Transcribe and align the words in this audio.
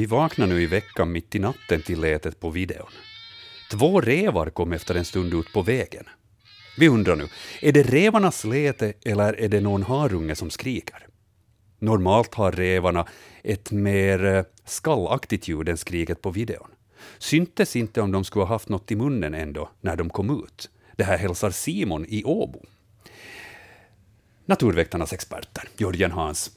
Vi 0.00 0.06
vaknar 0.06 0.46
nu 0.46 0.62
i 0.62 0.66
veckan 0.66 1.12
mitt 1.12 1.34
i 1.34 1.38
natten 1.38 1.82
till 1.82 2.00
letet 2.00 2.40
på 2.40 2.50
videon. 2.50 2.90
Två 3.70 4.00
revar 4.00 4.50
kom 4.50 4.72
efter 4.72 4.94
en 4.94 5.04
stund 5.04 5.34
ut 5.34 5.52
på 5.52 5.62
vägen. 5.62 6.04
Vi 6.78 6.88
undrar 6.88 7.16
nu, 7.16 7.28
är 7.60 7.72
det 7.72 7.82
revarnas 7.82 8.44
lete 8.44 8.92
eller 9.04 9.40
är 9.40 9.48
det 9.48 9.60
någon 9.60 9.82
harunge 9.82 10.34
som 10.34 10.50
skriker? 10.50 11.06
Normalt 11.78 12.34
har 12.34 12.52
revarna 12.52 13.06
ett 13.42 13.70
mer 13.70 14.24
eh, 14.24 14.44
skallaktigt 14.64 15.48
ljud 15.48 15.68
än 15.68 15.76
skriket 15.76 16.22
på 16.22 16.30
videon. 16.30 16.70
Syntes 17.18 17.76
inte 17.76 18.00
om 18.00 18.12
de 18.12 18.24
skulle 18.24 18.44
ha 18.44 18.54
haft 18.54 18.68
något 18.68 18.90
i 18.90 18.96
munnen 18.96 19.34
ändå 19.34 19.70
när 19.80 19.96
de 19.96 20.10
kom 20.10 20.44
ut. 20.44 20.70
Det 20.96 21.04
här 21.04 21.18
hälsar 21.18 21.50
Simon 21.50 22.06
i 22.08 22.24
Åbo. 22.24 22.62
Naturväktarnas 24.46 25.12
experter, 25.12 25.68
Jörgen 25.76 26.10
Hans, 26.10 26.50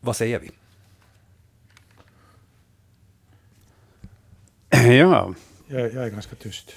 vad 0.00 0.16
säger 0.16 0.38
vi? 0.38 0.50
Ja. 4.70 5.34
Jag, 5.66 5.80
jag 5.80 6.06
är 6.06 6.10
ganska 6.10 6.36
tyst. 6.36 6.72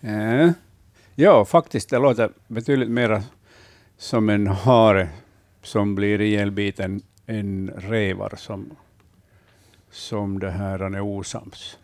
Ja, 1.20 1.44
faktiskt, 1.44 1.90
det 1.90 1.98
låter 1.98 2.30
betydligt 2.46 2.90
mer 2.90 3.22
som 3.96 4.28
en 4.28 4.46
hare 4.46 5.08
som 5.62 5.94
blir 5.94 6.20
ihjälbiten 6.20 7.02
än 7.26 7.70
revar 7.76 8.34
som, 8.36 8.76
som 9.90 10.38
det 10.38 10.50
här 10.50 10.78
är 10.78 11.00
osams. 11.00 11.78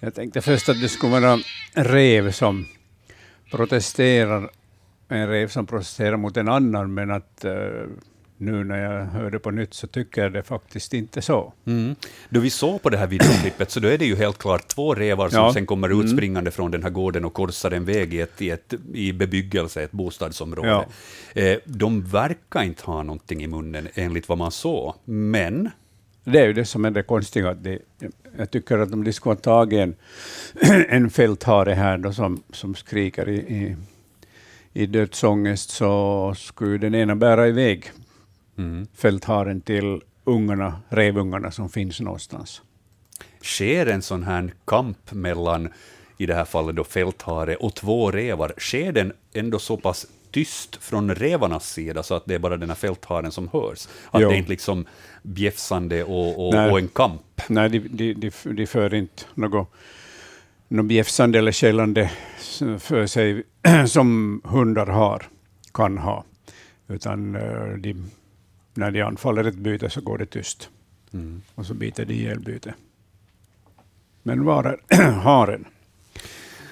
Jag 0.00 0.14
tänkte 0.14 0.40
först 0.40 0.68
att 0.68 0.80
det 0.80 0.88
skulle 0.88 1.20
vara 1.20 1.38
en 1.74 1.84
rev 1.84 2.30
som 2.32 2.66
protesterar, 3.50 4.50
en 5.08 5.28
rev 5.28 5.48
som 5.48 5.66
protesterar 5.66 6.16
mot 6.16 6.36
en 6.36 6.48
annan, 6.48 6.94
men 6.94 7.10
att 7.10 7.44
uh, 7.44 7.50
nu 8.36 8.64
när 8.64 8.78
jag 8.78 9.04
hörde 9.06 9.38
på 9.38 9.50
nytt 9.50 9.74
så 9.74 9.86
tycker 9.86 10.22
jag 10.22 10.32
det 10.32 10.42
faktiskt 10.42 10.94
inte 10.94 11.22
så. 11.22 11.52
Mm. 11.66 11.94
Då 12.28 12.40
vi 12.40 12.50
såg 12.50 12.82
på 12.82 12.90
det 12.90 12.96
här 12.98 13.06
videoklippet 13.06 13.70
så 13.70 13.80
då 13.80 13.88
är 13.88 13.98
det 13.98 14.06
ju 14.06 14.16
helt 14.16 14.38
klart 14.38 14.68
två 14.68 14.94
revar 14.94 15.28
som 15.28 15.38
Ja. 15.38 15.52
sen 15.52 15.66
kommer 15.66 15.88
Mm. 15.88 16.00
utspringande 16.04 16.50
från 16.50 16.70
den 16.70 16.82
här 16.82 16.90
gården 16.90 17.24
och 17.24 17.32
korsar 17.34 17.70
en 17.70 17.84
väg 17.84 18.14
i, 18.14 18.20
ett, 18.20 18.42
i, 18.42 18.50
ett, 18.50 18.74
i 18.94 19.12
bebyggelse, 19.12 19.82
ett 19.82 19.92
bostadsområde. 19.92 20.68
Ja. 21.34 21.40
Eh, 21.42 21.58
de 21.64 22.02
verkar 22.04 22.62
inte 22.62 22.84
ha 22.84 23.02
någonting 23.02 23.42
i 23.42 23.46
munnen 23.46 23.88
enligt 23.94 24.28
vad 24.28 24.38
man 24.38 24.50
såg, 24.50 24.94
men 25.04 25.70
Det 26.32 26.40
är 26.40 26.46
ju 26.46 26.52
det 26.52 26.64
som 26.64 26.84
är 26.84 26.90
det 26.90 27.02
konstiga. 27.02 27.50
Att 27.50 27.64
det, 27.64 27.78
jag 28.38 28.50
tycker 28.50 28.78
att 28.78 28.92
om 28.92 29.04
de 29.04 29.12
skulle 29.12 29.34
ha 29.34 29.40
tagit 29.40 29.80
en, 29.80 29.94
en 30.88 31.10
fälthare 31.10 31.72
här 31.72 31.98
då 31.98 32.12
som, 32.12 32.42
som 32.52 32.74
skriker 32.74 33.28
i, 33.28 33.36
i, 33.36 33.76
i 34.72 34.86
dödsångest 34.86 35.70
så 35.70 36.34
skulle 36.36 36.78
den 36.78 36.94
ena 36.94 37.16
bära 37.16 37.48
iväg 37.48 37.90
mm. 38.58 38.86
fältharen 38.94 39.60
till 39.60 40.00
ungarna, 40.24 40.80
revungarna 40.88 41.50
som 41.50 41.68
finns 41.68 42.00
någonstans. 42.00 42.62
sker 43.42 43.86
en 43.86 44.02
sån 44.02 44.22
här 44.22 44.52
kamp 44.64 45.12
mellan, 45.12 45.68
i 46.18 46.26
det 46.26 46.34
här 46.34 46.44
fallet 46.44 46.76
då 46.76 46.84
fälthare 46.84 47.56
och 47.56 47.74
två 47.74 48.10
revar, 48.10 48.52
sker 48.58 48.92
den 48.92 49.12
ändå 49.32 49.58
så 49.58 49.76
pass 49.76 50.06
tyst 50.30 50.76
från 50.76 51.14
revarnas 51.14 51.72
sida 51.72 52.02
så 52.02 52.14
att 52.14 52.26
det 52.26 52.34
är 52.34 52.38
bara 52.38 52.56
den 52.56 52.68
här 52.68 52.76
fältharen 52.76 53.32
som 53.32 53.48
hörs? 53.48 53.88
Att 54.10 54.22
Jo. 54.22 54.28
det 54.28 54.34
är 54.34 54.38
inte 54.38 54.50
liksom 54.50 54.86
bjäfsande 55.22 56.04
och, 56.04 56.46
och, 56.48 56.54
Nej. 56.54 56.70
och 56.70 56.78
en 56.78 56.88
kamp? 56.88 57.22
Nej, 57.48 57.68
de, 57.68 57.78
de, 57.78 58.14
de, 58.14 58.30
de 58.54 58.66
för 58.66 58.94
inte 58.94 59.22
något, 59.34 59.68
något 60.68 60.86
bjäfsande 60.86 61.38
eller 61.38 61.52
skällande 61.52 62.10
för 62.78 63.06
sig 63.06 63.42
som 63.88 64.40
hundar 64.44 64.86
har, 64.86 65.28
kan 65.74 65.98
ha. 65.98 66.24
Utan 66.88 67.34
eh, 67.34 67.68
de, 67.78 68.10
när 68.74 68.90
de 68.90 69.02
anfaller 69.02 69.44
ett 69.44 69.54
byte 69.54 69.90
så 69.90 70.00
går 70.00 70.18
det 70.18 70.26
tyst 70.26 70.70
Mm. 71.12 71.42
och 71.54 71.66
så 71.66 71.74
biter 71.74 72.04
de 72.04 72.14
ihjäl 72.14 72.40
bytet. 72.40 72.74
Men 74.22 74.44
var 74.44 74.64
är 74.64 75.02
haren? 75.12 75.64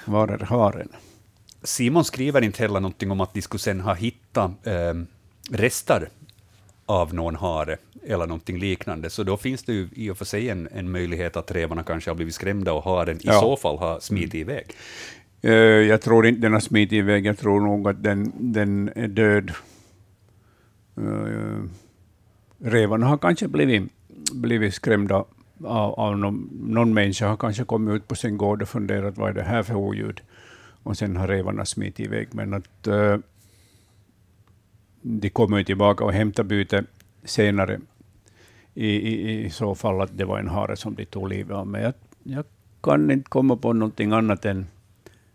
Var 0.04 0.28
är 0.28 0.38
haren? 0.38 0.88
Simon 1.62 2.04
skriver 2.04 2.42
inte 2.44 2.62
heller 2.62 2.80
någonting 2.80 3.10
om 3.10 3.20
att 3.20 3.34
de 3.34 3.42
skulle 3.42 3.58
sen 3.58 3.80
ha 3.80 3.94
hittat 3.94 4.66
eh, 4.66 4.94
rester 5.50 6.08
av 6.86 7.14
någon 7.14 7.36
hare 7.36 7.76
eller 8.06 8.26
någonting 8.26 8.58
liknande, 8.58 9.10
så 9.10 9.22
då 9.22 9.36
finns 9.36 9.62
det 9.62 9.72
ju 9.72 9.88
i 9.92 10.10
och 10.10 10.18
för 10.18 10.24
sig 10.24 10.48
en, 10.50 10.68
en 10.72 10.90
möjlighet 10.90 11.36
att 11.36 11.50
revarna 11.50 11.82
kanske 11.82 12.10
har 12.10 12.14
blivit 12.14 12.34
skrämda 12.34 12.72
och 12.72 12.84
haren 12.84 13.16
i 13.16 13.20
Ja. 13.22 13.40
så 13.40 13.56
fall 13.56 13.78
har 13.78 14.00
smitit 14.00 14.34
iväg. 14.34 14.64
Eh, 15.42 15.52
jag 15.90 16.02
tror 16.02 16.26
inte 16.26 16.40
den 16.40 16.52
har 16.52 16.60
smitit 16.60 16.92
iväg. 16.92 17.26
Jag 17.26 17.38
tror 17.38 17.60
nog 17.60 17.88
att 17.88 18.02
den, 18.02 18.32
den 18.38 18.90
är 18.96 19.08
död. 19.08 19.52
Uh, 20.98 21.64
revarna 22.58 23.06
har 23.06 23.18
kanske 23.18 23.48
blivit, 23.48 23.92
blivit 24.34 24.74
skrämda 24.74 25.24
av, 25.64 25.94
av 25.94 26.18
någon, 26.18 26.50
någon 26.62 26.94
människa. 26.94 27.28
har 27.28 27.36
kanske 27.36 27.64
kommit 27.64 27.94
ut 27.94 28.08
på 28.08 28.14
sin 28.14 28.36
gård 28.36 28.62
och 28.62 28.68
funderat 28.68 29.18
vad 29.18 29.30
är 29.30 29.34
det 29.34 29.42
här 29.42 29.62
för 29.62 29.74
oljud. 29.74 30.20
Och 30.82 30.96
sen 30.96 31.16
har 31.16 31.28
revarna 31.28 31.64
smitit 31.64 32.06
iväg. 32.06 32.28
Men 32.32 32.54
att 32.54 32.86
eh, 32.86 33.16
de 35.08 35.30
kommer 35.30 35.58
ju 35.58 35.64
tillbaka 35.64 36.04
och 36.04 36.12
hämtar 36.12 36.42
byte 36.44 36.84
senare. 37.24 37.80
I, 38.74 38.86
i, 38.86 39.44
I 39.46 39.50
så 39.50 39.74
fall 39.74 40.00
att 40.00 40.18
det 40.18 40.24
var 40.24 40.38
en 40.38 40.48
hare 40.48 40.76
som 40.76 40.94
de 40.94 41.04
tog 41.04 41.28
livet 41.28 41.56
av. 41.56 41.66
Men 41.66 41.82
jag, 41.82 41.92
jag 42.22 42.44
kan 42.82 43.10
inte 43.10 43.28
komma 43.30 43.56
på 43.56 43.72
någonting 43.72 44.12
annat 44.12 44.44
än 44.44 44.66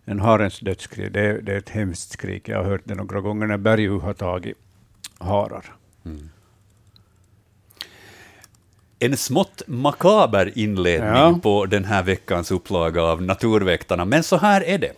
en 0.05 0.19
harens 0.19 0.59
dödsskrik. 0.59 1.13
Det, 1.13 1.41
det 1.41 1.53
är 1.53 1.57
ett 1.57 1.69
hemskt 1.69 2.11
skrik. 2.11 2.49
Jag 2.49 2.57
har 2.57 2.63
hört 2.63 2.81
det 2.83 2.95
några 2.95 3.21
gånger 3.21 3.47
när 3.47 3.57
berguv 3.57 4.01
har 4.01 4.13
tagit 4.13 4.57
harar. 5.17 5.65
En 8.99 9.17
smått 9.17 9.61
makaber 9.67 10.57
inledning 10.57 11.09
Ja. 11.09 11.39
på 11.43 11.65
den 11.65 11.85
här 11.85 12.03
veckans 12.03 12.51
upplaga 12.51 13.01
av 13.01 13.21
Naturväktarna, 13.21 14.05
men 14.05 14.23
så 14.23 14.37
här 14.37 14.63
är 14.63 14.77
det. 14.77 14.93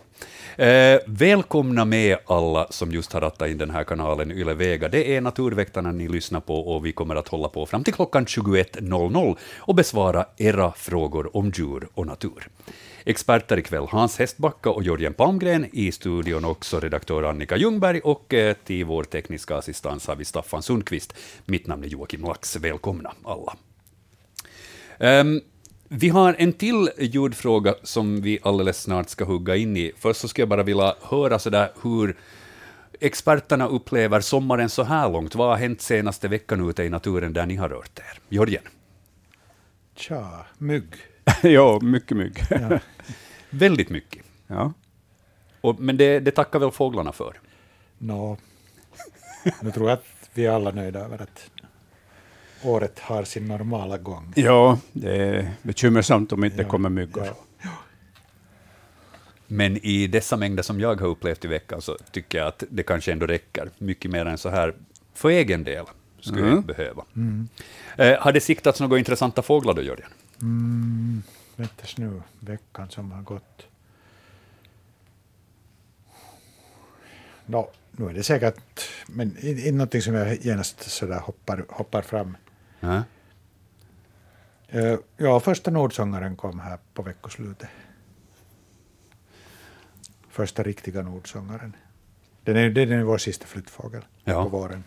Eh, 0.56 1.00
välkomna 1.06 1.84
med 1.84 2.18
alla 2.26 2.66
som 2.70 2.92
just 2.92 3.12
har 3.12 3.20
rattat 3.20 3.48
in 3.48 3.58
den 3.58 3.70
här 3.70 3.84
kanalen 3.84 4.32
Yle 4.32 4.54
Vega. 4.54 4.88
Det 4.88 5.16
är 5.16 5.20
Naturväktarna 5.20 5.92
ni 5.92 6.08
lyssnar 6.08 6.40
på 6.40 6.74
och 6.74 6.86
vi 6.86 6.92
kommer 6.92 7.16
att 7.16 7.28
hålla 7.28 7.48
på 7.48 7.66
fram 7.66 7.84
till 7.84 7.94
klockan 7.94 8.24
21.00 8.24 9.36
och 9.56 9.74
besvara 9.74 10.26
era 10.36 10.72
frågor 10.72 11.36
om 11.36 11.52
djur 11.54 11.88
och 11.94 12.06
natur. 12.06 12.48
Experter 13.04 13.58
ikväll 13.58 13.86
Hans 13.90 14.18
Hestbacka 14.18 14.70
och 14.70 14.82
Jörgen 14.82 15.14
Palmgren, 15.14 15.66
i 15.72 15.92
studion 15.92 16.44
också 16.44 16.80
redaktör 16.80 17.22
Annika 17.22 17.56
Ljungberg 17.56 18.00
och 18.00 18.34
eh, 18.34 18.56
till 18.64 18.84
vår 18.84 19.04
tekniska 19.04 19.56
assistans 19.56 20.06
har 20.06 20.16
vi 20.16 20.24
Staffan 20.24 20.62
Sundqvist. 20.62 21.14
Mitt 21.44 21.66
namn 21.66 21.84
är 21.84 21.88
Joakim 21.88 22.22
Lax. 22.22 22.56
Välkomna 22.56 23.12
alla. 23.24 23.56
Ehm, 24.98 25.40
vi 25.96 26.08
har 26.08 26.36
en 26.38 26.52
till 26.52 26.90
ljudfråga 26.98 27.74
som 27.82 28.20
vi 28.20 28.38
alldeles 28.42 28.82
snart 28.82 29.08
ska 29.08 29.24
hugga 29.24 29.56
in 29.56 29.76
i. 29.76 29.92
Först 29.96 30.20
så 30.20 30.28
skulle 30.28 30.42
jag 30.42 30.48
bara 30.48 30.62
vilja 30.62 30.94
höra 31.02 31.38
sådär 31.38 31.72
hur 31.82 32.16
experterna 33.00 33.66
upplever 33.66 34.20
sommaren 34.20 34.68
så 34.68 34.82
här 34.82 35.10
långt. 35.10 35.34
Vad 35.34 35.48
har 35.48 35.56
hänt 35.56 35.80
senaste 35.80 36.28
veckan 36.28 36.70
ute 36.70 36.82
i 36.82 36.88
naturen 36.88 37.32
där 37.32 37.46
ni 37.46 37.56
har 37.56 37.68
rört 37.68 37.98
er? 37.98 38.18
Jörgen? 38.28 38.62
Tja, 39.96 40.46
mygg. 40.58 40.94
ja, 41.42 41.80
mycket 41.82 42.16
mygg. 42.16 42.38
Ja. 42.50 42.78
Väldigt 43.50 43.90
mycket. 43.90 44.24
ja. 44.46 44.72
Och, 45.60 45.80
men 45.80 45.96
det, 45.96 46.20
det 46.20 46.30
tackar 46.30 46.58
väl 46.58 46.70
fåglarna 46.70 47.12
för? 47.12 47.40
Nå, 47.98 48.36
nu 49.62 49.70
tror 49.70 49.88
jag 49.88 49.98
att 49.98 50.30
vi 50.34 50.46
är 50.46 50.50
alla 50.50 50.70
nöjda 50.70 51.00
över 51.00 51.22
att 51.22 51.50
året 52.64 52.98
har 52.98 53.24
sin 53.24 53.46
normala 53.46 53.98
gång. 53.98 54.32
ja, 54.36 54.78
det 54.92 55.16
är 55.16 55.52
bekymmersamt 55.62 56.32
om 56.32 56.44
inte 56.44 56.56
det 56.56 56.62
Ja, 56.62 56.68
kommer 56.68 56.88
myggor. 56.88 57.24
ja. 57.26 57.68
Men 59.46 59.76
i 59.86 60.06
dessa 60.06 60.36
mängder 60.36 60.62
som 60.62 60.80
jag 60.80 61.00
har 61.00 61.06
upplevt 61.08 61.44
i 61.44 61.48
veckan 61.48 61.82
så 61.82 61.96
tycker 62.10 62.38
jag 62.38 62.46
att 62.46 62.62
det 62.70 62.82
kanske 62.82 63.12
ändå 63.12 63.26
räcker. 63.26 63.70
Mycket 63.78 64.10
mer 64.10 64.26
än 64.26 64.38
så 64.38 64.48
här 64.48 64.74
för 65.14 65.28
egen 65.28 65.64
del 65.64 65.84
skulle 66.20 66.38
jag 66.40 66.46
Mm. 66.48 66.58
inte 66.58 66.74
behöva. 66.74 67.04
Eh, 67.96 68.20
har 68.22 68.32
det 68.32 68.40
siktats 68.40 68.80
några 68.80 68.98
intressanta 68.98 69.42
fåglar 69.42 69.74
då, 69.74 69.82
Jörgen? 69.82 70.08
Mm, 70.42 71.22
väntas 71.56 71.96
nu, 71.98 72.22
veckan 72.40 72.90
som 72.90 73.12
har 73.12 73.22
gått. 73.22 73.66
Nå, 77.46 77.70
nu 77.92 78.08
är 78.08 78.12
det 78.14 78.22
säkert, 78.22 78.80
men 79.06 79.28
inte 79.46 79.68
in 79.68 79.76
någonting 79.76 80.02
som 80.02 80.14
jag 80.14 80.36
genast 80.44 80.90
sådär 80.90 81.18
hoppar, 81.20 81.64
hoppar 81.68 82.02
fram. 82.02 82.36
Ja. 82.84 83.02
Eh, 84.68 84.98
ja, 85.16 85.40
första 85.40 85.70
Nordsångaren 85.70 86.36
kom 86.36 86.60
här 86.60 86.78
på 86.94 87.02
veckoslutet. 87.02 87.68
Första 90.30 90.62
riktiga 90.62 91.02
Nordsångaren. 91.02 91.76
Den 92.42 92.56
är, 92.56 92.70
den 92.70 92.92
är 92.92 93.02
vår 93.02 93.18
sista 93.18 93.46
flyttfågel 93.46 94.02
Ja. 94.24 94.42
på 94.42 94.48
våren. 94.48 94.84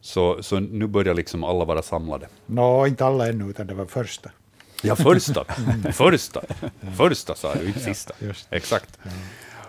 Så, 0.00 0.42
så 0.42 0.60
nu 0.60 0.86
börjar 0.86 1.14
liksom 1.14 1.44
alla 1.44 1.64
vara 1.64 1.82
samlade. 1.82 2.28
Nå, 2.46 2.86
inte 2.86 3.06
alla 3.06 3.28
ännu, 3.28 3.50
utan 3.50 3.66
det 3.66 3.74
var 3.74 3.86
första. 3.86 4.30
Ja, 4.82 4.96
första. 4.96 5.44
första. 5.92 6.42
Första 6.96 7.34
sa 7.34 7.54
jag, 7.54 7.64
inte 7.64 7.80
sista. 7.80 8.14
just 8.18 8.46
Exakt. 8.50 8.98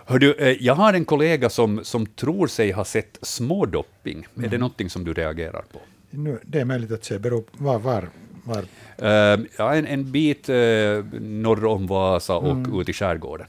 Hör 0.06 0.18
du, 0.18 0.34
eh, 0.34 0.56
jag 0.60 0.74
har 0.74 0.94
en 0.94 1.04
kollega 1.04 1.50
som, 1.50 1.84
som 1.84 2.06
tror 2.06 2.46
sig 2.46 2.70
ha 2.72 2.84
sett 2.84 3.18
smådopping. 3.22 4.26
Är 4.42 4.48
det 4.48 4.58
någonting 4.58 4.90
som 4.90 5.04
du 5.04 5.14
reagerar 5.14 5.62
på? 5.72 5.78
Nu, 6.14 6.38
det 6.44 6.60
är 6.60 6.64
möjligt 6.64 6.92
att 6.92 7.04
se, 7.04 7.18
beror 7.18 7.44
var, 7.52 7.78
var, 7.78 8.08
var. 8.44 8.64
Eh, 8.98 9.40
ja, 9.58 9.74
en, 9.74 9.86
en 9.86 10.12
bit 10.12 10.48
uh, 10.48 11.04
norr 11.20 11.64
om 11.64 11.86
Vasa 11.86 12.36
och 12.36 12.80
ut 12.80 12.88
i 12.88 12.92
skärgården. 12.92 13.46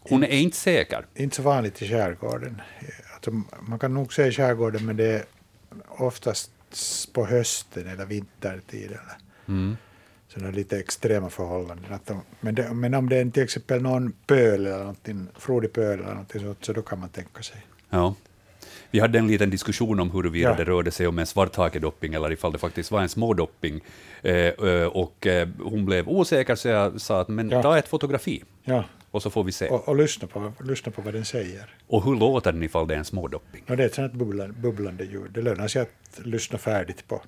Hon 0.00 0.22
är 0.22 0.38
inte 0.38 0.56
säker. 0.56 1.06
Inte 1.14 1.36
så 1.36 1.42
vanligt 1.42 1.82
i 1.82 1.88
skärgården. 1.88 2.62
Alltså, 3.14 3.30
man 3.60 3.78
kan 3.78 3.94
nog 3.94 4.12
se 4.12 4.26
i 4.26 4.32
skärgården, 4.32 4.86
men 4.86 4.96
det 4.96 5.04
är 5.04 5.24
oftast 5.88 6.50
på 7.12 7.26
hösten 7.26 7.86
eller 7.86 8.06
vintertid. 8.06 8.86
Eller. 8.86 9.16
Mm. 9.48 9.76
sådana 10.28 10.50
lite 10.50 10.78
extrema 10.78 11.30
förhållanden. 11.30 11.92
Att 11.92 12.06
de, 12.06 12.20
men, 12.40 12.54
det, 12.54 12.74
men 12.74 12.94
om 12.94 13.08
det 13.08 13.16
är 13.16 13.30
till 13.30 13.42
exempel 13.42 13.82
någon 13.82 14.12
pöl 14.26 14.66
eller 14.66 14.78
någonting, 14.78 15.28
frodig 15.38 15.72
pöl 15.72 15.98
eller 15.98 16.08
någonting 16.08 16.40
sånt, 16.40 16.64
så 16.64 16.72
då 16.72 16.82
kan 16.82 16.98
man 17.00 17.08
tänka 17.08 17.42
sig. 17.42 17.66
Ja. 17.90 18.14
Vi 18.90 19.00
hade 19.00 19.18
en 19.18 19.26
liten 19.26 19.50
diskussion 19.50 20.00
om 20.00 20.10
huruvida 20.10 20.48
Ja. 20.50 20.56
det 20.56 20.64
rörde 20.64 20.90
sig 20.90 21.06
om 21.06 21.18
en 21.18 21.26
svarthakedopping 21.26 22.14
eller 22.14 22.32
ifall 22.32 22.52
det 22.52 22.58
faktiskt 22.58 22.90
var 22.90 23.00
en 23.02 23.08
smådopping. 23.08 23.80
Eh, 24.22 24.34
eh, 24.34 24.86
och 24.86 25.26
eh, 25.26 25.48
hon 25.62 25.84
blev 25.86 26.08
osäker 26.08 26.54
så 26.54 26.68
jag 26.68 27.00
sa 27.00 27.20
att 27.20 27.28
men 27.28 27.50
Ja. 27.50 27.62
ta 27.62 27.78
ett 27.78 27.88
fotografi 27.88 28.44
Ja, 28.64 28.84
och 29.10 29.22
så 29.22 29.30
får 29.30 29.44
vi 29.44 29.52
se. 29.52 29.68
och, 29.68 29.88
och 29.88 29.96
lyssna, 29.96 30.28
på, 30.28 30.52
lyssna 30.64 30.92
på 30.92 31.02
vad 31.02 31.14
den 31.14 31.24
säger. 31.24 31.74
Och 31.86 32.04
hur 32.04 32.16
låter 32.16 32.52
den 32.52 32.62
ifall 32.62 32.86
det 32.88 32.94
är 32.94 32.98
en 32.98 33.04
smådopping? 33.04 33.64
Och 33.68 33.76
det 33.76 33.82
är 33.82 33.86
ett 33.86 33.94
sånt 33.94 34.12
bubblande, 34.12 34.54
bubblande 34.54 35.04
ljud. 35.04 35.30
Det 35.30 35.42
lönar 35.42 35.68
sig 35.68 35.82
att 35.82 36.20
lyssna 36.26 36.58
färdigt 36.58 37.08
på 37.08 37.22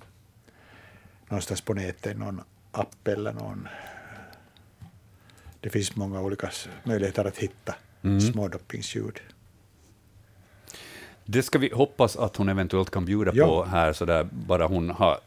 någonstans 1.29 1.61
på 1.61 1.75
nätet, 1.75 2.19
någon 2.19 2.41
app 2.73 3.09
eller 3.09 3.33
någon... 3.33 3.69
Det 5.61 5.71
finns 5.71 5.97
många 5.97 6.21
olika 6.21 6.51
möjligheter 6.85 7.25
att 7.25 7.37
hitta 7.39 7.75
Mm. 8.03 8.21
smådoppingsljud. 8.21 9.21
Det 11.31 11.43
ska 11.43 11.59
vi 11.59 11.71
hoppas 11.75 12.17
att 12.17 12.37
hon 12.37 12.49
eventuellt 12.49 12.91
kan 12.91 13.05
bjuda 13.05 13.33
Ja. 13.35 13.47
på 13.47 13.65
här, 13.65 13.93
så 13.93 14.05
där 14.05 14.29
bara 14.33 14.67
hon 14.67 14.91
har 14.91 15.19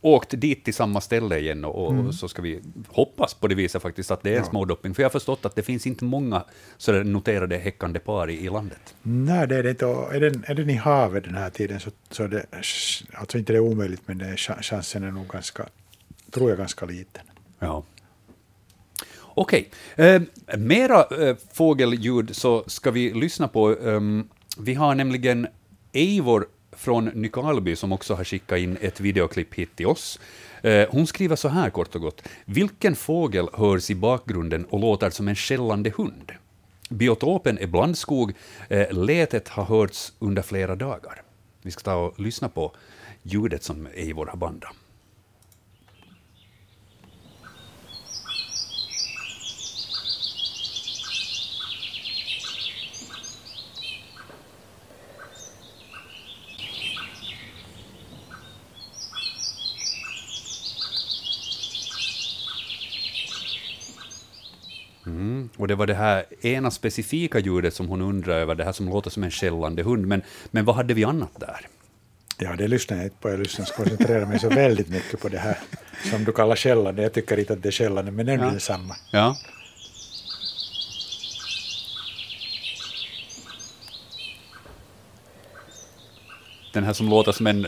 åkt 0.00 0.40
dit 0.40 0.64
till 0.64 0.74
samma 0.74 1.00
ställe 1.00 1.38
igen, 1.38 1.64
och, 1.64 1.86
och 1.88 2.14
så 2.14 2.28
ska 2.28 2.42
vi 2.42 2.60
hoppas 2.88 3.34
på 3.34 3.46
det 3.48 3.54
viset 3.54 3.82
faktiskt 3.82 4.10
att 4.10 4.22
det 4.22 4.28
är 4.28 4.32
en 4.32 4.36
Mm. 4.38 4.44
Ja. 4.46 4.50
smådopping, 4.50 4.94
för 4.94 5.02
jag 5.02 5.08
har 5.08 5.12
förstått 5.12 5.44
att 5.44 5.54
det 5.54 5.62
finns 5.62 5.86
inte 5.86 6.04
många 6.04 6.44
så 6.76 6.92
där 6.92 7.04
noterade 7.04 7.56
häckande 7.56 7.98
par 7.98 8.30
i, 8.30 8.44
i 8.44 8.48
landet. 8.48 8.94
Nej, 9.02 9.46
det 9.48 9.56
är 9.56 9.62
det 9.62 9.70
inte. 9.70 9.86
Och 9.86 10.14
Är 10.14 10.20
den, 10.20 10.44
är 10.46 10.54
den 10.54 10.70
i 10.70 10.74
havet 10.74 11.24
den 11.24 11.34
här 11.34 11.50
tiden 11.50 11.80
så, 11.80 11.90
så 12.10 12.26
det 12.26 12.46
alltså 13.14 13.38
inte 13.38 13.52
det 13.52 13.56
är 13.56 13.60
omöjligt, 13.60 14.02
men 14.06 14.18
det 14.18 14.36
chansen 14.36 15.04
är 15.04 15.10
nog 15.10 15.28
ganska, 15.28 15.66
tror 16.30 16.48
jag, 16.50 16.58
ganska 16.58 16.86
liten. 16.86 17.22
Ja. 17.58 17.82
Okej, 19.38 19.70
eh, 19.96 20.22
mera 20.58 21.04
eh, 21.28 21.36
fågelljud 21.52 22.36
så 22.36 22.64
ska 22.66 22.90
vi 22.90 23.12
lyssna 23.14 23.48
på. 23.48 23.76
ehm, 23.86 24.28
vi 24.58 24.74
har 24.74 24.94
nämligen 24.94 25.46
Eivor 25.92 26.46
från 26.72 27.04
Nykarleby 27.04 27.76
som 27.76 27.92
också 27.92 28.14
har 28.14 28.24
skickat 28.24 28.58
in 28.58 28.76
ett 28.80 29.00
videoklipp 29.00 29.54
hit 29.54 29.76
till 29.76 29.86
oss. 29.86 30.20
Eh, 30.62 30.88
hon 30.90 31.06
skriver 31.06 31.36
så 31.36 31.48
här 31.48 31.70
kort 31.70 31.94
och 31.94 32.00
gott. 32.00 32.22
Vilken 32.44 32.96
fågel 32.96 33.48
hörs 33.52 33.90
i 33.90 33.94
bakgrunden 33.94 34.64
och 34.64 34.80
låter 34.80 35.10
som 35.10 35.28
en 35.28 35.36
skällande 35.36 35.92
hund? 35.96 36.32
Biotopen 36.88 37.58
är 37.58 37.66
blandskog. 37.66 38.32
Eh, 38.68 38.92
lätet 38.92 38.92
letet 38.92 39.48
har 39.48 39.64
hörts 39.64 40.12
under 40.18 40.42
flera 40.42 40.76
dagar. 40.76 41.22
Vi 41.62 41.70
ska 41.70 41.82
ta 41.82 41.94
och 41.94 42.20
lyssna 42.20 42.48
på 42.48 42.72
ljudet 43.22 43.62
som 43.62 43.86
Eivor 43.94 44.26
har 44.26 44.36
bandat. 44.36 44.72
Mm. 65.06 65.48
Och 65.56 65.68
det 65.68 65.74
var 65.74 65.86
det 65.86 65.94
här 65.94 66.24
ena 66.40 66.70
specifika 66.70 67.38
ljudet 67.38 67.74
som 67.74 67.88
hon 67.88 68.02
undrar 68.02 68.34
över, 68.34 68.54
det 68.54 68.64
här 68.64 68.72
som 68.72 68.88
låter 68.88 69.10
som 69.10 69.24
en 69.24 69.30
skällande 69.30 69.82
hund. 69.82 70.06
Men, 70.06 70.22
men 70.50 70.64
vad 70.64 70.76
hade 70.76 70.94
vi 70.94 71.04
annat 71.04 71.40
där? 71.40 71.68
Ja, 72.38 72.56
det 72.56 72.68
lyssnar 72.68 72.96
jag 72.96 73.06
inte 73.06 73.16
på. 73.20 73.30
Jag 73.30 73.38
lyssnar 73.38 73.66
koncentrerar 73.66 74.26
mig 74.26 74.38
så 74.38 74.48
väldigt 74.48 74.88
mycket 74.88 75.20
på 75.20 75.28
det 75.28 75.38
här 75.38 75.58
som 76.10 76.24
du 76.24 76.32
kallar 76.32 76.56
skällande. 76.56 77.02
Jag 77.02 77.12
tycker 77.12 77.38
inte 77.38 77.52
att 77.52 77.62
det 77.62 77.68
är 77.68 77.72
skällande, 77.72 78.10
men 78.10 78.26
det 78.26 78.32
är 78.32 78.38
Ja. 78.38 78.44
ja. 78.44 78.50
detsamma. 78.50 78.96
Ja. 79.10 79.36
Den 86.72 86.84
här 86.84 86.92
som 86.92 87.08
låter 87.08 87.32
som 87.32 87.46
en... 87.46 87.66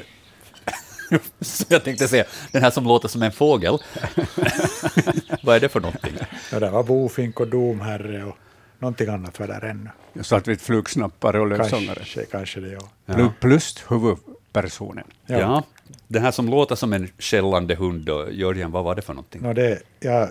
Så 1.41 1.65
jag 1.69 1.85
tänkte 1.85 2.09
säga, 2.09 2.25
den 2.53 2.63
här 2.63 2.71
som 2.71 2.85
låter 2.85 3.09
som 3.09 3.23
en 3.23 3.33
fågel. 3.33 3.79
Vad 5.43 5.57
är 5.57 5.61
det 5.61 5.69
för 5.69 5.81
någonting? 5.81 6.15
Ja, 6.53 6.61
där 6.61 6.71
var 6.71 6.83
bofink 6.83 7.41
och 7.41 7.49
domherre 7.49 8.25
och 8.25 8.37
någonting 8.79 9.09
annat 9.09 9.39
var 9.41 9.47
där 9.47 9.65
ännu. 9.65 9.91
Svartvit 10.23 10.63
flugsnappare 10.63 11.41
och 11.41 11.47
lövsångare. 11.47 11.95
Kanske, 11.95 12.25
kanske 12.25 12.61
det, 12.61 12.69
ja. 12.73 12.89
Plu- 13.07 13.33
Plus 13.41 13.85
huvudpersonen. 13.89 15.05
Ja. 15.27 15.65
Den 16.09 16.23
här 16.23 16.31
som 16.31 16.49
låter 16.49 16.75
som 16.75 16.93
en 16.93 17.09
skällande 17.19 17.75
hund, 17.75 18.05
då, 18.05 18.31
Jörgen, 18.31 18.71
vad 18.71 18.85
var 18.85 18.95
det 18.95 19.03
för 19.03 19.15
någonting? 19.15 19.43
Nå, 19.43 19.53
det, 19.53 19.83
jag, 20.01 20.29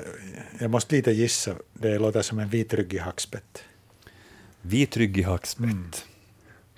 jag 0.60 0.70
måste 0.72 0.96
lite 0.96 1.12
gissa. 1.12 1.52
Det 1.74 2.00
låter 2.00 2.22
som 2.22 2.40
en 2.40 2.50
vitryggig 2.50 3.00
hackspett. 3.00 3.64
Vitryggig 4.62 5.24
hackspett. 5.24 5.64
Mm. 5.64 5.92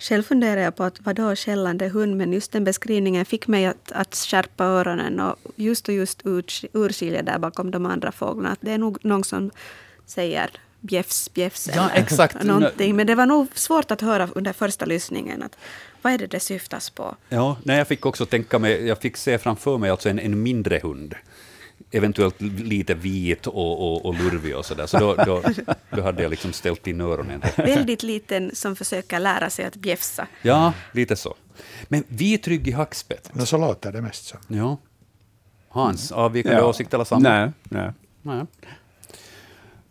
Själv 0.00 0.22
funderar 0.22 0.60
jag 0.60 0.76
på 0.76 0.84
att 0.84 1.00
vadå 1.00 1.36
skällande 1.36 1.88
hund, 1.88 2.16
men 2.16 2.32
just 2.32 2.52
den 2.52 2.64
beskrivningen 2.64 3.24
fick 3.24 3.46
mig 3.46 3.66
att, 3.66 3.92
att 3.92 4.14
skärpa 4.14 4.64
öronen 4.64 5.20
och 5.20 5.36
just 5.56 5.88
och 5.88 5.94
just 5.94 6.22
ursk- 6.22 6.66
urskilja 6.72 7.22
där 7.22 7.38
bakom 7.38 7.70
de 7.70 7.86
andra 7.86 8.12
fåglarna. 8.12 8.50
Att 8.52 8.58
det 8.60 8.70
är 8.72 8.78
nog 8.78 8.98
någon 9.04 9.24
som 9.24 9.50
säger 10.06 10.50
bjäfs, 10.80 11.34
bjäfs 11.34 11.68
Ja, 11.74 11.90
eller 11.90 12.02
exakt. 12.02 12.42
någonting. 12.42 12.96
Men 12.96 13.06
det 13.06 13.14
var 13.14 13.26
nog 13.26 13.46
svårt 13.54 13.90
att 13.90 14.00
höra 14.00 14.28
under 14.34 14.52
första 14.52 14.84
lyssningen. 14.84 15.42
Att, 15.42 15.56
vad 16.02 16.12
är 16.12 16.18
det 16.18 16.26
det 16.26 16.40
syftas 16.40 16.90
på? 16.90 17.16
Ja, 17.28 17.56
nej, 17.64 17.78
jag 17.78 17.88
fick 17.88 18.06
också 18.06 18.26
tänka 18.26 18.58
mig, 18.58 18.86
jag 18.86 18.98
fick 18.98 19.16
se 19.16 19.38
framför 19.38 19.78
mig 19.78 19.90
alltså 19.90 20.08
en, 20.08 20.18
en 20.18 20.42
mindre 20.42 20.80
hund. 20.82 21.14
Eventuellt 21.92 22.40
lite 22.40 22.94
vit 22.94 23.46
och, 23.46 23.54
och, 23.56 24.06
och 24.06 24.14
lurvig 24.14 24.56
och 24.56 24.66
sådär. 24.66 24.86
Så 24.86 24.98
då, 24.98 25.14
då, 25.14 25.42
då 25.90 26.02
hade 26.02 26.22
jag 26.22 26.30
liksom 26.30 26.52
ställt 26.52 26.86
in 26.86 27.00
öronen. 27.00 27.42
Väldigt 27.56 28.02
liten 28.02 28.50
som 28.54 28.76
försöker 28.76 29.20
lära 29.20 29.50
sig 29.50 29.64
att 29.64 29.76
bjäfsa. 29.76 30.26
Ja, 30.42 30.72
lite 30.92 31.16
så. 31.16 31.34
Men 31.88 32.04
vitryggig 32.08 32.72
hackspett. 32.72 33.30
Nå, 33.34 33.46
så 33.46 33.58
låter 33.58 33.92
det 33.92 34.02
mest 34.02 34.24
som. 34.24 34.38
Ja. 34.48 34.76
Hans, 35.68 36.12
avvikande 36.12 36.62
åsikt 36.62 36.94
eller 36.94 37.04
samma? 37.04 37.28
Nej, 37.28 37.50
nej. 37.62 37.90
Nej. 38.22 38.44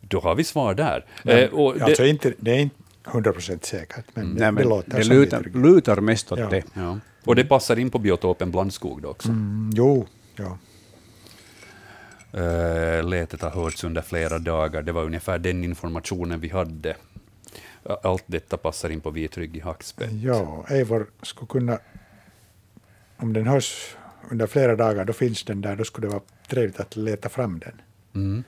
Då 0.01 0.19
har 0.19 0.35
vi 0.35 0.43
svar 0.43 0.73
där. 0.73 1.05
Eh, 1.25 1.49
och 1.49 1.73
det, 1.77 1.83
Alltså, 1.85 2.05
inte, 2.05 2.33
det 2.39 2.51
är 2.51 2.59
inte 2.59 2.75
100 3.07 3.31
procent 3.33 3.65
säkert, 3.65 4.05
men 4.13 4.25
det, 4.25 4.39
nej 4.39 4.45
det 4.45 4.51
men 4.51 4.63
låter 4.69 4.97
det 4.97 5.03
som 5.03 5.15
lutar, 5.15 5.43
lutar 5.43 6.01
mest 6.01 6.31
åt 6.31 6.39
Ja. 6.39 6.49
det. 6.49 6.63
ja. 6.73 6.99
och 7.25 7.35
det 7.35 7.43
passar 7.45 7.79
in 7.79 7.89
på 7.89 7.99
biotopen 7.99 8.51
blandskog 8.51 9.01
då 9.01 9.09
också. 9.09 9.29
Mm, 9.29 9.71
jo, 9.75 10.07
ja. 10.35 10.57
Eh, 12.33 13.03
letet 13.03 13.41
har 13.41 13.49
hörts 13.49 13.83
under 13.83 14.01
flera 14.01 14.39
dagar. 14.39 14.81
Det 14.81 14.91
var 14.91 15.03
ungefär 15.03 15.39
den 15.39 15.63
informationen 15.63 16.39
vi 16.39 16.49
hade. 16.49 16.95
Allt 18.03 18.23
detta 18.25 18.57
passar 18.57 18.89
in 18.89 19.01
på 19.01 19.09
vitryggig 19.09 19.61
hackspett. 19.61 20.11
ja. 20.11 20.65
Eivor 20.69 21.07
skulle 21.21 21.47
kunna... 21.47 21.79
Om 23.17 23.33
den 23.33 23.47
hörs 23.47 23.95
under 24.31 24.47
flera 24.47 24.75
dagar, 24.75 25.05
då 25.05 25.13
finns 25.13 25.43
den 25.43 25.61
där. 25.61 25.75
Då 25.75 25.83
skulle 25.83 26.07
det 26.07 26.11
vara 26.11 26.23
trevligt 26.47 26.79
att 26.79 26.95
leta 26.95 27.29
fram 27.29 27.59
den. 27.59 27.81
Mm. 28.15 28.43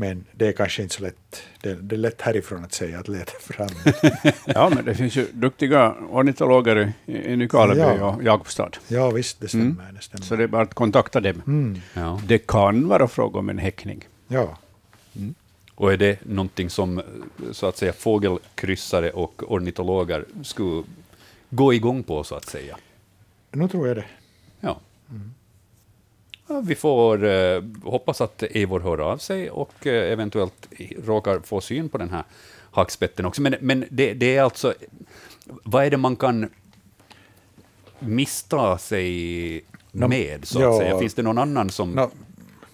Men 0.00 0.24
det 0.32 0.46
är 0.48 0.52
kanske 0.52 0.82
inte 0.82 0.94
så 0.94 1.02
lätt. 1.02 1.42
Det, 1.60 1.74
det 1.74 1.94
är 1.94 1.98
lätt 1.98 2.20
härifrån 2.20 2.64
att 2.64 2.72
säga 2.72 2.98
att 3.00 3.08
leta 3.08 3.32
fram. 3.40 3.68
Ja, 4.46 4.70
men 4.74 4.84
det 4.84 4.94
finns 4.94 5.16
ju 5.16 5.26
duktiga 5.32 5.94
ornitologer 6.10 6.92
i, 7.06 7.12
i 7.32 7.36
Nykarleby 7.36 7.80
Ja. 7.80 8.14
och 8.14 8.22
Jakobstad. 8.24 8.70
ja, 8.88 9.10
visst, 9.10 9.40
det 9.40 9.48
stämmer. 9.48 9.92
Det 9.92 10.02
stämmer. 10.02 10.24
Så 10.24 10.36
det 10.36 10.42
är 10.42 10.46
bara 10.46 10.62
att 10.62 10.74
kontakta 10.74 11.20
dem. 11.20 11.42
Mm, 11.46 11.80
Ja. 11.94 12.20
Det 12.26 12.38
kan 12.46 12.88
vara 12.88 13.08
fråga 13.08 13.38
om 13.38 13.48
en 13.48 13.58
häckning. 13.58 14.08
ja. 14.28 14.58
Och 15.74 15.92
är 15.92 15.96
det 15.96 16.24
någonting 16.24 16.70
som 16.70 17.02
så 17.52 17.66
att 17.66 17.76
säga 17.76 17.92
fågelkryssare 17.92 19.10
och 19.10 19.42
ornitologer 19.52 20.24
skulle 20.42 20.82
gå 21.50 21.74
igång 21.74 22.02
på, 22.02 22.24
så 22.24 22.34
att 22.34 22.44
säga? 22.44 22.76
Nu 23.50 23.68
tror 23.68 23.88
jag 23.88 23.96
det. 23.96 24.04
Ja. 24.60 24.80
Ja, 25.08 25.14
vi 26.64 26.74
får 26.74 27.24
eh, 27.24 27.62
hoppas 27.84 28.20
att 28.20 28.42
Eivor 28.42 28.80
hör 28.80 28.98
av 28.98 29.18
sig 29.18 29.50
och 29.50 29.86
eh, 29.86 30.12
eventuellt 30.12 30.68
råkar 31.04 31.40
få 31.40 31.60
syn 31.60 31.88
på 31.88 31.98
den 31.98 32.10
här 32.10 32.24
hackspetten 32.70 33.26
också. 33.26 33.42
Men, 33.42 33.54
men 33.60 33.84
det, 33.90 34.14
det 34.14 34.36
är 34.36 34.42
alltså, 34.42 34.74
vad 35.44 35.84
är 35.84 35.90
det 35.90 35.96
man 35.96 36.16
kan 36.16 36.50
missta 37.98 38.78
sig 38.78 39.64
Nå, 39.92 40.08
med, 40.08 40.44
så 40.44 40.58
att 40.58 40.64
ja. 40.64 40.78
säga? 40.78 40.98
Finns 40.98 41.14
det 41.14 41.22
någon 41.22 41.38
annan 41.38 41.70
som... 41.70 41.90
Nå, 41.90 42.10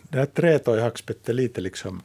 det 0.03 0.19
här 0.19 0.27
trätoj 0.27 0.81
hackspett 0.81 1.29
är 1.29 1.33
lite 1.33 1.61
liksom 1.61 2.03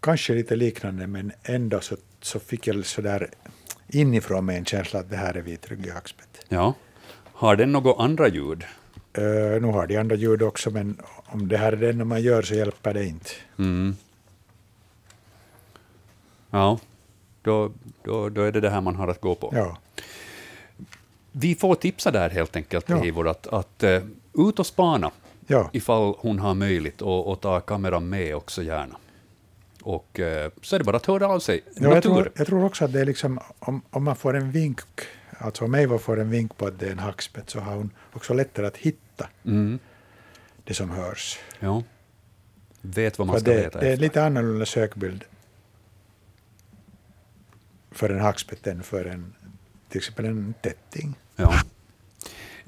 kanske 0.00 0.34
lite 0.34 0.56
liknande, 0.56 1.06
men 1.06 1.32
ändå 1.42 1.80
så, 1.80 1.96
så 2.20 2.40
fick 2.40 2.66
jag 2.66 2.86
så 2.86 3.02
där 3.02 3.30
inifrån 3.88 4.44
mig 4.44 4.56
en 4.56 4.64
känsla 4.64 5.00
att 5.00 5.10
det 5.10 5.16
här 5.16 5.34
är 5.34 5.42
vitryggig 5.42 5.90
hackspett. 5.90 6.44
Ja. 6.48 6.74
Har 7.32 7.56
den 7.56 7.72
några 7.72 8.04
andra 8.04 8.28
ljud? 8.28 8.64
Uh, 9.18 9.60
nu 9.60 9.66
har 9.66 9.86
de 9.86 9.96
andra 9.96 10.16
ljud 10.16 10.42
också, 10.42 10.70
men 10.70 10.96
om 11.26 11.48
det 11.48 11.56
här 11.56 11.72
är 11.72 11.76
det 11.76 11.90
enda 11.90 12.04
man 12.04 12.22
gör 12.22 12.42
så 12.42 12.54
hjälper 12.54 12.94
det 12.94 13.04
inte. 13.04 13.30
Mm. 13.58 13.96
Ja, 16.50 16.78
då, 17.42 17.70
då, 18.02 18.28
då 18.28 18.42
är 18.42 18.52
det 18.52 18.60
det 18.60 18.70
här 18.70 18.80
man 18.80 18.96
har 18.96 19.08
att 19.08 19.20
gå 19.20 19.34
på. 19.34 19.50
Ja, 19.52 19.78
Vi 21.32 21.54
får 21.54 21.74
tipsa 21.74 22.10
där 22.10 22.30
helt 22.30 22.56
enkelt, 22.56 22.88
Ja. 22.88 23.04
Eivor, 23.04 23.28
att, 23.28 23.46
att 23.46 23.82
uh, 23.82 24.02
ut 24.48 24.58
och 24.58 24.66
spana 24.66 25.10
ja. 25.46 25.70
ifall 25.72 26.14
hon 26.18 26.38
har 26.38 26.54
möjligt 26.54 27.02
och, 27.02 27.30
och 27.30 27.40
ta 27.40 27.60
kameran 27.60 28.08
med 28.08 28.36
också 28.36 28.62
gärna. 28.62 28.96
Och 29.82 30.20
eh, 30.20 30.50
så 30.62 30.74
är 30.74 30.78
det 30.78 30.84
bara 30.84 30.96
att 30.96 31.06
höra 31.06 31.28
av 31.28 31.38
sig. 31.40 31.64
ja 31.74 31.94
jag, 31.94 32.02
tror, 32.02 32.32
jag 32.36 32.46
tror 32.46 32.64
också 32.64 32.84
att 32.84 32.92
det 32.92 33.00
är 33.00 33.04
liksom, 33.04 33.40
om, 33.58 33.82
om 33.90 34.04
man 34.04 34.16
får 34.16 34.36
en 34.36 34.50
vink, 34.50 34.80
alltså 35.38 35.64
om 35.64 35.74
Eivor 35.74 35.98
får 35.98 36.20
en 36.20 36.30
vink 36.30 36.56
på 36.56 36.66
att 36.66 36.78
det 36.78 36.86
är 36.86 36.92
en 36.92 36.98
hackspett, 36.98 37.50
så 37.50 37.60
har 37.60 37.74
hon 37.74 37.90
också 38.12 38.34
lättare 38.34 38.66
att 38.66 38.76
hitta 38.76 39.03
Mm, 39.44 39.78
det 40.64 40.74
som 40.74 40.90
hörs. 40.90 41.38
ja. 41.60 41.82
Vet 42.80 43.18
vad 43.18 43.26
man 43.26 43.34
För 43.36 43.40
ska 43.40 43.50
det, 43.50 43.56
leta 43.62 43.80
det 43.80 43.86
är 43.88 43.92
efter. 43.92 44.02
lite 44.02 44.24
annorlunda 44.24 44.66
sökbild 44.66 45.24
för 47.90 48.10
en 48.10 48.20
hackspett 48.20 48.66
än 48.66 48.82
för 48.82 49.04
en, 49.04 49.34
till 49.88 49.98
exempel 49.98 50.24
en 50.24 50.54
tätting. 50.62 51.14
Ja. 51.36 51.54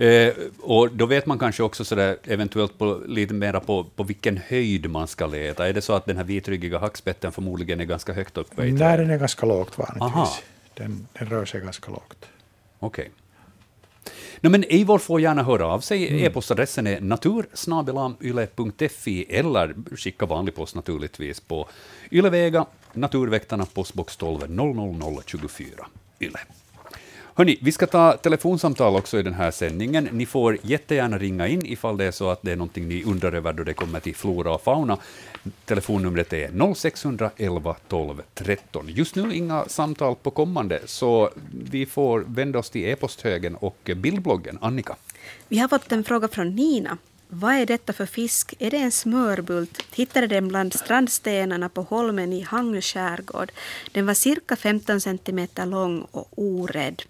Eh, 0.05 0.35
och 0.61 0.93
då 0.93 1.07
vet 1.07 1.27
man 1.27 1.39
kanske 1.39 1.63
också 1.63 1.85
sådär, 1.85 2.19
eventuellt 2.25 2.79
på, 2.79 3.03
lite 3.07 3.35
mera 3.35 3.61
på, 3.61 3.85
på 3.85 4.03
vilken 4.03 4.37
höjd 4.37 4.91
man 4.91 5.09
ska 5.09 5.27
leta. 5.27 5.69
Är 5.69 5.73
det 5.73 5.83
så 5.83 5.93
att 5.93 6.07
den 6.07 6.17
här 6.17 6.25
vitryggiga 6.25 6.79
hackspetten 6.79 7.33
förmodligen 7.33 7.81
är 7.81 7.85
ganska 7.85 8.13
högt 8.13 8.37
uppe 8.37 8.65
i 8.65 8.73
Nej, 8.73 8.97
den 8.99 9.11
är 9.11 9.19
ganska 9.19 9.47
lågt 9.47 9.79
vanligtvis. 9.79 10.43
Den, 10.75 11.09
den 11.13 11.29
rör 11.29 11.45
sig 11.45 11.61
ganska 11.61 11.91
lågt. 11.91 12.27
Okej. 12.79 13.11
No, 14.41 14.51
men 14.51 14.65
Eivor 14.69 14.99
får 14.99 15.21
gärna 15.21 15.43
höra 15.43 15.67
av 15.67 15.81
sig. 15.81 16.09
Mm. 16.09 16.25
E-postadressen 16.25 16.87
är 16.87 17.01
natursnabelayle.fi 17.01 19.27
eller 19.29 19.75
skicka 19.97 20.27
vanlig 20.27 20.55
post 20.55 20.75
naturligtvis 20.75 21.41
på 21.41 21.69
Ylevega, 22.11 22.67
Naturväktarna, 22.93 23.67
postbox 23.67 24.17
12 24.17 24.51
00024 24.51 25.87
Yle. 26.21 26.39
Hörni, 27.39 27.59
vi 27.63 27.73
ska 27.73 27.87
ta 27.87 28.13
telefonsamtal 28.13 28.97
också 28.97 29.19
i 29.19 29.23
den 29.23 29.35
här 29.35 29.51
sändningen. 29.51 30.09
Ni 30.13 30.27
får 30.27 30.59
jättegärna 30.63 31.19
ringa 31.19 31.49
in 31.49 31.67
ifall 31.67 31.97
det 31.97 32.05
är 32.05 32.11
så 32.11 32.31
att 32.31 32.43
det 32.43 32.53
är 32.53 32.57
någonting 32.57 32.89
ni 32.89 33.05
undrar 33.05 33.33
över 33.33 33.53
då 33.53 33.65
det 33.65 33.75
kommer 33.75 34.01
till 34.01 34.15
flora 34.15 34.55
och 34.55 34.63
fauna. 34.63 34.99
Telefonnumret 35.65 36.33
är 36.33 36.75
0611 36.75 37.77
12 37.89 38.23
13. 38.35 38.85
Just 38.89 39.15
nu 39.15 39.35
inga 39.35 39.65
samtal 39.69 40.15
på 40.23 40.31
kommande, 40.31 40.81
så 40.87 41.31
vi 41.71 41.87
får 41.87 42.25
vända 42.27 42.59
oss 42.59 42.71
till 42.71 42.85
e-posthögen 42.85 43.57
och 43.57 43.91
bildbloggen. 43.97 44.59
Annika? 44.61 44.97
Vi 45.49 45.59
har 45.59 45.69
fått 45.69 45.93
en 45.93 46.05
fråga 46.05 46.29
från 46.29 46.55
Nina. 46.55 46.99
Vad 47.29 47.55
är 47.55 47.67
detta 47.67 47.93
för 47.93 48.07
fisk? 48.07 48.55
Är 48.59 48.71
det 48.71 48.77
en 48.77 48.93
smörbult? 48.93 49.83
Hittade 49.95 50.27
den 50.27 50.49
bland 50.49 50.75
strandstenarna 50.75 51.69
på 51.69 51.83
holmen 51.83 52.33
i 52.33 52.41
Hangö 52.41 52.81
skärgård. 52.81 53.53
Den 53.93 54.07
var 54.07 54.15
cirka 54.15 54.57
15 54.57 55.01
centimeter 55.01 55.67
lång 55.67 56.07
och 56.11 56.29
orädd. 56.37 57.03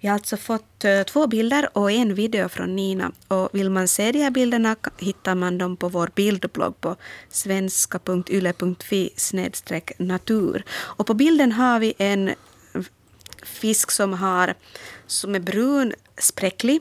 Vi 0.00 0.08
har 0.08 0.14
alltså 0.14 0.36
fått 0.36 0.84
eh, 0.84 1.02
två 1.02 1.26
bilder 1.26 1.68
och 1.78 1.90
en 1.90 2.14
video 2.14 2.48
från 2.48 2.76
Nina. 2.76 3.12
Och 3.28 3.48
vill 3.52 3.70
man 3.70 3.88
se 3.88 4.12
de 4.12 4.18
här 4.18 4.30
bilderna 4.30 4.76
hittar 4.98 5.34
man 5.34 5.58
dem 5.58 5.76
på 5.76 5.88
vår 5.88 6.10
bildblogg 6.14 6.80
på 6.80 6.96
svenska.yle.fi 7.30 9.10
natur. 9.98 10.64
Och 10.70 11.06
på 11.06 11.14
bilden 11.14 11.52
har 11.52 11.80
vi 11.80 11.94
en 11.98 12.34
fisk 13.42 13.90
som, 13.90 14.12
har, 14.12 14.54
som 15.06 15.34
är 15.34 15.40
brun, 15.40 15.92
spräcklig, 16.18 16.80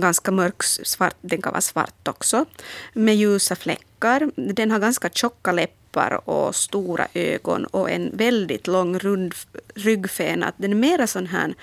ganska 0.00 0.30
mörk, 0.30 0.62
svart, 0.62 1.16
den 1.20 1.42
kan 1.42 1.52
vara 1.52 1.60
svart 1.60 2.08
också, 2.08 2.46
med 2.92 3.16
ljusa 3.16 3.56
fläckar. 3.56 4.30
Den 4.36 4.70
har 4.70 4.78
ganska 4.78 5.08
tjocka 5.08 5.52
läppar 5.52 6.28
och 6.28 6.54
stora 6.54 7.08
ögon 7.14 7.64
och 7.64 7.90
en 7.90 8.10
väldigt 8.16 8.66
lång 8.66 8.98
rund 8.98 9.34
ryggfena. 9.74 10.52
Den 10.56 10.70
är 10.70 10.76
mera 10.76 11.06
sån 11.06 11.26
här 11.26 11.54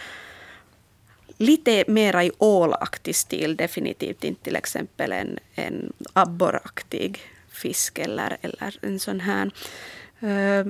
lite 1.38 1.84
mera 1.88 2.24
i 2.24 2.32
ålaktig 2.38 3.16
stil, 3.16 3.56
definitivt 3.56 4.24
inte 4.24 4.44
till 4.44 4.56
exempel 4.56 5.12
en, 5.12 5.40
en 5.56 5.94
abborraktig 6.14 7.22
fisk 7.50 8.00
eller, 8.00 8.38
eller 8.42 8.78
en 8.82 9.00
sån 9.00 9.20
här. 9.20 9.52
Uh, 10.24 10.68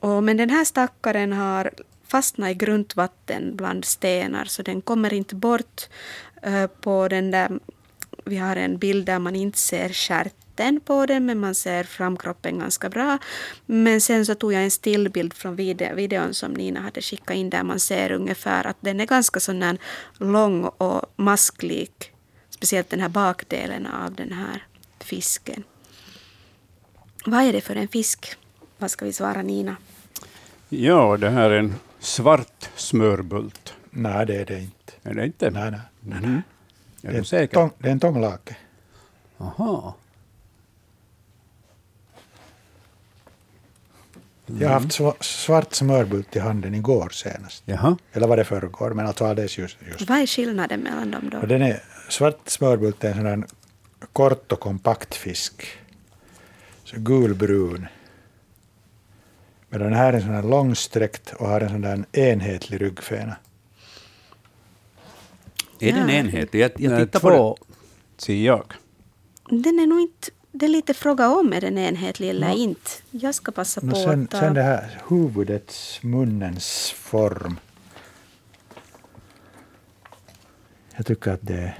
och, 0.00 0.22
men 0.22 0.36
den 0.36 0.50
här 0.50 0.64
stackaren 0.64 1.32
har 1.32 1.70
fastnat 2.06 2.50
i 2.50 2.54
grundvatten 2.54 3.56
bland 3.56 3.84
stenar 3.84 4.44
så 4.44 4.62
den 4.62 4.80
kommer 4.80 5.14
inte 5.14 5.34
bort 5.34 5.88
eh, 6.42 6.66
på 6.66 7.08
den 7.08 7.30
där, 7.30 7.58
vi 8.24 8.36
har 8.36 8.56
en 8.56 8.78
bild 8.78 9.06
där 9.06 9.18
man 9.18 9.36
inte 9.36 9.58
ser 9.58 9.88
stjärten 9.88 10.80
på 10.80 11.06
den 11.06 11.26
men 11.26 11.38
man 11.38 11.54
ser 11.54 11.84
framkroppen 11.84 12.58
ganska 12.58 12.88
bra. 12.88 13.18
Men 13.66 14.00
sen 14.00 14.26
så 14.26 14.34
tog 14.34 14.52
jag 14.52 14.62
en 14.62 14.70
stillbild 14.70 15.34
från 15.34 15.56
video, 15.56 15.94
videon 15.94 16.34
som 16.34 16.52
Nina 16.52 16.80
hade 16.80 17.02
skickat 17.02 17.36
in 17.36 17.50
där 17.50 17.62
man 17.62 17.80
ser 17.80 18.12
ungefär 18.12 18.66
att 18.66 18.76
den 18.80 19.00
är 19.00 19.06
ganska 19.06 19.40
sån 19.40 19.62
här 19.62 19.78
lång 20.18 20.64
och 20.64 21.12
masklik. 21.16 22.12
Speciellt 22.50 22.90
den 22.90 23.00
här 23.00 23.08
bakdelen 23.08 23.86
av 23.86 24.14
den 24.14 24.32
här 24.32 24.66
fisken. 25.00 25.62
Vad 27.26 27.42
är 27.42 27.52
det 27.52 27.60
för 27.60 27.76
en 27.76 27.88
fisk? 27.88 28.36
Vad 28.78 28.90
ska 28.90 29.04
vi 29.04 29.12
svara 29.12 29.42
Nina? 29.42 29.76
Ja, 30.68 31.16
det 31.16 31.30
här 31.30 31.50
är 31.50 31.58
en 31.58 31.74
svart 32.00 32.70
smörbult. 32.76 33.74
Nej, 33.90 34.26
det 34.26 34.36
är 34.36 34.44
det 34.44 34.60
inte. 34.60 34.92
Är 35.02 35.14
det 35.14 35.26
inte? 35.26 35.50
Nej, 35.50 35.70
nej. 35.70 35.80
Nej, 36.08 36.20
Mhm. 36.20 36.42
Det, 37.00 37.08
Är 37.08 37.12
är 37.12 37.18
du 37.18 37.24
säker? 37.24 37.54
tång, 37.54 37.70
det 37.78 37.88
är 37.88 37.92
en 37.92 38.00
tånglake. 38.00 38.56
Aha. 39.38 39.94
Jag 44.46 44.68
har 44.68 44.74
haft 44.74 44.88
sva- 45.00 45.22
svart 45.22 45.74
smörbult 45.74 46.36
i 46.36 46.38
handen 46.38 46.74
igår 46.74 47.08
senast. 47.08 47.62
Jaha. 47.66 47.96
Eller 48.12 48.26
var 48.28 48.36
det 48.36 48.44
förrgår, 48.44 48.90
men 48.90 49.06
alltså 49.06 49.24
alldeles 49.26 49.58
just. 49.58 49.76
just. 49.88 50.08
Vad 50.08 50.18
är 50.18 50.26
skillnaden 50.26 50.80
mellan 50.80 51.10
dem 51.10 51.30
då? 51.30 51.38
Och 51.38 51.48
den 51.48 51.62
är, 51.62 51.82
svart 52.08 52.38
smörbult 52.48 53.04
är 53.04 53.08
en 53.08 53.14
sån 53.16 53.26
här 53.26 53.44
kort 54.12 54.52
och 54.52 54.60
kompakt 54.60 55.14
fisk. 55.14 55.66
Så 56.84 56.96
gulbrun. 57.00 57.86
Medan 59.68 59.86
den 59.86 59.96
här 59.96 60.12
är 60.12 60.16
en 60.16 60.22
sån 60.22 60.34
här 60.34 60.42
långsträckt 60.42 61.32
och 61.38 61.48
har 61.48 61.60
en 61.60 61.68
sån 61.68 61.80
där 61.80 62.04
enhetlig 62.12 62.80
ryggfena. 62.80 63.36
Är 65.80 65.92
den 65.92 66.08
Ja. 66.08 66.14
enhetlig? 66.14 66.60
Jag, 66.60 66.70
jag 66.76 66.98
tittar 67.06 67.20
på 67.20 67.30
den. 67.30 67.38
två, 67.38 67.56
säger 68.16 68.46
jag. 68.46 68.72
Den 69.48 69.78
är 69.80 69.86
nog 69.86 70.00
inte... 70.00 70.30
Det 70.52 70.66
är 70.66 70.70
lite 70.70 70.94
fråga 70.94 71.28
om 71.30 71.52
är 71.52 71.60
den 71.60 71.78
enhetlig 71.78 72.28
eller 72.30 72.54
inte. 72.56 72.90
Jag 73.10 73.34
ska 73.34 73.52
passa 73.52 73.80
Och 73.80 73.88
på 73.90 73.96
sen, 73.96 74.22
att 74.24 74.30
ta... 74.30 74.40
sen 74.40 74.54
det 74.54 74.62
här 74.62 75.02
huvudets, 75.08 76.02
munnens 76.02 76.90
form. 76.96 77.60
Jag 80.96 81.06
tycker 81.06 81.30
att 81.30 81.40
det 81.42 81.74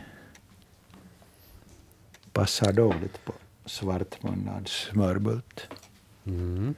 passar 2.33 2.73
dåligt 2.73 3.25
på 3.25 3.33
svartmunnad 3.67 4.69
smörbult. 4.69 5.69
Mm. 6.27 6.75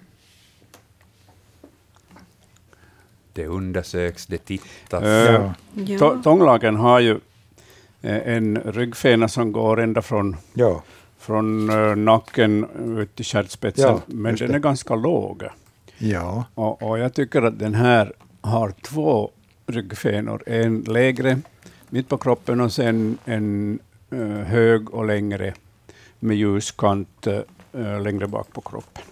Det 3.32 3.46
undersöks, 3.46 4.26
det 4.26 4.38
tittas. 4.38 5.02
Eh, 5.02 5.34
Ja. 5.34 5.54
Ja. 5.74 6.20
Tånglagen 6.24 6.76
har 6.76 7.00
ju 7.00 7.20
eh, 8.02 8.28
en 8.36 8.58
ryggfena 8.64 9.28
som 9.28 9.52
går 9.52 9.80
ända 9.80 10.02
från, 10.02 10.36
Ja, 10.54 10.82
från 11.18 11.70
eh, 11.70 11.96
nacken 11.96 12.66
ut 12.98 13.16
till 13.16 13.24
stjärtspetsen, 13.24 13.84
Ja, 13.88 14.00
men 14.06 14.36
den 14.36 14.48
det. 14.48 14.54
är 14.54 14.58
ganska 14.58 14.94
låg. 14.94 15.42
Ja, 15.98 16.44
Och, 16.54 16.82
och 16.82 16.98
jag 16.98 17.14
tycker 17.14 17.42
att 17.42 17.58
den 17.58 17.74
här 17.74 18.12
har 18.40 18.70
två 18.70 19.30
ryggfenor, 19.66 20.42
en 20.46 20.80
lägre 20.80 21.38
mitt 21.88 22.08
på 22.08 22.16
kroppen 22.18 22.60
och 22.60 22.72
sen 22.72 23.18
en 23.24 23.78
eh, 24.10 24.18
hög 24.28 24.90
och 24.94 25.06
längre 25.06 25.54
med 26.18 26.36
ljus 26.36 26.70
kant 26.70 27.26
eh, 27.26 28.00
längre 28.02 28.26
bak 28.26 28.52
på 28.52 28.60
kroppen. 28.60 29.02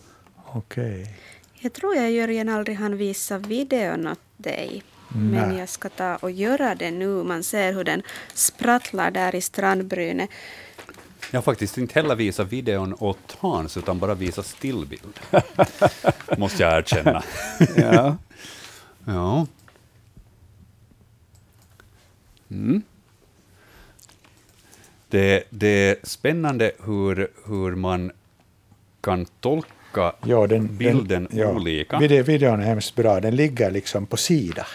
okej. 0.47 1.15
Jag 1.61 1.73
tror 1.73 1.97
jag 1.97 2.11
Jörgen 2.11 2.49
aldrig 2.49 2.77
hann 2.77 2.97
visa 2.97 3.39
videon 3.39 4.07
åt 4.07 4.21
dig. 4.37 4.83
Men 5.09 5.49
Nej. 5.49 5.59
jag 5.59 5.69
ska 5.69 5.89
ta 5.89 6.17
och 6.17 6.31
göra 6.31 6.75
det 6.75 6.91
nu. 6.91 7.23
Man 7.23 7.43
ser 7.43 7.73
hur 7.73 7.85
den 7.85 8.03
sprattlar 8.35 9.11
där 9.11 9.35
i 9.35 9.41
strandbrynet. 9.41 10.31
Jag 11.31 11.37
har 11.37 11.43
faktiskt 11.43 11.79
inte 11.79 11.95
heller 11.95 12.15
visat 12.15 12.53
videon 12.53 12.95
åt 12.99 13.37
Hans, 13.39 13.77
utan 13.77 13.99
bara 13.99 14.15
visat 14.15 14.47
stillbild. 14.47 15.21
Måste 16.39 16.63
jag 16.63 16.79
erkänna. 16.79 17.23
Ja. 17.77 18.17
Ja. 19.05 19.47
Mm. 22.51 22.83
Det, 25.09 25.45
det 25.51 25.69
är 25.69 25.97
spännande 26.03 26.73
hur, 26.85 27.29
hur 27.47 27.75
man 27.75 28.13
kan 29.01 29.27
tolka 29.41 29.78
Ja, 29.95 30.47
den, 30.47 30.77
bilden 30.77 31.29
den, 31.31 31.39
ja. 31.39 31.47
olika. 31.47 31.99
Video, 31.99 32.23
videon 32.23 32.61
är 32.61 32.65
hemskt 32.65 32.95
bra. 32.95 33.21
Den 33.21 33.37
ligger 33.37 33.71
liksom 33.71 34.07
på 34.07 34.17
sida. 34.17 34.67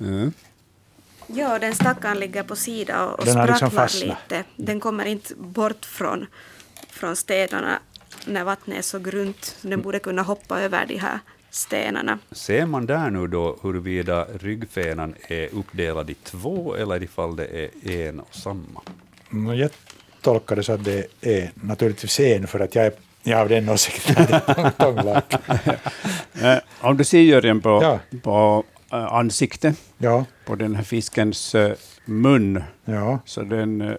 Mm. 0.00 0.32
Ja, 1.26 1.58
den 1.58 1.74
stackaren 1.74 2.18
ligger 2.18 2.42
på 2.42 2.56
sidan 2.56 3.08
och, 3.08 3.18
och 3.18 3.24
Den 3.26 3.46
liksom 3.46 3.88
lite. 3.94 4.44
Den 4.56 4.80
kommer 4.80 5.04
inte 5.04 5.34
bort 5.34 5.84
från, 5.84 6.26
från 6.90 7.16
stenarna 7.16 7.78
när 8.26 8.44
vattnet 8.44 8.78
är 8.78 8.82
så 8.82 8.98
grunt. 8.98 9.56
Den 9.62 9.82
borde 9.82 9.98
kunna 9.98 10.22
hoppa 10.22 10.60
över 10.60 10.86
de 10.86 10.96
här 10.98 11.18
stenarna. 11.50 12.18
Ser 12.32 12.66
man 12.66 12.86
där 12.86 13.10
nu 13.10 13.26
då 13.26 13.58
huruvida 13.62 14.24
ryggfenan 14.24 15.14
är 15.28 15.54
uppdelad 15.54 16.10
i 16.10 16.14
två 16.14 16.74
eller 16.74 17.02
ifall 17.02 17.36
det 17.36 17.46
är 17.46 18.08
en 18.08 18.20
och 18.20 18.34
samma? 18.34 18.80
Mm, 19.32 19.56
Jag 19.58 19.70
tolkar 20.20 20.56
det 20.56 20.62
så 20.62 20.72
att 20.72 20.84
det 20.84 21.06
är 21.20 21.50
naturligtvis 21.54 22.20
en, 22.20 22.46
för 22.46 22.60
att 22.60 22.74
jag 22.74 22.86
är, 22.86 22.92
är 23.24 23.34
av 23.36 23.48
den 23.48 23.68
åsikten 23.68 24.14
det 24.28 24.32
är 24.34 24.40
tång- 24.54 24.70
tånglack. 24.78 25.34
Eh, 26.42 26.58
om 26.80 26.96
du 26.96 27.04
ser 27.04 27.20
Jörgen 27.20 27.60
på, 27.60 27.68
Ja. 27.82 27.98
på 28.22 28.64
eh, 28.92 29.12
ansiktet, 29.14 29.76
Ja, 29.98 30.24
på 30.46 30.54
den 30.54 30.74
här 30.76 30.82
fiskens 30.82 31.54
eh, 31.54 31.72
mun, 32.04 32.62
ja, 32.84 33.18
så 33.24 33.42
den 33.42 33.96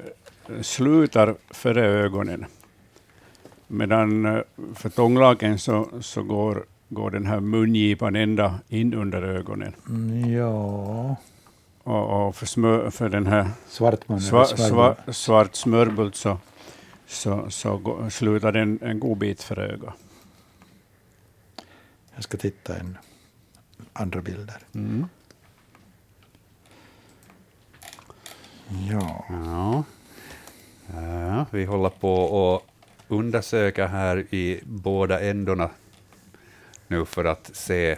slutar 0.62 1.36
före 1.51 1.86
ögonen. 1.86 2.46
Medan 3.67 4.41
för 4.75 4.89
tånglaken 4.89 5.60
så, 5.60 5.88
så 6.01 6.24
går, 6.24 6.63
går 6.89 7.12
den 7.12 7.25
här 7.25 7.39
mungipan 7.39 8.15
ända 8.15 8.60
in 8.67 8.94
under 8.94 9.22
ögonen. 9.22 9.74
Mm, 9.89 10.34
ja. 10.34 11.15
Och, 11.84 12.27
och 12.27 12.36
för, 12.36 12.46
smör, 12.46 12.89
för 12.89 13.10
den 13.10 13.27
här 13.27 13.48
Svartmun. 13.67 14.17
eller 14.17 14.27
sva, 14.27 14.44
svärd- 14.46 14.70
sva, 15.05 15.13
svart 15.13 15.55
smörbult 15.55 16.15
så, 16.15 16.38
så, 17.07 17.50
så 17.50 18.07
slutar 18.09 18.51
den 18.51 18.79
en 18.81 19.00
god 19.00 19.17
bit 19.17 19.43
för 19.43 19.59
ögat. 19.59 19.93
Jag 22.15 22.24
ska 22.24 22.38
titta 22.38 22.77
en 22.77 22.97
andra 23.93 24.21
bilder. 24.21 24.57
Mm. 24.75 25.05
Ja. 28.91 29.25
Ja. 29.29 29.83
ja, 30.93 31.45
vi 31.51 31.65
håller 31.65 31.89
på 31.89 32.55
att 32.55 32.71
undersöka 33.07 33.88
här 33.88 34.17
i 34.17 34.59
båda 34.63 35.19
ändorna 35.19 35.69
nu 36.88 37.05
för 37.05 37.25
att 37.25 37.50
se 37.53 37.97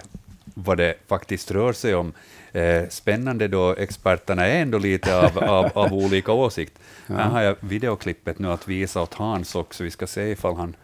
vad 0.53 0.77
det 0.77 0.95
faktiskt 1.07 1.51
rör 1.51 1.73
sig 1.73 1.95
om. 1.95 2.13
Eh, 2.51 2.87
spännande 2.89 3.47
då 3.47 3.75
experterna 3.75 4.45
är 4.45 4.61
ändå 4.61 4.77
lite 4.77 5.17
av, 5.17 5.37
av, 5.37 5.71
av 5.73 5.93
olika 5.93 6.31
åsikt. 6.31 6.79
Här 7.07 7.29
har 7.29 7.41
jag 7.41 7.55
videoklippet 7.59 8.39
nu 8.39 8.51
att 8.51 8.67
visa 8.67 9.01
åt 9.01 9.13
Hans 9.13 9.55
också. 9.55 9.83
Vi 9.83 9.91
ska 9.91 10.07
se 10.07 10.31
ifall 10.31 10.55
han 10.55 10.75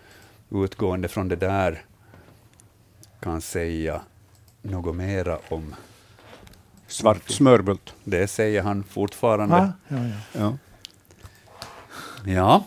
utgående 0.52 1.08
från 1.08 1.28
det 1.28 1.36
där 1.36 1.86
kan 3.20 3.42
säga 3.42 4.02
något 4.62 4.96
mera 4.96 5.40
om 5.50 5.76
Svart 6.88 7.30
smörbult. 7.30 7.94
det. 8.04 8.28
Säger 8.28 8.62
han 8.62 8.84
fortfarande. 8.84 9.56
Ah, 9.56 9.72
ja, 9.88 9.98
ja. 9.98 10.14
Ja. 10.34 10.58
Ja. 12.26 12.66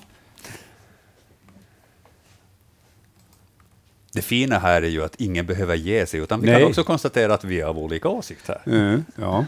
Det 4.12 4.22
fina 4.22 4.58
här 4.58 4.82
är 4.82 4.88
ju 4.88 5.04
att 5.04 5.14
ingen 5.16 5.46
behöver 5.46 5.74
ge 5.74 6.06
sig, 6.06 6.20
utan 6.20 6.40
vi 6.40 6.46
Nej. 6.46 6.60
kan 6.60 6.68
också 6.68 6.84
konstatera 6.84 7.34
att 7.34 7.44
vi 7.44 7.60
är 7.60 7.64
av 7.64 7.78
olika 7.78 8.08
åsikt 8.08 8.48
här. 8.48 8.62
Mm, 8.66 9.04
ja. 9.16 9.44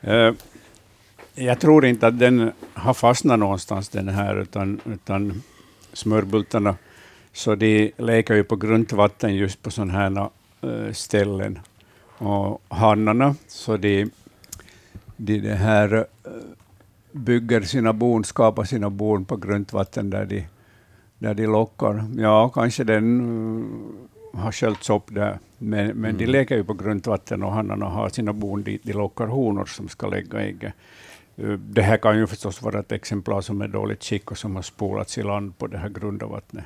Eh, 0.00 0.32
jag 1.34 1.60
tror 1.60 1.86
inte 1.86 2.06
att 2.06 2.18
den 2.18 2.52
har 2.74 2.94
fastnat 2.94 3.38
någonstans 3.38 3.88
den 3.88 4.08
här, 4.08 4.36
utan, 4.36 4.80
utan 4.84 5.42
smörbultarna, 5.92 6.76
så 7.32 7.54
de 7.54 7.92
leker 7.96 8.34
ju 8.34 8.44
på 8.44 8.56
grunt 8.56 8.92
vatten 8.92 9.34
just 9.34 9.62
på 9.62 9.70
sådana 9.70 9.92
här 9.92 10.28
eh, 10.60 10.92
ställen. 10.92 11.58
Och 12.18 12.62
hannarna, 12.68 13.34
så 13.48 13.76
de, 13.76 14.10
de 15.16 15.38
det 15.38 15.54
här, 15.54 15.94
eh, 15.94 16.30
bygger 17.12 17.60
sina 17.60 17.92
bon, 17.92 18.24
skapar 18.24 18.64
sina 18.64 18.90
bon 18.90 19.24
på 19.24 19.36
grunt 19.36 19.72
vatten 19.72 20.10
där 20.10 20.24
de, 20.24 20.46
där 21.18 21.34
de 21.34 21.46
lockar. 21.46 22.04
Ja, 22.16 22.48
kanske 22.48 22.84
den 22.84 23.20
eh, 24.34 24.40
har 24.40 24.52
sköljts 24.52 24.90
upp 24.90 25.14
där, 25.14 25.38
men, 25.58 25.96
men 25.96 26.16
de 26.16 26.26
leker 26.26 26.56
ju 26.56 26.64
på 26.64 26.74
grunt 26.74 27.06
vatten 27.06 27.42
och 27.42 27.52
hannarna 27.52 27.86
har 27.86 28.08
sina 28.08 28.32
bon 28.32 28.62
dit 28.62 28.82
de 28.84 28.92
lockar 28.92 29.26
honor 29.26 29.64
som 29.64 29.88
ska 29.88 30.06
lägga 30.06 30.40
ägg. 30.40 30.72
Det 31.58 31.82
här 31.82 31.96
kan 31.96 32.18
ju 32.18 32.26
förstås 32.26 32.62
vara 32.62 32.80
ett 32.80 32.92
exemplar 32.92 33.40
som 33.40 33.60
är 33.62 33.68
dåligt 33.68 34.04
skick 34.04 34.30
och 34.30 34.38
som 34.38 34.56
har 34.56 34.62
spolats 34.62 35.18
i 35.18 35.22
land 35.22 35.58
på 35.58 35.66
det 35.66 35.78
här 35.78 35.88
grunda 35.88 36.26
vattnet. 36.26 36.64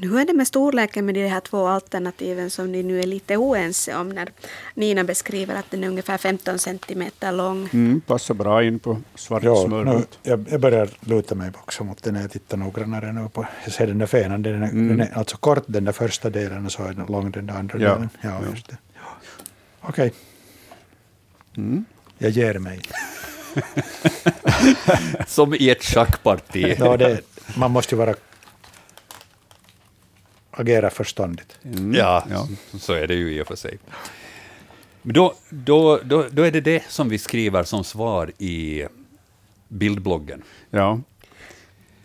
Hur 0.00 0.18
är 0.20 0.24
det 0.26 0.32
med 0.32 0.46
storleken 0.46 1.06
med 1.06 1.14
de 1.14 1.28
här 1.28 1.40
två 1.40 1.66
alternativen 1.66 2.50
som 2.50 2.72
ni 2.72 2.82
nu 2.82 3.00
är 3.00 3.06
lite 3.06 3.36
oense 3.36 3.96
om 3.96 4.08
när 4.08 4.28
Nina 4.74 5.04
beskriver 5.04 5.54
att 5.54 5.70
den 5.70 5.84
är 5.84 5.88
ungefär 5.88 6.18
15 6.18 6.58
centimeter 6.58 7.32
lång? 7.32 7.68
Mm, 7.72 8.00
passar 8.00 8.34
bra 8.34 8.64
in 8.64 8.78
på 8.78 8.98
svart 9.14 9.42
Ja, 9.42 9.54
nu, 9.54 9.68
smörbult. 9.68 10.18
jag, 10.22 10.44
jag 10.50 10.60
börjar 10.60 10.88
luta 11.00 11.34
mig 11.34 11.50
också 11.54 11.84
mot 11.84 12.02
den 12.02 12.14
när 12.14 12.20
jag 12.20 12.30
tittar 12.30 12.56
noggrannare 12.56 13.12
nu 13.12 13.28
på. 13.28 13.46
Jag 13.64 13.72
ser 13.72 13.86
den 13.86 13.98
där 13.98 14.06
fenan, 14.06 14.42
den 14.42 14.62
är, 14.62 14.72
den 14.72 15.00
är 15.00 15.18
alltså 15.18 15.36
kort 15.36 15.64
den 15.66 15.84
där 15.84 15.92
första 15.92 16.30
delen 16.30 16.66
och 16.66 16.72
så 16.72 16.82
är 16.82 16.92
den 16.92 17.06
lång 17.06 17.30
den 17.30 17.46
där 17.46 17.54
andra 17.54 17.78
Ja, 17.78 17.92
delen. 17.94 18.08
Ja, 18.20 18.40
ja. 18.94 19.02
Okej, 19.80 20.12
Mm. 21.56 21.84
Jag 22.18 22.30
ger 22.30 22.58
mig. 22.58 22.80
Som 25.26 25.54
i 25.54 25.70
ett 25.70 25.84
schackparti. 25.84 26.74
Ja, 26.78 26.96
det, 26.96 27.20
man 27.56 27.70
måste 27.70 27.94
ju 27.94 27.98
vara 27.98 28.14
agera 30.50 30.90
förståndigt. 30.90 31.58
Mm. 31.64 31.94
Ja, 31.94 32.26
Ja. 32.30 32.48
så 32.80 32.92
är 32.92 33.06
det 33.06 33.14
ju 33.14 33.34
i 33.34 33.42
och 33.42 33.46
för 33.46 33.56
sig. 33.56 33.78
Men 35.02 35.14
då, 35.14 35.34
då, 35.50 36.00
då, 36.04 36.26
då 36.30 36.42
är 36.42 36.50
det 36.50 36.60
det 36.60 36.82
som 36.88 37.08
vi 37.08 37.18
skriver 37.18 37.64
som 37.64 37.84
svar 37.84 38.32
i 38.38 38.84
bildbloggen. 39.68 40.42
Ja. 40.70 41.00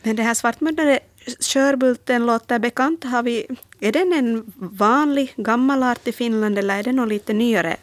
Men 0.03 0.15
det 0.15 0.23
här 0.23 0.33
svartmuddade 0.33 0.99
körbulten 1.39 2.25
låter 2.25 2.59
bekant. 2.59 3.03
Har 3.03 3.23
vi, 3.23 3.47
är 3.79 3.91
den 3.91 4.13
en 4.13 4.53
vanlig 4.55 5.33
gammal 5.37 5.83
art 5.83 6.07
i 6.07 6.11
Finland 6.11 6.59
eller 6.59 6.79
är 6.79 6.83
det 6.83 6.91
någon 6.91 7.09
lite 7.09 7.33
nyare 7.33 7.77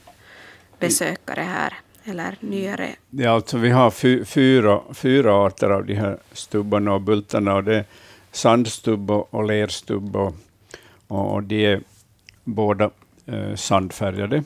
besökare 0.79 1.41
här? 1.41 1.75
Eller 2.05 2.37
nyare? 2.41 2.89
Ja, 3.11 3.31
alltså 3.31 3.59
vi 3.59 3.71
har 3.71 3.91
fy, 3.91 4.25
fyra, 4.25 4.81
fyra 4.95 5.35
arter 5.35 5.71
av 5.71 5.87
de 5.87 5.95
här 5.95 6.19
stubbarna 6.33 6.93
och 6.93 7.01
bultarna. 7.01 7.55
Och 7.55 7.65
det 7.65 7.77
är 7.77 7.85
sandstubb 8.33 9.11
och, 9.11 9.45
lerstubb. 9.45 10.17
Och, 10.17 10.35
och, 11.09 11.35
och 11.35 11.43
de 11.43 11.67
är 11.67 11.81
båda 12.45 12.91
eh, 13.27 13.55
sandfärgade. 13.55 14.45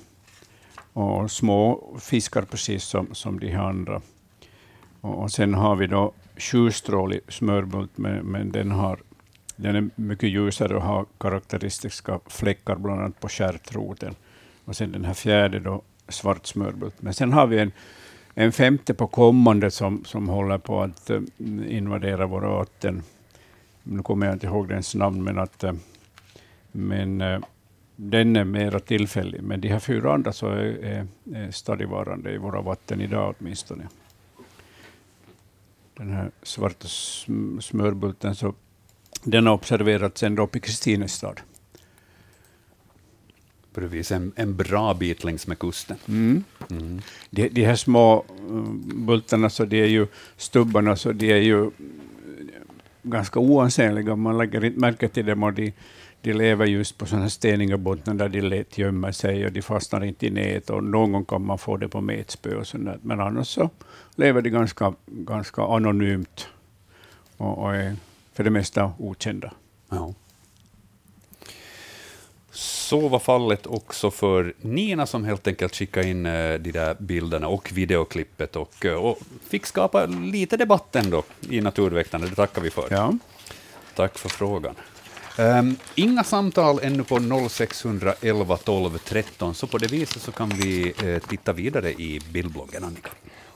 Och 0.93 1.31
små 1.31 1.95
fiskar 2.01 2.43
precis 2.43 2.85
som, 2.85 3.14
som 3.14 3.40
de 3.40 3.49
här 3.49 3.64
andra. 3.64 4.01
Och, 5.01 5.23
och 5.23 5.33
sen 5.33 5.55
har 5.55 5.77
vi 5.77 5.87
då 5.87 6.12
sjustrålig 6.37 7.21
smörbult, 7.29 7.90
men, 7.95 8.27
men 8.27 8.53
den, 8.53 8.71
har, 8.71 8.99
den 9.57 9.77
är 9.77 9.90
mycket 9.95 10.31
ljusare 10.31 10.77
och 10.77 10.83
har 10.83 11.07
karaktäristiska 11.19 12.21
fläckar, 12.27 12.77
bland 12.77 13.01
annat 13.01 13.21
på 13.21 13.29
stjärtroten. 13.29 14.14
Och 14.64 14.77
sen 14.77 14.93
den 14.93 15.05
här 15.05 15.14
fjärde 15.14 15.61
då, 15.61 15.83
svart 16.09 16.47
smörbult. 16.47 17.03
Men 17.03 17.14
sen 17.14 17.33
har 17.33 17.47
vi 17.47 17.59
en, 17.59 17.73
en 18.35 18.53
femte 18.53 18.95
på 18.95 19.07
kommande 19.07 19.71
som, 19.71 20.05
som 20.05 20.29
håller 20.29 20.59
på 20.59 20.83
att 20.83 21.11
eh, 21.11 21.21
invadera 21.69 22.27
våra 22.27 22.49
vatten. 22.49 23.03
Nu 23.83 24.03
kommer 24.03 24.27
jag 24.27 24.35
inte 24.35 24.47
ihåg 24.47 24.69
dens 24.69 24.95
namn, 24.95 25.25
men, 25.25 25.38
att, 25.38 25.64
eh, 25.64 25.73
men 26.73 27.21
eh, 27.21 27.40
den 27.97 28.37
är 28.37 28.45
mera 28.45 28.81
tillfällig. 28.81 29.43
Men 29.43 29.61
de 29.61 29.69
här 29.69 29.79
fyra 29.79 30.14
andra 30.14 30.33
så 30.33 30.49
är, 30.49 30.85
är, 30.85 31.07
är 31.35 31.51
stadigvarande 31.51 32.33
i 32.33 32.38
våra 32.38 32.61
vatten 32.61 33.01
idag 33.01 33.35
åtminstone. 33.38 33.88
den 35.97 36.12
här 36.12 36.31
svarta 36.43 36.88
smörbulten, 37.61 38.35
så 38.35 38.55
den 39.25 39.47
har 39.47 39.55
observerats 39.55 40.23
ända 40.23 40.43
upp 40.43 40.57
i 40.57 40.61
Kristinestad. 40.61 41.40
Precis, 43.75 44.13
en, 44.13 44.33
en 44.37 44.57
bra 44.57 44.95
bit 44.95 45.25
längs 45.25 45.47
med 45.47 45.59
kusten. 45.59 45.97
Mm. 46.09 46.45
Mm. 46.71 47.01
De, 47.31 47.49
de 47.49 47.65
här 47.65 47.77
små 47.77 48.25
uh, 48.51 48.65
bultarna, 49.07 49.51
så 49.51 49.65
de 49.65 49.83
är 49.83 49.87
ju 49.87 50.07
stubbarna, 50.37 50.97
så 50.97 51.13
de 51.13 51.33
är 51.33 51.37
ju 51.37 51.71
ganska 53.03 53.41
oansenliga. 53.41 54.17
Man 54.17 54.39
lägger 54.39 54.65
inte 54.65 54.81
märke 54.81 55.09
till 55.09 55.27
dem 55.27 55.43
och 55.43 55.53
de, 55.53 55.73
de 56.21 56.33
lever 56.33 56.67
just 56.67 56.99
på 56.99 57.07
sådana 57.07 57.31
steniga 57.31 57.77
bottnar 57.77 58.15
där 58.15 58.29
de 58.29 58.41
lätt 58.41 58.79
gömmer 58.79 59.13
sig 59.13 59.47
och 59.47 59.53
de 59.53 59.63
fastnar 59.63 60.05
inte 60.05 60.27
i 60.27 60.31
nät 60.31 60.71
och 60.71 60.85
någon 60.85 61.13
gång 61.13 61.25
kan 61.25 61.47
man 61.47 61.59
få 61.59 61.77
det 61.77 61.89
på 61.89 62.01
metspö 62.01 62.57
och 62.57 62.67
sånt 62.67 62.85
där. 62.85 62.99
Men 63.03 63.21
annars 63.21 63.49
så 63.49 63.71
lever 64.15 64.43
de 64.43 64.51
ganska, 64.51 64.95
ganska 65.07 65.63
anonymt 65.63 66.49
och, 67.37 67.59
och 67.59 67.75
är 67.75 67.97
för 68.33 68.45
det 68.45 68.51
mesta 68.51 68.93
okända. 68.99 69.53
Ja. 69.91 70.15
Så 72.55 73.09
var 73.09 73.19
fallet 73.19 73.67
också 73.67 74.11
för 74.11 74.55
Nina 74.61 75.07
som 75.07 75.25
helt 75.25 75.47
enkelt 75.47 75.75
skickade 75.77 76.09
in 76.09 76.27
eh, 76.27 76.55
de 76.55 76.73
där 76.73 76.97
bilderna 76.99 77.49
och 77.49 77.71
videoklippet 77.73 78.57
och, 78.57 78.85
eh, 78.85 78.95
och 78.95 79.19
fick 79.49 79.67
skapa 79.67 80.07
lite 80.07 80.57
debatt 80.57 80.97
ändå 80.97 81.23
i 81.51 81.61
Naturväktarna. 81.61 82.27
Det 82.27 82.35
tackar 82.35 82.62
vi 82.62 82.71
för. 82.71 82.87
Ja. 82.90 83.12
Tack 83.95 84.19
för 84.19 84.29
frågan. 84.29 84.75
Um, 85.38 85.77
inga 85.95 86.25
samtal 86.25 86.79
ännu 86.83 87.03
på 87.05 87.19
0611 87.49 88.57
12 88.57 88.99
13, 88.99 89.55
så 89.55 89.67
på 89.67 89.79
det 89.79 89.87
viset 89.87 90.23
så 90.23 90.33
kan 90.33 90.49
vi 90.49 90.95
uh, 91.05 91.19
titta 91.19 91.53
vidare 91.53 91.93
i 91.93 92.21
bildbloggen, 92.33 92.85
Annika. 92.85 93.11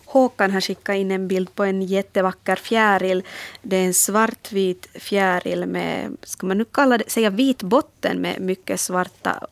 Håkan 0.08 0.50
har 0.50 0.60
skickat 0.60 0.96
in 0.96 1.10
en 1.10 1.28
bild 1.28 1.54
på 1.54 1.64
en 1.64 1.82
jättevacker 1.82 2.56
fjäril. 2.56 3.22
Det 3.62 3.76
är 3.76 3.84
en 3.84 3.94
svartvit 3.94 4.88
fjäril 4.94 5.66
med, 5.66 6.16
ska 6.22 6.46
man 6.46 6.58
nu 6.58 6.64
kalla 6.64 6.98
det, 6.98 7.10
säga 7.10 7.30
vit 7.30 7.62
botten 7.62 8.20
med 8.20 8.40
mycket 8.40 8.80
svarta 8.80 9.46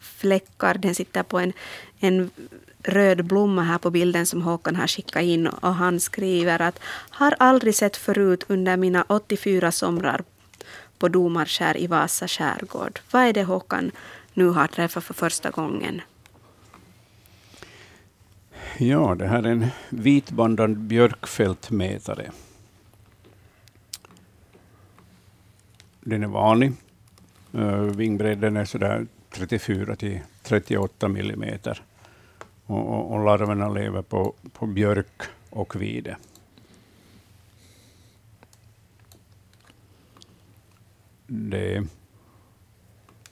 fläckar. 0.00 0.74
Den 0.74 0.94
sitter 0.94 1.22
på 1.22 1.38
en, 1.38 1.52
en 2.00 2.30
röd 2.82 3.24
blomma 3.24 3.62
här 3.62 3.78
på 3.78 3.90
bilden 3.90 4.26
som 4.26 4.42
Håkan 4.42 4.76
har 4.76 4.86
skickat 4.86 5.22
in 5.22 5.46
och 5.46 5.74
han 5.74 6.00
skriver 6.00 6.62
att 6.62 6.80
har 7.10 7.34
aldrig 7.38 7.74
sett 7.74 7.96
förut 7.96 8.44
under 8.48 8.76
mina 8.76 9.04
84 9.08 9.72
somrar 9.72 10.24
på 10.98 11.08
Domarskär 11.08 11.76
i 11.76 11.86
Vasa 11.86 12.28
skärgård. 12.28 13.00
Vad 13.10 13.22
är 13.22 13.32
det 13.32 13.44
Håkan 13.44 13.90
nu 14.34 14.48
har 14.48 14.66
träffat 14.66 15.04
för 15.04 15.14
första 15.14 15.50
gången? 15.50 16.00
Ja, 18.80 19.14
det 19.14 19.26
här 19.26 19.42
är 19.42 19.50
en 19.50 19.66
vitbandad 19.90 20.78
björkfältmätare. 20.78 22.30
Den 26.00 26.22
är 26.22 26.26
vanlig. 26.26 26.72
Uh, 27.54 27.82
vingbredden 27.82 28.56
är 28.56 28.64
sådär 28.64 29.06
34 29.30 29.96
till 29.96 30.20
38 30.42 31.08
millimeter. 31.08 31.82
Och, 32.66 32.88
och, 32.88 33.12
och 33.12 33.24
larverna 33.24 33.68
lever 33.68 34.02
på, 34.02 34.34
på 34.52 34.66
björk 34.66 35.22
och 35.50 35.82
vide. 35.82 36.16
Det, 41.26 41.86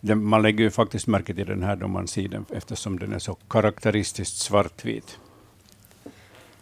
det, 0.01 0.15
man 0.15 0.43
lägger 0.43 0.65
ju 0.65 0.71
faktiskt 0.71 1.07
märke 1.07 1.35
till 1.35 1.47
den 1.47 1.63
här 1.63 1.77
då 1.77 1.89
man 1.89 2.09
ser 2.09 2.29
den 2.29 2.45
eftersom 2.53 2.99
den 2.99 3.13
är 3.13 3.19
så 3.19 3.35
karaktäristiskt 3.35 4.37
svartvit. 4.37 5.19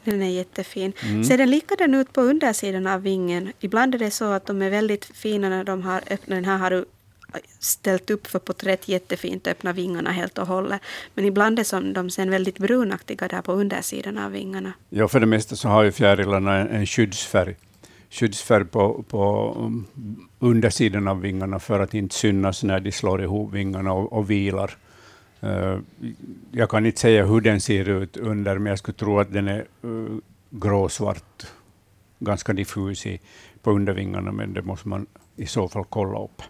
Den 0.05 0.23
är 0.23 0.31
jättefin. 0.31 0.93
Mm. 1.03 1.25
Ser 1.25 1.39
den 1.39 1.51
likadan 1.51 1.95
ut 1.95 2.13
på 2.13 2.21
undersidan 2.21 2.87
av 2.87 3.03
vingen? 3.03 3.53
Ibland 3.61 3.95
är 3.95 3.99
det 3.99 4.11
så 4.11 4.25
att 4.25 4.47
de 4.47 4.63
är 4.63 4.71
väldigt 4.71 5.05
fina 5.05 5.49
när 5.49 5.65
de 5.65 5.83
har 5.83 5.99
öppnat. 5.99 6.29
Den 6.29 6.45
här 6.45 6.59
har 6.59 6.71
du 6.71 6.85
ställt 7.59 8.11
upp 8.11 8.27
för 8.27 8.39
porträtt 8.39 8.89
jättefint, 8.89 9.47
öppna 9.47 9.73
vingarna 9.73 10.11
helt 10.11 10.39
och 10.39 10.47
hållet. 10.47 10.81
Men 11.15 11.25
ibland 11.25 11.59
är 11.59 11.65
som 11.65 11.93
de 11.93 12.11
sen 12.11 12.31
väldigt 12.31 12.59
brunaktiga 12.59 13.29
där 13.29 13.43
på 13.43 13.53
undersidan 13.53 14.19
av 14.19 14.33
vingarna. 14.33 14.73
Ja, 14.91 15.09
för 15.09 15.21
det 15.21 15.27
mesta 15.27 15.57
så 15.57 15.69
har 15.69 15.83
ju 15.83 15.93
fjärilarna 15.93 16.57
en, 16.57 16.69
en 16.69 16.87
skyddsfärg. 16.87 17.57
Skyddsfärg 18.11 18.65
på, 18.65 19.05
på 19.09 19.55
um, 19.59 19.87
undersidan 20.39 21.09
av 21.09 21.21
vingarna 21.21 21.59
för 21.59 21.81
att 21.81 21.95
inte 21.95 22.15
synas 22.15 22.63
när 22.63 22.81
de 22.81 22.93
slår 22.93 23.23
ihop 23.23 23.53
vingarna 23.53 23.93
och, 23.93 24.13
och 24.13 24.31
vilar. 24.31 24.77
Uh, 25.45 25.79
jag 26.53 26.71
kan 26.71 26.87
inte 26.87 27.01
säga 27.01 27.27
hur 27.27 27.41
den 27.41 27.61
ser 27.61 27.89
ut 27.89 28.17
under, 28.17 28.59
men 28.59 28.71
jag 28.71 28.79
skulle 28.79 28.97
tro 28.99 29.19
att 29.21 29.33
den 29.33 29.49
är 29.49 29.65
uh, 29.85 30.19
gråsvart, 30.51 31.47
ganska 32.19 32.53
diffus 32.53 33.07
i, 33.07 33.21
på 33.63 33.71
undervingarna, 33.71 34.33
men 34.33 34.53
det 34.55 34.63
måste 34.63 34.89
man 34.89 35.07
i 35.37 35.47
så 35.47 35.69
fall 35.69 35.85
kolla 35.89 36.25
upp. 36.25 36.43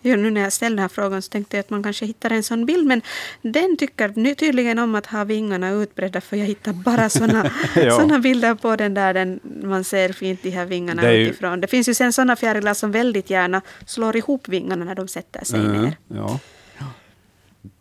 Ja, 0.00 0.16
nu 0.16 0.30
när 0.30 0.40
jag 0.40 0.52
ställde 0.52 0.76
den 0.76 0.82
här 0.82 0.88
frågan 0.88 1.22
så 1.22 1.30
tänkte 1.30 1.56
jag 1.56 1.60
att 1.64 1.70
man 1.70 1.82
kanske 1.82 2.06
hittar 2.06 2.30
en 2.30 2.42
sån 2.42 2.66
bild, 2.66 2.86
men 2.86 3.02
den 3.42 3.76
tycker 3.76 4.12
nu 4.16 4.34
tydligen 4.34 4.78
om 4.78 4.94
att 4.94 5.06
ha 5.06 5.24
vingarna 5.24 5.70
utbredda, 5.70 6.20
för 6.20 6.36
jag 6.36 6.46
hittar 6.46 6.72
bara 6.72 7.08
såna, 7.18 7.50
Ja. 7.76 7.90
såna 7.90 8.18
bilder 8.18 8.54
på 8.54 8.76
den 8.76 8.94
där 8.94 9.14
den, 9.14 9.40
man 9.62 9.84
ser 9.84 10.12
fint 10.12 10.42
de 10.42 10.50
här 10.50 10.66
vingarna 10.66 11.02
Det 11.02 11.14
ju- 11.14 11.26
utifrån. 11.26 11.60
Det 11.60 11.66
finns 11.66 11.88
ju 11.88 11.94
sen 11.94 12.12
såna 12.12 12.36
fjärilar 12.36 12.74
som 12.74 12.92
väldigt 12.92 13.30
gärna 13.30 13.60
slår 13.86 14.16
ihop 14.16 14.48
vingarna 14.48 14.84
när 14.84 14.94
de 14.94 15.08
sätter 15.08 15.44
sig 15.44 15.60
Mm, 15.60 15.82
ner. 15.82 15.96
ja. 16.08 16.40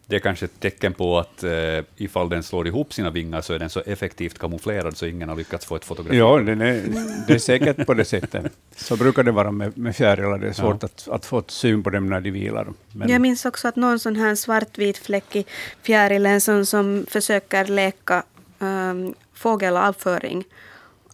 Det 0.10 0.16
är 0.16 0.20
kanske 0.20 0.46
ett 0.46 0.60
tecken 0.60 0.94
på 0.94 1.20
att 1.20 1.44
eh, 1.44 1.52
ifall 1.96 2.30
den 2.30 2.44
slår 2.44 2.68
ihop 2.68 2.94
sina 2.94 3.10
vingar 3.10 3.42
så 3.42 3.54
är 3.54 3.60
den 3.60 3.70
så 3.70 3.80
effektivt 3.86 4.40
kamouflerad 4.40 4.98
så 4.98 5.06
ingen 5.06 5.30
har 5.30 5.36
lyckats 5.36 5.66
få 5.66 5.76
ett 5.76 5.86
fotografi. 5.86 6.18
ja, 6.18 6.38
den 6.38 6.62
är, 6.62 6.84
det 7.28 7.34
är 7.34 7.40
säkert 7.40 7.86
på 7.86 7.94
det 7.94 8.06
sättet. 8.06 8.46
Så 8.76 8.98
brukar 8.98 9.24
det 9.24 9.32
vara 9.32 9.52
med, 9.52 9.78
med 9.78 9.96
fjärilar. 9.96 10.38
Det 10.38 10.48
är 10.48 10.54
svårt 10.54 10.84
att, 10.84 11.08
att 11.12 11.26
få 11.26 11.40
ett 11.40 11.52
syn 11.52 11.84
på 11.84 11.90
dem 11.90 12.10
när 12.10 12.22
de 12.22 12.32
vilar. 12.32 12.68
Men, 12.92 13.10
Jag 13.10 13.22
minns 13.22 13.46
också 13.46 13.68
att 13.68 13.76
någon 13.76 14.00
sån 14.00 14.16
här 14.16 14.36
svartvit 14.36 14.98
fläckig 14.98 15.48
fjäril, 15.82 16.26
en 16.26 16.42
sån 16.42 16.66
som 16.66 17.06
försöker 17.10 17.66
leka 17.66 18.24
um, 18.60 19.14
fågelavföring. 19.34 20.44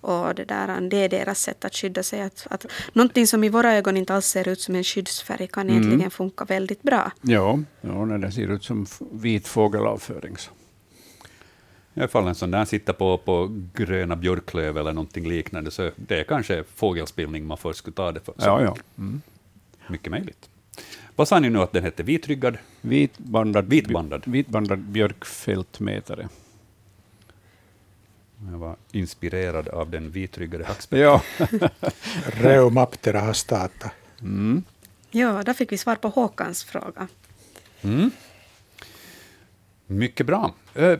Och 0.03 0.35
det, 0.35 0.45
där, 0.45 0.81
det 0.81 0.97
är 0.97 1.09
deras 1.09 1.39
sätt 1.39 1.65
att 1.65 1.75
skydda 1.75 2.03
sig. 2.03 2.21
Att, 2.21 2.47
att, 2.49 2.65
någonting 2.93 3.27
som 3.27 3.43
i 3.43 3.49
våra 3.49 3.73
ögon 3.73 3.97
inte 3.97 4.13
alls 4.15 4.25
ser 4.25 4.47
ut 4.47 4.61
som 4.61 4.75
en 4.75 4.83
skyddsfärg 4.83 5.47
kan 5.47 5.69
Mm. 5.69 5.81
egentligen 5.83 6.11
funka 6.11 6.45
väldigt 6.45 6.81
bra. 6.83 7.11
ja, 7.21 7.59
ja, 7.81 8.05
när 8.05 8.17
det 8.17 8.31
ser 8.31 8.51
ut 8.51 8.63
som 8.63 8.85
vit 9.11 9.47
fågelavföring. 9.47 10.37
Så. 10.37 10.51
Ifall 11.95 12.27
en 12.27 12.35
sån 12.35 12.51
där 12.51 12.65
sitter 12.65 12.93
på, 12.93 13.17
på 13.17 13.61
gröna 13.73 14.15
björklöv 14.15 14.77
eller 14.77 14.93
någonting 14.93 15.27
liknande, 15.29 15.71
så 15.71 15.91
det 15.95 16.19
är 16.19 16.23
kanske 16.23 16.63
fågelspillning 16.75 17.45
man 17.45 17.57
först 17.57 17.79
skulle 17.79 17.93
ta 17.95 18.11
det 18.11 18.19
för. 18.19 18.33
Så 18.37 18.45
Ja, 18.45 18.61
ja. 18.61 18.75
Mm. 18.97 19.21
Mycket 19.87 20.11
möjligt. 20.11 20.49
Vad 21.15 21.27
sa 21.27 21.39
ni 21.39 21.49
nu 21.49 21.59
att 21.59 21.71
den 21.71 21.83
hette? 21.83 22.03
Vitryggad? 22.03 22.57
Vitbandad, 22.81 23.65
Vitbandad. 23.69 24.23
vitbandad 24.25 24.79
björkfältmätare. 24.79 26.29
Jag 28.51 28.57
var 28.57 28.75
inspirerad 28.91 29.67
av 29.67 29.89
den 29.89 30.11
vitryggade 30.11 30.65
hackspetten. 30.65 31.03
Ja. 31.03 31.21
Reumaptera 32.25 33.19
hastata. 33.19 33.91
Mm. 34.21 34.63
Ja, 35.11 35.43
där 35.43 35.53
fick 35.53 35.71
vi 35.71 35.77
svar 35.77 35.95
på 35.95 36.09
Håkans 36.09 36.63
fråga. 36.63 37.07
Mm. 37.81 38.11
Mycket 39.87 40.25
bra. 40.25 40.53
Eh, 40.75 40.99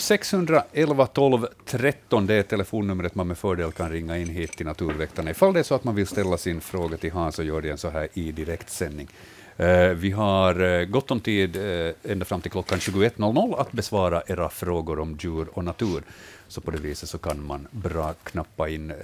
0611 0.00 1.06
12 1.06 1.46
13, 1.64 2.26
det 2.26 2.34
är 2.34 2.42
telefonnumret 2.42 3.14
man 3.14 3.28
med 3.28 3.38
fördel 3.38 3.72
kan 3.72 3.90
ringa 3.90 4.18
in 4.18 4.28
hit 4.28 4.52
till 4.52 4.66
Naturväktarna. 4.66 5.30
Ifall 5.30 5.52
det 5.52 5.58
är 5.58 5.62
så 5.62 5.74
att 5.74 5.84
man 5.84 5.94
vill 5.94 6.06
ställa 6.06 6.36
sin 6.36 6.60
fråga 6.60 6.96
till 6.96 7.12
Hans, 7.12 7.34
så 7.34 7.42
gör 7.42 7.60
det 7.60 7.70
en 7.70 7.78
så 7.78 7.88
här 7.88 8.08
i 8.14 8.32
direktsändning. 8.32 9.08
Eh, 9.56 9.88
vi 9.88 10.10
har 10.10 10.60
eh, 10.60 10.84
gott 10.84 11.10
om 11.10 11.20
tid 11.20 11.56
eh, 11.56 11.94
ända 12.12 12.24
fram 12.24 12.40
till 12.40 12.50
klockan 12.50 12.78
21.00 12.78 13.60
att 13.60 13.72
besvara 13.72 14.22
era 14.26 14.48
frågor 14.48 14.98
om 14.98 15.18
djur 15.20 15.46
och 15.52 15.64
natur. 15.64 16.02
Så 16.48 16.60
på 16.60 16.70
det 16.70 16.78
viset 16.78 17.08
så 17.08 17.18
kan 17.18 17.46
man 17.46 17.68
bra 17.70 18.14
knappa 18.22 18.68
in 18.68 18.90
eh, 18.90 18.96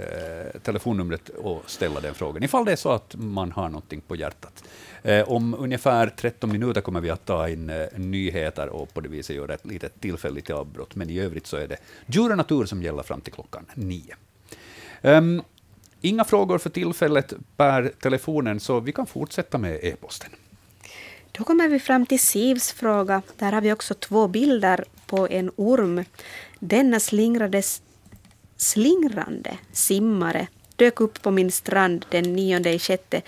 telefonnumret 0.63 1.29
och 1.29 1.63
ställa 1.67 2.01
den 2.01 2.15
frågan, 2.15 2.43
ifall 2.43 2.65
det 2.65 2.73
är 2.73 2.77
så 2.77 2.91
att 2.93 3.15
man 3.19 3.53
har 3.53 3.69
någonting 3.69 4.01
på 4.01 4.17
hjärtat. 4.17 4.65
Eh, 5.03 5.29
om 5.29 5.55
ungefär 5.59 6.07
13 6.07 6.53
minuter 6.53 6.81
kommer 6.81 7.01
vi 7.01 7.11
att 7.11 7.27
ta 7.27 7.49
in 7.49 7.71
eh, 7.71 7.87
nyheter 7.97 8.69
och 8.69 8.95
på 8.95 9.01
det 9.01 9.09
viset 9.09 9.37
göra 9.37 9.55
ett 9.55 9.67
litet 9.67 10.01
tillfälligt 10.01 10.51
avbrott, 10.51 10.95
men 10.95 11.11
i 11.11 11.21
övrigt 11.21 11.47
så 11.47 11.57
är 11.57 11.69
det 11.69 11.77
djur 12.07 12.31
och 12.31 12.37
natur 12.37 12.65
som 12.65 12.83
gäller 12.83 13.03
fram 13.03 13.21
till 13.21 13.33
klockan 13.33 13.67
nio. 13.75 14.15
Ehm, 15.03 15.43
inga 16.01 16.25
frågor 16.25 16.59
för 16.59 16.71
tillfället 16.71 17.33
per 17.57 17.93
telefonen, 18.01 18.61
så 18.61 18.81
vi 18.81 18.93
kan 18.93 19.07
fortsätta 19.07 19.59
med 19.59 19.79
e-posten. 19.83 20.31
Då 21.33 21.45
kommer 21.45 21.69
vi 21.69 21.79
fram 21.79 22.07
till 22.07 22.21
Sivs 22.21 22.73
fråga. 22.73 23.23
Där 23.39 23.53
har 23.53 23.61
vi 23.61 23.73
också 23.73 23.95
två 23.95 24.29
bilder 24.29 24.85
på 25.07 25.29
en 25.29 25.51
orm. 25.57 26.05
Denna 26.59 27.01
slingrades, 27.01 27.83
slingrande 28.57 29.59
simmare 29.73 30.47
dök 30.77 31.01
upp 31.01 31.23
på 31.23 31.31
min 31.31 31.51
strand 31.51 32.07
den 32.11 32.33
9 32.33 32.69
i 32.69 32.79
sjätte 32.79 33.23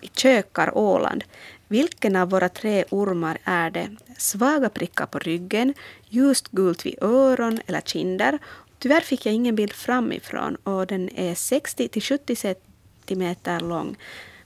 i 0.00 0.08
Kökar, 0.08 0.78
Åland. 0.78 1.24
Vilken 1.68 2.16
av 2.16 2.30
våra 2.30 2.48
tre 2.48 2.84
ormar 2.90 3.38
är 3.44 3.70
det? 3.70 3.96
Svaga 4.18 4.68
prickar 4.68 5.06
på 5.06 5.18
ryggen, 5.18 5.74
ljust 6.08 6.48
gult 6.48 6.86
vid 6.86 7.02
öron 7.02 7.60
eller 7.66 7.80
kinder 7.80 8.38
Tyvärr 8.78 9.00
fick 9.00 9.26
jag 9.26 9.34
ingen 9.34 9.56
bild 9.56 9.72
framifrån 9.72 10.56
och 10.56 10.86
den 10.86 11.08
är 11.16 11.34
60 11.34 11.88
till 11.88 12.02
70 12.02 12.36
centimeter 12.36 13.60
lång. 13.60 13.96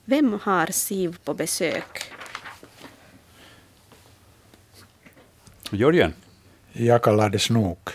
Vem 0.04 0.38
har 0.42 0.66
SIV 0.66 1.16
på 1.24 1.34
besök? 1.34 2.12
Jörgen? 5.70 6.14
Jag 6.72 7.02
kallar 7.02 7.30
det 7.30 7.38
snok. 7.38 7.88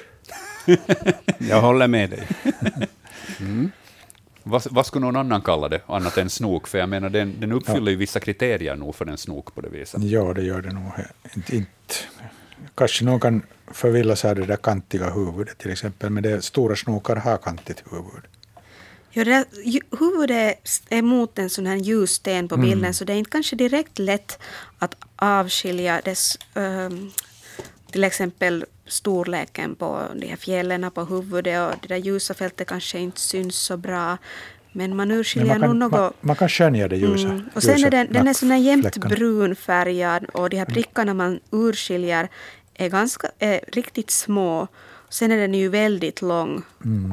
Jag 1.37 1.61
håller 1.61 1.87
med 1.87 2.09
dig. 2.09 2.27
Vad, 4.43 4.63
vad 4.71 4.85
skulle 4.85 5.05
någon 5.05 5.15
annan 5.15 5.41
kalla 5.41 5.69
det, 5.69 5.81
annat 5.85 6.17
än 6.17 6.29
snok? 6.29 6.67
För 6.67 6.77
jag 6.77 6.89
menar, 6.89 7.09
den, 7.09 7.35
den 7.39 7.51
uppfyller 7.51 7.91
ju 7.91 7.97
vissa 7.97 8.19
kriterier 8.19 8.75
nog 8.75 8.95
för 8.95 9.05
en 9.05 9.17
snok 9.17 9.55
på 9.55 9.61
det 9.61 9.69
viset. 9.69 10.03
Ja, 10.03 10.33
det 10.33 10.43
gör 10.43 10.61
det 10.61 10.73
nog. 10.73 10.91
Inte, 11.35 11.55
inte. 11.55 11.95
Kanske 12.75 13.05
någon 13.05 13.19
kan 13.19 13.41
förvilla 13.71 14.15
sig 14.15 14.29
av 14.29 14.35
det 14.35 14.45
där 14.45 14.55
kantiga 14.55 15.09
huvudet 15.09 15.57
till 15.57 15.71
exempel, 15.71 16.09
men 16.09 16.23
det 16.23 16.41
stora 16.41 16.75
snokar 16.75 17.15
har 17.15 17.37
kantigt 17.37 17.83
huvud. 17.91 18.23
Ja, 19.09 19.23
det 19.23 19.31
där, 19.31 19.45
huvudet 19.99 20.81
är 20.89 21.01
mot 21.01 21.39
en 21.39 21.49
sån 21.49 21.65
här 21.65 21.75
ljus 21.75 22.11
sten 22.11 22.47
på 22.47 22.57
bilden 22.57 22.93
så 22.93 23.05
det 23.05 23.13
är 23.13 23.17
inte 23.17 23.31
kanske 23.31 23.55
direkt 23.55 23.99
lätt 23.99 24.39
att 24.79 24.95
avskilja 25.15 26.01
dess, 26.05 26.37
ehm, 26.53 27.11
till 27.91 28.03
exempel 28.03 28.65
storleken 28.87 29.75
på 29.75 30.01
de 30.15 30.27
här 30.27 30.35
fjällen 30.35 30.91
på 30.91 31.05
huvudet 31.05 31.73
och 31.73 31.79
det 31.81 31.87
där 31.87 31.97
ljusa 31.97 32.33
fältet 32.33 32.67
kanske 32.67 32.99
inte 32.99 33.19
syns 33.19 33.55
så 33.55 33.77
bra. 33.77 34.17
Men 34.71 34.95
man 34.95 35.07
Men 35.07 35.17
urskiljer 35.17 35.59
nog 35.59 35.75
något. 35.75 35.91
man, 35.91 36.13
man 36.21 36.35
kan 36.35 36.49
skönja 36.49 36.87
det 36.87 36.97
ljusa. 36.97 37.27
Mm. 37.27 37.49
Och 37.55 37.63
sen 37.63 37.75
ljusa 37.75 37.87
är 37.87 37.91
den, 37.91 38.07
den 38.11 38.27
är 38.27 38.33
sån 38.33 38.51
här 38.51 38.77
nattfläckarna. 38.77 39.15
brunfärgad 39.15 40.25
och 40.25 40.49
de 40.49 40.57
här 40.57 40.65
prickarna 40.65 41.13
man 41.13 41.39
urskiljer 41.51 42.29
är 42.77 42.89
ganska 42.89 43.31
är 43.39 43.61
riktigt 43.67 44.11
små. 44.11 44.67
Sen 45.09 45.31
är 45.31 45.37
den 45.37 45.53
ju 45.53 45.69
väldigt 45.69 46.21
lång 46.21 46.63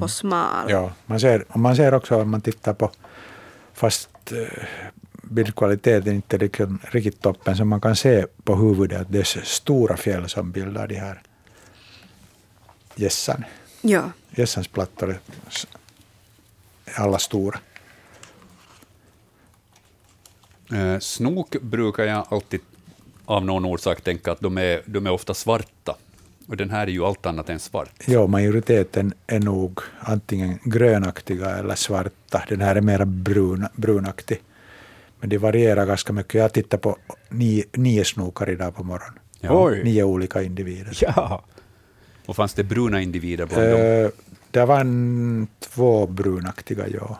och 0.00 0.10
smal. 0.10 0.70
Ja, 0.70 0.92
man 1.06 1.20
ser, 1.20 1.44
och 1.48 1.60
man 1.60 1.76
ser 1.76 1.94
också 1.94 2.22
om 2.22 2.30
man 2.30 2.40
tittar 2.40 2.74
på, 2.74 2.90
fast 3.72 4.32
eh, 4.32 4.64
bildkvaliteten 5.22 6.14
inte 6.14 6.36
är 6.36 6.40
liksom 6.40 6.78
riktigt 6.82 7.20
toppen, 7.20 7.56
så 7.56 7.64
man 7.64 7.80
kan 7.80 7.96
se 7.96 8.26
på 8.44 8.54
huvudet 8.54 9.00
att 9.00 9.12
det 9.12 9.18
är 9.18 9.44
stora 9.44 9.96
fjäll 9.96 10.28
som 10.28 10.52
bildar 10.52 10.86
de 10.86 10.94
här 10.94 11.22
gässan. 12.94 13.44
Ja. 13.80 14.10
Gässans 14.30 14.68
plattor 14.68 15.10
är 15.10 15.18
alla 16.94 17.18
stora. 17.18 17.58
Eh, 20.72 20.98
snok 20.98 21.56
brukar 21.60 22.04
jag 22.04 22.26
alltid 22.30 22.60
av 23.26 23.44
någon 23.44 23.64
orsak 23.64 24.00
tänka 24.00 24.32
att 24.32 24.40
de 24.40 24.58
är, 24.58 24.82
de 24.86 25.06
är 25.06 25.10
ofta 25.10 25.34
svarta. 25.34 25.96
Och 26.46 26.56
den 26.56 26.70
här 26.70 26.86
är 26.86 26.90
ju 26.90 27.04
allt 27.04 27.26
annat 27.26 27.50
än 27.50 27.58
svart. 27.58 28.02
Ja, 28.06 28.26
majoriteten 28.26 29.12
är 29.26 29.40
nog 29.40 29.80
antingen 30.00 30.58
grönaktiga 30.64 31.50
eller 31.50 31.74
svarta. 31.74 32.42
Den 32.48 32.60
här 32.60 32.76
är 32.76 32.80
mer 32.80 33.04
brun, 33.04 33.66
brunaktig. 33.76 34.40
Men 35.20 35.28
det 35.28 35.38
varierar 35.38 35.86
ganska 35.86 36.12
mycket. 36.12 36.34
Jag 36.34 36.52
tittar 36.52 36.78
på 36.78 36.96
nio, 37.28 37.64
nio 37.72 38.04
snokar 38.04 38.50
idag 38.50 38.74
på 38.74 38.84
morgonen. 38.84 39.18
Ja. 39.40 39.70
Nio 39.70 40.02
olika 40.02 40.42
individer. 40.42 40.98
Ja. 41.00 41.44
Och 42.26 42.36
fanns 42.36 42.54
det 42.54 42.64
bruna 42.64 43.00
individer 43.00 43.46
bland 43.46 43.62
dem? 43.62 43.80
Eh, 43.80 44.10
det 44.50 44.64
var 44.64 44.80
en, 44.80 45.46
två 45.60 46.06
brunaktiga, 46.06 46.88
ja. 46.88 47.18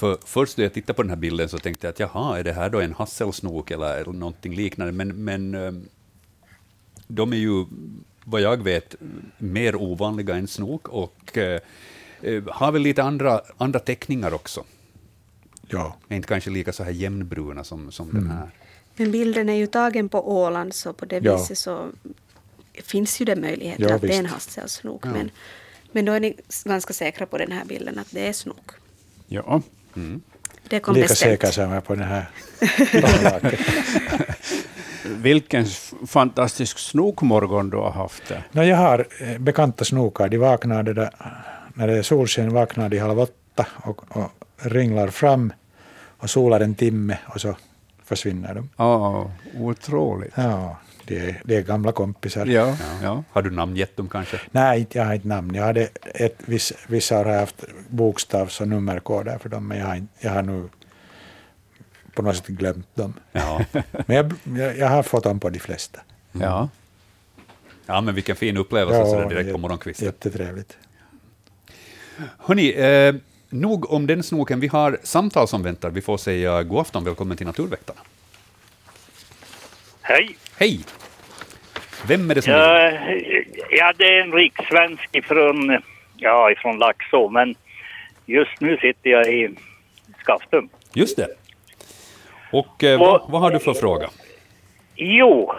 För 0.00 0.18
först 0.24 0.56
när 0.56 0.64
jag 0.64 0.72
tittade 0.74 0.94
på 0.96 1.02
den 1.02 1.10
här 1.10 1.16
bilden 1.16 1.48
så 1.48 1.58
tänkte 1.58 1.86
jag 1.86 1.92
att 1.92 2.00
jaha, 2.00 2.38
är 2.38 2.44
det 2.44 2.52
här 2.52 2.70
då 2.70 2.80
en 2.80 2.92
hasselsnok 2.94 3.70
eller, 3.70 4.04
någonting 4.04 4.54
liknande? 4.54 4.92
Men, 4.92 5.24
men 5.24 5.54
eh, 5.54 5.72
de 7.08 7.32
är 7.32 7.36
ju, 7.36 7.64
vad 8.24 8.40
jag 8.40 8.62
vet, 8.62 8.94
mer 9.38 9.76
ovanliga 9.76 10.34
än 10.36 10.48
snok 10.48 10.88
och 10.88 11.38
eh, 11.38 11.60
eh, 12.22 12.42
har 12.48 12.72
väl 12.72 12.82
lite 12.82 13.02
andra, 13.02 13.40
andra 13.56 13.78
teckningar 13.80 14.34
också. 14.34 14.64
ja. 15.68 15.96
Är 16.08 16.16
inte 16.16 16.28
kanske 16.28 16.50
lika 16.50 16.72
så 16.72 16.84
här 16.84 16.90
jämnbruna 16.90 17.64
som, 17.64 17.92
som 17.92 18.10
Mm. 18.10 18.22
den 18.22 18.32
här. 18.32 18.50
Men 18.96 19.12
bilden 19.12 19.48
är 19.48 19.54
ju 19.54 19.66
tagen 19.66 20.08
på 20.08 20.30
Åland 20.42 20.74
så 20.74 20.92
på 20.92 21.04
det 21.04 21.20
Ja. 21.24 21.36
viset 21.36 21.58
så 21.58 21.88
finns 22.84 23.20
ju 23.20 23.24
det 23.24 23.36
möjligheter 23.36 23.82
Ja, 23.88 23.94
att 23.94 24.00
det 24.02 24.14
är 24.14 24.18
en 24.18 24.22
visst. 24.22 24.34
hasselsnok. 24.34 25.06
Ja. 25.06 25.10
Men, 25.12 25.30
men 25.92 26.04
då 26.04 26.12
är 26.12 26.20
ni 26.20 26.36
ganska 26.64 26.92
säkra 26.92 27.26
på 27.26 27.38
den 27.38 27.52
här 27.52 27.64
bilden 27.64 27.98
att 27.98 28.10
det 28.10 28.28
är 28.28 28.32
snok. 28.32 28.70
ja. 29.28 29.62
Det 30.68 30.80
kom 30.80 30.94
Lika 30.94 31.08
bestämt. 31.08 31.18
säker 31.30 31.50
som 31.50 31.72
jag 31.72 31.84
på 31.84 31.94
den 31.94 32.04
här. 32.08 32.26
Vilken 35.16 35.66
fantastisk 36.06 36.78
snokmorgon 36.78 37.70
du 37.70 37.76
har 37.76 37.90
haft 37.90 38.32
no, 38.52 38.62
jag 38.62 38.76
har 38.76 39.06
eh, 39.20 39.38
bekanta 39.38 39.84
snokar. 39.84 40.28
De 40.28 40.38
vaknar 40.38 40.82
det 40.82 40.94
där, 40.94 41.10
när 41.74 41.86
det 41.86 41.98
är 41.98 42.02
solsken 42.02 42.54
vaknar 42.54 42.88
de 42.88 42.98
halv 42.98 43.20
åtta 43.20 43.66
och, 43.76 44.16
och 44.16 44.30
ringlar 44.56 45.08
fram 45.08 45.52
och 46.18 46.30
solar 46.30 46.60
en 46.60 46.74
timme 46.74 47.18
och 47.26 47.40
så 47.40 47.56
försvinner 48.04 48.54
de. 48.54 48.68
Ja, 48.76 49.30
otroligt. 49.58 50.32
Ja, 50.34 50.76
det 51.10 51.18
är, 51.18 51.42
det 51.44 51.56
är 51.56 51.62
gamla 51.62 51.92
kompisar. 51.92 52.46
Ja, 52.46 52.76
ja. 53.02 53.24
Har 53.30 53.42
du 53.42 53.50
namngett 53.50 53.96
dem 53.96 54.08
kanske? 54.08 54.40
Nej, 54.50 54.86
jag 54.92 55.04
har 55.04 55.14
inte 55.14 55.28
namn. 55.28 55.54
Jag 55.54 55.64
hade 55.64 55.88
ett, 56.04 56.36
viss, 56.38 56.72
vissa 56.86 57.16
har 57.16 57.24
haft 57.24 57.64
bokstavs 57.88 58.60
och 58.60 58.68
nummerkoder 58.68 59.38
för 59.38 59.48
dem, 59.48 59.68
men 59.68 59.78
jag 59.78 59.86
har, 59.86 60.06
jag 60.18 60.30
har 60.30 60.42
nu 60.42 60.68
på 62.14 62.22
något 62.22 62.36
sätt 62.36 62.46
glömt 62.46 62.96
dem. 62.96 63.14
Ja. 63.32 63.64
Men 64.06 64.16
jag, 64.16 64.32
jag, 64.58 64.78
jag 64.78 64.88
har 64.88 65.02
fått 65.02 65.24
dem 65.24 65.40
på 65.40 65.50
de 65.50 65.58
flesta. 65.58 66.00
ja. 66.32 66.68
ja, 67.86 68.00
men 68.00 68.14
vilken 68.14 68.36
fin 68.36 68.56
upplevelse 68.56 69.10
så 69.10 69.20
där 69.20 69.28
direkt 69.28 69.52
på 69.52 69.58
morgonkvisten. 69.58 70.06
Jättetrevligt. 70.06 70.76
Hörni, 72.38 72.70
eh, 72.70 73.14
nog 73.48 73.92
om 73.92 74.06
den 74.06 74.22
snoken. 74.22 74.60
Vi 74.60 74.66
har 74.66 74.98
samtal 75.02 75.48
som 75.48 75.62
väntar. 75.62 75.90
Vi 75.90 76.00
får 76.00 76.18
säga 76.18 76.62
god 76.62 76.80
afton, 76.80 77.04
välkommen 77.04 77.36
till 77.36 77.46
Naturväktarna. 77.46 78.00
Hej. 80.00 80.36
Hej! 80.56 80.84
Vem 82.08 82.30
är 82.30 82.34
det 82.34 82.42
som? 82.42 82.52
Ja, 82.52 82.90
ja, 83.70 83.92
det 83.96 84.04
är 84.04 84.20
en 84.20 84.32
rikssvensk 84.32 85.16
ifrån, 85.16 85.82
ja, 86.16 86.50
ifrån 86.50 86.78
Laxå, 86.78 87.28
men 87.28 87.54
just 88.26 88.60
nu 88.60 88.76
sitter 88.76 89.10
jag 89.10 89.26
i 89.26 89.50
Skaftum. 90.24 90.68
Just 90.92 91.16
det. 91.16 91.28
Och 92.52 92.84
eh, 92.84 92.98
vad, 92.98 93.22
vad 93.28 93.40
har 93.40 93.50
du 93.50 93.58
för 93.58 93.74
fråga? 93.74 94.08
Jo, 94.96 95.52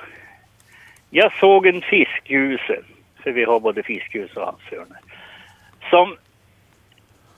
jag 1.09 1.33
såg 1.39 1.67
en 1.67 1.81
fiskljuse, 1.81 2.79
för 3.23 3.31
vi 3.31 3.43
har 3.43 3.59
både 3.59 3.83
fiskljus 3.83 4.31
och 4.35 4.45
havsörnar, 4.45 4.99
som 5.89 6.17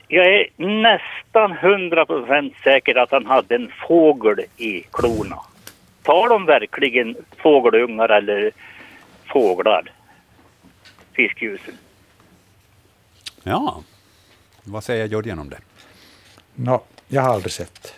jag 0.08 0.26
är 0.26 0.48
nästan 0.58 1.52
hundra 1.52 2.06
procent 2.06 2.54
säker 2.64 2.96
att 2.96 3.12
han 3.12 3.26
hade 3.26 3.56
en 3.56 3.72
fågel 3.88 4.40
i 4.58 4.84
klorna. 4.92 5.40
Tar 6.04 6.30
de 6.30 6.46
verkligen 6.46 7.16
fågelungar 7.38 8.10
eller 8.10 8.52
fåglar? 9.34 9.92
Fiskljusen. 11.14 11.78
Ja, 13.44 13.84
vad 14.64 14.84
säger 14.84 15.06
Jörgen 15.08 15.40
om 15.40 15.50
det? 15.50 15.58
Nå, 16.56 16.84
jag 17.08 17.22
har 17.22 17.34
aldrig 17.34 17.52
sett. 17.52 17.94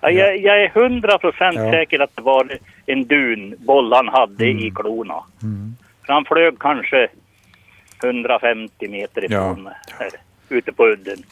Ja, 0.00 0.10
jag, 0.10 0.36
jag 0.38 0.62
är 0.64 0.68
hundra 0.68 1.18
procent 1.18 1.56
Ja. 1.56 1.70
säker 1.70 2.00
att 2.00 2.16
det 2.16 2.22
var 2.22 2.58
en 2.86 3.04
dunboll 3.06 3.92
han 3.92 4.08
hade 4.08 4.46
i 4.46 4.72
klorna. 4.74 5.24
För 6.06 6.12
han 6.12 6.24
flög 6.24 6.58
kanske 6.58 7.08
150 8.04 8.88
meter 8.88 9.24
ifrån 9.24 9.62
mig 9.62 9.74
här, 9.98 10.10
ute 10.48 10.72
på 10.72 10.86
udden. 10.86 11.22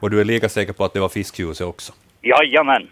Och 0.00 0.10
du 0.10 0.20
är 0.20 0.24
lika 0.24 0.48
säker 0.48 0.72
på 0.72 0.84
att 0.84 0.92
det 0.92 1.00
var 1.00 1.08
fiskljuset 1.08 1.66
också? 1.66 1.92
Jajamän. 2.22 2.88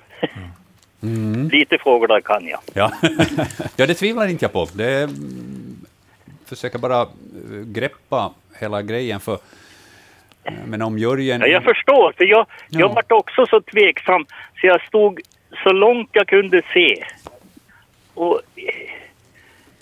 Lite 1.52 1.78
fåglar 1.78 2.20
kan 2.20 2.46
jag. 2.46 2.61
Ja, 2.74 2.92
ja 3.76 3.87
det 3.87 3.94
tvivlar 3.94 4.26
inte 4.26 4.44
jag 4.44 4.52
på. 4.52 4.68
Det 4.72 5.02
mm, 5.02 5.87
försöker 6.44 6.78
bara 6.78 7.00
eh, 7.00 7.06
greppa 7.64 8.32
hela 8.61 8.82
grejen, 8.82 9.20
för 9.20 9.38
eh, 10.44 10.52
men 10.66 10.82
om 10.82 10.98
Jörgen... 10.98 11.40
Ja, 11.40 11.46
jag 11.46 11.64
förstår, 11.64 12.12
för 12.16 12.24
jag, 12.24 12.46
Ja. 12.68 12.80
jag 12.80 12.94
vart 12.94 13.12
också 13.12 13.46
så 13.46 13.61
tveksam 13.61 14.26
så 14.61 14.66
jag 14.66 14.82
stod 14.87 15.20
så 15.62 15.72
långt 15.72 16.08
jag 16.12 16.26
kunde 16.28 16.62
se. 16.72 17.04
Och 18.14 18.40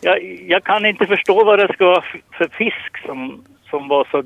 jag, 0.00 0.24
jag 0.48 0.64
kan 0.64 0.86
inte 0.86 1.06
förstå 1.06 1.44
vad 1.44 1.58
det 1.58 1.72
ska 1.74 1.84
vara 1.84 2.04
för 2.30 2.48
fisk 2.48 3.06
som, 3.06 3.44
som 3.70 3.88
var 3.88 4.08
så 4.10 4.22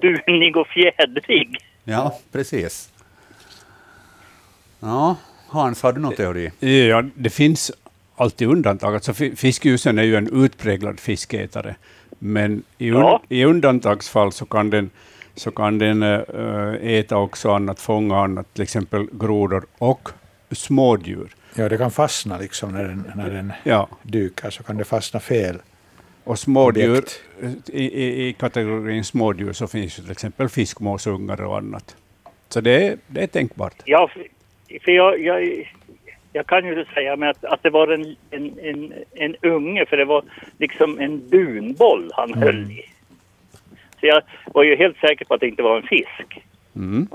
dunig 0.00 0.56
och 0.56 0.68
fjädrig. 0.68 1.56
Ja, 1.84 2.18
precis. 2.32 2.92
Ja, 4.80 5.16
Hans, 5.52 5.82
har 5.82 5.92
du 5.92 6.00
någon 6.00 6.14
teori? 6.14 6.50
Ja, 6.88 7.04
det 7.14 7.30
finns 7.30 7.72
alltid 8.16 8.48
undantag. 8.48 8.94
Alltså, 8.94 9.12
fi- 9.14 9.36
fiskljusen 9.36 9.98
är 9.98 10.02
ju 10.02 10.16
en 10.16 10.44
utpräglad 10.44 11.00
fiskätare. 11.00 11.74
Men 12.18 12.62
i, 12.78 12.90
un 12.90 12.96
Ja. 13.00 13.22
i 13.28 13.44
undantagsfall 13.44 14.32
så 14.32 14.44
kan 14.46 14.70
den, 14.70 14.90
så 15.34 15.50
kan 15.50 15.78
den 15.78 16.02
eh, 16.02 16.20
äta 16.98 17.16
också 17.16 17.50
annat, 17.52 17.80
fånga 17.80 18.16
annat, 18.20 18.54
till 18.54 18.62
exempel 18.62 19.06
grodor 19.12 19.64
och 19.78 20.08
smådjur. 20.50 21.34
Ja, 21.54 21.68
det 21.68 21.78
kan 21.78 21.90
fastna 21.90 22.38
liksom 22.38 22.72
när 22.72 22.84
den, 22.84 23.12
när 23.16 23.30
den 23.30 23.52
Ja, 23.64 23.88
dyker, 24.02 24.50
så 24.50 24.62
kan 24.62 24.76
det 24.76 24.84
fastna 24.84 25.20
fel. 25.20 25.58
Och 26.24 26.38
smådjur, 26.38 26.90
Objekt. 26.90 27.20
i, 27.66 27.82
i, 28.04 28.28
i 28.28 28.32
kategorin 28.32 29.04
smådjur 29.04 29.52
så 29.52 29.66
finns 29.66 29.98
ju 29.98 30.02
till 30.02 30.12
exempel 30.12 30.48
fiskmåsungar 30.48 31.40
och 31.42 31.56
annat. 31.58 31.96
Så 32.48 32.60
det 32.60 32.86
är, 32.86 32.96
det 33.06 33.22
är 33.22 33.26
tänkbart. 33.26 33.74
Ja, 33.84 34.10
för, 34.80 34.92
jag, 34.92 35.20
jag, 35.20 35.70
jag 36.32 36.46
kan 36.46 36.64
ju 36.66 36.84
säga 36.94 37.16
med 37.16 37.30
att, 37.30 37.44
att 37.44 37.62
det 37.62 37.70
var 37.70 37.88
en, 37.88 38.16
en, 38.30 38.58
en, 38.62 38.92
en 39.12 39.36
unge, 39.42 39.86
för 39.86 39.96
det 39.96 40.04
var 40.04 40.22
liksom 40.58 41.00
en 41.00 41.28
dunboll 41.28 42.10
han 42.14 42.34
höll 42.34 42.70
i. 42.70 42.84
Så 44.00 44.06
jag 44.06 44.22
var 44.54 44.62
ju 44.62 44.76
helt 44.76 44.96
säker 44.96 45.24
på 45.24 45.34
att 45.34 45.40
det 45.40 45.48
inte 45.48 45.62
var 45.62 45.76
en 45.76 45.82
fisk. 45.82 46.42
Mm. 46.76 47.08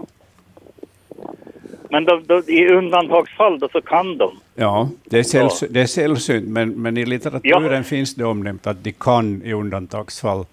Men 1.89 2.05
då, 2.05 2.21
då, 2.25 2.41
i 2.47 2.67
undantagsfall 2.67 3.59
då 3.59 3.69
så 3.69 3.81
kan 3.81 4.17
de. 4.17 4.31
Ja, 4.55 4.89
det 5.03 5.19
är, 5.19 5.23
sällsy- 5.23 5.67
det 5.69 5.81
är 5.81 5.85
sällsynt, 5.85 6.47
men, 6.47 6.69
men 6.69 6.97
i 6.97 7.05
litteraturen 7.05 7.73
Ja. 7.73 7.83
finns 7.83 8.15
det 8.15 8.25
omnämnt 8.25 8.67
att 8.67 8.83
de 8.83 8.91
kan 8.91 9.41
i 9.45 9.53
undantagsfall 9.53 10.45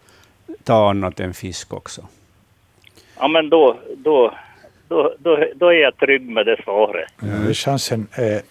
ta 0.64 0.90
annat 0.90 1.21
än 1.21 1.35
fisk 1.35 1.73
också. 1.75 2.09
Ja, 3.19 3.29
men 3.29 3.49
då, 3.51 3.77
då, 3.97 4.35
då, 4.95 5.15
då, 5.19 5.45
då 5.55 5.69
är 5.69 5.83
jag 5.83 5.97
trygg 5.97 6.23
med 6.29 6.47
det 6.47 6.57
svaret. 6.65 7.09
Ja. 7.21 7.55
Chansen 7.55 8.07
är 8.13 8.43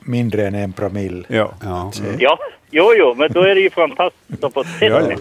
mindre 0.00 0.46
än 0.46 0.54
en 0.54 0.72
promille. 0.72 1.24
Ja. 1.28 1.54
Ja. 1.62 1.92
Ja, 2.18 2.38
jo, 2.70 2.92
jo, 2.96 3.14
men 3.14 3.32
då 3.32 3.40
är 3.42 3.54
det 3.54 3.60
ju 3.60 3.70
fantastiskt 3.70 4.44
att 4.44 4.54
få 4.54 4.64
se 4.64 4.88
det. 4.88 5.16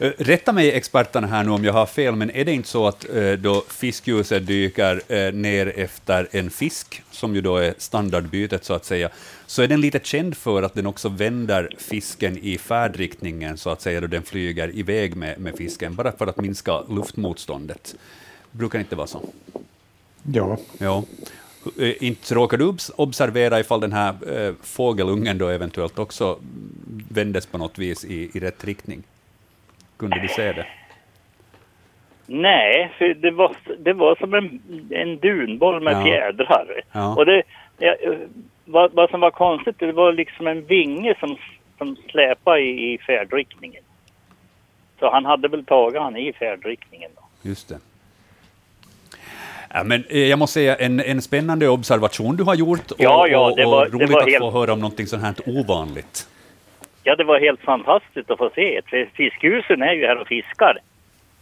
Eh, 0.00 0.12
Rätta 0.18 0.52
mig 0.52 0.72
experterna 0.72 1.26
här 1.26 1.44
nu 1.44 1.50
om 1.50 1.64
jag 1.64 1.72
har 1.72 1.86
fel, 1.86 2.16
men 2.16 2.30
är 2.30 2.44
det 2.44 2.52
inte 2.52 2.68
så 2.68 2.86
att 2.86 3.06
eh, 3.16 3.32
då 3.32 3.62
fiskljuset 3.68 4.46
dyker 4.46 5.00
eh, 5.08 5.32
ner 5.32 5.72
efter 5.76 6.28
en 6.30 6.50
fisk, 6.50 7.02
som 7.10 7.34
ju 7.34 7.40
då 7.40 7.56
är 7.56 7.74
standardbytet 7.78 8.64
så 8.64 8.74
att 8.74 8.84
säga, 8.84 9.08
så 9.46 9.62
är 9.62 9.68
den 9.68 9.80
lite 9.80 10.00
känd 10.02 10.36
för 10.36 10.62
att 10.62 10.74
den 10.74 10.86
också 10.86 11.08
vänder 11.08 11.68
fisken 11.78 12.38
i 12.42 12.58
färdriktningen 12.58 13.56
så 13.56 13.70
att 13.70 13.82
säga 13.82 14.00
då 14.00 14.06
den 14.06 14.22
flyger 14.22 14.76
iväg 14.76 15.16
med, 15.16 15.38
med 15.38 15.56
fisken, 15.56 15.94
bara 15.94 16.12
för 16.12 16.26
att 16.26 16.36
minska 16.36 16.80
luftmotståndet. 16.88 17.94
Brukar 18.50 18.78
inte 18.78 18.96
vara 18.96 19.06
så? 19.06 19.22
Ja, 20.32 20.56
Ja. 20.78 21.02
Eh, 21.80 22.02
Inte 22.04 22.34
råkar 22.34 22.56
du 22.58 22.64
obs- 22.64 22.90
observera 22.96 23.60
ifall 23.60 23.80
den 23.80 23.92
här 23.92 24.14
eh, 24.38 24.54
fågelungen 24.62 25.38
då 25.38 25.48
eventuellt 25.48 25.98
också 25.98 26.38
vändes 27.10 27.46
på 27.46 27.58
något 27.58 27.78
vis 27.78 28.04
i, 28.04 28.30
i 28.34 28.40
rätt 28.40 28.64
riktning? 28.64 29.02
Kunde 29.96 30.20
du 30.20 30.28
se 30.28 30.52
det? 30.52 30.66
Nej, 32.26 32.92
för 32.98 33.14
det 33.14 33.30
var, 33.30 33.56
det 33.78 33.92
var 33.92 34.16
som 34.16 34.34
en, 34.34 34.60
en 34.90 35.18
dunboll 35.18 35.82
med 35.82 35.92
Ja. 35.92 36.04
fjädrar. 36.04 36.82
Ja. 36.92 37.14
Och 37.16 37.26
det, 37.26 37.42
ja, 37.78 37.94
vad, 38.64 38.92
vad 38.94 39.10
som 39.10 39.20
var 39.20 39.30
konstigt, 39.30 39.78
det 39.78 39.92
var 39.92 40.12
liksom 40.12 40.46
en 40.46 40.64
vinge 40.66 41.14
som, 41.20 41.36
som 41.78 41.96
släpade 42.10 42.60
i, 42.60 42.94
i 42.94 42.98
färdriktningen. 42.98 43.82
Så 44.98 45.10
han 45.10 45.24
hade 45.24 45.48
väl 45.48 45.64
tagit 45.64 46.00
han 46.02 46.16
i 46.16 46.32
färdriktningen. 46.32 47.10
Då. 47.16 47.22
Just 47.48 47.68
det. 47.68 47.78
Ja, 49.74 49.84
men 49.84 50.04
eh, 50.08 50.18
jag 50.18 50.38
måste 50.38 50.54
säga, 50.54 50.76
en, 50.76 51.00
en 51.00 51.22
spännande 51.22 51.68
observation 51.68 52.36
du 52.36 52.42
har 52.44 52.54
gjort, 52.54 52.90
och, 52.90 52.96
Ja, 53.00 53.28
ja, 53.28 53.52
det 53.56 53.64
var- 53.64 53.84
och 53.84 53.90
det 53.90 53.96
roligt 53.96 54.10
var 54.10 54.20
att 54.20 54.26
helt- 54.28 54.38
få 54.38 54.50
höra 54.50 54.72
om 54.72 54.80
någonting 54.80 55.06
sånt 55.06 55.22
här 55.22 55.34
ovanligt. 55.46 56.28
Ja, 57.02 57.16
det 57.16 57.24
var 57.24 57.40
helt 57.40 57.60
fantastiskt 57.60 58.30
att 58.30 58.38
få 58.38 58.50
se. 58.54 58.80
Fiskhusen 59.14 59.82
är 59.82 59.92
ju 59.92 60.06
här 60.06 60.16
och 60.18 60.26
fiskar. 60.28 60.78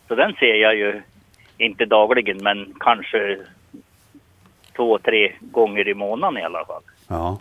Så 0.08 0.14
den 0.14 0.32
ser 0.34 0.54
jag 0.54 0.76
ju 0.76 1.02
inte 1.58 1.84
dagligen, 1.84 2.36
men 2.42 2.74
kanske 2.80 3.38
två, 4.76 4.98
tre 4.98 5.32
gånger 5.40 5.88
i 5.88 5.94
månaden 5.94 6.38
i 6.38 6.42
alla 6.44 6.64
fall. 6.64 6.82
Ja. 7.08 7.38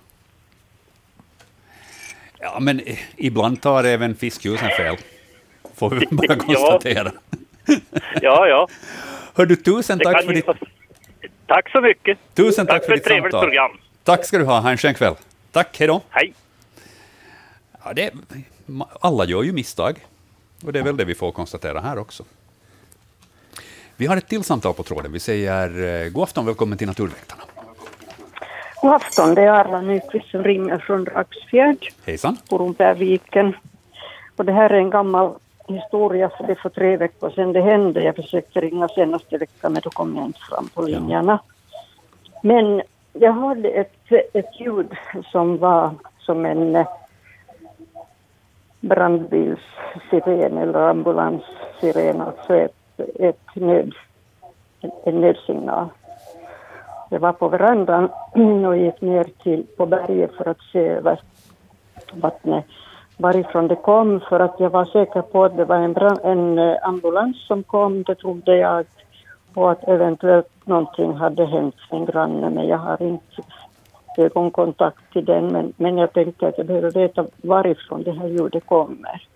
Ja, 2.39 2.57
men 2.59 2.79
eh, 2.79 2.97
ibland 3.17 3.61
tar 3.61 3.83
även 3.83 4.15
fiskljusen 4.15 4.69
fel. 4.69 4.95
Får 5.75 5.89
vi 5.89 6.05
bara 6.11 6.27
Ja. 6.35 6.35
konstatera. 6.35 7.11
Ja, 8.21 8.47
ja. 8.47 8.67
Hör 9.37 9.45
du, 9.45 9.55
tusen 9.55 9.97
Det 9.97 10.03
tack 10.03 10.25
för 10.25 10.33
ditt, 10.33 10.45
Tack 11.47 11.69
så 11.71 11.81
mycket. 11.81 12.17
tusen 12.33 12.65
tack 12.67 12.81
för 12.81 12.85
för 12.87 12.93
ett 12.93 12.97
ditt 12.97 13.05
trevligt 13.05 13.31
samtal. 13.31 13.49
program. 13.49 13.71
Tack 14.03 14.25
ska 14.25 14.37
du 14.37 14.43
ha. 14.43 14.59
Ha 14.59 14.71
en 14.71 14.77
skön 14.77 14.93
kväll. 14.93 15.15
Tack, 15.51 15.79
hej 15.79 15.87
då. 15.87 16.01
Hej. 16.09 16.33
Ja, 17.83 17.93
det, 17.93 18.11
alla 19.01 19.25
gör 19.25 19.43
ju 19.43 19.51
misstag. 19.51 20.05
Och 20.65 20.73
det 20.73 20.79
är 20.79 20.83
väl 20.83 20.97
det 20.97 21.05
vi 21.05 21.15
får 21.15 21.31
konstatera 21.31 21.79
här 21.79 21.97
också. 21.97 22.23
Vi 23.95 24.05
har 24.05 24.17
ett 24.17 24.27
till 24.27 24.43
samtal 24.43 24.73
på 24.73 24.83
tråden. 24.83 25.11
Vi 25.11 25.19
säger 25.19 26.03
eh, 26.03 26.09
god 26.09 26.23
afton, 26.23 26.45
välkommen 26.45 26.77
till 26.77 26.87
Naturväktarna. 26.87 27.43
God 28.81 28.93
afton, 28.93 29.35
det 29.35 29.41
är 29.41 29.49
Arla 29.49 29.81
Nyqvist 29.81 30.29
som 30.31 30.43
ringer 30.43 30.77
från 30.77 31.05
Raxfjärd, 31.05 31.87
Hejsan. 32.05 32.37
Ormbergviken. 32.49 33.55
Och 34.35 34.45
det 34.45 34.51
här 34.53 34.69
är 34.69 34.77
en 34.77 34.89
gammal 34.89 35.35
historia, 35.67 36.29
för 36.29 36.47
det 36.47 36.55
för 36.55 36.69
tre 36.69 36.97
veckor 36.97 37.29
sedan 37.29 37.53
det 37.53 37.61
hände. 37.61 38.03
Jag 38.03 38.15
försökte 38.15 38.61
ringa 38.61 38.87
senaste 38.87 39.37
veckan, 39.37 39.73
men 39.73 39.81
då 39.81 39.89
kom 39.89 40.15
jag 40.15 40.25
inte 40.25 40.39
fram 40.39 40.69
på 40.69 40.81
linjerna. 40.81 41.39
Men 42.43 42.81
jag 43.13 43.33
hörde 43.33 43.69
ett, 43.69 44.11
ett 44.33 44.59
ljud 44.59 44.87
som 45.31 45.57
var 45.57 45.91
som 46.19 46.45
en 46.45 46.75
eh, 46.75 46.87
brandbilssiren 48.79 50.57
eller 50.57 50.79
ambulanssiren, 50.79 52.21
alltså 52.21 52.55
ett, 52.55 52.99
ett 53.19 53.55
nöd, 53.55 53.93
en, 54.81 54.91
en 55.05 55.21
nödsignal. 55.21 55.87
Jag 57.09 57.19
var 57.19 57.33
på 57.33 57.47
verandan 57.47 58.09
och 58.67 58.77
gick 58.77 59.01
ner 59.01 59.23
till, 59.43 59.65
på 59.77 59.85
berget 59.85 60.33
för 60.33 60.49
att 60.49 60.61
se 60.71 60.79
över 60.79 61.19
vattnet 62.13 62.65
varifrån 63.17 63.67
det 63.67 63.75
kom 63.75 64.19
för 64.29 64.39
att 64.39 64.59
jag 64.59 64.69
var 64.69 64.85
säker 64.85 65.21
på 65.21 65.43
att 65.43 65.57
det 65.57 65.65
var 65.65 65.75
en, 65.75 65.93
brand, 65.93 66.19
en 66.23 66.59
eh, 66.59 66.77
ambulans 66.83 67.47
som 67.47 67.63
kom, 67.63 68.03
det 68.03 68.15
trodde 68.15 68.57
jag, 68.57 68.85
och 69.53 69.71
att 69.71 69.87
eventuellt 69.87 70.67
någonting 70.67 71.13
hade 71.13 71.45
hänt 71.45 71.75
en 71.89 72.05
granne, 72.05 72.49
men 72.49 72.67
jag 72.67 72.77
har 72.77 73.01
inte 73.01 73.41
ögonkontakt 74.17 75.13
till 75.13 75.25
den, 75.25 75.47
men, 75.47 75.73
men 75.77 75.97
jag 75.97 76.13
tänkte 76.13 76.47
att 76.47 76.57
jag 76.57 76.67
behöver 76.67 76.91
veta 76.91 77.25
varifrån 77.41 78.03
det 78.03 78.11
här 78.11 78.27
ljudet 78.27 78.65
kommer. 78.65 79.27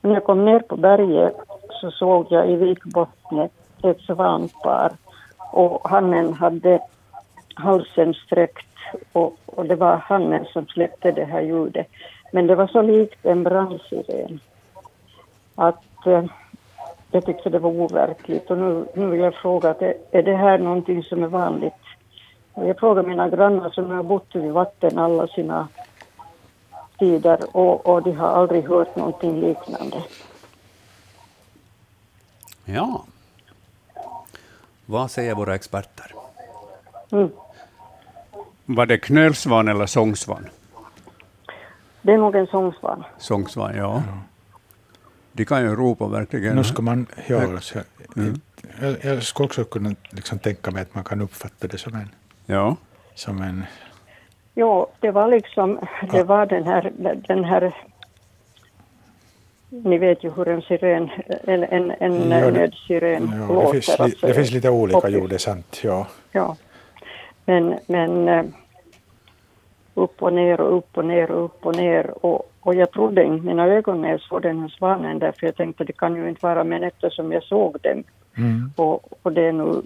När 0.00 0.14
jag 0.14 0.24
kom 0.24 0.44
ner 0.44 0.60
på 0.60 0.76
berget 0.76 1.36
så 1.80 1.90
såg 1.90 2.26
jag 2.30 2.50
i 2.50 2.56
vikbottnet 2.56 3.52
ett 3.82 4.00
svanpar 4.00 4.92
och 5.52 5.88
hannen 5.88 6.32
hade 6.32 6.80
halsen 7.54 8.14
sträckt 8.14 8.66
och, 9.12 9.36
och 9.46 9.66
det 9.66 9.76
var 9.76 9.96
hannen 9.96 10.44
som 10.52 10.66
släppte 10.66 11.12
det 11.12 11.24
här 11.24 11.42
ljudet. 11.42 11.86
Men 12.30 12.46
det 12.46 12.54
var 12.54 12.66
så 12.66 12.82
likt 12.82 13.26
en 13.26 13.44
brandsiren 13.44 14.40
att 15.54 16.06
eh, 16.06 16.24
jag 17.10 17.26
tyckte 17.26 17.50
det 17.50 17.58
var 17.58 17.70
overkligt 17.70 18.50
och 18.50 18.58
nu, 18.58 18.86
nu 18.94 19.06
vill 19.06 19.20
jag 19.20 19.34
fråga, 19.34 19.70
att 19.70 19.82
är, 19.82 20.22
det 20.22 20.36
här 20.36 20.58
någonting 20.58 21.02
som 21.02 21.22
är 21.22 21.26
vanligt? 21.26 21.72
Jag 22.54 22.78
frågar 22.78 23.02
mina 23.02 23.28
grannar 23.28 23.70
som 23.70 23.90
har 23.90 24.02
bott 24.02 24.34
vid 24.34 24.52
vatten 24.52 24.98
alla 24.98 25.26
sina 25.26 25.68
tider 26.98 27.56
och, 27.56 27.86
och 27.86 28.02
de 28.02 28.12
har 28.12 28.28
aldrig 28.28 28.68
hört 28.68 28.96
någonting 28.96 29.40
liknande. 29.40 30.02
Ja. 32.64 33.04
Vad 34.86 35.10
säger 35.10 35.34
våra 35.34 35.54
experter? 35.54 36.14
Mm. 37.10 37.30
Var 38.64 38.86
det 38.86 38.98
knölsvan 38.98 39.68
eller 39.68 39.86
sångsvan? 39.86 40.48
Det 42.08 42.14
är 42.14 42.18
nog 42.18 42.34
en 42.36 42.46
sångsvan. 42.46 43.04
Sångsvan, 43.18 43.76
ja. 43.76 44.02
De 45.32 45.44
kan 45.44 45.62
ju 45.62 45.76
ropa 45.76 46.06
verkligen. 46.08 46.56
nu 46.56 46.64
ska 46.64 46.82
man... 46.82 47.06
Ja, 47.26 47.60
så, 47.60 47.78
jag, 48.80 48.96
jag 49.02 49.22
skulle 49.22 49.46
också 49.46 49.64
kunna 49.64 49.94
liksom 50.10 50.38
tänka 50.38 50.70
mig 50.70 50.82
att 50.82 50.94
man 50.94 51.04
kan 51.04 51.20
uppfatta 51.20 51.66
det 51.66 51.78
som 51.78 51.94
en... 51.94 52.08
Ja. 52.46 52.76
Som 53.14 53.42
en 53.42 53.64
Jo, 54.54 54.86
det 55.00 55.10
var 55.10 55.28
liksom, 55.28 55.78
det 56.10 56.22
var 56.24 56.46
den 56.46 56.66
här, 56.66 56.92
den 57.28 57.44
här 57.44 57.74
ni 59.68 59.98
vet 59.98 60.24
ju 60.24 60.30
hur 60.30 60.48
en 60.48 60.62
siren, 60.62 61.10
en, 61.44 61.64
en, 61.64 61.90
en 62.00 62.30
Ja, 62.30 62.50
det- 62.50 62.50
nödsiren 62.50 63.30
ja, 63.32 63.46
det, 63.46 63.54
låter. 63.54 63.72
finns, 63.72 63.88
li, 63.88 63.94
alltså. 63.98 64.26
det 64.26 64.34
finns 64.34 64.50
lite 64.50 64.70
olika 64.70 65.08
ljud, 65.08 65.28
det 65.30 65.34
är 65.36 65.38
sant. 65.38 65.80
Ja. 65.84 66.06
Ja. 66.32 66.56
Men, 67.44 67.78
men 67.86 68.28
eh, 68.28 68.44
upp 70.02 70.22
och 70.22 70.32
ner 70.32 70.60
och 70.60 70.76
upp 70.76 70.98
och 70.98 71.04
ner 71.04 71.30
och 71.30 71.44
upp 71.44 71.66
och 71.66 71.76
ner. 71.76 72.26
Och, 72.26 72.52
och 72.60 72.74
jag 72.74 72.90
trodde 72.90 73.24
inte 73.24 73.46
mina 73.46 73.66
ögon 73.66 74.02
när 74.02 74.10
jag 74.10 74.20
såg 74.20 74.42
den 74.42 74.60
här 74.60 74.68
svanen 74.68 75.18
därför 75.18 75.46
jag 75.46 75.56
tänkte 75.56 75.84
det 75.84 75.92
kan 75.92 76.16
ju 76.16 76.28
inte 76.28 76.46
vara 76.46 76.64
men 76.64 76.84
eftersom 76.84 77.32
jag 77.32 77.42
såg 77.42 77.76
dem 77.80 78.04
Mm. 78.38 78.72
och, 78.76 79.12
och 79.22 79.32
det 79.32 79.42
är 79.42 79.52
nu 79.52 79.82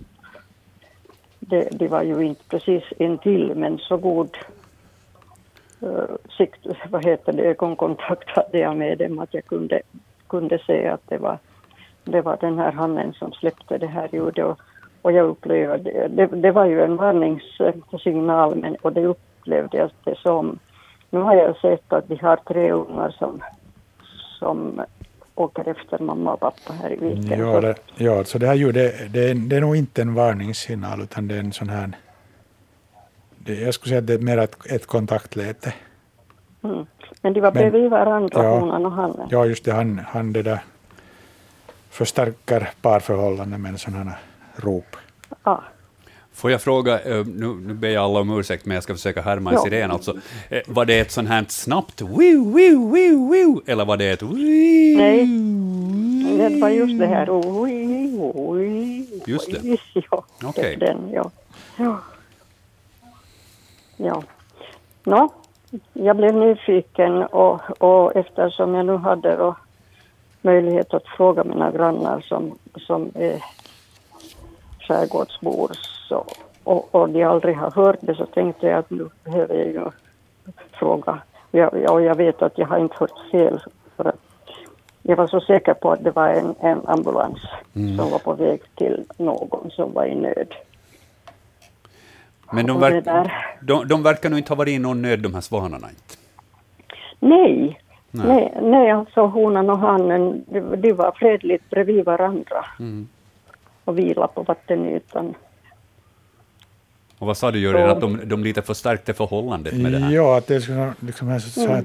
det, 1.38 1.68
det 1.72 1.88
var 1.88 2.02
ju 2.02 2.20
inte 2.20 2.42
precis 2.48 2.82
intill 2.98 3.52
men 3.56 3.78
så 3.78 3.96
god 3.96 4.36
uh, 5.82 6.16
sikt, 6.38 6.66
vad 6.90 7.04
heter 7.04 7.32
det, 7.32 7.42
ögonkontakt 7.42 8.28
hade 8.28 8.58
jag 8.58 8.76
med 8.76 8.98
dem 8.98 9.18
att 9.18 9.34
jag 9.34 9.44
kunde, 9.44 9.80
kunde 10.26 10.58
se 10.66 10.86
att 10.86 11.08
det 11.08 11.18
var, 11.18 11.38
det 12.04 12.20
var 12.20 12.36
den 12.40 12.58
här 12.58 12.72
hannen 12.72 13.12
som 13.12 13.32
släppte 13.32 13.78
det 13.78 13.86
här 13.86 14.08
ljudet 14.12 14.44
och, 14.44 14.60
och 15.02 15.12
jag 15.12 15.26
upplevde, 15.26 16.08
det, 16.08 16.26
det 16.26 16.50
var 16.50 16.66
ju 16.66 16.82
en 16.82 16.96
varningssignal 16.96 18.54
men, 18.56 18.76
och 18.82 18.92
det 18.92 19.00
upplevde 19.42 19.78
jag 19.78 19.90
det 20.04 20.18
som. 20.18 20.58
Nu 21.10 21.18
har 21.18 21.34
jag 21.34 21.56
sett 21.56 21.92
att 21.92 22.08
de 22.08 22.16
har 22.16 22.36
tre 22.36 22.72
ungar 22.72 23.10
som, 23.10 23.42
som 24.38 24.82
åker 25.34 25.68
efter 25.68 25.98
mamma 25.98 26.32
och 26.32 26.40
pappa 26.40 26.72
här 26.72 26.92
i 26.92 26.96
viken. 26.96 27.40
Ja, 27.40 27.60
det, 27.60 27.74
ja, 27.96 28.24
så 28.24 28.38
det 28.38 28.46
här 28.46 28.54
ljudet, 28.54 29.12
det, 29.12 29.30
är, 29.30 29.34
det 29.34 29.56
är 29.56 29.60
nog 29.60 29.76
inte 29.76 30.02
en 30.02 30.14
varningssignal, 30.14 31.02
utan 31.02 31.28
det 31.28 31.34
är 31.34 31.38
en 31.38 31.52
sån 31.52 31.68
här... 31.68 31.92
Det, 33.38 33.54
jag 33.54 33.74
skulle 33.74 33.88
säga 33.88 33.98
att 33.98 34.06
det 34.06 34.14
är 34.14 34.18
mer 34.18 34.38
ett, 34.38 34.66
ett 34.66 34.86
kontaktläte. 34.86 35.74
Mm. 36.62 36.86
Men 37.22 37.32
de 37.32 37.40
var 37.40 37.52
Men- 37.52 37.70
bredvid 37.70 37.90
varandra, 37.90 38.44
ja. 38.44 38.58
honan 38.58 38.86
och 38.86 38.92
hannen. 38.92 39.28
Ja, 39.30 39.46
just 39.46 39.64
det, 39.64 39.72
han, 39.72 39.98
han 39.98 40.32
det 40.32 40.42
där 40.42 40.58
förstärker 41.90 42.70
parförhållanden 42.82 43.62
med 43.62 43.68
en 43.72 43.78
sån 43.78 43.94
här 43.94 44.18
rop. 44.56 44.96
Ja. 45.44 45.62
Får 46.34 46.50
jag 46.50 46.60
fråga, 46.62 47.00
eh, 47.00 47.26
nu, 47.26 47.46
nu 47.66 47.74
ber 47.74 47.88
jag 47.88 48.04
alla 48.04 48.20
om 48.20 48.38
ursäkt, 48.38 48.66
men 48.66 48.74
jag 48.74 48.84
ska 48.84 48.94
försöka 48.94 49.22
härma 49.22 49.50
en 49.50 49.56
Ja. 49.56 49.62
siren. 49.62 49.90
Alltså, 49.90 50.16
eh, 50.50 50.60
var 50.66 50.84
det 50.84 50.98
ett 51.00 51.10
sånt 51.10 51.28
här 51.28 51.44
snabbt 51.48 52.00
wiu, 52.00 52.52
wiu, 52.54 52.90
wiu, 52.92 53.30
wiu, 53.32 53.60
eller 53.66 53.84
var 53.84 53.96
det 53.96 54.10
ett 54.10 54.22
wiu? 54.22 54.96
Nej. 54.96 55.26
Det 56.38 56.60
var 56.60 56.68
just 56.68 56.98
det 56.98 57.06
här. 57.06 57.26
Just 59.26 59.50
det. 59.52 59.78
Ja, 60.10 60.24
Okej. 60.44 60.74
är 60.74 60.78
den, 60.78 61.10
ja. 61.12 61.30
Ja. 61.76 61.98
ja. 63.96 64.22
Nå, 65.04 65.28
jag 65.92 66.16
blev 66.16 66.34
nyfiken 66.34 67.22
och, 67.22 67.82
och 67.82 68.16
eftersom 68.16 68.74
jag 68.74 68.86
nu 68.86 68.96
hade 68.96 69.36
då 69.36 69.56
möjlighet 70.42 70.94
att 70.94 71.06
fråga 71.16 71.44
mina 71.44 71.70
grannar 71.70 72.20
som, 72.20 72.58
som 72.86 73.10
är 73.14 73.42
skärgårdsbor 74.80 75.70
så, 76.12 76.24
och, 76.64 76.94
och 76.94 77.08
de 77.08 77.24
aldrig 77.24 77.56
har 77.56 77.70
hört 77.70 77.98
det 78.00 78.14
så 78.14 78.26
tänkte 78.26 78.66
jag 78.66 78.78
att 78.78 78.90
nu 78.90 79.08
behöver 79.24 79.54
jag 79.54 79.66
ju 79.66 79.84
fråga. 80.72 81.18
Jag, 81.50 81.90
och 81.90 82.02
jag 82.02 82.14
vet 82.14 82.42
att 82.42 82.58
jag 82.58 82.66
har 82.66 82.78
inte 82.78 82.94
hört 82.98 83.30
fel 83.30 83.60
för 83.96 84.04
att 84.08 84.20
jag 85.02 85.16
var 85.16 85.26
så 85.26 85.40
säker 85.40 85.74
på 85.74 85.90
att 85.92 86.04
det 86.04 86.10
var 86.10 86.28
en, 86.28 86.54
en 86.60 86.86
ambulans 86.86 87.38
som 87.72 88.10
var 88.10 88.18
på 88.18 88.32
väg 88.34 88.60
till 88.74 89.04
någon 89.18 89.70
som 89.70 89.92
var 89.92 90.06
i 90.06 90.14
nöd. 90.14 90.54
Men 92.52 92.66
de, 92.66 92.80
verk, 92.80 93.04
de, 93.60 93.88
de 93.88 94.02
verkar 94.02 94.30
nog 94.30 94.38
inte 94.38 94.52
ha 94.52 94.56
varit 94.56 94.74
i 94.74 94.78
någon 94.78 95.02
nöd, 95.02 95.20
de 95.20 95.34
här 95.34 95.40
svanarna. 95.40 95.88
Inte. 95.90 96.14
Nej, 97.20 97.80
Nej. 98.10 98.26
nej, 98.26 98.58
nej 98.62 98.90
alltså 98.90 99.26
honan 99.26 99.70
och 99.70 99.78
hannen, 99.78 100.44
de, 100.48 100.60
de 100.76 100.92
var 100.92 101.12
fredligt 101.12 101.70
bredvid 101.70 102.04
varandra 102.04 102.64
Mm. 102.78 103.08
och 103.84 103.98
vilade 103.98 104.32
på 104.34 104.42
vattenytan. 104.42 105.34
Och 107.22 107.26
vad 107.28 107.36
sa 107.36 107.50
du, 107.50 107.58
Jörgen, 107.58 107.90
att 107.90 108.00
de, 108.00 108.20
de 108.24 108.44
lite 108.44 108.62
förstärkte 108.62 109.14
förhållandet 109.14 109.74
med 109.74 109.92
det 109.92 109.98
här? 109.98 110.10
Ja, 110.12 110.38
att 110.38 110.46
det 110.46 110.54
är 110.54 110.58
liksom, 110.58 110.94
liksom 111.00 111.28
en 111.28 111.40
sån 111.40 111.68
här 111.68 111.84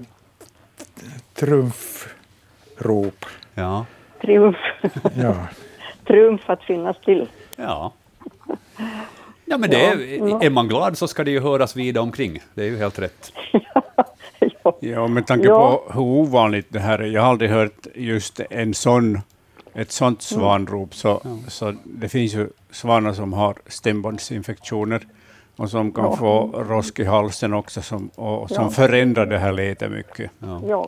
trumfrop. 1.33 3.25
Ja. 3.53 3.85
Triumf, 4.21 4.55
Ja. 5.15 5.47
triumf 6.07 6.41
att 6.49 6.63
finnas 6.63 6.97
till. 7.05 7.29
Ja. 7.55 7.93
Ja, 9.45 9.57
men 9.57 9.69
det 9.69 9.85
är, 9.85 10.43
är 10.43 10.49
man 10.49 10.67
glad 10.67 10.97
så 10.97 11.07
ska 11.07 11.23
det 11.23 11.31
ju 11.31 11.39
höras 11.39 11.75
vida 11.75 12.01
omkring. 12.01 12.39
Det 12.53 12.61
är 12.61 12.67
ju 12.67 12.77
helt 12.77 12.99
rätt. 12.99 13.31
ja. 13.51 13.83
Ja, 14.79 15.07
med 15.07 15.27
tanke 15.27 15.47
Ja. 15.47 15.83
på 15.87 15.93
hur 15.93 16.01
ovanligt 16.01 16.67
det 16.69 16.79
här 16.79 16.99
är. 16.99 17.07
Jag 17.07 17.21
har 17.21 17.29
aldrig 17.29 17.49
hört 17.51 17.87
just 17.95 18.39
en 18.49 18.73
sån, 18.73 19.19
ett 19.73 19.91
sånt 19.91 20.21
svanrop. 20.21 20.95
Så, 20.95 21.21
så 21.47 21.73
det 21.83 22.09
finns 22.09 22.33
ju 22.35 22.49
svanar 22.71 23.13
som 23.13 23.33
har 23.33 23.55
stämbandsinfektioner 23.67 25.01
och 25.57 25.69
som 25.69 25.91
kan 25.91 26.05
Ja. 26.05 26.15
få 26.15 26.47
rosk 26.53 26.99
i 26.99 27.03
halsen 27.03 27.53
också 27.53 27.81
som, 27.81 28.07
och 28.15 28.49
som 28.49 28.63
Ja. 28.63 28.69
förändrar 28.69 29.25
det 29.25 29.37
här 29.37 29.51
lätet 29.51 29.91
mycket. 29.91 30.31
Ja. 30.39 30.61
Ja. 30.67 30.87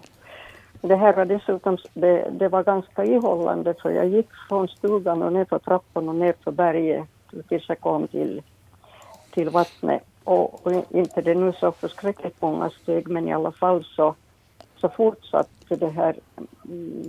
Det 0.81 0.95
här 0.95 1.13
var 1.15 1.25
dessutom, 1.25 1.77
det, 1.93 2.29
det 2.39 2.47
var 2.47 2.63
ganska 2.63 3.05
ihållande 3.05 3.73
för 3.81 3.89
jag 3.91 4.07
gick 4.07 4.27
från 4.49 4.67
stugan 4.67 5.23
och 5.23 5.33
ner 5.33 5.45
för 5.45 5.59
trappan 5.59 6.09
och 6.09 6.15
ner 6.15 6.33
för 6.43 6.51
berget 6.51 7.03
tills 7.49 7.69
jag 7.69 7.79
kom 7.79 8.07
till, 8.07 8.41
till 9.33 9.49
vattnet. 9.49 10.03
Och, 10.23 10.65
och 10.65 10.71
inte 10.89 11.21
det 11.21 11.35
nu 11.35 11.53
så 11.53 11.71
förskräckligt 11.71 12.41
många 12.41 12.69
steg 12.69 13.07
men 13.07 13.27
i 13.27 13.33
alla 13.33 13.51
fall 13.51 13.83
så, 13.83 14.15
så 14.77 14.89
fortsatte 14.89 15.75
det 15.75 15.87
här, 15.89 16.15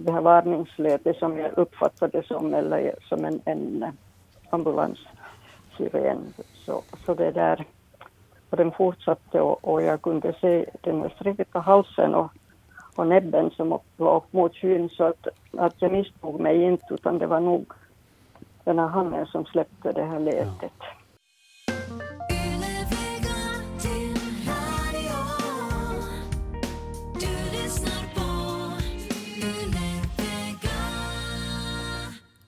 det 0.04 0.12
här 0.12 0.20
varningslätet 0.20 1.16
som 1.16 1.38
jag 1.38 1.50
uppfattade 1.58 2.22
som, 2.22 2.54
eller 2.54 2.94
som 3.08 3.24
en, 3.24 3.40
en 3.44 3.84
ambulanssiren. 5.81 6.35
Så, 6.66 6.83
så 7.07 7.14
det 7.14 7.31
där, 7.31 7.64
och 8.51 8.57
den 8.57 8.72
fortsatte 8.72 9.41
och, 9.41 9.64
och 9.64 9.83
jag 9.83 10.03
kunde 10.03 10.35
se 10.41 10.66
den 10.81 11.11
sträcka 11.11 11.59
halsen 11.59 12.14
och, 12.14 12.31
och 12.97 13.07
näbben 13.07 13.51
som 13.51 13.78
var 13.97 14.16
upp 14.16 14.33
mot 14.33 14.57
skyn 14.57 14.89
så 14.89 15.05
att, 15.05 15.26
att 15.59 15.74
jag 15.78 15.93
misstog 15.93 16.41
mig 16.41 16.62
inte 16.62 16.95
utan 16.95 17.18
det 17.18 17.26
var 17.26 17.41
nog 17.41 17.72
den 18.64 18.78
här 18.78 18.89
handen 18.89 19.26
som 19.26 19.45
släppte 19.45 19.93
det 19.93 20.05
här 20.05 20.20
Yle 20.20 20.31
Vega. 20.31 20.70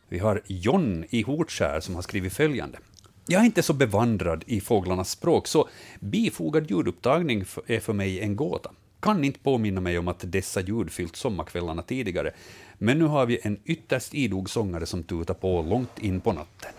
Vi 0.09 0.19
har 0.19 0.43
John 0.47 1.05
i 1.11 1.23
Hortskär 1.23 1.81
som 1.81 1.95
har 1.95 2.03
skrivit 2.03 2.33
följande. 2.33 2.79
Jag 3.27 3.41
är 3.41 3.45
inte 3.45 3.63
så 3.63 3.73
bevandrad 3.73 4.45
i 4.47 4.61
fåglarnas 4.61 5.11
språk, 5.11 5.47
så 5.47 5.69
bifogad 6.01 6.71
ljudupptagning 6.71 7.45
är 7.67 7.81
för 7.81 7.93
mig 7.93 8.21
en 8.21 8.37
gåta. 8.37 8.71
Kan 9.01 9.25
inte 9.25 9.39
påminna 9.39 9.81
mig 9.81 9.99
om 9.99 10.09
att 10.09 10.33
dessa 10.33 10.61
ljud 10.61 10.91
fyllt 10.91 11.17
sommarkvällarna 11.17 11.83
tidigare, 11.83 12.31
men 12.79 12.99
nu 12.99 13.05
har 13.05 13.27
vi 13.27 13.39
en 13.43 13.59
ytterst 13.65 14.15
idog 14.15 14.51
sångare 14.51 14.87
som 14.87 15.03
tutar 15.03 15.35
på 15.35 15.63
långt 15.63 15.99
in 15.99 16.21
på 16.21 16.33
natten. 16.33 16.73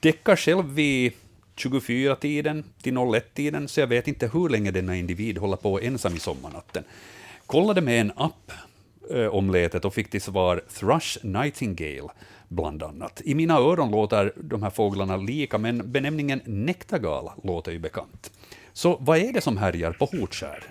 Däckar 0.00 0.36
själv 0.36 0.74
vid 0.74 1.12
24-tiden 1.56 2.64
till 2.82 2.94
01-tiden, 2.94 3.68
så 3.68 3.80
jag 3.80 3.86
vet 3.86 4.08
inte 4.08 4.30
hur 4.32 4.48
länge 4.48 4.70
denna 4.70 4.96
individ 4.96 5.38
håller 5.38 5.56
på 5.56 5.80
ensam 5.80 6.14
i 6.14 6.18
sommarnatten. 6.18 6.84
Kollade 7.46 7.80
med 7.80 8.00
en 8.00 8.12
app 8.16 8.52
Eh, 9.10 9.26
om 9.26 9.50
lätet 9.50 9.84
och 9.84 9.94
fick 9.94 10.10
till 10.10 10.20
svar 10.20 10.62
Thrush 10.78 11.18
Nightingale, 11.22 12.08
bland 12.48 12.82
annat. 12.82 13.22
I 13.24 13.34
mina 13.34 13.54
öron 13.54 13.90
låter 13.90 14.32
de 14.36 14.62
här 14.62 14.70
fåglarna 14.70 15.16
lika, 15.16 15.58
men 15.58 15.92
benämningen 15.92 16.40
nektargal 16.44 17.30
låter 17.42 17.72
ju 17.72 17.78
bekant. 17.78 18.32
Så 18.72 18.96
vad 19.00 19.18
är 19.18 19.32
det 19.32 19.40
som 19.40 19.56
härjar 19.56 19.92
på 19.92 20.04
Hortskär 20.04 20.64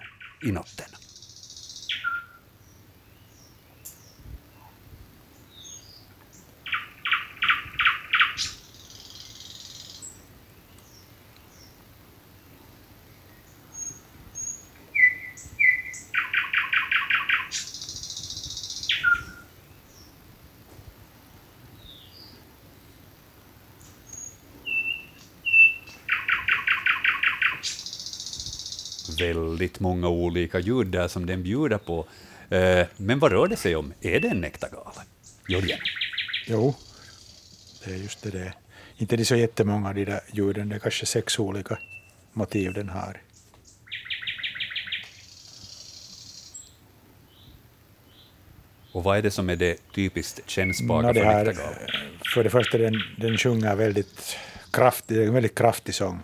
i 0.48 0.52
natten? 0.52 0.88
Väldigt 29.20 29.73
många 29.84 30.08
olika 30.10 30.60
ljud 30.60 30.88
där 30.88 31.08
som 31.08 31.26
den 31.26 31.44
bjuder 31.44 31.78
på. 31.78 32.06
Eh, 32.50 32.88
Men 32.98 33.20
vad 33.20 33.32
rör 33.32 33.48
det 33.48 33.56
sig 33.58 33.76
om? 33.76 33.94
Är 34.02 34.20
det 34.20 34.28
en 34.28 34.42
nektargal? 34.42 34.94
Jörgen? 35.50 35.80
Jo, 36.48 36.76
det 37.86 37.92
är 37.94 37.98
just 37.98 38.22
det. 38.24 38.30
det. 38.32 38.54
Inte 38.98 39.16
det 39.18 39.24
är 39.24 39.26
så 39.26 39.36
jättemånga 39.36 39.90
av 39.90 39.96
de 39.96 40.06
där 40.06 40.22
ljuden, 40.34 40.70
det 40.70 40.76
är 40.76 40.80
kanske 40.80 41.06
sex 41.06 41.40
olika 41.40 41.78
motiv 42.34 42.74
den 42.74 42.90
har. 42.90 43.22
Och 48.92 49.04
vad 49.04 49.18
är 49.18 49.22
det 49.22 49.32
som 49.32 49.50
är 49.50 49.56
det 49.56 49.78
typiskt 49.96 50.50
kännspaka 50.50 51.08
Nå, 51.08 51.14
för 51.14 51.20
det 51.22 51.26
här, 51.26 51.46
nektargal? 51.46 51.74
för 52.34 52.44
det 52.44 52.50
första, 52.50 52.78
den, 52.78 52.94
den 53.18 53.38
sjunger 53.38 53.76
väldigt 53.76 54.38
kraftigt, 54.72 55.08
det 55.08 55.24
är 55.24 55.28
en 55.28 55.34
väldigt 55.34 55.56
kraftig 55.58 55.96
sång. 55.96 56.20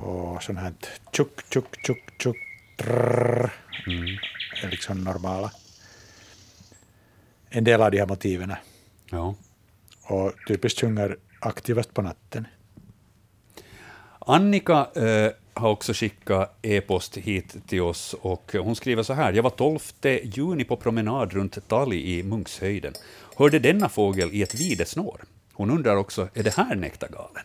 Och 0.00 0.42
sånt 0.42 0.58
här 0.58 0.72
tjuk, 1.12 1.52
tjuk, 1.52 1.86
tjuk, 1.86 2.22
tjuk, 2.22 2.36
trrr, 2.76 3.52
är 4.62 4.70
liksom 4.70 5.04
normala. 5.04 5.52
En 7.48 7.64
del 7.64 7.82
av 7.82 7.90
de 7.90 7.98
här 7.98 8.06
motiven. 8.06 8.54
Ja. 9.10 9.34
Och 10.02 10.32
typiskt 10.48 10.80
sjunger 10.80 11.16
aktivast 11.40 11.94
på 11.94 12.02
natten. 12.02 12.46
Annika 14.18 14.88
eh, 14.94 15.32
har 15.54 15.70
också 15.70 15.92
skickat 15.92 16.58
e-post 16.62 17.16
hit 17.16 17.56
till 17.66 17.80
oss 17.80 18.14
och 18.20 18.52
hon 18.52 18.76
skriver 18.76 19.02
så 19.02 19.12
här. 19.12 19.32
Jag 19.32 19.42
var 19.42 19.50
12 19.50 19.78
juni 20.22 20.64
på 20.64 20.76
promenad 20.76 21.32
runt 21.32 21.68
Tali 21.68 22.18
i 22.18 22.22
Munkshöjden. 22.22 22.94
Hörde 23.36 23.58
denna 23.58 23.88
fågel 23.88 24.32
i 24.32 24.42
ett 24.42 24.54
videsnår. 24.54 25.20
Hon 25.52 25.70
undrar 25.70 25.96
också, 25.96 26.28
är 26.34 26.42
det 26.42 26.54
här 26.54 26.74
nektargalen? 26.74 27.44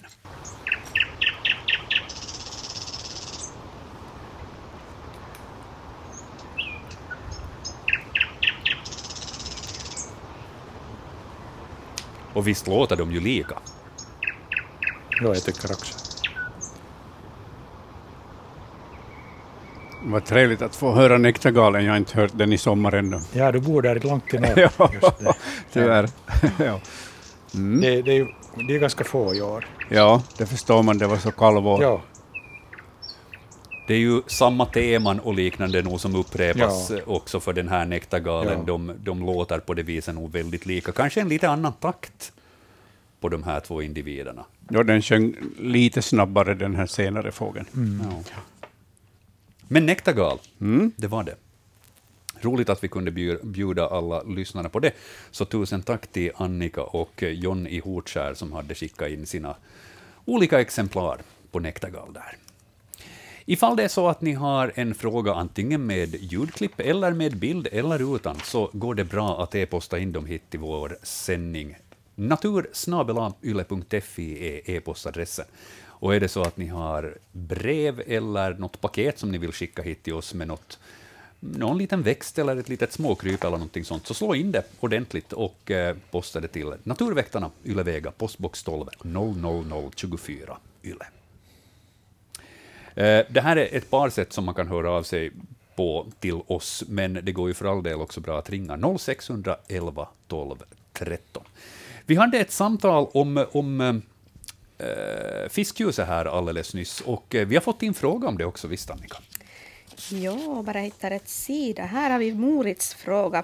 Och 12.35 12.47
visst 12.47 12.67
låter 12.67 12.95
de 12.95 13.11
ju 13.11 13.19
lika? 13.19 13.55
Ja, 15.21 15.27
jag 15.27 15.43
tycker 15.43 15.71
också. 15.71 15.93
Vad 20.03 20.25
trevligt 20.25 20.61
att 20.61 20.75
få 20.75 20.91
höra 20.93 21.17
Nektargalen. 21.17 21.85
Jag 21.85 21.91
har 21.91 21.97
inte 21.97 22.17
hört 22.19 22.31
den 22.33 22.53
i 22.53 22.57
sommar 22.57 22.91
ännu. 22.95 23.19
Ja, 23.33 23.51
du 23.51 23.59
bor 23.59 23.81
där 23.81 23.99
långt 23.99 24.33
i 24.33 24.39
norr. 24.39 24.69
Ja, 25.19 25.33
tyvärr. 25.73 26.09
ja. 26.65 26.79
Mm. 27.55 27.81
Det, 27.81 28.01
det, 28.01 28.11
är, 28.11 28.15
ju- 28.15 28.33
det 28.67 28.75
är 28.75 28.79
ganska 28.79 29.03
få 29.03 29.35
i 29.35 29.41
år. 29.41 29.67
ja, 29.89 30.21
det 30.37 30.45
förstår 30.45 30.83
man. 30.83 30.97
Det 30.97 31.07
var 31.07 31.17
så 31.17 31.31
kallvår. 31.31 31.81
Ja, 31.83 32.01
Det 33.87 33.93
är 33.93 33.99
ju 33.99 34.21
samma 34.27 34.65
teman 34.65 35.19
och 35.19 35.33
liknande 35.33 35.81
nog 35.81 35.99
som 36.01 36.15
upprepas 36.15 36.89
Ja. 36.91 36.97
också 37.05 37.39
för 37.39 37.53
den 37.53 37.67
här 37.67 37.85
Nektargalen. 37.85 38.57
Ja. 38.59 38.63
De, 38.65 38.91
de 39.03 39.25
låter 39.25 39.59
på 39.59 39.73
det 39.73 39.83
viset 39.83 40.15
nog 40.15 40.31
väldigt 40.31 40.65
lika. 40.65 40.91
Kanske 40.91 41.21
en 41.21 41.29
lite 41.29 41.49
annan 41.49 41.73
takt 41.73 42.31
på 43.19 43.29
de 43.29 43.43
här 43.43 43.59
två 43.59 43.81
individerna. 43.81 44.45
Ja, 44.69 44.83
den 44.83 45.01
sjöng 45.01 45.35
lite 45.59 46.01
snabbare 46.01 46.53
den 46.53 46.75
här 46.75 46.85
senare 46.85 47.31
fågeln. 47.31 47.65
Ja. 48.03 48.41
Men 49.67 49.85
Nektargal, 49.85 50.39
Mm. 50.61 50.91
det 50.97 51.07
var 51.07 51.23
det. 51.23 51.35
Roligt 52.41 52.69
att 52.69 52.83
vi 52.83 52.87
kunde 52.87 53.11
bjuda 53.43 53.87
alla 53.87 54.23
lyssnare 54.23 54.69
på 54.69 54.79
det. 54.79 54.91
Så 55.31 55.45
tusen 55.45 55.81
tack 55.81 56.07
till 56.07 56.31
Annika 56.35 56.83
och 56.83 57.23
John 57.23 57.67
i 57.67 57.79
Hortskär 57.79 58.33
som 58.33 58.53
hade 58.53 58.75
skickat 58.75 59.09
in 59.09 59.25
sina 59.25 59.55
olika 60.25 60.59
exemplar 60.61 61.19
på 61.51 61.59
Nektargal 61.59 62.13
där. 62.13 62.35
Ifall 63.47 63.75
det 63.75 63.83
är 63.83 63.87
så 63.87 64.07
att 64.07 64.21
ni 64.21 64.33
har 64.33 64.71
en 64.75 64.95
fråga 64.95 65.33
antingen 65.33 65.85
med 65.85 66.15
ljudklipp 66.15 66.79
eller 66.79 67.11
med 67.11 67.37
bild 67.37 67.67
eller 67.71 68.15
utan, 68.15 68.35
så 68.43 68.69
går 68.73 68.95
det 68.95 69.05
bra 69.05 69.43
att 69.43 69.55
e-posta 69.55 69.99
in 69.99 70.11
dem 70.11 70.25
hit 70.25 70.49
till 70.49 70.59
vår 70.59 70.97
sändning. 71.03 71.77
natursnabelayle.fi 72.15 74.47
är 74.47 74.69
e-postadressen. 74.69 75.45
Och 75.85 76.15
är 76.15 76.19
det 76.19 76.27
så 76.27 76.41
att 76.41 76.57
ni 76.57 76.67
har 76.67 77.17
brev 77.31 78.03
eller 78.07 78.53
något 78.53 78.81
paket 78.81 79.19
som 79.19 79.31
ni 79.31 79.37
vill 79.37 79.51
skicka 79.51 79.81
hit 79.81 80.03
till 80.03 80.13
oss 80.13 80.33
med 80.33 80.47
något, 80.47 80.79
någon 81.39 81.77
liten 81.77 82.01
växt 82.01 82.39
eller 82.39 82.57
ett 82.57 82.69
litet 82.69 82.93
småkryp 82.93 83.43
eller 83.43 83.57
någonting 83.57 83.85
sånt, 83.85 84.07
så 84.07 84.13
slå 84.13 84.35
in 84.35 84.51
det 84.51 84.63
ordentligt 84.79 85.33
och 85.33 85.71
eh, 85.71 85.95
posta 86.11 86.39
det 86.39 86.47
till 86.47 86.73
Naturväktarna, 86.83 87.51
Ylevega, 87.65 88.11
postbox 88.11 88.63
12 88.63 88.85
00024 89.03 90.57
Yle. 90.83 91.05
Eh, 92.95 93.25
det 93.29 93.41
här 93.41 93.55
är 93.55 93.77
ett 93.77 93.89
par 93.89 94.09
sätt 94.09 94.33
som 94.33 94.45
man 94.45 94.55
kan 94.55 94.67
höra 94.67 94.91
av 94.91 95.03
sig 95.03 95.31
på 95.75 96.07
till 96.19 96.39
oss, 96.47 96.83
men 96.87 97.19
det 97.23 97.31
går 97.31 97.47
ju 97.47 97.53
för 97.53 97.65
all 97.65 97.83
del 97.83 98.01
också 98.01 98.21
bra 98.21 98.39
att 98.39 98.49
ringa 98.49 98.97
0611 98.99 100.07
12 100.27 100.55
13. 100.93 101.43
Vi 102.05 102.15
hade 102.15 102.39
ett 102.39 102.51
samtal 102.51 103.07
om, 103.13 103.45
om 103.51 103.81
eh, 104.77 105.49
fiskljuset 105.49 106.07
här 106.07 106.25
alldeles 106.25 106.73
nyss, 106.73 107.01
och 107.01 107.35
eh, 107.35 107.47
vi 107.47 107.55
har 107.55 107.61
fått 107.61 107.83
in 107.83 107.93
fråga 107.93 108.27
om 108.27 108.37
det 108.37 108.45
också, 108.45 108.67
visst 108.67 108.89
Annika? 108.91 109.17
Ja, 110.09 110.63
bara 110.65 110.79
hittar 110.79 111.09
rätt 111.09 111.29
sida. 111.29 111.83
Här 111.83 112.09
har 112.09 112.19
vi 112.19 112.33
Morits 112.33 112.93
fråga. 112.93 113.43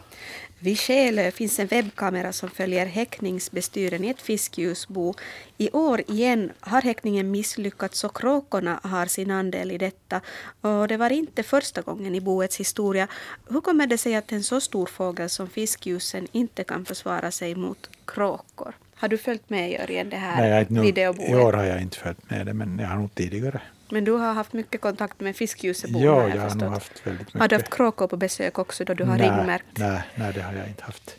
Vid 0.60 0.80
Skälö 0.80 1.32
finns 1.32 1.60
en 1.60 1.68
webbkamera 1.68 2.34
som 2.34 2.50
följer 2.50 2.86
häckningsbestyren 2.86 4.04
i 4.04 4.10
ett 4.10 4.22
fiskljusbo. 4.22 5.14
I 5.58 5.70
år 5.72 6.02
igen 6.08 6.52
har 6.60 6.82
häckningen 6.82 7.32
misslyckats 7.32 8.04
och 8.04 8.18
kråkorna 8.18 8.80
har 8.84 9.06
sin 9.06 9.32
andel 9.32 9.72
i 9.72 9.78
detta. 9.78 10.22
Och 10.62 10.88
det 10.88 10.98
var 10.98 11.12
inte 11.12 11.44
första 11.44 11.82
gången 11.82 12.16
i 12.16 12.22
boets 12.22 12.60
historia. 12.60 13.08
Hur 13.50 13.62
kommer 13.62 13.88
det 13.88 13.98
sig 13.98 14.16
att 14.16 14.32
en 14.32 14.44
så 14.44 14.62
stor 14.62 14.86
fågel 14.86 15.30
som 15.30 15.50
fiskljusen 15.50 16.28
inte 16.32 16.64
kan 16.64 16.86
försvara 16.86 17.32
sig 17.32 17.56
mot 17.56 17.90
kråkor? 18.06 18.76
Har 18.96 19.08
du 19.08 19.18
följt 19.18 19.50
med 19.50 19.72
Jörgen 19.72 20.10
det 20.10 20.18
här 20.18 20.42
Nej, 20.42 20.68
jag 20.70 20.82
videoboet? 20.82 21.30
I 21.30 21.36
år 21.36 21.54
har 21.54 21.64
jag 21.64 21.82
inte 21.82 21.98
följt 21.98 22.30
med 22.30 22.46
det, 22.46 22.54
men 22.54 22.80
jag 22.80 22.88
har 22.88 22.96
nog 22.96 23.16
tidigare. 23.16 23.62
Men 23.92 24.04
du 24.04 24.12
har 24.12 24.34
haft 24.34 24.54
mycket 24.54 24.82
kontakt 24.82 25.20
med 25.20 25.36
fiskljusebon 25.36 26.02
Ja, 26.02 26.30
jag 26.30 26.42
har 26.42 26.56
nog 26.56 26.70
haft 26.70 27.08
väldigt 27.08 27.28
mycket. 27.28 27.42
Har 27.42 27.48
du 27.48 27.56
haft 27.56 27.70
kråkor 27.70 28.08
på 28.08 28.18
besök 28.18 28.60
också 28.60 28.84
då 28.84 28.94
du 28.94 29.04
har 29.04 29.18
nej, 29.18 29.30
ringmärkt? 29.30 29.78
Nej, 29.78 30.02
nej, 30.16 30.34
det 30.34 30.42
har 30.42 30.54
jag 30.54 30.68
inte 30.68 30.84
haft. 30.84 31.16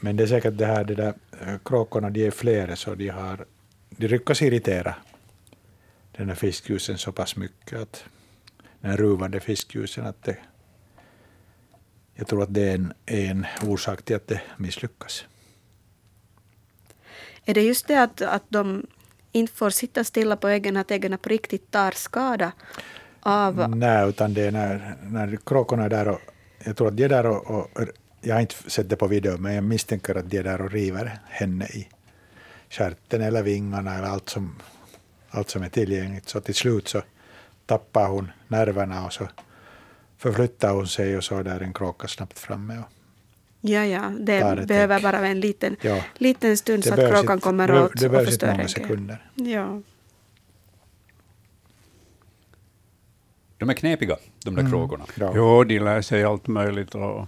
Men 0.00 0.16
det 0.16 0.22
är 0.22 0.26
säkert 0.26 0.58
det 0.58 0.66
här, 0.66 0.84
det 0.84 0.94
där 0.94 1.14
eh, 1.40 1.58
kråkorna, 1.64 2.10
de 2.10 2.26
är 2.26 2.30
flera 2.30 2.76
så 2.76 2.94
de 2.94 3.08
har, 3.08 3.46
de 3.90 4.08
lyckas 4.08 4.42
irritera 4.42 4.94
den 6.12 6.28
här 6.28 6.34
fiskljusen 6.34 6.98
så 6.98 7.12
pass 7.12 7.36
mycket 7.36 7.78
att 7.78 8.04
den 8.80 8.96
ruvande 8.96 9.40
fiskljusen 9.40 10.06
att 10.06 10.22
det, 10.22 10.36
jag 12.14 12.26
tror 12.26 12.42
att 12.42 12.54
det 12.54 12.62
är 12.62 12.74
en, 12.74 12.92
en 13.06 13.46
orsak 13.62 14.02
till 14.02 14.16
att 14.16 14.28
det 14.28 14.40
misslyckas. 14.56 15.24
Är 17.44 17.54
det 17.54 17.62
just 17.62 17.86
det 17.86 18.02
att, 18.02 18.22
att 18.22 18.44
de 18.48 18.86
inte 19.32 19.52
får 19.52 19.70
sitta 19.70 20.04
stilla 20.04 20.36
på 20.36 20.48
äggen, 20.48 20.76
att 20.76 20.90
äggen 20.90 21.18
på 21.18 21.28
riktigt 21.28 21.70
tar 21.70 21.90
skada 21.90 22.52
av... 23.20 23.70
Nej, 23.76 24.08
utan 24.08 24.34
det 24.34 24.42
är 24.42 24.50
när, 24.50 24.96
när 25.02 25.38
kråkorna 25.46 25.84
är 25.84 25.88
där 25.88 26.08
och 26.08 26.20
jag 26.64 26.76
tror 26.76 26.88
att 26.88 26.96
de 26.96 27.04
är 27.04 27.08
där 27.08 27.26
och, 27.26 27.50
och 27.50 27.68
jag 28.20 28.34
har 28.34 28.40
inte 28.40 28.70
sett 28.70 28.88
det 28.88 28.96
på 28.96 29.06
video, 29.06 29.38
men 29.38 29.54
jag 29.54 29.64
misstänker 29.64 30.14
att 30.14 30.30
de 30.30 30.38
är 30.38 30.42
där 30.42 30.60
och 30.60 30.70
river 30.70 31.18
henne 31.28 31.66
i 31.66 31.88
stjärten 32.70 33.22
eller 33.22 33.42
vingarna 33.42 33.98
eller 33.98 34.08
allt 34.08 34.28
som, 34.28 34.54
allt 35.30 35.50
som 35.50 35.62
är 35.62 35.68
tillgängligt. 35.68 36.28
Så 36.28 36.40
till 36.40 36.54
slut 36.54 36.88
så 36.88 37.02
tappar 37.66 38.08
hon 38.08 38.32
nerverna 38.48 39.06
och 39.06 39.12
så 39.12 39.28
förflyttar 40.18 40.72
hon 40.72 40.86
sig 40.86 41.16
och 41.16 41.24
så 41.24 41.38
är 41.38 41.44
där 41.44 41.60
en 41.60 41.72
kråka 41.72 42.08
snabbt 42.08 42.38
framme. 42.38 42.78
Och 42.78 43.01
Ja, 43.64 43.84
ja, 43.84 44.12
det 44.20 44.40
Tar 44.40 44.56
ett 44.56 44.68
behöver 44.68 45.00
bara 45.00 45.26
en 45.26 45.40
liten, 45.40 45.76
Ja. 45.80 46.02
liten 46.18 46.56
stund 46.56 46.82
Det 46.82 46.88
så 46.88 46.94
att 46.94 47.00
kråkan 47.10 47.20
inte- 47.36 47.44
kommer 47.44 47.72
åt 47.84 47.92
det 48.00 48.06
och 48.06 48.10
behövs 48.12 48.26
inte 48.26 48.30
förstör 48.30 48.50
många 48.52 48.68
sekunder. 48.68 49.26
Ja. 49.34 49.80
De 53.58 53.70
är 53.70 53.74
knepiga, 53.74 54.16
de 54.44 54.54
där 54.54 54.70
kråkorna. 54.70 55.04
Ja. 55.14 55.32
Jo, 55.36 55.64
de 55.64 55.78
lär 55.78 56.02
sig 56.02 56.24
allt 56.24 56.46
möjligt 56.46 56.94
och, 56.94 57.26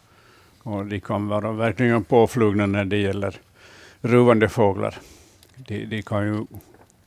och 0.62 0.87
de 0.87 1.01
kan 1.01 1.28
vara 1.28 1.53
verkligen 1.53 2.05
påflugna 2.05 2.66
när 2.66 2.85
det 2.85 2.97
gäller 2.97 3.41
ruvande 4.01 4.49
fåglar. 4.49 4.99
De, 5.57 5.85
de 5.87 6.03
kan 6.03 6.26
ju 6.26 6.45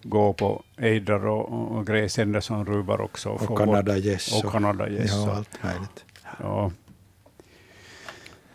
gå 0.04 0.34
på 0.34 0.64
ejdrar 0.78 1.26
och, 1.28 1.50
och, 1.54 1.72
och 1.78 1.88
gräsänder 1.88 2.40
som 2.40 2.66
ruvar 2.66 3.02
också. 3.02 3.30
Och 3.30 3.58
kanadagäss. 3.58 4.44
Och 4.44 4.52
kanadagäss. 4.52 5.12
Ja, 5.14 5.24
och- 5.32 5.36
allt 5.38 5.64
möjligt. 5.64 6.06
Ja, 6.40 6.72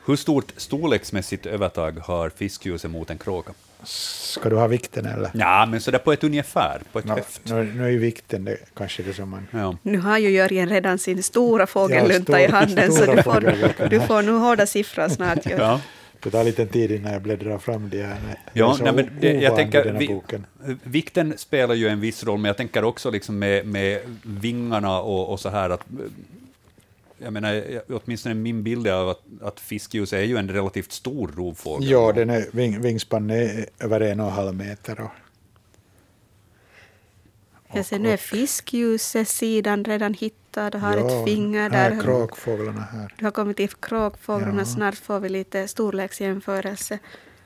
Hur 0.06 0.16
stort 0.16 0.52
storleksmässigt 0.56 1.46
övertag 1.46 1.92
har 1.98 2.28
fiskljuset 2.30 2.90
mot 2.90 3.10
en 3.10 3.18
kråka? 3.18 3.52
Ska 3.84 4.48
du 4.48 4.56
ha 4.56 4.66
vikten 4.66 5.06
eller? 5.06 5.30
Ja, 5.34 5.66
men 5.70 5.80
sådär 5.80 5.98
på 5.98 6.12
ett 6.12 6.24
ungefär, 6.24 6.80
på 6.92 6.98
ett 6.98 7.04
Nå, 7.04 7.14
höft. 7.14 7.40
nu, 7.44 7.72
nu 7.76 7.84
är 7.84 7.88
ju 7.88 7.98
vikten 7.98 8.44
det, 8.44 8.56
kanske 8.76 9.02
det 9.02 9.14
som 9.14 9.28
man... 9.30 9.46
Ja. 9.50 9.76
Nu 9.82 9.98
har 9.98 10.18
ju 10.18 10.30
Jörgen 10.30 10.68
redan 10.68 10.98
sin 10.98 11.22
stora 11.22 11.66
fågellunta 11.66 12.32
Ja, 12.32 12.44
i 12.44 12.48
stor- 12.48 12.56
handen, 12.56 12.92
så 12.92 13.04
du 13.12 13.22
får, 13.22 13.40
du 13.90 14.00
får 14.00 14.22
nu 14.22 14.32
hårda 14.32 14.66
siffror 14.66 15.08
snart. 15.08 15.46
Jörgen. 15.46 15.60
Ja. 15.60 15.80
Det 16.22 16.30
tar 16.30 16.44
lite 16.44 16.66
tid 16.66 16.90
innan 16.90 17.12
jag 17.12 17.22
bläddrar 17.22 17.58
fram 17.58 17.88
de 17.90 18.02
här. 18.02 18.16
Ja, 18.52 18.76
nej, 18.82 18.92
men 18.94 19.10
det, 19.20 19.32
jag 19.32 19.56
tänker, 19.56 19.92
vi, 19.92 20.08
boken. 20.08 20.46
vikten 20.82 21.34
spelar 21.36 21.74
ju 21.74 21.88
en 21.88 22.00
viss 22.00 22.24
roll, 22.24 22.38
men 22.38 22.48
jag 22.48 22.56
tänker 22.56 22.84
också 22.84 23.10
liksom 23.10 23.38
med, 23.38 23.66
med 23.66 23.98
vingarna 24.22 25.00
och, 25.00 25.32
och 25.32 25.40
så 25.40 25.48
här 25.48 25.70
att 25.70 25.80
jag 27.22 27.32
menar, 27.32 27.82
åtminstone 27.88 28.34
min 28.34 28.62
bild 28.62 28.86
är 28.86 28.92
av 28.92 29.08
att, 29.08 29.22
att 29.42 29.60
fiskljus 29.60 30.12
är 30.12 30.22
ju 30.22 30.36
en 30.36 30.48
relativt 30.48 30.92
stor 30.92 31.28
rovfågel. 31.36 31.90
Ja, 31.90 32.12
den 32.12 32.30
är, 32.30 32.46
ving, 32.52 32.80
vingspannen 32.80 33.30
är 33.30 33.66
över 33.80 34.00
en 34.00 34.20
och 34.20 34.26
en 34.26 34.32
halv 34.32 34.54
meter. 34.54 35.00
Och, 35.00 35.10
Jag 37.74 37.86
ser 37.86 37.98
nu 37.98 38.10
är 38.10 38.16
fiskljuset-sidan 38.16 39.84
redan 39.84 40.14
hittad 40.14 40.74
och 40.74 40.80
har 40.80 40.96
ja, 40.96 41.06
ett 41.20 41.24
finger 41.24 41.70
här 41.70 41.90
där. 41.90 41.96
är 41.96 42.02
kråkfåglarna 42.02 42.80
här. 42.80 43.14
Du 43.18 43.24
har 43.24 43.32
kommit 43.32 43.56
till 43.56 43.68
kråkfåglarna, 43.68 44.58
Ja. 44.60 44.64
snart 44.64 44.94
får 44.94 45.20
vi 45.20 45.28
lite 45.28 45.68
storleksjämförelse. 45.68 46.98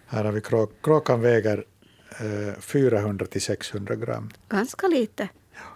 Här 0.07 0.24
har 0.24 0.33
vi 0.33 0.41
kråk, 0.41 0.72
kråkan 0.83 1.20
väger 1.20 1.64
eh, 2.20 2.61
400 2.61 3.27
till 3.27 3.43
600 3.43 3.95
gram 3.95 4.31
Ganska 4.49 4.87
lite. 4.89 5.29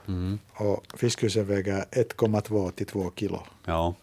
Mm. 0.08 0.38
och 0.54 0.84
fiskljusen 0.98 1.46
väger 1.46 1.84
1,2 1.90 2.70
till 2.70 2.86
2 2.86 3.12
kilo. 3.16 3.42
Ja. 3.64 3.94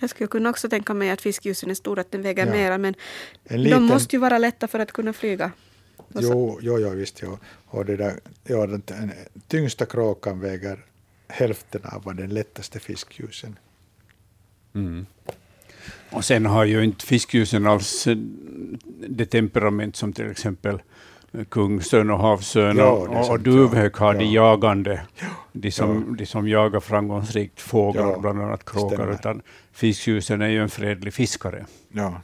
Jag 0.00 0.10
skulle 0.10 0.28
kunna 0.28 0.50
också 0.50 0.68
tänka 0.68 0.94
mig 0.94 1.10
att 1.10 1.20
fiskljusen 1.20 1.70
är 1.70 1.74
stora, 1.74 2.00
att 2.00 2.10
den 2.12 2.22
väger 2.22 2.46
Ja. 2.46 2.52
mera, 2.52 2.78
men 2.78 2.94
En 3.44 3.62
liten, 3.62 3.80
de 3.82 3.88
måste 3.94 4.16
ju 4.16 4.20
vara 4.20 4.38
lätta 4.38 4.68
för 4.68 4.78
att 4.78 4.92
kunna 4.92 5.12
flyga. 5.12 5.50
Så- 5.96 6.20
Jo, 6.22 6.58
jo, 6.62 6.78
jo 6.78 6.90
visst. 6.90 7.20
Jo. 7.22 7.38
Och 7.66 7.84
det 7.84 7.96
där, 7.96 8.20
ja, 8.44 8.66
den, 8.66 8.82
den 8.86 9.12
tyngsta 9.48 9.86
kråkan 9.86 10.40
väger 10.40 10.84
hälften 11.28 11.80
av 11.84 12.02
vad 12.04 12.16
den 12.16 12.30
lättaste 12.34 12.80
fiskljusen. 12.80 13.58
Mm. 14.74 15.06
Och 16.10 16.24
sen 16.24 16.46
har 16.46 16.64
ju 16.64 16.84
inte 16.84 17.06
fiskljusen 17.06 17.66
alls 17.66 18.06
eh, 18.06 18.16
det 19.08 19.26
temperament 19.26 19.96
som 19.96 20.12
till 20.12 20.30
exempel 20.30 20.82
kungsörn 21.48 22.10
och 22.10 22.18
havsörn 22.18 22.76
Ja, 22.76 22.90
och, 22.90 23.08
och, 23.08 23.30
och 23.30 23.40
duvhök 23.40 23.92
ja. 23.98 24.04
har 24.04 24.14
de 24.14 24.24
Ja. 24.24 24.32
jagande, 24.50 25.00
de 25.52 25.70
som, 25.70 26.16
de 26.16 26.26
som 26.26 26.48
jagar 26.48 26.80
framgångsrikt 26.80 27.60
fåglar, 27.60 28.10
Ja, 28.10 28.18
bland 28.18 28.42
annat 28.42 28.64
kråkor, 28.64 29.12
utan 29.12 29.42
fiskljusen 29.72 30.42
är 30.42 30.48
ju 30.48 30.62
en 30.62 30.68
fredlig 30.70 31.14
fiskare. 31.14 31.66
Ja. 31.92 32.20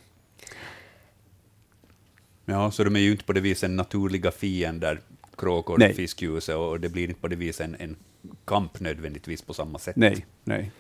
Ja, 2.45 2.71
så 2.71 2.85
de 2.85 2.97
är 2.97 3.01
ju 3.01 3.13
inte 3.13 3.25
på 3.25 3.33
det 3.33 3.41
viset 3.41 3.71
naturliga 3.71 4.31
fiender, 4.31 5.01
kråkor, 5.39 5.79
Nej. 5.79 5.95
fiskljuse, 5.95 6.55
och 6.55 6.81
det 6.81 6.89
blir 6.89 7.09
inte 7.09 7.21
på 7.21 7.29
det 7.29 7.37
viset 7.37 7.67
en, 7.67 7.77
en 7.79 7.97
kamp 8.45 8.81
nödvändigtvis 8.81 9.43
på 9.43 9.55
samma 9.55 9.79
sätt. 9.79 9.97
Nej, 9.97 10.27
nej. 10.45 10.71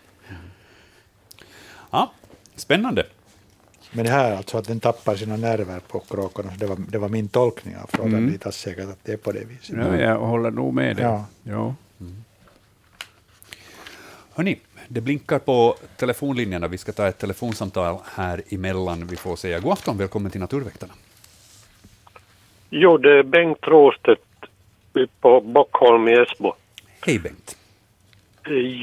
Ja, 1.90 2.12
spännande. 2.56 3.06
Men 3.96 4.04
det 4.04 4.10
här 4.10 4.36
alltså 4.36 4.58
att 4.58 4.66
den 4.66 4.80
tappar 4.80 5.16
sina 5.16 5.36
nerver 5.36 5.80
på 5.80 6.00
kråkorna, 6.00 6.52
det 6.58 6.66
var, 6.66 6.76
det 6.88 6.98
var 6.98 7.08
min 7.08 7.28
tolkning 7.28 7.76
av 7.76 7.86
frågan. 7.92 8.12
Mm. 8.12 8.26
Det 8.26 8.30
är 8.30 8.32
inte 8.32 8.46
alls 8.46 8.56
säkert 8.56 8.88
att 8.88 9.04
det 9.04 9.12
är 9.12 9.16
på 9.16 9.32
det 9.32 9.44
viset. 9.44 9.76
Ja, 9.76 9.96
jag 9.96 10.18
håller 10.18 10.50
nog 10.50 10.74
med 10.74 10.96
dig. 10.96 11.04
Ja. 11.04 11.24
Ja. 11.42 11.74
Hörni, 14.34 14.58
det 14.88 15.00
blinkar 15.00 15.38
på 15.38 15.76
telefonlinjerna. 15.96 16.68
Vi 16.68 16.78
ska 16.78 16.92
ta 16.92 17.08
ett 17.08 17.18
telefonsamtal 17.18 17.98
här 18.04 18.42
emellan. 18.48 19.06
Vi 19.06 19.16
får 19.16 19.36
säga 19.36 19.60
god 19.60 19.72
afton, 19.72 19.98
välkommen 19.98 20.30
till 20.30 20.40
Naturväktarna. 20.40 20.92
Jo, 22.70 22.98
det 22.98 23.18
är 23.18 23.22
Bengt 23.22 23.66
Råstedt 23.66 24.20
på 25.20 25.40
Bockholm 25.40 26.08
i 26.08 26.12
Esbo. 26.12 26.52
Hej 27.06 27.18
Bengt. 27.18 27.56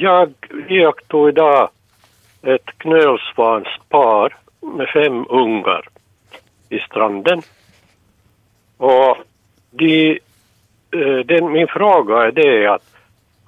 Jag 0.01 0.33
iakttog 0.69 1.29
idag 1.29 1.69
ett 2.41 2.65
knölsvanspar 2.77 4.37
med 4.61 4.89
fem 4.89 5.25
ungar 5.29 5.87
i 6.69 6.79
stranden. 6.79 7.41
Och 8.77 9.17
de, 9.71 10.19
eh, 10.91 11.17
den, 11.25 11.51
min 11.51 11.67
fråga 11.67 12.23
är 12.23 12.31
det 12.31 12.67
att 12.67 12.95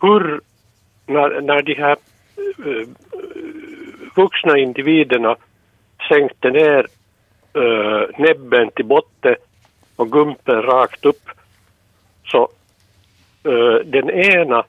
hur, 0.01 0.41
när, 1.05 1.41
när 1.41 1.61
de 1.61 1.73
här 1.73 1.97
eh, 2.65 2.87
vuxna 4.15 4.57
individerna 4.57 5.35
sänkte 6.09 6.49
ner 6.49 6.87
eh, 7.53 8.09
näbben 8.17 8.71
till 8.71 8.85
botten 8.85 9.35
och 9.95 10.11
gumpen 10.11 10.61
rakt 10.61 11.05
upp 11.05 11.29
så 12.25 12.49
eh, 13.43 13.85
den 13.85 14.09
ena 14.09 14.63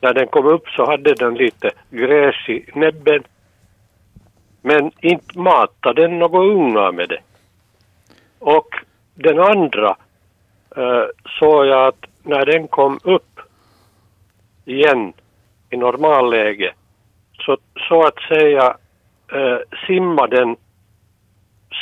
när 0.00 0.14
den 0.14 0.26
kom 0.26 0.46
upp 0.46 0.68
så 0.68 0.86
hade 0.86 1.14
den 1.14 1.34
lite 1.34 1.70
gräs 1.90 2.48
i 2.48 2.64
näbben. 2.74 3.22
Men 4.68 4.92
inte 5.00 5.38
matade 5.38 6.02
den 6.02 6.18
några 6.18 6.38
ungar 6.38 6.92
med 6.92 7.08
det. 7.08 7.20
Och 8.38 8.68
den 9.14 9.40
andra 9.40 9.96
eh, 10.76 11.04
såg 11.38 11.66
jag 11.66 11.86
att 11.88 12.04
när 12.22 12.46
den 12.46 12.68
kom 12.68 13.00
upp 13.02 13.40
igen 14.64 15.12
i 15.70 15.76
normalläge 15.76 16.74
så, 17.38 17.56
så 17.88 18.06
att 18.06 18.18
säga 18.28 18.76
eh, 19.32 19.58
simmade 19.86 20.36
den 20.36 20.56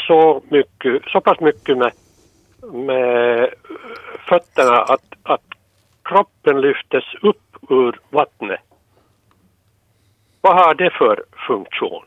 så, 0.07 0.43
mycket, 0.49 1.03
så 1.07 1.21
pass 1.21 1.41
mycket 1.41 1.79
med, 1.79 1.93
med 2.73 3.55
fötterna 4.29 4.77
att, 4.77 5.07
att 5.23 5.45
kroppen 6.03 6.61
lyftes 6.61 7.05
upp 7.23 7.57
ur 7.69 8.01
vattnet. 8.11 8.61
Vad 10.41 10.57
har 10.57 10.75
det 10.75 10.91
för 10.91 11.25
funktion? 11.47 12.05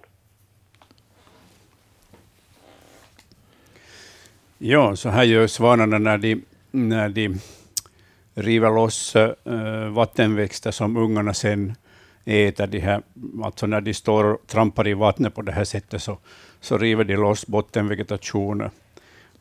Ja, 4.61 4.95
så 4.95 5.09
här 5.09 5.23
gör 5.23 5.47
svanarna 5.47 5.97
när 5.97 6.17
de, 6.17 6.41
när 6.71 7.09
de 7.09 7.39
river 8.33 8.69
loss 8.71 9.15
äh, 9.15 9.89
vattenväxter 9.89 10.71
som 10.71 10.97
ungarna 10.97 11.33
sen 11.33 11.75
äter. 12.25 12.67
De 12.67 12.79
här, 12.79 13.01
alltså 13.43 13.67
när 13.67 13.81
de 13.81 13.93
står 13.93 14.23
och 14.23 14.47
trampar 14.47 14.87
i 14.87 14.93
vattnet 14.93 15.35
på 15.35 15.41
det 15.41 15.51
här 15.51 15.63
sättet 15.63 16.01
så, 16.01 16.17
så 16.61 16.77
river 16.77 17.03
de 17.03 17.15
loss 17.15 17.47
bottenvegetationen. 17.47 18.69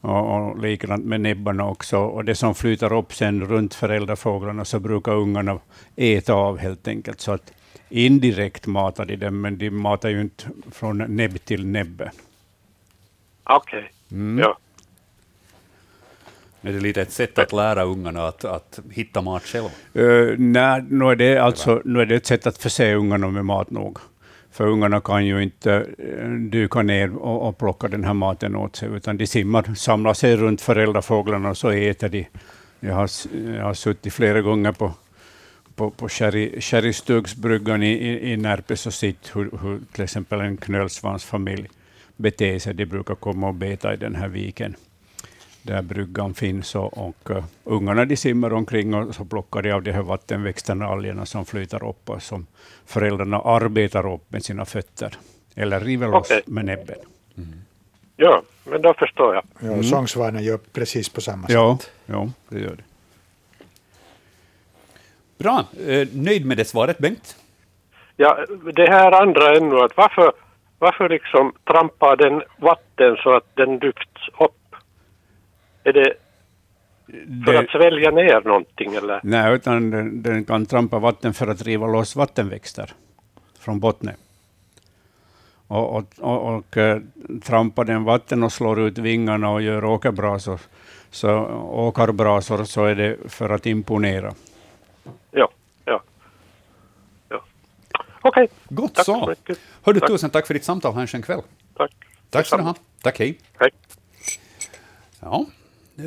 Och, 0.00 0.36
och 0.48 0.62
likadant 0.62 1.04
med 1.04 1.20
näbbarna 1.20 1.66
också. 1.68 1.98
Och 1.98 2.24
det 2.24 2.34
som 2.34 2.54
flyter 2.54 2.92
upp 2.92 3.14
sen 3.14 3.44
runt 3.44 3.74
föräldrafåglarna 3.74 4.64
så 4.64 4.78
brukar 4.80 5.12
ungarna 5.12 5.58
äta 5.96 6.32
av 6.34 6.58
helt 6.58 6.88
enkelt. 6.88 7.20
Så 7.20 7.32
att 7.32 7.52
indirekt 7.88 8.66
matar 8.66 9.04
de 9.04 9.16
dem, 9.16 9.40
men 9.40 9.58
de 9.58 9.70
matar 9.70 10.08
ju 10.08 10.20
inte 10.20 10.44
från 10.72 10.98
näbb 11.16 11.44
till 11.44 11.66
näbbe. 11.66 12.10
Okej, 13.44 13.90
Mm. 14.10 14.38
ja. 14.38 14.58
Är 16.62 16.72
det 16.72 16.80
lite 16.80 17.02
ett 17.02 17.12
sätt 17.12 17.38
att 17.38 17.52
lära 17.52 17.82
ungarna 17.82 18.28
att, 18.28 18.44
att 18.44 18.80
hitta 18.90 19.20
mat 19.22 19.42
själva? 19.42 19.70
Uh, 19.96 20.34
nej, 20.38 20.84
nu 20.90 21.04
är, 21.04 21.16
det 21.16 21.38
alltså, 21.38 21.82
nu 21.84 22.00
är 22.00 22.06
det 22.06 22.14
ett 22.14 22.26
sätt 22.26 22.46
att 22.46 22.58
förse 22.58 22.94
ungarna 22.94 23.28
med 23.28 23.44
mat 23.44 23.70
nog. 23.70 23.98
För 24.50 24.66
ungarna 24.66 25.00
kan 25.00 25.26
ju 25.26 25.42
inte 25.42 25.86
dyka 26.50 26.82
ner 26.82 27.16
och, 27.16 27.48
och 27.48 27.58
plocka 27.58 27.88
den 27.88 28.04
här 28.04 28.14
maten 28.14 28.56
åt 28.56 28.76
sig, 28.76 28.88
utan 28.88 29.16
de 29.16 29.26
simmar, 29.26 29.74
samlar 29.74 30.14
sig 30.14 30.36
runt 30.36 30.60
föräldrafåglarna 30.60 31.50
och 31.50 31.56
så 31.56 31.70
äter 31.70 32.08
de. 32.08 32.26
Jag 32.80 32.94
har, 32.94 33.10
jag 33.56 33.64
har 33.64 33.74
suttit 33.74 34.12
flera 34.12 34.40
gånger 34.40 34.72
på, 34.72 34.92
på, 35.74 35.90
på 35.90 36.08
Sherrystugsbryggan 36.08 37.82
i, 37.82 37.92
i, 37.92 38.32
i 38.32 38.36
Närpes 38.36 38.86
och 38.86 38.94
sett 38.94 39.36
hur, 39.36 39.50
hur 39.62 39.80
till 39.92 40.04
exempel 40.04 40.40
en 40.40 40.56
knölsvansfamilj 40.56 41.68
beter 42.16 42.58
sig. 42.58 42.74
De 42.74 42.86
brukar 42.86 43.14
komma 43.14 43.48
och 43.48 43.54
beta 43.54 43.94
i 43.94 43.96
den 43.96 44.14
här 44.14 44.28
viken 44.28 44.74
där 45.68 45.82
bryggan 45.82 46.34
finns. 46.34 46.74
Och, 46.74 47.08
och 47.08 47.30
uh, 47.30 47.44
ungarna 47.64 48.04
de 48.04 48.16
simmar 48.16 48.52
omkring 48.52 48.94
och 48.94 49.14
så 49.14 49.24
plockar 49.24 49.62
de 49.62 49.72
av 49.72 49.82
de 49.82 49.92
här 49.92 50.02
vattenväxterna, 50.02 50.86
algerna 50.86 51.26
som 51.26 51.46
flyter 51.46 51.88
upp 51.88 52.10
och 52.10 52.22
som 52.22 52.46
föräldrarna 52.86 53.40
arbetar 53.40 54.14
upp 54.14 54.32
med 54.32 54.44
sina 54.44 54.64
fötter. 54.64 55.14
Eller 55.54 55.80
river 55.80 56.08
loss 56.08 56.30
Okej. 56.30 56.42
med 56.46 56.64
näbben. 56.64 56.98
ja, 58.16 58.42
men 58.64 58.82
då 58.82 58.94
förstår 58.94 59.34
jag. 59.34 59.44
Ja, 59.60 59.70
och 59.78 59.84
Sångsvanen 59.84 60.42
gör 60.44 60.58
precis 60.72 61.08
på 61.08 61.20
samma 61.20 61.46
Ja, 61.48 61.78
sätt. 61.80 61.90
ja, 62.06 62.28
det 62.48 62.60
gör 62.60 62.76
det. 62.76 62.82
Bra, 65.38 65.64
eh, 65.86 66.08
nöjd 66.12 66.46
med 66.46 66.56
det 66.56 66.64
svaret 66.64 66.98
Bengt? 66.98 67.36
Ja, 68.16 68.38
det 68.74 68.90
här 68.90 69.12
andra 69.22 69.56
ännu, 69.56 69.80
att 69.80 69.96
varför, 69.96 70.32
varför 70.78 71.08
liksom 71.08 71.52
trampar 71.64 72.16
den 72.16 72.42
vatten 72.56 73.16
så 73.22 73.36
att 73.36 73.56
den 73.56 73.78
lyfts 73.78 74.28
upp? 74.40 74.67
Är 75.88 75.92
det 75.92 76.14
för 77.44 77.52
det 77.52 77.58
att 77.58 77.70
svälja 77.70 78.10
ner 78.10 78.40
någonting 78.40 78.94
eller? 78.94 79.20
nej, 79.22 79.54
utan 79.54 79.90
den, 79.90 80.22
den 80.22 80.44
kan 80.44 80.66
trampa 80.66 80.98
vatten 80.98 81.34
för 81.34 81.46
att 81.46 81.62
riva 81.62 81.86
loss 81.86 82.16
vattenväxter 82.16 82.92
från 83.58 83.80
botten. 83.80 84.10
Och, 85.66 85.96
och, 85.96 86.04
och, 86.18 86.54
och 86.56 86.76
eh, 86.76 87.00
trampar 87.42 87.84
den 87.84 88.04
vatten 88.04 88.42
och 88.42 88.52
slår 88.52 88.80
ut 88.80 88.98
vingarna 88.98 89.50
och 89.50 89.62
gör 89.62 89.84
åkerbrasor, 89.84 90.60
så, 91.10 91.30
åkarbrasor, 91.72 92.64
så 92.64 92.84
är 92.84 92.94
det 92.94 93.16
för 93.26 93.50
att 93.50 93.66
imponera. 93.66 94.34
Ja, 95.30 95.48
ja. 95.84 96.02
ja. 97.28 97.44
Okej, 98.20 98.48
Gott 98.68 98.94
tack 98.94 99.04
så. 99.04 99.20
så 99.20 99.26
mycket. 99.26 99.58
Hör 99.84 99.92
du, 99.92 100.00
Tack. 100.00 100.08
tusen 100.08 100.30
tack 100.30 100.46
för 100.46 100.54
ditt 100.54 100.64
samtal. 100.64 100.92
Ha 100.94 101.00
en 101.00 101.06
skön 101.06 101.22
kväll. 101.22 101.40
Tack. 101.74 101.92
Tack 102.30 102.46
ska 102.46 102.56
du 102.56 102.62
ha. 102.62 102.74
Tack, 103.02 103.18
hej. 103.18 103.38
Hej. 103.58 103.70
Ja. 105.20 105.46
Eh, 105.98 106.04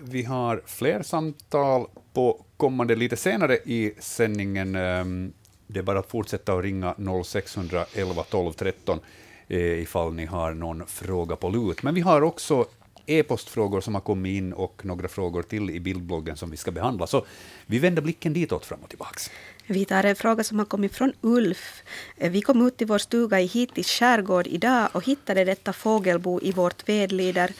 vi 0.00 0.22
har 0.22 0.62
fler 0.66 1.02
samtal 1.02 1.86
på 2.12 2.44
kommande 2.56 2.94
lite 2.94 3.16
senare 3.16 3.56
i 3.56 3.94
sändningen. 3.98 4.74
Ehm, 4.74 5.32
det 5.66 5.78
är 5.78 5.82
bara 5.82 5.98
att 5.98 6.10
fortsätta 6.10 6.54
att 6.54 6.64
ringa 6.64 6.94
0611 7.24 8.22
12 8.30 8.52
13 8.52 9.00
eh, 9.48 9.58
ifall 9.60 10.14
ni 10.14 10.24
har 10.26 10.54
någon 10.54 10.86
fråga 10.86 11.36
på 11.36 11.48
lut. 11.48 11.82
Men 11.82 11.94
vi 11.94 12.00
har 12.00 12.22
också 12.22 12.66
e-postfrågor 13.06 13.80
som 13.80 13.94
har 13.94 14.02
kommit 14.02 14.36
in 14.36 14.52
och 14.52 14.84
några 14.84 15.08
frågor 15.08 15.42
till 15.42 15.70
i 15.70 15.80
bildbloggen 15.80 16.36
som 16.36 16.50
vi 16.50 16.56
ska 16.56 16.70
behandla. 16.70 17.06
Så 17.06 17.26
vi 17.66 17.78
vänder 17.78 18.02
blicken 18.02 18.32
ditåt 18.32 18.66
fram 18.66 18.80
och 18.82 18.88
tillbaks. 18.88 19.30
Vi 19.70 19.84
tar 19.84 20.04
en 20.04 20.16
fråga 20.16 20.44
som 20.44 20.58
har 20.58 20.66
kommit 20.66 20.96
från 20.96 21.12
Ulf. 21.20 21.82
Vi 22.16 22.42
kom 22.42 22.66
ut 22.66 22.76
till 22.76 22.86
vår 22.86 22.98
stuga 22.98 23.40
i 23.40 23.46
Hitis 23.46 23.86
skärgård 23.90 24.46
idag 24.46 24.88
och 24.92 25.04
hittade 25.04 25.44
detta 25.44 25.72
fågelbo 25.72 26.40
i 26.42 26.52
vårt 26.52 26.88
vedlider. 26.88 27.52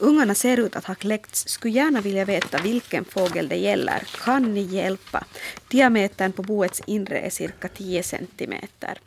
Ungarna 0.00 0.34
ser 0.34 0.56
ut 0.60 0.76
att 0.76 0.84
ha 0.84 0.94
kläckts. 0.94 1.48
Skulle 1.48 1.74
gärna 1.74 2.00
vilja 2.00 2.24
veta 2.24 2.58
vilken 2.62 3.04
fågel 3.04 3.48
det 3.48 3.56
gäller. 3.56 4.02
Kan 4.24 4.54
ni 4.54 4.60
hjälpa? 4.60 5.24
Diametern 5.68 6.32
på 6.32 6.42
boets 6.42 6.82
inre 6.86 7.18
är 7.18 7.30
cirka 7.30 7.68
10 7.68 8.02
centimeter. 8.02 8.98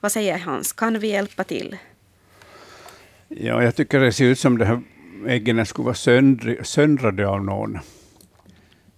Vad 0.00 0.12
säger 0.12 0.38
Hans? 0.38 0.72
Kan 0.72 0.98
vi 0.98 1.08
hjälpa 1.08 1.44
till? 1.44 1.76
Ja, 3.28 3.62
jag 3.62 3.76
tycker 3.76 4.00
det 4.00 4.12
ser 4.12 4.24
ut 4.24 4.38
som 4.38 4.58
de 4.58 4.64
här 4.64 4.82
äggen 5.26 5.66
skulle 5.66 5.84
vara 5.84 5.94
söndri, 5.94 6.58
söndrade 6.64 7.28
av 7.28 7.44
någon. 7.44 7.78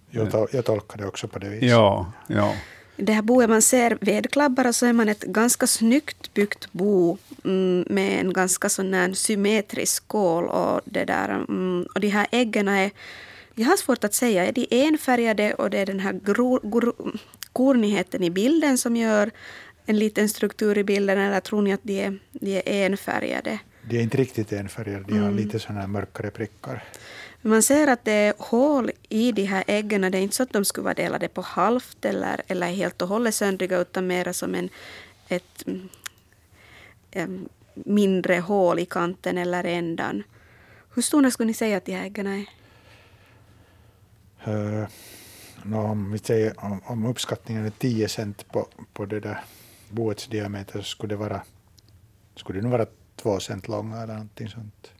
Jag, 0.09 0.27
tol- 0.31 0.47
jag 0.51 0.65
tolkar 0.65 0.97
det 0.97 1.05
också 1.07 1.27
på 1.27 1.39
det 1.39 1.49
viset. 1.49 1.69
Ja, 1.69 2.11
ja. 2.27 2.53
Det 2.97 3.13
här 3.13 3.21
boet 3.21 3.49
man 3.49 3.61
ser 3.61 3.97
vedklabbar 4.01 4.67
och 4.67 4.75
så 4.75 4.85
är 4.85 4.93
man 4.93 5.09
ett 5.09 5.21
ganska 5.21 5.67
snyggt 5.67 6.33
byggt 6.33 6.71
bo 6.71 7.17
mm, 7.43 7.85
med 7.89 8.19
en 8.19 8.33
ganska 8.33 8.69
sån 8.69 8.93
här 8.93 9.13
symmetrisk 9.13 10.03
skål 10.03 10.45
och 10.45 10.81
det 10.85 11.05
där. 11.05 11.29
Mm, 11.29 11.87
och 11.95 11.99
de 11.99 12.07
här 12.07 12.27
äggen 12.31 12.67
är, 12.67 12.91
jag 13.55 13.65
har 13.65 13.77
svårt 13.77 14.03
att 14.03 14.13
säga, 14.13 14.45
är 14.45 14.51
de 14.51 14.67
enfärgade 14.69 15.53
och 15.53 15.69
det 15.69 15.77
är 15.77 15.85
den 15.85 15.99
här 15.99 16.13
gro, 16.13 16.59
gro, 16.69 16.93
kornigheten 17.53 18.23
i 18.23 18.29
bilden 18.29 18.77
som 18.77 18.95
gör 18.95 19.31
en 19.85 19.99
liten 19.99 20.29
struktur 20.29 20.77
i 20.77 20.83
bilden 20.83 21.17
eller 21.17 21.39
tror 21.39 21.61
ni 21.61 21.73
att 21.73 21.83
de 21.83 22.01
är, 22.01 22.19
de 22.31 22.57
är 22.57 22.85
enfärgade? 22.85 23.59
De 23.89 23.97
är 23.97 24.01
inte 24.01 24.17
riktigt 24.17 24.53
enfärgade, 24.53 25.03
de 25.07 25.13
har 25.13 25.27
Mm. 25.27 25.35
lite 25.35 25.73
här 25.73 25.87
mörkare 25.87 26.31
prickar. 26.31 26.83
Man 27.41 27.63
ser 27.63 27.87
att 27.87 28.05
det 28.05 28.11
är 28.11 28.33
hål 28.37 28.91
i 29.09 29.31
de 29.31 29.45
här 29.45 29.63
äggen. 29.67 30.01
Det 30.01 30.17
är 30.17 30.21
inte 30.21 30.35
så 30.35 30.43
att 30.43 30.53
de 30.53 30.65
skulle 30.65 30.85
vara 30.85 30.93
delade 30.93 31.27
på 31.27 31.41
halvt 31.41 32.05
eller, 32.05 32.41
eller 32.47 32.67
helt 32.67 33.01
och 33.01 33.07
hållet 33.07 33.35
söndriga 33.35 33.77
utan 33.77 34.07
mera 34.07 34.33
som 34.33 34.55
en, 34.55 34.69
ett 35.27 35.63
em, 37.11 37.49
mindre 37.73 38.35
hål 38.39 38.79
i 38.79 38.85
kanten 38.85 39.37
eller 39.37 39.63
ändan. 39.63 40.23
Hur 40.93 41.01
stora 41.01 41.31
skulle 41.31 41.47
ni 41.47 41.53
säga 41.53 41.77
att 41.77 41.85
de 41.85 41.91
här 41.91 42.05
äggen 42.05 42.27
är? 42.27 42.45
Uh, 44.47 44.87
nå, 45.63 45.81
om, 45.81 46.11
vi 46.11 46.17
säger, 46.17 46.53
om, 46.57 46.81
om 46.85 47.05
uppskattningen 47.05 47.65
är 47.65 47.69
10 47.69 48.07
cent 48.07 48.51
på, 48.51 48.67
på 48.93 49.05
det 49.05 49.19
där 49.19 49.43
boets 49.89 50.27
diameter 50.27 50.79
så 50.79 50.85
skulle 50.85 51.13
det 51.13 51.17
vara 51.17 51.41
skulle 52.35 52.59
det 52.59 52.63
nog 52.63 52.71
vara 52.71 52.85
2 53.15 53.39
cent 53.39 53.67
långa 53.67 53.97
eller 54.01 54.13
någonting 54.13 54.49
sånt. 54.49 54.91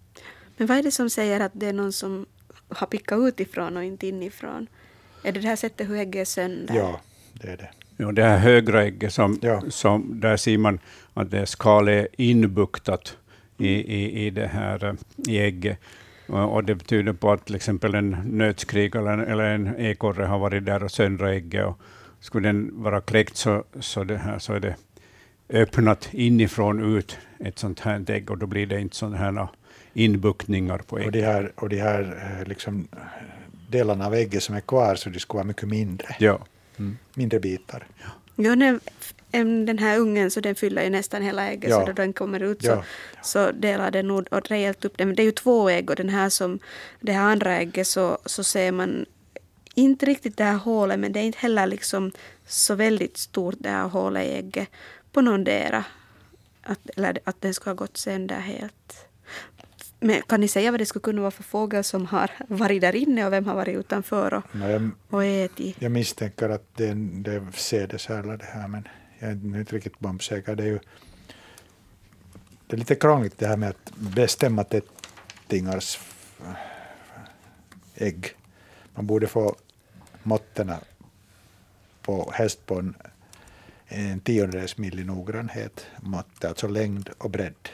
Men 0.57 0.67
vad 0.67 0.77
är 0.77 0.83
det 0.83 0.91
som 0.91 1.09
säger 1.09 1.39
att 1.39 1.51
det 1.55 1.67
är 1.67 1.73
någon 1.73 1.93
som 1.93 2.25
har 2.69 2.87
pickat 2.87 3.19
utifrån 3.19 3.77
och 3.77 3.83
inte 3.83 4.07
inifrån? 4.07 4.67
Är 5.23 5.31
det 5.31 5.39
det 5.39 5.47
här 5.47 5.55
sättet 5.55 5.89
hur 5.89 5.95
ägget 5.95 6.21
är 6.21 6.25
sönder? 6.25 6.75
Ja, 6.75 6.99
det 7.33 7.47
är 7.47 7.57
det. 7.57 7.69
Ja, 7.97 8.11
det 8.11 8.23
här 8.23 8.37
högra 8.37 8.83
ägget, 8.83 9.13
som, 9.13 9.39
Ja. 9.41 9.63
som, 9.69 10.19
där 10.19 10.37
ser 10.37 10.57
man 10.57 10.79
att 11.13 11.31
det 11.31 11.45
skalet 11.45 12.05
är 12.17 12.21
inbuktat 12.25 13.17
i, 13.57 13.67
i, 13.69 14.25
i 14.25 14.29
det 14.29 14.47
här 14.47 14.85
eh, 14.85 14.93
i 15.33 15.39
ägget. 15.39 15.79
Och, 16.27 16.63
det 16.63 16.75
betyder 16.75 17.13
på 17.13 17.31
att 17.31 17.45
till 17.45 17.55
exempel 17.55 17.95
en 17.95 18.09
nötskrik 18.25 18.95
eller 18.95 19.11
en, 19.11 19.19
eller 19.19 19.43
en 19.43 19.75
ekorre 19.77 20.25
har 20.25 20.39
varit 20.39 20.65
där 20.65 20.83
och 20.83 20.91
söndrat 20.91 21.29
ägget. 21.29 21.65
Och 21.65 21.79
skulle 22.19 22.49
den 22.49 22.83
vara 22.83 23.01
kläckt 23.01 23.35
så, 23.37 23.63
så, 23.79 24.03
det 24.03 24.17
här, 24.17 24.39
så 24.39 24.53
är 24.53 24.59
det 24.59 24.75
öppnat 25.49 26.09
inifrån 26.11 26.97
ut 26.97 27.17
ett 27.39 27.59
sånt 27.59 27.79
här 27.79 28.11
ägg 28.11 28.31
och 28.31 28.37
då 28.37 28.45
blir 28.47 28.65
det 28.65 28.79
inte 28.81 28.95
sådana 28.95 29.17
här 29.17 29.47
inbuktningar 29.93 30.77
på 30.77 30.95
Och 30.95 31.01
ägget. 31.01 31.13
de 31.13 31.21
här, 31.21 31.51
och 31.55 31.69
de 31.69 31.77
här 31.81 32.37
eh, 32.41 32.47
liksom, 32.47 32.87
eh, 32.91 32.97
delarna 33.69 34.05
av 34.05 34.13
ägget 34.13 34.43
som 34.43 34.55
är 34.55 34.59
kvar 34.61 34.95
så 34.95 35.09
de 35.09 35.19
skulle 35.19 35.37
vara 35.37 35.47
mycket 35.47 35.67
mindre. 35.69 36.15
Ja. 36.19 36.39
Mindre 37.13 37.39
bitar. 37.39 37.87
Ja, 38.35 38.55
när, 38.55 38.79
em, 39.31 39.65
den 39.65 39.77
här 39.77 39.99
ungen 39.99 40.31
så 40.31 40.39
den 40.39 40.55
fyller 40.55 40.83
ju 40.83 40.89
nästan 40.89 41.21
hela 41.21 41.47
ägget 41.51 41.69
Ja. 41.69 41.79
så 41.79 41.85
då 41.85 41.93
den 41.93 42.13
kommer 42.13 42.43
ut 42.43 42.61
så, 42.61 42.67
Ja. 42.67 42.83
så 43.23 43.51
delar 43.51 43.91
den 43.91 44.07
nog 44.07 44.27
och 44.31 44.47
rejält 44.49 44.85
upp 44.85 44.97
det. 44.97 45.05
Men 45.05 45.15
det 45.15 45.21
är 45.21 45.25
ju 45.25 45.31
två 45.31 45.69
ägg 45.69 45.89
och 45.89 45.95
den 45.95 46.09
här 46.09 46.29
som, 46.29 46.59
det 46.99 47.11
här 47.11 47.31
andra 47.31 47.55
ägget 47.57 47.87
så, 47.87 48.17
så 48.25 48.43
ser 48.43 48.71
man 48.71 49.05
inte 49.75 50.05
riktigt 50.05 50.37
det 50.37 50.43
här 50.43 50.57
hålet 50.57 50.99
men 50.99 51.11
det 51.13 51.19
är 51.19 51.23
inte 51.23 51.37
heller 51.39 51.67
liksom 51.67 52.11
så 52.47 52.75
väldigt 52.75 53.17
stort 53.17 53.55
det 53.59 53.69
här 53.69 53.87
hålet 53.87 54.25
i 54.25 54.31
ägget 54.31 54.67
på 55.15 55.21
någondera. 55.21 55.85
Att, 56.63 56.89
eller 56.97 57.19
att 57.23 57.41
den 57.41 57.53
ska 57.53 57.69
ha 57.69 57.75
gått 57.75 57.97
sönder 57.97 58.39
helt. 58.39 59.07
Men 59.99 60.21
kan 60.21 60.41
ni 60.41 60.47
säga 60.47 60.71
vad 60.71 60.79
det 60.79 60.85
skulle 60.85 61.03
kunna 61.03 61.21
vara 61.21 61.31
för 61.31 61.43
fågel 61.43 61.83
som 61.83 62.05
har 62.05 62.31
varit 62.47 62.81
där 62.81 62.95
inne 62.95 63.25
och 63.25 63.33
vem 63.33 63.45
har 63.45 63.55
varit 63.55 63.77
utanför 63.77 64.33
och, 64.33 64.43
Nå, 64.51 64.69
jag, 64.69 64.91
och 65.09 65.23
ätit? 65.23 65.75
jag 65.79 65.91
misstänker 65.91 66.49
att 66.49 66.75
det, 66.75 66.93
det 66.93 67.33
är 67.33 67.51
sädesärla 67.53 68.37
det 68.37 68.45
här 68.45 68.67
men 68.67 68.87
jag 69.19 69.29
är 69.29 69.59
inte 69.59 69.75
riktigt 69.75 69.99
bombsäker. 69.99 70.55
Det 70.55 70.63
är 70.63 70.67
ju 70.67 70.79
det 72.67 72.75
är 72.75 72.77
lite 72.77 72.95
krångligt 72.95 73.37
det 73.37 73.47
här 73.47 73.57
med 73.57 73.69
att 73.69 73.91
bestämma 73.95 74.63
tättingars 74.63 75.99
ägg. 77.95 78.35
Man 78.95 79.07
borde 79.07 79.27
få 79.27 79.55
måtterna 80.23 80.79
på, 82.01 82.31
helst 82.33 82.65
på 82.65 82.79
en, 82.79 82.95
en 83.87 84.19
tiondels 84.19 84.77
milli 84.77 85.03
noggrannhet 85.03 85.85
mått, 86.01 86.45
alltså 86.45 86.67
längd 86.67 87.09
och 87.17 87.29
bredd. 87.29 87.69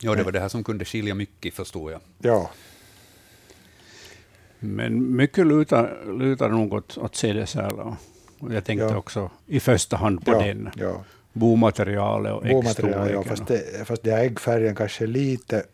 Ja, 0.00 0.14
det 0.14 0.22
var 0.22 0.32
det 0.32 0.40
här 0.40 0.48
som 0.48 0.64
kunde 0.64 0.84
skilja 0.84 1.14
mycket, 1.14 1.54
förstår 1.54 1.92
jag. 1.92 2.00
Ja, 2.18 2.50
Men 4.58 5.16
mycket 5.16 5.46
lutar, 5.46 6.12
lutar 6.18 6.48
nog 6.48 6.72
åt, 6.74 6.98
åt 6.98 7.16
CD-sälar. 7.16 7.96
Och 8.38 8.54
jag 8.54 8.64
tänkte 8.64 8.84
Ja. 8.86 8.96
också 8.96 9.30
i 9.46 9.60
första 9.60 9.96
hand 9.96 10.24
på 10.24 10.32
ja, 10.32 10.38
den. 10.38 10.70
ja. 10.76 11.04
Bomaterialet 11.32 12.32
och 12.32 12.42
Bomaterial, 12.42 12.92
ja, 13.10 13.20
äggstorleken. 13.20 13.24
fast, 13.24 13.46
det, 13.46 13.86
fast 13.88 14.02
det 14.02 14.12
äggfärgen 14.16 14.74
kanske 14.74 15.06
lite 15.06 15.64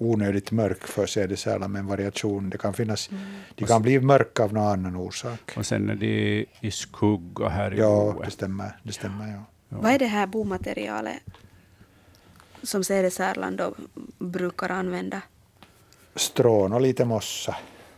onödigt 0.00 0.50
mörk 0.52 0.86
för 0.86 1.06
sädesärla 1.06 1.68
med 1.68 1.80
en 1.80 1.86
variation. 1.86 2.50
Det 2.50 2.58
kan 2.58 2.74
finnas, 2.74 3.10
de 3.54 3.64
kan 3.66 3.82
bli 3.82 4.00
mörka 4.00 4.42
av 4.44 4.52
någon 4.52 4.66
annan 4.66 4.96
orsak. 4.96 5.52
Och 5.56 5.66
sen 5.66 5.90
är 5.90 5.94
de 5.94 6.46
i 6.60 6.70
skugga 6.70 7.48
här 7.48 7.74
i 7.74 7.78
Ja, 7.78 8.12
boet. 8.12 8.24
det 8.24 8.30
stämmer. 8.30 8.80
Det 8.82 8.92
stämmer 8.92 9.28
ja. 9.32 9.44
Vad 9.68 9.92
är 9.92 9.98
det 9.98 10.06
här 10.06 10.26
bomaterialet 10.26 11.22
som 12.62 12.84
CD-särlan 12.84 13.56
då 13.56 13.74
brukar 14.18 14.68
använda? 14.70 15.22
Strån 16.14 16.72
och 16.72 16.80
lite 16.80 17.04
mossa. 17.04 17.56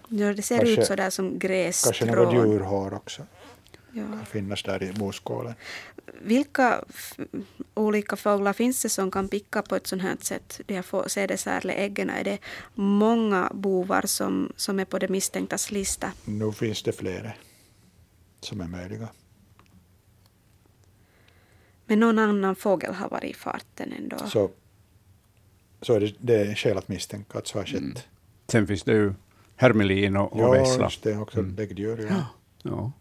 Ja, 0.09 0.33
det 0.35 0.43
ser 0.43 0.57
Kanske- 0.59 0.81
ut 0.81 0.87
så 0.87 0.95
där 0.97 1.11
som 1.11 1.25
Kanske 1.27 1.37
något 1.37 1.43
grässtrån. 1.43 2.33
djurhår 2.51 2.95
också. 2.95 3.23
Ja. 3.93 4.03
Kan 4.03 4.27
finnas 4.27 4.63
där 4.63 4.83
i 4.83 4.93
boskålen. 4.93 5.55
Vilka 6.23 6.85
olika 7.75 8.17
fåglar 8.17 8.53
finns 8.53 8.83
det 8.83 8.89
som 8.89 9.11
kan 9.11 9.29
picka 9.29 9.63
på 9.63 9.77
ett 9.77 9.87
sånt 9.87 10.03
här 10.03 10.17
sätt? 10.21 10.61
De 10.67 10.75
här 10.75 10.83
få- 10.83 11.09
CD-särleäggen. 11.09 12.11
Är 12.11 12.25
det 12.25 12.39
många 12.75 13.51
bovar 13.55 14.03
som, 14.07 14.53
som 14.57 14.81
är 14.81 14.85
på 14.85 14.99
det 14.99 15.09
misstänktas 15.09 15.71
lista? 15.71 16.13
Nu 16.25 16.53
finns 16.53 16.83
det 16.83 16.93
flera 16.93 17.33
som 18.41 18.61
är 18.61 18.69
möjliga. 18.69 19.09
Men 21.87 22.01
någon 22.01 22.19
annan 22.19 22.57
fågel 22.57 22.95
har 22.95 23.09
varit 23.09 23.31
i 23.31 23.35
farten 23.35 23.93
ändå. 23.99 24.17
Så, 24.19 24.51
så 25.83 25.95
är 25.95 26.01
det, 26.01 26.15
det 26.19 26.35
är 26.41 26.55
skäl 26.55 26.79
att 26.79 26.89
misstänka 26.89 27.39
att 27.39 27.47
så 27.47 27.59
har 27.59 27.65
skett. 27.67 28.07
Sen 28.49 28.67
finns 28.67 28.83
det 28.83 28.93
ju 28.93 29.15
hermelin 29.57 30.17
och, 30.17 30.33
och 30.33 30.41
Ja, 30.41 30.51
vessla. 30.51 30.85
just 30.85 31.03
det. 31.03 31.17
Också 31.17 31.43
däggdjur. 31.43 32.07
Ja. 32.11 32.27
Ja. 32.63 32.93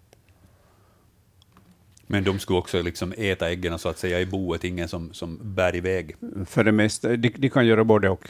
Men 2.12 2.24
de 2.24 2.40
skulle 2.40 2.60
också 2.60 2.82
liksom 2.82 3.14
äta 3.18 3.50
äggen 3.50 3.80
så 3.80 3.90
att 3.90 4.00
säga 4.00 4.20
i 4.20 4.26
boet, 4.26 4.64
ingen 4.64 4.88
som, 4.88 5.14
som 5.14 5.56
bär 5.56 5.76
iväg. 5.76 6.16
För 6.46 6.64
det 6.64 6.72
mesta, 6.72 7.16
de, 7.16 7.30
de 7.30 7.50
kan 7.50 7.68
göra 7.68 7.84
både 7.84 8.10
och. 8.10 8.30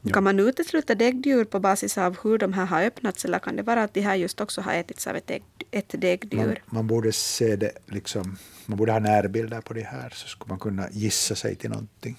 Ja. 0.00 0.12
Kan 0.12 0.24
man 0.24 0.40
utesluta 0.40 0.94
däggdjur 0.94 1.44
på 1.44 1.60
basis 1.60 1.98
av 1.98 2.16
hur 2.22 2.38
de 2.38 2.52
här 2.52 2.66
har 2.66 2.82
öppnats 2.82 3.24
eller 3.24 3.38
kan 3.38 3.56
det 3.56 3.62
vara 3.62 3.82
att 3.82 3.94
de 3.94 4.00
här 4.00 4.14
just 4.14 4.40
också 4.40 4.60
har 4.60 4.72
ätits 4.74 5.06
av 5.06 5.16
ett, 5.16 5.30
ägg, 5.30 5.42
ett 5.70 5.92
Man, 5.92 6.00
däggdjur? 6.00 6.62
man 6.66 6.86
borde 6.86 7.12
se 7.12 7.56
det 7.56 7.72
liksom, 7.86 8.36
man 8.66 8.78
borde 8.78 8.92
ha 8.92 8.98
närbilder 8.98 9.60
på 9.60 9.74
det 9.74 9.82
här 9.82 10.10
så 10.10 10.28
skulle 10.28 10.48
man 10.48 10.58
kunna 10.58 10.88
gissa 10.90 11.34
sig 11.34 11.56
till 11.56 11.70
någonting. 11.70 12.16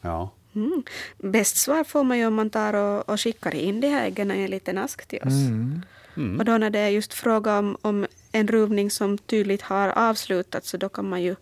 Ja. 0.00 0.30
Mm. 0.54 0.82
Bäst 1.18 1.56
svar 1.56 1.84
får 1.84 2.04
man 2.04 2.18
ju 2.18 2.26
om 2.26 2.34
man 2.34 2.50
tar 2.50 2.74
och, 2.74 3.08
och 3.08 3.20
skickar 3.20 3.54
in 3.54 3.80
de 3.80 3.88
här 3.88 4.06
äggen 4.06 4.30
i 4.30 4.42
en 4.42 4.50
liten 4.50 4.78
ask 4.78 5.06
till 5.06 5.22
oss. 5.22 5.46
Mm. 5.46 5.82
Och 6.38 6.44
då 6.44 6.58
när 6.58 6.70
det 6.70 6.78
är 6.78 6.88
just 6.88 7.14
fråga 7.14 7.58
om, 7.58 7.76
om 7.82 8.06
en 8.32 8.48
ruvning 8.48 8.90
som 8.90 9.18
tydligt 9.18 9.62
har 9.62 9.88
avslutats 9.88 10.68
så 10.68 10.76
då 10.76 10.88
kan 10.88 11.08
man 11.08 11.22
ju, 11.22 11.36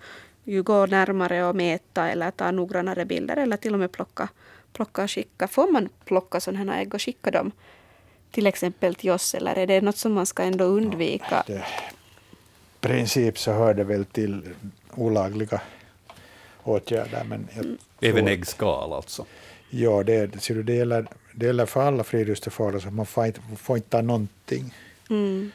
ju 0.44 0.62
gå 0.62 0.86
närmare 0.86 1.44
och 1.44 1.56
mäta 1.56 2.08
eller 2.08 2.30
ta 2.30 2.50
noggrannare 2.50 3.04
bilder 3.04 3.36
eller 3.36 3.56
till 3.56 3.74
och 3.74 3.80
med 3.80 3.92
plocka, 3.92 4.28
plocka 4.72 5.02
och 5.02 5.10
skicka. 5.10 5.48
Får 5.48 5.72
man 5.72 5.88
plocka 6.04 6.40
sådana 6.40 6.72
här 6.72 6.80
ägg 6.80 6.94
och 6.94 7.02
skicka 7.02 7.30
dem 7.30 7.52
till 8.30 8.46
exempel 8.46 8.94
till 8.94 9.10
oss 9.10 9.34
eller 9.34 9.58
är 9.58 9.66
det 9.66 9.80
något 9.80 9.96
som 9.96 10.12
man 10.12 10.26
ska 10.26 10.42
ändå 10.42 10.64
undvika? 10.64 11.44
Det, 11.46 11.64
princip 12.80 13.38
så 13.38 13.52
hör 13.52 13.74
det 13.74 13.84
väl 13.84 14.04
till 14.04 14.42
olagliga 14.94 15.60
åtgärder. 16.62 17.24
Men 17.24 17.48
jag 17.54 18.10
Även 18.10 18.28
äggskal 18.28 18.92
alltså. 18.92 19.26
Ja, 19.74 20.02
det, 20.02 20.42
ser 20.42 20.54
du, 20.54 20.62
det, 20.62 20.74
gäller, 20.74 21.06
det 21.34 21.46
gäller 21.46 21.66
för 21.66 21.82
alla 21.82 22.04
så 22.80 22.90
man 22.90 23.06
får 23.06 23.26
inte, 23.26 23.40
får 23.56 23.76
inte 23.76 23.88
ta 23.88 24.02
någonting. 24.02 24.74
Mm. 25.10 25.50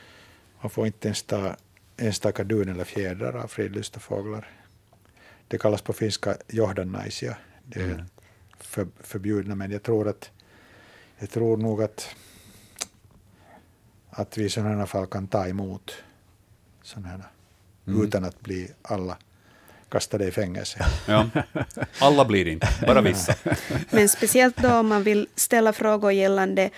Man 0.61 0.69
får 0.69 0.87
inte 0.87 1.07
ens 1.07 1.23
ta 1.23 1.55
enstaka 1.97 2.43
dun 2.43 2.69
eller 2.69 2.83
fjädrar 2.83 3.33
av 3.33 3.47
fridlysta 3.47 3.99
fåglar. 3.99 4.49
Det 5.47 5.57
kallas 5.57 5.81
på 5.81 5.93
finska 5.93 6.37
johdannaisia. 6.47 7.37
Det 7.63 7.79
är 7.79 8.05
för, 8.59 8.87
förbjudna, 8.99 9.55
men 9.55 9.71
jag 9.71 9.83
tror 9.83 10.07
att 10.07 10.31
jag 11.17 11.29
tror 11.29 11.57
nog 11.57 11.83
att, 11.83 12.15
att 14.09 14.37
vi 14.37 14.45
i 14.45 14.49
sådana 14.49 14.75
här 14.75 14.85
fall 14.85 15.07
kan 15.07 15.27
ta 15.27 15.47
emot 15.47 15.91
sådana 16.81 17.07
här 17.07 17.23
utan 17.85 18.23
att 18.23 18.41
bli 18.41 18.71
alla 18.81 19.17
kastade 19.89 20.27
i 20.27 20.31
fängelse. 20.31 20.85
Ja. 21.07 21.29
Alla 21.99 22.25
blir 22.25 22.47
inte, 22.47 22.67
bara 22.87 23.01
vissa. 23.01 23.35
Men 23.89 24.09
speciellt 24.09 24.57
då 24.57 24.73
om 24.73 24.87
man 24.87 25.03
vill 25.03 25.27
ställa 25.35 25.73
frågor 25.73 26.11
gällande 26.11 26.69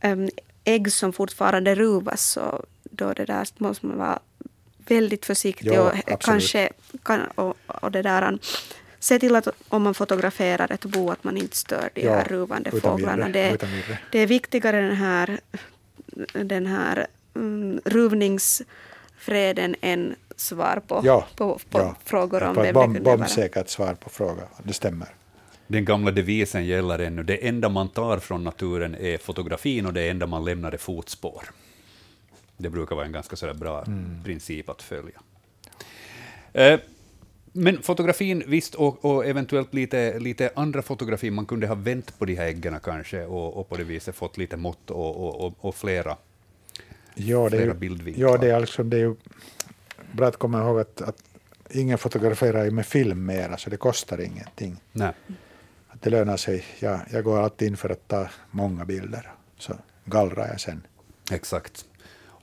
äm, 0.00 0.30
ägg 0.64 0.92
som 0.92 1.12
fortfarande 1.12 1.74
ruvas 1.74 2.22
så 2.30 2.64
då 2.82 3.12
det 3.12 3.24
där 3.24 3.48
måste 3.56 3.86
man 3.86 3.98
vara 3.98 4.18
väldigt 4.86 5.26
försiktig 5.26 5.72
Ja, 5.72 5.80
och 5.80 5.96
absolut. 5.96 6.20
kanske 6.20 6.70
kan, 7.02 7.20
och, 7.26 7.56
och 7.66 7.90
det 7.90 8.02
där 8.02 8.38
se 8.98 9.18
till 9.18 9.36
att 9.36 9.48
om 9.68 9.82
man 9.82 9.94
fotograferar 9.94 10.72
ett 10.72 10.84
bo 10.84 11.10
att 11.10 11.24
man 11.24 11.36
inte 11.36 11.56
stör 11.56 11.90
de 11.94 12.00
Ja, 12.00 12.14
här 12.14 12.24
ruvande 12.24 12.70
fåglarna. 12.70 13.28
Det, 13.28 13.64
det 14.10 14.18
är 14.18 14.26
viktigare 14.26 14.80
den 14.80 14.96
här, 14.96 15.40
den 16.32 16.66
här 16.66 17.06
mm, 17.34 17.80
ruvningsfreden 17.84 19.76
än 19.80 20.14
svar 20.42 20.82
på, 20.88 21.00
Ja, 21.04 21.26
på, 21.36 21.58
på 21.70 21.78
ja. 21.78 21.96
frågor 22.04 22.42
om 22.42 22.54
det 22.54 22.72
bomb, 22.72 22.94
kunde 22.94 23.00
vara. 23.10 23.16
bombsäkert 23.16 23.68
svar 23.68 23.94
på 23.94 24.10
frågan. 24.10 24.46
Det 24.62 24.72
stämmer. 24.72 25.08
Den 25.66 25.84
gamla 25.84 26.10
devisen 26.10 26.66
gäller 26.66 26.98
ännu. 26.98 27.22
Det 27.22 27.48
enda 27.48 27.68
man 27.68 27.88
tar 27.88 28.18
från 28.18 28.44
naturen 28.44 28.94
är 28.94 29.18
fotografin 29.18 29.86
och 29.86 29.92
det 29.92 30.08
enda 30.08 30.26
man 30.26 30.44
lämnar 30.44 30.72
är 30.72 30.76
fotspår. 30.76 31.42
Det 32.56 32.70
brukar 32.70 32.96
vara 32.96 33.06
en 33.06 33.12
ganska 33.12 33.36
sådär 33.36 33.54
bra 33.54 33.84
princip 34.24 34.68
att 34.68 34.82
följa. 34.82 35.20
Eh, 36.52 36.80
men 37.52 37.82
fotografin, 37.82 38.42
visst, 38.46 38.74
och, 38.74 39.04
och 39.04 39.26
eventuellt 39.26 39.74
lite, 39.74 40.18
lite 40.18 40.50
andra 40.56 40.82
fotografier. 40.82 41.30
Man 41.30 41.46
kunde 41.46 41.66
ha 41.66 41.74
vänt 41.74 42.18
på 42.18 42.24
de 42.24 42.34
här 42.34 42.46
äggen 42.46 42.80
kanske 42.82 43.24
och, 43.24 43.56
och 43.56 43.68
på 43.68 43.76
det 43.76 43.84
viset 43.84 44.14
fått 44.14 44.38
lite 44.38 44.56
mått 44.56 44.90
och, 44.90 45.16
och, 45.16 45.46
och, 45.46 45.54
och 45.60 45.74
flera. 45.74 46.16
Ja, 47.14 47.38
det 47.38 47.44
är, 47.44 47.48
Flera 47.50 47.64
ju- 47.64 47.74
bildvinklar. 47.74 48.28
ja, 48.30 48.36
det 48.36 48.50
är, 48.50 48.54
alltså, 48.54 48.82
det 48.82 48.96
är 48.96 49.00
ju 49.00 49.14
bra 50.12 50.26
att 50.26 50.36
komma 50.36 50.60
ihåg 50.60 50.80
att, 50.80 51.02
att 51.02 51.16
ingen 51.70 51.98
fotograferar 51.98 52.64
ju 52.64 52.70
med 52.70 52.86
film 52.86 53.26
mera, 53.26 53.56
så 53.56 53.70
det 53.70 53.76
kostar 53.76 54.20
ingenting. 54.20 54.80
Nej. 54.92 55.12
Att 55.88 56.02
det 56.02 56.10
lönar 56.10 56.36
sig. 56.36 56.64
Jag, 56.78 57.00
jag 57.10 57.24
går 57.24 57.40
alltid 57.42 57.68
in 57.68 57.76
för 57.76 57.90
att 57.90 58.08
ta 58.08 58.28
många 58.50 58.84
bilder, 58.84 59.32
så 59.58 59.74
gallrar 60.04 60.48
jag 60.48 60.60
sen. 60.60 60.86
Exakt. 61.32 61.84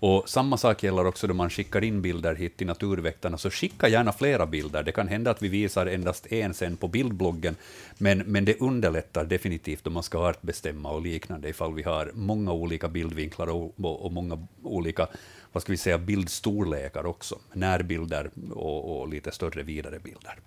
Och 0.02 0.30
samma 0.30 0.58
sak 0.58 0.84
gäller 0.84 1.06
också 1.06 1.28
då 1.28 1.34
man 1.34 1.50
skickar 1.50 1.84
in 1.84 2.02
bilder 2.02 2.36
hit 2.36 2.58
till 2.58 2.68
Naturväktarna, 2.68 3.38
så 3.38 3.50
skicka 3.50 3.88
gärna 3.88 4.14
flera 4.14 4.46
bilder. 4.46 4.84
Det 4.84 4.92
kan 4.92 5.08
hända 5.08 5.32
att 5.32 5.42
vi 5.42 5.48
visar 5.48 5.86
endast 5.86 6.32
en 6.32 6.54
sen 6.54 6.78
på 6.78 6.88
bildbloggen, 6.88 7.56
men, 7.98 8.20
men 8.20 8.46
det 8.46 8.62
underlättar 8.62 9.26
definitivt 9.26 9.88
om 9.88 9.94
man 9.94 10.04
ska 10.04 10.30
artbestämma 10.30 10.92
och 10.92 11.02
liknande, 11.02 11.50
ifall 11.50 11.74
vi 11.74 11.84
har 11.84 12.12
många 12.14 12.52
olika 12.52 12.88
bildvinklar 12.88 13.48
och, 13.50 13.74
och, 13.80 14.06
och 14.06 14.12
många 14.12 14.48
olika 14.64 15.08
vad 15.52 15.64
ska 15.64 15.72
vi 15.72 15.78
säga, 15.78 15.98
bildstorlekar 15.98 17.06
också. 17.06 17.40
Närbilder 17.54 18.32
och, 18.52 19.00
och 19.00 19.08
lite 19.08 19.32
större 19.32 19.64
vidare 19.64 20.00
bilder. 20.00 20.40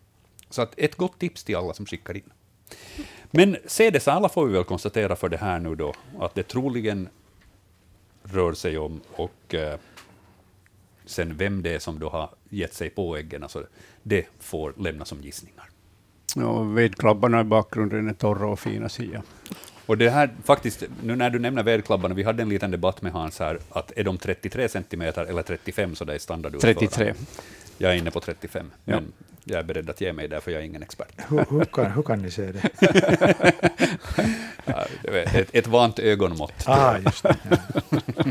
Så 0.51 0.63
att 0.63 0.75
ett 0.77 0.97
gott 0.97 1.19
tips 1.19 1.45
till 1.45 1.57
alla 1.57 1.75
som 1.75 1.87
skickar 1.87 2.17
in. 2.17 2.33
Men 3.31 3.57
se 3.67 3.91
det 3.91 4.01
så 4.01 4.11
alla 4.11 4.29
får 4.29 4.47
vi 4.47 4.53
väl 4.53 4.65
konstatera 4.65 5.17
för 5.17 5.29
det 5.29 5.37
här 5.37 5.59
nu 5.59 5.75
då, 5.75 5.95
att 6.21 6.35
det 6.35 6.43
troligen 6.43 7.09
rör 8.23 8.53
sig 8.53 8.79
om 8.79 9.01
och 9.13 9.55
eh, 9.55 9.79
sen 11.05 11.37
vem 11.37 11.63
det 11.63 11.75
är 11.75 11.79
som 11.79 11.99
då 11.99 12.09
har 12.09 12.31
gett 12.49 12.75
sig 12.75 12.91
på 12.91 13.17
äggen, 13.17 13.43
alltså 13.43 13.67
det 14.03 14.27
får 14.39 14.75
lämnas 14.79 15.09
som 15.09 15.21
gissningar. 15.21 15.69
Ja, 16.37 16.63
vedklabbarna 16.63 17.41
i 17.41 17.45
bakgrunden 17.45 18.09
är 18.09 18.15
torra 18.15 18.47
och 18.47 18.61
fina 18.61 18.89
sia. 18.89 19.23
Och 19.93 19.99
det 19.99 20.11
här 20.11 20.31
faktiskt, 20.45 20.83
nu 21.03 21.17
när 21.17 21.31
du 21.31 21.39
nämner 21.39 21.63
vedklabbarna, 21.63 22.15
vi 22.15 22.23
hade 22.23 22.43
en 22.43 22.49
liten 22.49 22.71
debatt 22.71 23.03
med 23.03 23.13
Hans 23.13 23.39
här, 23.41 23.59
att 23.71 23.93
är 23.97 24.05
de 24.05 24.19
33 24.19 24.69
centimeter 24.69 25.25
eller 25.25 25.43
35 25.43 25.95
så 25.95 26.05
det 26.05 26.15
är 26.15 26.19
standardutförande? 26.19 26.81
33. 26.81 27.15
Jag 27.79 27.93
är 27.93 27.97
inne 27.97 28.11
på 28.11 28.21
35, 28.21 28.71
Ja. 28.85 28.95
men 28.95 29.13
jag 29.45 29.59
är 29.59 29.63
beredd 29.63 29.91
att 29.91 30.01
ge 30.01 30.13
mig 30.13 30.29
där, 30.29 30.41
för 30.41 30.51
jag 30.51 30.61
är 30.61 30.65
ingen 30.65 30.83
expert. 30.83 31.09
Hur, 31.29 31.45
hur, 31.51 31.65
kan, 31.65 31.93
hur 31.93 32.03
kan 32.03 32.23
ni 32.23 32.31
se 32.31 32.53
det? 32.53 32.71
Ett, 35.35 35.49
ett 35.53 35.67
vant 35.67 35.99
ögonmått. 35.99 36.65
Ah, 36.67 36.99
just 36.99 37.23
det. 37.23 37.37
Ja. 37.51 37.57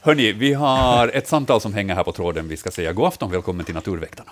Hörni, 0.00 0.32
vi 0.32 0.52
har 0.52 1.08
ett 1.08 1.28
samtal 1.28 1.60
som 1.60 1.74
hänger 1.74 1.94
här 1.94 2.04
på 2.04 2.12
tråden. 2.12 2.48
Vi 2.48 2.56
ska 2.56 2.70
säga 2.70 2.92
god 2.92 3.06
afton, 3.06 3.30
välkommen 3.30 3.64
till 3.64 3.74
Naturväktarna. 3.74 4.30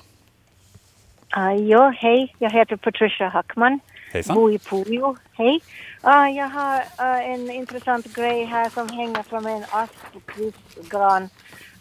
Uh, 1.36 1.54
ja, 1.54 1.94
hej. 1.96 2.34
Jag 2.38 2.50
heter 2.50 2.76
Patricia 2.76 3.28
Hackman. 3.28 3.80
Hejsan. 4.12 4.34
Boi 4.34 4.58
Pujo. 4.58 5.16
Hej. 5.32 5.60
Uh, 6.04 6.36
jag 6.36 6.48
har 6.48 6.78
uh, 6.78 7.30
en 7.30 7.50
intressant 7.50 8.14
grej 8.14 8.44
här 8.44 8.68
som 8.68 8.88
hänger 8.88 9.22
från 9.22 9.46
en 9.46 9.64
aspkvistgran 9.70 11.22
uh, 11.22 11.30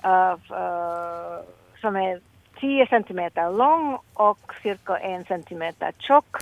ah, 0.02 0.34
uh, 0.34 1.44
som 1.82 1.96
är 1.96 2.20
10 2.60 2.88
centimeter 2.88 3.52
lång 3.52 3.98
och 4.14 4.54
cirka 4.64 4.98
en 4.98 5.26
centimeter 5.26 5.92
tjock. 6.00 6.36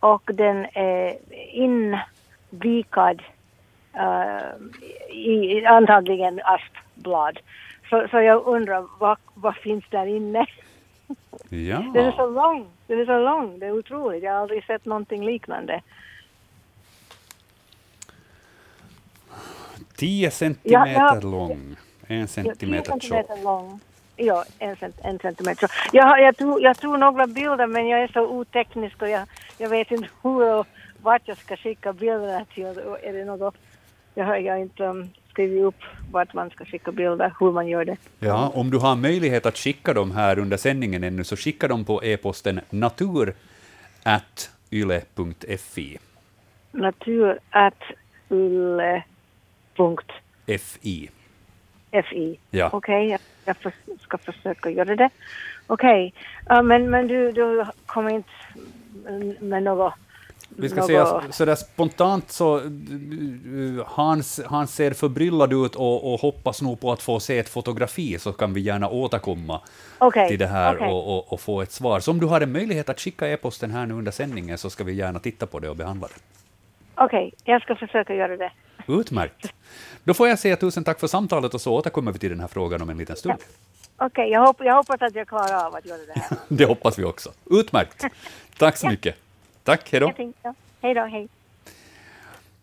Och 0.00 0.30
den 0.34 0.66
är 0.72 1.16
invikad 1.52 3.22
uh, 3.96 4.66
i 5.10 5.66
antagligen 5.66 6.40
aspblad. 6.44 7.38
Så, 7.90 8.08
så 8.10 8.20
jag 8.20 8.46
undrar 8.46 8.84
vad, 8.98 9.18
vad 9.34 9.56
finns 9.56 9.84
där 9.90 10.06
inne? 10.06 10.46
Den 11.48 11.96
är 11.96 12.12
så 12.12 12.16
Ja, 12.22 12.26
lång. 12.26 12.66
Den 12.86 13.00
är 13.00 13.06
så 13.06 13.18
lång. 13.18 13.58
Det 13.58 13.66
är 13.66 13.72
otroligt. 13.72 14.22
Jag 14.22 14.32
har 14.32 14.38
aldrig 14.40 14.64
sett 14.64 14.84
någonting 14.84 15.24
liknande. 15.24 15.82
10 19.96 20.30
centimeter 20.30 20.92
Ja, 20.92 21.14
ja. 21.14 21.20
lång, 21.20 21.76
en 22.06 22.20
Ja, 22.20 22.26
centimeter 22.26 22.92
10 22.92 23.00
tjock. 23.00 23.02
centimeter 23.02 23.42
lång. 23.44 23.80
Ja, 24.16 24.44
en, 24.58 24.76
cent, 24.76 24.96
en 25.04 25.18
centimeter. 25.18 25.70
Jag, 25.92 26.20
jag, 26.22 26.36
tog, 26.36 26.62
jag 26.62 26.78
tog 26.78 26.98
några 26.98 27.26
bilder 27.26 27.66
men 27.66 27.88
jag 27.88 28.00
är 28.02 28.08
så 28.08 28.20
oteknisk 28.26 29.02
och 29.02 29.08
jag, 29.08 29.28
jag 29.58 29.68
vet 29.68 29.90
inte 29.90 30.08
hur 30.22 30.54
och 30.54 30.66
vart 31.02 31.22
jag 31.28 31.38
ska 31.38 31.56
skicka 31.56 31.92
bilderna 31.92 32.44
till. 32.54 32.64
Är 33.02 33.12
det 33.12 33.24
något? 33.24 33.54
Jag 34.14 34.40
jag 34.42 34.60
inte 34.60 34.84
um, 34.84 35.08
skrivit 35.36 35.62
upp 35.62 35.82
vart 36.10 36.34
man 36.34 36.50
ska 36.50 36.64
skicka 36.64 36.92
bilder, 36.92 37.32
hur 37.40 37.52
man 37.52 37.68
gör 37.68 37.84
det. 37.84 37.96
Ja, 38.18 38.52
om 38.54 38.70
du 38.70 38.78
har 38.78 38.96
möjlighet 38.96 39.46
att 39.46 39.56
skicka 39.56 39.94
dem 39.94 40.10
här 40.10 40.38
under 40.38 40.56
sändningen 40.56 41.04
ännu, 41.04 41.24
så 41.24 41.36
skicka 41.36 41.68
dem 41.68 41.84
på 41.84 42.04
e-posten. 42.04 42.60
Natur 42.70 43.34
at 47.50 47.82
ulle 48.30 49.02
punkt 49.76 50.10
FI. 50.60 51.10
FI. 52.10 52.38
Ja. 52.50 52.70
Okej, 52.72 53.08
jag, 53.08 53.20
jag 53.44 53.56
för, 53.56 53.72
ska 54.00 54.18
försöka 54.18 54.70
göra 54.70 54.96
det. 54.96 55.10
Okej, 55.66 56.14
Ja, 56.48 56.62
men, 56.62 56.90
men 56.90 57.06
du, 57.06 57.32
du 57.32 57.64
kommer 57.86 58.10
inte 58.10 58.30
med 59.40 59.62
något... 59.62 59.94
Vi 60.58 60.68
ska 60.68 60.82
säga 60.82 61.22
sådär 61.30 61.54
spontant 61.54 62.30
så, 62.30 62.60
uh, 62.60 63.82
Hans, 63.86 64.40
Hans 64.46 64.74
ser 64.74 64.90
förbryllad 64.90 65.52
ut 65.52 65.74
och, 65.74 66.12
och 66.12 66.20
hoppas 66.20 66.62
nog 66.62 66.80
på 66.80 66.92
att 66.92 67.02
få 67.02 67.20
se 67.20 67.38
ett 67.38 67.48
fotografi, 67.48 68.18
så 68.18 68.32
kan 68.32 68.54
vi 68.54 68.60
gärna 68.60 68.88
återkomma 68.88 69.60
Okej, 69.98 70.28
till 70.28 70.38
det 70.38 70.46
här 70.46 70.74
okej. 70.76 70.88
och, 70.88 71.16
och, 71.16 71.32
och 71.32 71.40
få 71.40 71.62
ett 71.62 71.72
svar. 71.72 72.00
Så 72.00 72.10
om 72.10 72.20
du 72.20 72.26
har 72.26 72.40
en 72.40 72.52
möjlighet 72.52 72.88
att 72.88 73.00
skicka 73.00 73.28
e-posten 73.28 73.70
här 73.70 73.86
nu 73.86 73.94
under 73.94 74.12
sändningen, 74.12 74.58
så 74.58 74.70
ska 74.70 74.84
vi 74.84 74.92
gärna 74.92 75.18
titta 75.18 75.46
på 75.46 75.58
det 75.58 75.68
och 75.68 75.76
behandla 75.76 76.06
det. 76.06 76.20
Okej, 76.94 77.34
jag 77.44 77.62
ska 77.62 77.76
försöka 77.76 78.14
göra 78.14 78.36
det. 78.36 78.52
Utmärkt. 78.88 79.52
Då 80.04 80.14
får 80.14 80.28
jag 80.28 80.38
säga 80.38 80.56
tusen 80.56 80.84
tack 80.84 81.00
för 81.00 81.06
samtalet 81.06 81.54
och 81.54 81.60
så 81.60 81.74
återkommer 81.74 82.12
vi 82.12 82.18
till 82.18 82.30
den 82.30 82.40
här 82.40 82.48
frågan 82.48 82.82
om 82.82 82.90
en 82.90 82.98
liten 82.98 83.16
stund. 83.16 83.38
Okej, 83.96 84.30
jag, 84.30 84.46
hopp, 84.46 84.56
jag 84.60 84.74
hoppas 84.74 85.02
att 85.02 85.14
jag 85.14 85.28
klarar 85.28 85.66
av 85.66 85.74
att 85.74 85.86
göra 85.86 85.98
det 86.14 86.20
här. 86.20 86.38
Det 86.48 86.64
hoppas 86.64 86.98
vi 86.98 87.04
också. 87.04 87.30
Utmärkt. 87.50 88.04
Tack 88.58 88.76
så 88.76 88.88
mycket. 88.88 89.16
Tack, 89.66 89.92
hej 89.92 90.00
då. 90.00 90.12
Hej 90.80 90.94
då, 90.94 91.04
hej. 91.04 91.28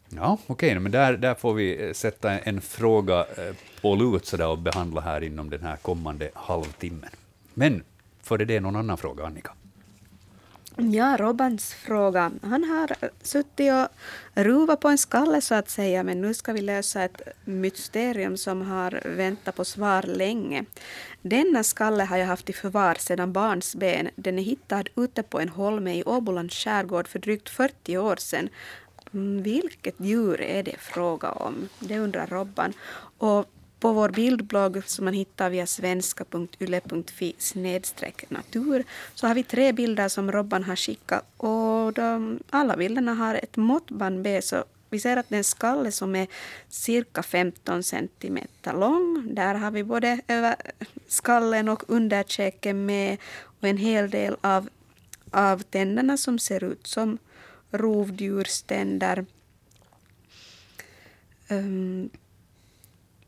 Ja, 0.09 0.37
okej, 0.47 0.79
men 0.79 0.91
där, 0.91 1.17
där 1.17 1.33
får 1.33 1.53
vi 1.53 1.87
eh, 1.87 1.93
sätta 1.93 2.39
en 2.39 2.61
fråga 2.61 3.19
eh, 3.19 3.55
på 3.81 3.95
lut 3.95 4.25
så 4.25 4.37
där 4.37 4.47
och 4.47 4.57
behandla 4.57 5.01
här 5.01 5.23
inom 5.23 5.49
den 5.49 5.61
här 5.63 5.75
kommande 5.75 6.29
halvtimmen. 6.33 7.09
Men 7.53 7.83
före 8.21 8.45
det 8.45 8.59
någon 8.59 8.75
annan 8.75 8.97
fråga, 8.97 9.25
Annika. 9.25 9.51
Ja, 10.77 11.17
Robbans 11.19 11.73
fråga. 11.73 12.31
Han 12.41 12.63
har 12.63 12.95
suttit 13.21 13.71
och 13.73 13.87
ruvat 14.43 14.79
på 14.79 14.87
en 14.87 14.97
skalle 14.97 15.41
så 15.41 15.55
att 15.55 15.69
säga, 15.69 16.03
men 16.03 16.21
nu 16.21 16.33
ska 16.33 16.53
vi 16.53 16.61
lösa 16.61 17.03
ett 17.03 17.21
mysterium 17.45 18.37
som 18.37 18.61
har 18.61 19.01
väntat 19.05 19.55
på 19.55 19.65
svar 19.65 20.01
länge. 20.01 20.65
Denna 21.21 21.63
skalle 21.63 22.03
har 22.03 22.17
jag 22.17 22.25
haft 22.25 22.49
i 22.49 22.53
förvar 22.53 22.95
sedan 22.99 23.33
barnsben. 23.33 24.09
Den 24.15 24.39
är 24.39 24.43
hittad 24.43 24.83
ute 24.95 25.23
på 25.23 25.39
en 25.39 25.49
holme 25.49 25.97
i 25.97 26.03
Åbolands 26.03 26.55
skärgård 26.55 27.07
för 27.07 27.19
drygt 27.19 27.49
40 27.49 27.97
år 27.97 28.15
sedan. 28.15 28.49
Mm, 29.13 29.43
vilket 29.43 29.99
djur 29.99 30.41
är 30.41 30.63
det 30.63 30.77
fråga 30.79 31.31
om? 31.31 31.69
Det 31.79 31.99
undrar 31.99 32.27
Robban. 32.27 32.73
Och 33.17 33.45
på 33.83 33.91
vår 33.91 34.09
bildblogg 34.09 34.81
som 34.85 35.05
man 35.05 35.13
hittar 35.13 35.49
via 35.49 35.65
svenska.yle.fi 35.67 37.35
snedstreck 37.37 38.29
natur 38.29 38.83
så 39.15 39.27
har 39.27 39.35
vi 39.35 39.43
tre 39.43 39.71
bilder 39.71 40.07
som 40.07 40.31
Robban 40.31 40.63
har 40.63 40.75
skickat 40.75 41.25
och 41.37 41.93
de, 41.93 42.39
alla 42.49 42.77
bilderna 42.77 43.13
har 43.13 43.35
ett 43.35 43.57
måttband 43.57 44.21
B 44.21 44.41
så 44.41 44.63
vi 44.89 44.99
ser 44.99 45.17
att 45.17 45.29
det 45.29 45.35
är 45.35 45.37
en 45.37 45.43
skalle 45.43 45.91
som 45.91 46.15
är 46.15 46.27
cirka 46.69 47.23
15 47.23 47.83
centimeter 47.83 48.73
lång. 48.73 49.35
Där 49.35 49.55
har 49.55 49.71
vi 49.71 49.83
både 49.83 50.21
över 50.27 50.55
skallen 51.07 51.69
och 51.69 51.83
underkäken 51.87 52.85
med 52.85 53.17
och 53.59 53.67
en 53.67 53.77
hel 53.77 54.09
del 54.09 54.35
av, 54.41 54.69
av 55.31 55.59
tänderna 55.59 56.17
som 56.17 56.39
ser 56.39 56.63
ut 56.63 56.87
som 56.87 57.17
rovdjurständer. 57.71 59.25
Um, 61.49 61.57
ehm, 61.57 62.09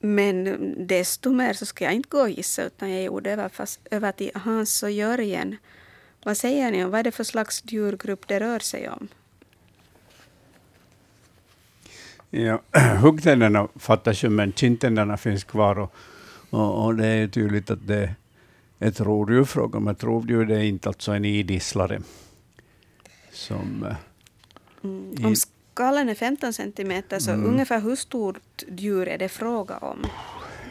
men 0.06 0.88
desto 0.88 1.34
mer 1.34 1.54
så 1.54 1.66
ska 1.66 1.86
jag 1.86 1.94
inte 1.94 2.10
gå 2.10 2.22
och 2.22 2.30
gissa 2.30 2.64
utan 2.64 2.92
jag 2.92 3.04
gjorde 3.04 3.32
över, 3.32 3.50
fast, 3.50 3.80
över 3.92 4.12
till 4.12 4.32
Hans 4.36 4.84
och 4.84 4.92
Jörgen. 4.92 5.58
Vad 6.24 6.38
säger 6.38 6.72
ni 6.72 6.84
vad 6.84 7.00
är 7.00 7.04
det 7.04 7.12
för 7.12 7.24
slags 7.24 7.64
djurgrupp 7.66 8.28
det 8.28 8.40
rör 8.40 8.60
sig 8.60 8.90
om? 8.90 9.08
Ja, 12.30 12.62
huggtänderna 13.02 13.68
fattas 13.76 14.24
ju, 14.24 14.30
men 14.30 14.54
kindtänderna 14.54 15.18
finns 15.18 15.44
kvar. 15.44 15.80
Och, 15.80 15.94
och, 16.50 16.86
och 16.86 16.96
det 16.96 17.08
är 17.08 17.28
tydligt 17.28 17.72
att 17.72 17.88
det 17.88 18.16
ett 18.80 19.00
rovdjur. 19.00 19.90
Ett 19.92 20.04
rovdjur 20.04 20.46
det 20.46 20.56
är 20.56 20.64
inte 20.64 20.90
alltså 20.90 21.12
en 21.12 21.26
idisslare. 21.26 22.02
Som, 23.32 23.86
eh, 23.90 23.96
Mm. 24.86 25.26
Om 25.26 25.36
skallen 25.76 26.10
är 26.10 26.16
15 26.16 26.54
centimeter, 26.54 27.20
så 27.20 27.32
Mm. 27.32 27.46
ungefär 27.46 27.80
hur 27.82 27.96
stort 27.96 28.64
djur 28.78 29.08
är 29.08 29.18
det 29.18 29.30
fråga 29.30 29.78
om? 29.78 30.06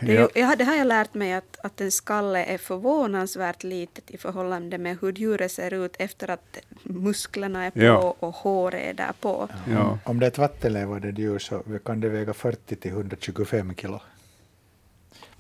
Det, 0.01 0.13
ju, 0.13 0.29
ja, 0.35 0.57
det 0.59 0.65
har 0.65 0.75
jag 0.75 0.87
lärt 0.87 1.15
mig 1.15 1.33
att, 1.33 1.57
att 1.63 1.81
en 1.81 1.93
skalle 1.93 2.45
är 2.45 2.59
förvånansvärt 2.59 3.63
litet 3.63 4.11
i 4.11 4.19
förhållande 4.19 4.79
med 4.79 4.99
hur 5.01 5.13
djuret 5.13 5.53
ser 5.53 5.75
ut 5.75 5.97
efter 5.99 6.31
att 6.31 6.59
musklerna 6.83 7.65
är 7.65 7.71
på 7.71 7.81
Ja. 7.83 8.15
och 8.21 8.35
håret 8.35 8.81
är 8.91 8.95
där 8.95 9.13
på. 9.21 9.49
ja, 9.71 9.99
Om 10.05 10.21
det 10.21 10.27
är 10.27 10.31
ett 10.31 10.39
vattenlevande 10.39 11.11
djur 11.11 11.39
så 11.39 11.63
kan 11.85 12.01
det 12.01 12.09
väga 12.09 12.35
40 12.35 12.77
till 12.77 12.91
125 12.91 13.75
kilo. 13.75 14.01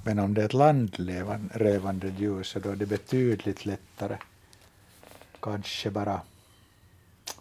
Men 0.05 0.19
om 0.19 0.35
det 0.35 0.41
är 0.41 0.45
ett 0.47 0.53
landlevande 0.55 2.09
djur 2.19 2.43
så 2.43 2.59
då 2.59 2.71
är 2.71 2.77
det 2.77 2.87
betydligt 2.87 3.67
lättare. 3.67 4.17
Kanske 5.41 5.91
bara, 5.91 6.21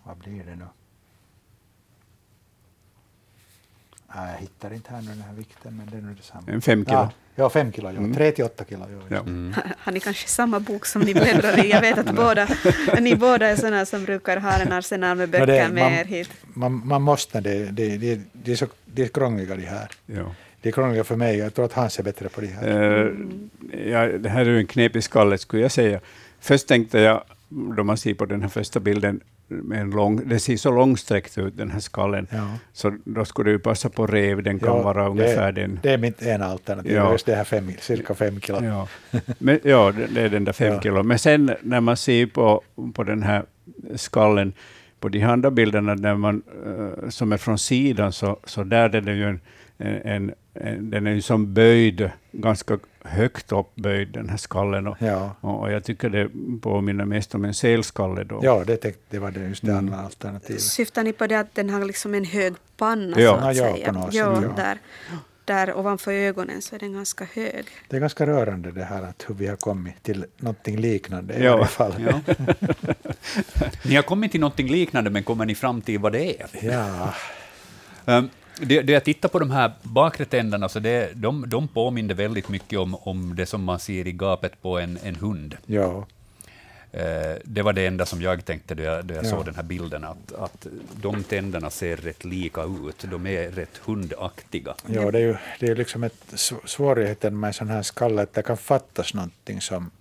vad 0.04 0.18
blir 0.18 0.44
det 0.44 0.56
nu? 0.56 0.66
Nej, 4.16 4.32
jag 4.34 4.40
hittar 4.42 4.74
inte 4.74 4.92
här 4.94 5.02
nu 5.02 5.08
den 5.08 5.22
här 5.22 5.34
vikten, 5.34 5.78
men 5.78 5.88
det 5.92 5.98
är 5.98 6.02
nog 6.02 6.16
detsamma. 6.16 6.44
En 6.48 6.62
fem 6.62 6.86
kilo. 6.86 6.98
Ja, 6.98 7.12
ja 7.36 7.50
fem 7.50 7.72
kilo. 7.72 7.90
Ja. 7.92 7.98
Mm. 7.98 8.14
Tre 8.14 8.32
till 8.32 8.46
åtta 8.46 8.66
kilo. 8.66 8.86
Ja. 9.10 9.16
ja. 9.26 9.62
Har 9.80 9.92
ni 9.92 10.00
kanske 10.00 10.28
samma 10.28 10.60
bok 10.60 10.86
som 10.86 11.02
ni 11.02 11.14
bläddrar 11.14 11.66
i? 11.66 11.70
Jag 11.70 11.82
vet 11.82 11.98
att 11.98 12.16
båda, 12.16 12.48
ni 13.02 13.16
båda 13.16 13.48
är 13.48 13.56
sådana 13.56 13.86
som 13.86 14.04
brukar 14.06 14.38
ha 14.38 14.52
en 14.60 14.72
arsenal 14.72 15.18
med 15.18 15.30
böcker 15.30 15.48
det- 15.48 15.70
med 15.70 15.84
man- 15.84 15.94
er 15.94 16.06
hit. 16.06 16.30
Man, 16.54 16.88
man 16.88 17.02
måste, 17.02 17.42
det, 17.42 17.66
det, 17.72 17.98
det, 17.98 18.22
det, 18.34 18.52
är 18.52 18.56
så, 18.56 18.66
det 18.86 19.04
är 19.04 19.08
krångliga 19.08 19.56
de 19.56 19.66
här. 19.66 19.88
Ja. 20.06 20.36
Det 20.62 20.70
är 20.70 20.74
krångliga 20.74 21.04
för 21.04 21.16
mig, 21.16 21.38
jag 21.38 21.54
tror 21.54 21.66
att 21.66 21.74
Hans 21.74 22.00
är 22.00 22.04
bättre 22.04 22.30
på 22.30 22.42
de 22.42 22.48
här. 22.48 22.68
Eh, 22.68 23.90
ja, 23.92 24.08
det 24.08 24.30
här 24.30 24.46
är 24.46 24.58
en 24.58 24.68
knepig 24.68 25.04
skalle, 25.04 25.38
skulle 25.38 25.62
jag 25.62 25.72
säga. 25.72 26.00
Först 26.40 26.68
tänkte 26.68 27.00
jag, 27.00 27.24
då 27.50 27.84
man 27.84 27.98
ser 27.98 28.14
på 28.14 28.26
den 28.26 28.42
här 28.42 28.50
första 28.50 28.80
bilden, 28.80 29.20
en 29.74 29.90
lång, 29.90 30.30
det 30.30 30.40
ser 30.40 30.58
så 30.58 30.72
långsträckt 30.72 31.38
ut, 31.38 31.58
den 31.58 31.72
här 31.72 31.80
skallen. 31.80 32.28
Ja. 32.32 32.48
Så 32.74 32.98
då 33.06 33.26
skulle 33.26 33.52
ju 33.52 33.60
passa 33.60 33.90
på 33.90 34.08
rev, 34.08 34.44
den 34.44 34.60
kan 34.60 34.68
Ja, 34.78 34.82
vara 34.84 35.10
ungefär 35.10 35.52
det, 35.52 35.62
den. 35.62 35.80
Det 35.84 35.90
är 35.94 35.98
mitt 35.98 36.22
ena 36.22 36.46
alternativ, 36.46 36.92
Ja. 36.92 37.12
just 37.12 37.26
det 37.26 37.36
här 37.36 37.44
fem, 37.44 37.72
cirka 37.80 38.14
fem 38.14 38.40
kilo. 38.42 38.64
Ja, 38.64 38.88
Men, 39.40 39.60
ja 39.64 39.94
det 40.14 40.22
är 40.22 40.30
den 40.30 40.46
där 40.46 40.54
fem 40.54 40.74
Ja. 40.74 40.82
kilo. 40.82 41.04
Men 41.04 41.20
sen 41.20 41.52
när 41.62 41.82
man 41.82 41.98
ser 41.98 42.26
på, 42.26 42.62
på 42.94 43.04
den 43.04 43.24
här 43.24 43.44
skallen, 43.96 44.54
på 45.00 45.10
de 45.10 45.24
andra 45.24 45.52
bilderna 45.52 45.96
när 45.96 46.16
man, 46.16 46.42
eh, 46.66 47.10
som 47.10 47.32
är 47.32 47.38
från 47.38 47.58
sidan, 47.58 48.12
så, 48.12 48.40
så 48.44 48.64
där 48.64 48.96
är 48.96 49.02
det 49.02 49.14
ju 49.14 49.24
en, 49.30 49.40
en, 49.78 50.34
en, 50.54 50.90
den 50.90 51.08
är 51.08 51.12
ju 51.12 51.22
som 51.22 51.54
böjd, 51.54 52.10
ganska 52.32 52.78
högt 53.04 53.52
uppböjd, 53.52 54.08
den 54.08 54.30
här 54.30 54.38
skallen. 54.38 54.88
Och, 54.88 54.98
Ja, 55.00 55.36
och, 55.42 55.72
jag 55.72 55.84
tycker 55.84 56.10
det 56.10 56.30
påminner 56.62 57.06
mest 57.06 57.36
om 57.36 57.46
en 57.46 57.54
selskalle 57.54 58.24
då. 58.24 58.40
ja 58.44 58.64
det, 58.68 58.78
tänkte, 58.78 59.02
det 59.10 59.20
var 59.20 59.32
det, 59.32 59.40
just 59.48 59.62
det 59.66 59.72
Mm. 59.72 59.78
andra 59.86 60.00
alternativet. 60.06 60.62
Syftar 60.62 61.04
ni 61.04 61.14
på 61.14 61.28
det 61.28 61.36
att 61.40 61.56
den 61.56 61.70
har 61.70 61.86
liksom 61.86 62.14
en 62.14 62.26
hög 62.26 62.54
panna 62.78 63.20
Ja. 63.20 63.40
så 63.42 63.46
att 63.48 63.56
Ja, 63.56 63.64
säga? 63.76 63.94
sätt, 63.94 64.14
ja, 64.14 64.42
ja. 64.44 64.50
Där, 64.56 64.78
där 65.46 65.78
ovanför 65.78 66.12
ögonen 66.12 66.62
så 66.62 66.76
är 66.76 66.80
den 66.80 66.94
ganska 66.94 67.28
hög. 67.34 67.66
Det 67.90 67.96
är 67.96 68.00
ganska 68.02 68.26
rörande 68.28 68.72
det 68.72 68.84
här 68.84 69.04
att 69.04 69.26
hur 69.28 69.36
vi 69.36 69.48
har 69.48 69.56
kommit 69.56 70.04
till 70.04 70.26
någonting 70.38 70.78
liknande 70.80 71.34
i 71.34 71.48
varje 71.48 71.66
fall. 71.66 71.94
Ja. 72.00 72.34
ni 73.86 73.96
har 73.96 74.04
kommit 74.04 74.32
till 74.32 74.40
någonting 74.42 74.68
liknande, 74.70 75.10
men 75.10 75.24
kommer 75.24 75.46
ni 75.46 75.56
fram 75.56 75.82
till 75.82 76.00
vad 76.00 76.12
det 76.12 76.42
är? 76.42 76.48
Ja, 76.72 77.14
Um, 78.06 78.30
det, 78.60 78.82
det 78.82 78.94
jag 78.94 79.04
tittar 79.04 79.30
på 79.30 79.40
de 79.40 79.52
här 79.52 79.72
bakre 79.82 80.26
tänderna, 80.26 80.70
så 80.70 80.80
det, 80.80 81.12
de, 81.16 81.50
de 81.50 81.68
påminner 81.68 82.14
väldigt 82.14 82.50
mycket 82.50 82.80
om, 82.80 82.96
om 82.96 83.36
det 83.36 83.46
som 83.46 83.64
man 83.64 83.80
ser 83.80 84.08
i 84.08 84.12
gapet 84.12 84.62
på 84.62 84.80
en, 84.80 85.00
en 85.04 85.16
hund. 85.16 85.58
ja, 85.66 86.06
Eh, 86.96 87.38
det 87.44 87.62
var 87.62 87.74
det 87.74 87.86
enda 87.88 88.06
som 88.06 88.22
jag 88.22 88.46
tänkte 88.46 88.76
då 88.76 88.84
jag, 88.84 89.06
då 89.06 89.14
jag 89.14 89.26
Ja. 89.26 89.30
såg 89.30 89.46
den 89.46 89.56
här 89.56 89.64
bilden, 89.64 90.04
att, 90.04 90.32
att 90.34 90.68
de 91.02 91.24
tänderna 91.24 91.70
ser 91.70 91.98
rätt 91.98 92.26
lika 92.26 92.64
ut. 92.64 93.06
De 93.12 93.28
är 93.28 93.52
rätt 93.52 93.78
hundaktiga. 93.78 94.76
ja, 94.88 95.12
det 95.12 95.18
är 95.18 95.22
ju 95.22 95.36
det 95.60 95.68
är 95.68 95.76
liksom 95.76 96.04
ett, 96.04 96.24
sv- 96.32 96.66
svårigheten 96.66 97.40
med 97.40 97.48
en 97.48 97.54
sån 97.54 97.70
här 97.70 97.82
skalle 97.82 98.22
att 98.22 98.34
det 98.34 98.42
kan 98.44 98.58
fattas 98.58 99.14
någonting 99.14 99.62
som, 99.62 99.92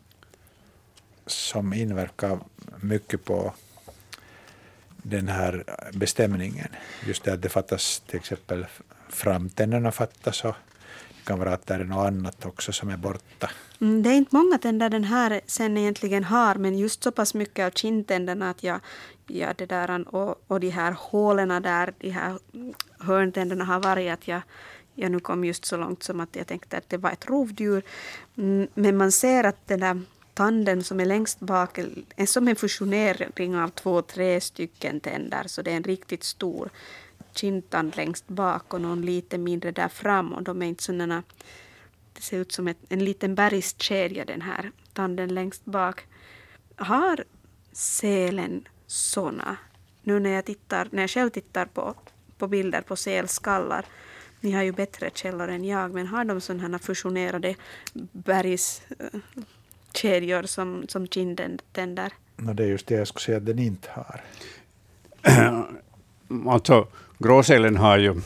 som 1.27 1.73
inverkar 1.73 2.39
mycket 2.81 3.25
på 3.25 3.53
den 5.03 5.29
här 5.29 5.65
bestämningen. 5.93 6.69
Just 7.07 7.25
det 7.25 7.33
att 7.33 7.43
det 7.43 7.49
fattas 7.49 8.03
till 8.07 8.17
exempel 8.17 8.67
framtänderna 9.09 9.93
fattas 9.93 10.45
och 10.45 10.55
det 11.09 11.25
kan 11.25 11.39
vara 11.39 11.53
att 11.53 11.67
det 11.67 11.75
är 11.75 11.85
något 11.85 12.07
annat 12.07 12.47
också 12.47 12.73
som 12.73 12.89
är 12.89 12.97
borta. 12.97 13.51
Mm, 13.81 14.03
det 14.03 14.11
är 14.11 14.15
inte 14.15 14.37
många 14.37 14.59
tänder 14.59 14.91
den 14.91 15.05
här 15.05 15.41
sen 15.47 15.77
egentligen 15.77 16.25
har, 16.25 16.55
men 16.55 16.79
just 16.79 17.03
så 17.03 17.11
pass 17.13 17.35
mycket 17.35 17.67
av 17.67 17.71
kindtänderna 17.71 18.51
att 18.51 18.63
jag, 18.63 18.81
ja, 19.27 19.55
det 19.57 19.67
där, 19.67 20.15
och, 20.15 20.43
och 20.47 20.61
de 20.61 20.71
här 20.71 20.93
hålen 20.99 21.63
där 21.63 21.95
de 21.99 22.11
här 22.11 22.39
hörntänderna 22.99 23.65
har 23.65 23.81
varit, 23.81 24.13
att 24.13 24.29
jag, 24.29 24.43
jag 24.95 25.13
nu 25.13 25.21
kom 25.21 25.45
just 25.45 25.65
så 25.65 25.77
långt 25.77 26.03
som 26.03 26.21
att 26.21 26.37
jag 26.37 26.47
tänkte 26.47 26.77
att 26.77 26.89
det 26.89 26.97
var 26.97 27.11
ett 27.11 27.27
rovdjur. 27.27 27.83
Mm, 28.37 28.69
men 28.75 28.97
man 28.97 29.13
ser 29.13 29.45
att 29.45 29.69
den 29.69 29.81
där 29.81 30.01
tanden 30.35 30.85
som 30.85 31.01
är 31.01 31.05
längst 31.05 31.41
bak 31.41 31.79
är 32.17 32.27
som 32.27 32.49
en 32.49 32.57
fusionering 32.57 33.57
av 33.57 33.69
två, 33.69 34.03
tre 34.03 34.41
stycken 34.41 35.01
tänder, 35.01 35.45
så 35.47 35.63
det 35.63 35.71
är 35.71 35.77
en 35.77 35.85
riktigt 35.85 36.25
stor 36.25 36.71
kindtand 37.35 37.97
längst 37.97 38.29
bak 38.29 38.75
och 38.75 38.81
någon 38.81 39.03
lite 39.03 39.39
mindre 39.39 39.71
där 39.71 39.89
fram 39.89 40.33
och 40.33 40.43
de 40.43 40.63
är 40.63 40.67
inte 40.67 40.83
sådana 40.83 41.23
det 42.13 42.23
ser 42.23 42.39
ut 42.39 42.53
som 42.53 42.69
ett, 42.69 42.79
en 42.89 43.05
liten 43.05 43.35
bergskedja 43.35 44.25
den 44.25 44.43
här 44.43 44.71
tanden 44.93 45.35
längst 45.35 45.65
bak. 45.65 46.07
Har 46.77 47.25
selen 47.73 48.69
såna? 48.87 49.57
Nu 50.03 50.21
när 50.21 50.31
jag, 50.31 50.45
tittar, 50.45 50.89
när 50.91 51.03
jag 51.03 51.11
själv 51.11 51.31
tittar 51.31 51.67
på, 51.67 51.95
på 52.39 52.49
bilder 52.49 52.83
på 52.83 52.97
selskallar, 52.97 53.85
ni 54.41 54.53
har 54.53 54.63
ju 54.63 54.73
bättre 54.73 55.11
källor 55.15 55.49
än 55.49 55.65
jag, 55.65 55.95
men 55.95 56.07
har 56.07 56.25
de 56.25 56.41
sådana 56.41 56.69
här 56.69 56.79
fusionerade 56.79 57.55
bergskedjor 59.93 60.43
som, 60.43 60.85
som 60.89 61.07
kindtänder? 61.07 62.13
Och 62.49 62.55
det 62.55 62.63
är 62.63 62.69
just 62.69 62.87
det 62.87 62.95
jag 62.95 63.09
skulle 63.09 63.23
säga 63.23 63.37
att 63.37 63.47
den 63.47 63.59
inte 63.59 63.89
har. 63.91 64.21
Alltså, 66.49 66.87
gråsälen 67.19 67.77
har 67.77 67.99
ju 67.99 68.21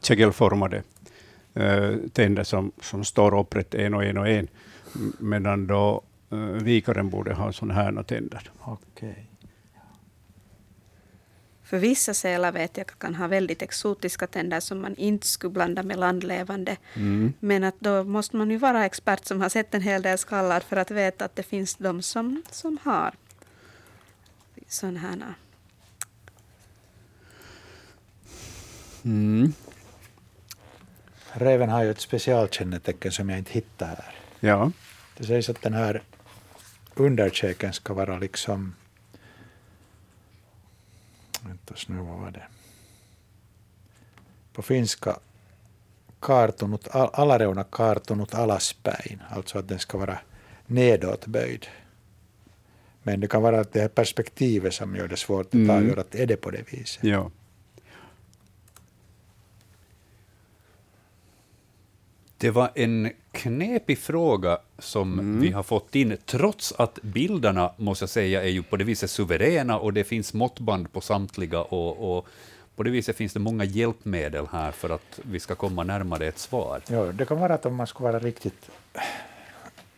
kägelformade 0.00 0.82
eh, 1.54 1.94
tänder 2.12 2.44
som, 2.44 2.72
som 2.82 3.04
står 3.04 3.38
upprätt 3.38 3.74
en 3.74 3.94
och 3.94 4.04
en 4.04 4.18
och 4.18 4.28
en, 4.28 4.48
medan 5.18 5.66
då 5.66 6.02
eh, 6.30 6.38
vikaren 6.38 7.10
borde 7.10 7.34
ha 7.34 7.52
sådana 7.52 7.74
här 7.74 8.02
tänder. 8.02 8.50
Okej. 8.60 9.27
För 11.68 11.78
vissa 11.78 12.14
sälar 12.14 12.52
vet 12.52 12.76
jag 12.76 12.86
kan 12.86 13.14
ha 13.14 13.26
väldigt 13.26 13.62
exotiska 13.62 14.26
tänder 14.26 14.60
som 14.60 14.80
man 14.80 14.96
inte 14.96 15.26
skulle 15.26 15.52
blanda 15.52 15.82
med 15.82 15.98
landlevande. 15.98 16.76
Mm. 16.94 17.32
Men 17.40 17.64
att 17.64 17.80
då 17.80 18.04
måste 18.04 18.36
man 18.36 18.50
ju 18.50 18.56
vara 18.56 18.84
expert 18.84 19.24
som 19.24 19.40
har 19.40 19.48
sett 19.48 19.74
en 19.74 19.82
hel 19.82 20.02
del 20.02 20.18
skallar 20.18 20.60
för 20.60 20.76
att 20.76 20.90
veta 20.90 21.24
att 21.24 21.36
det 21.36 21.42
finns 21.42 21.76
de 21.76 22.02
som, 22.02 22.42
som 22.50 22.78
har 22.82 23.14
sådana 24.68 24.98
här. 24.98 25.34
Mm. 29.04 29.52
Räven 31.32 31.68
har 31.68 31.84
ju 31.84 31.90
ett 31.90 32.00
specialkännetecken 32.00 33.12
som 33.12 33.28
jag 33.28 33.38
inte 33.38 33.52
hittar 33.52 33.86
här. 33.86 34.14
Ja. 34.40 34.72
Det 35.16 35.24
sägs 35.24 35.48
att 35.48 35.62
den 35.62 35.74
här 35.74 36.02
underkäken 36.94 37.72
ska 37.72 37.94
vara 37.94 38.18
liksom... 38.18 38.74
Vänta 41.42 41.74
nu, 41.88 41.96
vad 41.96 42.18
var 42.18 42.30
det? 42.30 42.42
På 44.52 44.62
finska 44.62 45.18
kartunut, 46.20 46.88
al- 46.88 47.10
alareuna 47.12 47.64
kartunut 47.64 48.34
alaspäin, 48.34 49.22
alltså 49.30 49.58
att 49.58 49.68
den 49.68 49.78
ska 49.78 49.98
vara 49.98 50.18
nedåtböjd. 50.66 51.66
Men 53.02 53.20
det 53.20 53.28
kan 53.28 53.42
vara 53.42 53.60
att 53.60 53.72
det 53.72 53.82
är 53.82 53.88
perspektivet 53.88 54.74
som 54.74 54.96
gör 54.96 55.08
det 55.08 55.16
svårt 55.16 55.46
att 55.46 55.54
Mm. 55.54 55.70
avgöra 55.76 56.00
att 56.00 56.14
är 56.14 56.26
det 56.26 56.36
på 56.36 56.50
det 56.50 56.72
viset. 56.72 57.04
ja. 57.04 57.30
Det 62.38 62.50
var 62.50 62.70
en 62.74 63.10
knepig 63.32 63.98
fråga 63.98 64.58
som 64.78 65.40
vi 65.40 65.50
har 65.50 65.62
fått 65.62 65.94
in, 65.94 66.16
trots 66.26 66.72
att 66.72 67.02
bilderna, 67.02 67.72
måste 67.76 68.02
jag 68.02 68.10
säga, 68.10 68.42
är 68.42 68.48
ju 68.48 68.62
på 68.62 68.76
det 68.76 68.84
viset 68.84 69.10
suveräna 69.10 69.78
och 69.78 69.92
det 69.92 70.04
finns 70.04 70.34
måttband 70.34 70.92
på 70.92 71.00
samtliga 71.00 71.60
och, 71.60 72.18
och 72.18 72.26
på 72.76 72.82
det 72.82 72.90
viset 72.90 73.16
finns 73.16 73.32
det 73.32 73.40
många 73.40 73.64
hjälpmedel 73.64 74.46
här 74.52 74.70
för 74.70 74.90
att 74.90 75.20
vi 75.22 75.40
ska 75.40 75.54
komma 75.54 75.84
närmare 75.84 76.26
ett 76.26 76.38
svar. 76.38 76.80
Ja, 76.88 77.04
det 77.04 77.24
kan 77.24 77.40
vara 77.40 77.54
att 77.54 77.66
om 77.66 77.74
man 77.74 77.86
skulle 77.86 78.12
vara 78.12 78.18
riktigt 78.18 78.70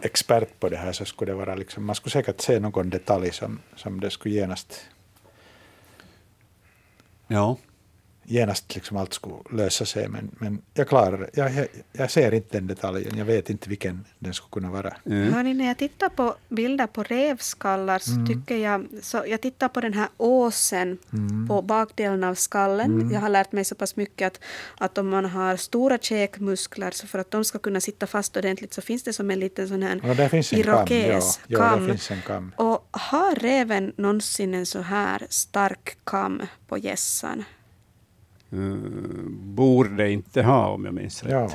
expert 0.00 0.60
på 0.60 0.68
det 0.68 0.76
här 0.76 0.92
så 0.92 1.04
skulle 1.04 1.32
det 1.32 1.36
vara 1.36 1.54
liksom, 1.54 1.84
man 1.84 1.94
skulle 1.94 2.10
säkert 2.10 2.40
se 2.40 2.60
någon 2.60 2.90
detalj 2.90 3.32
som, 3.32 3.58
som 3.76 4.00
det 4.00 4.10
skulle 4.10 4.34
genast 4.34 4.86
Ja. 7.26 7.56
Genast 8.30 8.74
liksom 8.74 8.96
allt 8.96 9.14
skulle 9.14 9.34
lösa 9.50 9.84
sig. 9.84 10.08
Men, 10.08 10.30
men 10.38 10.62
jag 10.74 10.88
klarar 10.88 11.18
det. 11.18 11.30
Jag, 11.32 11.54
jag, 11.54 11.66
jag 11.92 12.10
ser 12.10 12.34
inte 12.34 12.58
den 12.58 12.66
detaljen. 12.66 13.18
Jag 13.18 13.24
vet 13.24 13.50
inte 13.50 13.68
vilken 13.68 14.04
den 14.18 14.34
skulle 14.34 14.50
kunna 14.50 14.70
vara. 14.70 14.96
Hörni, 15.04 15.54
när 15.54 15.66
jag 15.66 15.78
tittar 15.78 16.08
på 16.08 16.34
bilder 16.48 16.86
på 16.86 17.02
rävskallar 17.02 17.98
så 17.98 18.26
tycker 18.26 18.56
jag... 18.56 18.86
Så 19.02 19.24
jag 19.26 19.40
tittar 19.40 19.68
på 19.68 19.80
den 19.80 19.94
här 19.94 20.08
åsen 20.16 20.98
på 21.48 21.62
bakdelen 21.62 22.24
av 22.24 22.34
skallen. 22.34 23.10
Jag 23.12 23.20
har 23.20 23.28
lärt 23.28 23.52
mig 23.52 23.64
så 23.64 23.74
pass 23.74 23.96
mycket 23.96 24.26
att, 24.26 24.40
att 24.78 24.98
om 24.98 25.08
man 25.08 25.24
har 25.24 25.56
stora 25.56 25.98
käkmuskler 25.98 26.90
så 26.90 27.06
för 27.06 27.18
att 27.18 27.30
de 27.30 27.44
ska 27.44 27.58
kunna 27.58 27.80
sitta 27.80 28.06
fast 28.06 28.36
ordentligt 28.36 28.74
så 28.74 28.82
finns 28.82 29.02
det 29.02 29.12
som 29.12 29.30
en 29.30 29.40
liten 29.40 29.68
sån 29.68 29.82
här 29.82 30.00
Ja, 30.04 30.14
där 30.14 30.28
finns 30.28 30.52
en 30.52 30.62
kam. 30.62 30.74
Ja, 30.74 30.96
irokes 30.96 31.40
ja, 31.46 31.58
där 31.58 31.88
finns 31.88 32.10
en 32.10 32.22
kam. 32.22 32.52
Och 32.56 32.88
har 32.90 33.34
räven 33.34 33.92
någonsin 33.96 34.54
en 34.54 34.66
så 34.66 34.80
här 34.80 35.26
stark 35.28 35.96
kam 36.04 36.42
på 36.68 36.78
gässan? 36.78 37.44
Uh, 38.52 39.28
borde 39.30 40.10
inte 40.10 40.42
ha, 40.42 40.68
om 40.68 40.84
jag 40.84 40.94
minns 40.94 41.22
rätt. 41.22 41.32
Ja, 41.32 41.50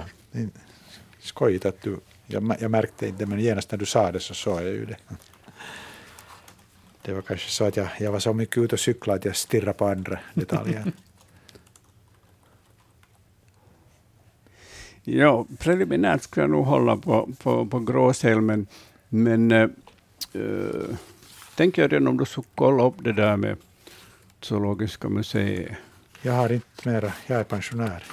skojigt 1.19 1.65
att 1.65 1.81
du... 1.81 1.99
Jag, 2.27 2.55
jag 2.59 2.71
märkte 2.71 3.07
inte, 3.07 3.25
men 3.25 3.39
genast 3.39 3.71
när 3.71 3.79
du 3.79 3.85
sa 3.85 4.11
det 4.11 4.19
så 4.19 4.33
såg 4.33 4.61
jag 4.61 4.67
ju 4.67 4.85
det. 4.85 4.97
Det 7.01 7.13
var 7.13 7.21
kanske 7.21 7.49
så 7.49 7.65
att 7.65 7.77
jag, 7.77 7.87
jag 7.99 8.11
var 8.11 8.19
så 8.19 8.33
mycket 8.33 8.57
ute 8.57 8.75
och 8.75 8.79
cyklade 8.79 9.19
att 9.19 9.25
jag 9.25 9.35
stirrade 9.35 9.73
på 9.73 9.87
andra 9.87 10.19
detaljer. 10.33 10.91
Ja, 15.07 15.45
preliminärt 15.59 16.21
skulle 16.21 16.43
jag 16.43 16.51
nog 16.51 16.65
hålla 16.65 16.97
på, 16.97 17.29
på, 17.43 17.65
på 17.65 17.79
gråsäl, 17.79 18.41
men, 18.41 18.67
men 19.09 19.51
äh, 19.51 19.69
tänker 21.55 21.81
jag 21.81 21.93
redan 21.93 22.07
om 22.07 22.17
du 22.17 22.25
skulle 22.25 22.47
kolla 22.55 22.83
upp 22.83 22.95
det 22.97 23.13
där 23.13 23.37
med 23.37 23.57
Zoologiska 24.41 25.09
museet. 25.09 25.77
Jag 26.25 26.33
har 26.33 26.51
inte 26.51 26.89
mera, 26.89 27.13
jag 27.27 27.39
är 27.39 27.43
pensionär. 27.43 28.03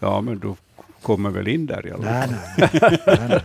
Ja, 0.00 0.20
men 0.20 0.38
du 0.38 0.54
kommer 1.02 1.30
väl 1.30 1.48
in 1.48 1.66
där 1.66 1.86
i 1.86 1.90
alla 1.90 2.02
fall? 2.02 2.34
nej, 2.56 2.68
nej. 2.72 3.00
nej, 3.06 3.42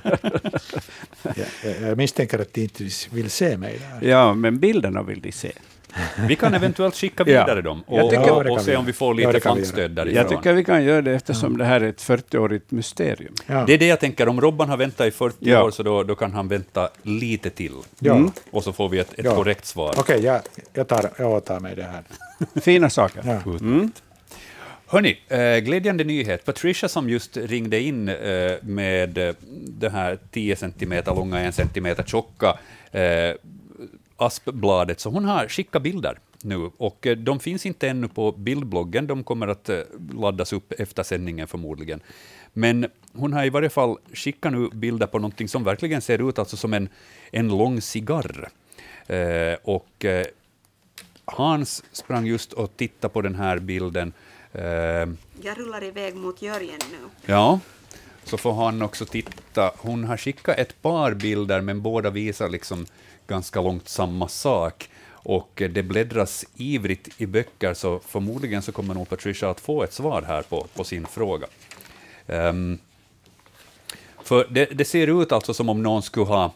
nej. 1.23 1.45
Jag, 1.63 1.89
jag 1.89 1.97
misstänker 1.97 2.39
att 2.39 2.53
de 2.53 2.61
inte 2.61 2.83
vill 3.11 3.29
se 3.29 3.57
mig 3.57 3.79
där. 3.79 4.09
Ja, 4.09 4.33
men 4.33 4.59
bilderna 4.59 5.03
vill 5.03 5.21
de 5.21 5.31
se. 5.31 5.51
Vi 6.27 6.35
kan 6.35 6.53
eventuellt 6.53 6.95
skicka 6.95 7.15
Ja. 7.17 7.25
vidare 7.25 7.61
dem 7.61 7.83
Jag 7.87 8.05
och, 8.05 8.09
tycker- 8.11 8.31
och, 8.31 8.45
och 8.57 8.61
se 8.61 8.75
om 8.75 8.85
vi 8.85 8.93
får 8.93 9.21
Ja, 9.21 9.27
lite 9.27 9.37
vi 9.37 9.41
fantstöd 9.43 9.91
därifrån. 9.91 10.15
Jag 10.15 10.29
tycker 10.29 10.53
vi 10.53 10.63
kan 10.63 10.83
göra 10.83 11.01
det 11.01 11.11
eftersom 11.13 11.57
det 11.57 11.65
här 11.65 11.81
är 11.81 11.89
ett 11.89 12.01
40-årigt 12.01 12.61
mysterium. 12.69 13.33
Ja. 13.47 13.63
Det 13.67 13.73
är 13.73 13.77
det 13.77 13.87
jag 13.87 13.99
tänker, 13.99 14.27
om 14.29 14.41
Robban 14.41 14.69
har 14.69 14.77
väntat 14.77 15.07
i 15.07 15.11
40 15.11 15.35
Ja. 15.39 15.63
år 15.63 15.71
så 15.71 15.83
då, 15.83 16.03
då 16.03 16.15
kan 16.15 16.31
han 16.33 16.47
vänta 16.47 16.89
lite 17.03 17.49
till. 17.49 17.71
Ja. 17.99 18.15
Mm. 18.15 18.31
Och 18.51 18.63
så 18.63 18.73
får 18.73 18.89
vi 18.89 18.99
ett, 18.99 19.13
ett 19.19 19.25
Ja. 19.25 19.35
korrekt 19.35 19.65
svar. 19.65 19.93
Okej, 19.97 20.23
jag, 20.25 20.41
jag, 20.73 20.87
tar, 20.87 21.09
jag 21.17 21.31
åtar 21.31 21.59
mig 21.59 21.75
det 21.75 21.83
här. 21.83 22.03
Fina 22.61 22.89
saker. 22.89 23.21
Ja. 23.25 23.51
Mm. 23.51 23.91
Hörni, 24.89 25.17
eh, 25.27 25.57
glädjande 25.57 26.03
nyhet. 26.03 26.45
Patricia 26.45 26.89
som 26.89 27.09
just 27.09 27.37
ringde 27.37 27.79
in 27.79 28.09
eh, 28.09 28.15
med 28.61 29.17
eh, 29.17 29.33
det 29.67 29.89
här 29.89 30.17
10 30.31 30.55
cm 30.55 30.93
långa, 31.05 31.41
1 31.41 31.55
cm 31.55 31.87
tjocka 32.05 32.57
eh, 32.91 33.01
aspbladet, 34.17 34.99
så 34.99 35.09
hon 35.09 35.25
har 35.25 35.47
skickat 35.47 35.81
bilder 35.81 36.19
nu. 36.41 36.71
Och 36.77 37.07
eh, 37.07 37.17
de 37.17 37.39
finns 37.39 37.65
inte 37.65 37.89
ännu 37.89 38.07
på 38.07 38.31
bildbloggen, 38.31 39.07
de 39.07 39.23
kommer 39.23 39.47
att 39.47 39.69
eh, 39.69 39.79
laddas 40.13 40.53
upp 40.53 40.71
efter 40.79 41.03
sändningen 41.03 41.47
förmodligen. 41.47 41.99
Men 42.53 42.87
hon 43.13 43.33
har 43.33 43.45
i 43.45 43.49
varje 43.49 43.69
fall 43.69 43.97
skickat 44.13 44.51
nu 44.51 44.69
bilder 44.69 45.07
på 45.07 45.19
någonting 45.19 45.47
som 45.47 45.63
verkligen 45.63 46.01
ser 46.01 46.29
ut 46.29 46.39
alltså 46.39 46.57
som 46.57 46.73
en, 46.73 46.89
en 47.31 47.47
lång 47.47 47.81
cigarr. 47.81 48.49
Eh, 49.07 49.53
och 49.63 50.05
eh, 50.05 50.25
Hans 51.25 51.83
sprang 51.91 52.25
just 52.25 52.53
och 52.53 52.77
tittade 52.77 53.13
på 53.13 53.21
den 53.21 53.35
här 53.35 53.59
bilden. 53.59 54.13
Eh, 54.53 54.63
Jag 55.41 55.57
rullar 55.57 55.83
iväg 55.83 56.15
mot 56.15 56.41
Jörgen 56.41 56.79
nu. 56.91 56.97
ja, 57.25 57.59
så 58.27 58.37
får 58.37 58.53
han 58.53 58.81
också 58.81 59.05
titta. 59.05 59.71
Hon 59.77 60.03
har 60.03 60.17
skickat 60.17 60.57
ett 60.57 60.81
par 60.81 61.13
bilder, 61.13 61.61
men 61.61 61.81
båda 61.81 62.09
visar 62.09 62.49
liksom 62.49 62.85
ganska 63.27 63.61
långt 63.61 63.89
samma 63.89 64.27
sak. 64.27 64.89
Och 65.09 65.51
det 65.55 65.83
bläddras 65.83 66.45
ivrigt 66.55 67.21
i 67.21 67.25
böcker, 67.25 67.73
så 67.73 67.99
förmodligen 67.99 68.61
så 68.61 68.71
kommer 68.71 68.93
nog 68.93 69.09
Patricia 69.09 69.49
att 69.49 69.59
få 69.59 69.83
ett 69.83 69.93
svar 69.93 70.21
här 70.21 70.41
på, 70.41 70.67
på 70.75 70.83
sin 70.83 71.05
fråga. 71.05 71.47
Ehm, 72.27 72.77
för 74.23 74.47
det, 74.49 74.65
det 74.65 74.85
ser 74.85 75.21
ut 75.21 75.31
alltså 75.31 75.53
som 75.53 75.69
om 75.69 75.83
någon 75.83 76.01
skulle 76.01 76.25
ha 76.25 76.51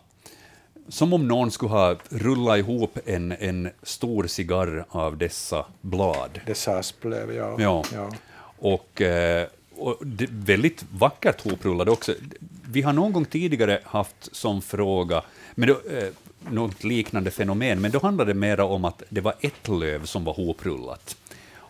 som 0.90 1.14
om 1.14 1.28
någon 1.28 1.52
skulle 1.52 1.72
ha 1.72 1.96
rullat 2.10 2.58
ihop 2.58 2.98
en, 3.06 3.32
en 3.32 3.70
stor 3.84 4.28
cigarr 4.28 4.86
av 4.90 5.18
dessa 5.18 5.66
blad. 5.82 6.42
Dessa 6.46 6.78
asplöv, 6.78 7.34
ja. 7.34 7.56
Ja. 7.60 7.84
ja. 7.94 8.12
Och, 8.60 9.02
eh, 9.02 9.48
och 9.82 10.08
det, 10.08 10.28
väldigt 10.30 10.86
vackert 10.92 11.42
hoprullade 11.42 11.92
också. 11.92 12.14
Vi 12.72 12.82
har 12.82 12.94
någon 12.94 13.14
gång 13.14 13.26
tidigare 13.26 13.80
haft 13.84 14.36
som 14.36 14.62
fråga, 14.62 15.22
men 15.56 15.70
då, 15.70 15.74
eh, 15.74 16.10
något 16.50 16.84
liknande 16.84 17.32
fenomen, 17.32 17.82
men 17.82 17.92
då 17.92 18.00
handlade 18.00 18.34
det 18.34 18.40
mera 18.40 18.66
om 18.66 18.86
att 18.86 19.04
det 19.10 19.22
var 19.22 19.34
ett 19.40 19.68
löv 19.68 20.06
som 20.06 20.24
var 20.24 20.34
hoprullat. 20.34 21.18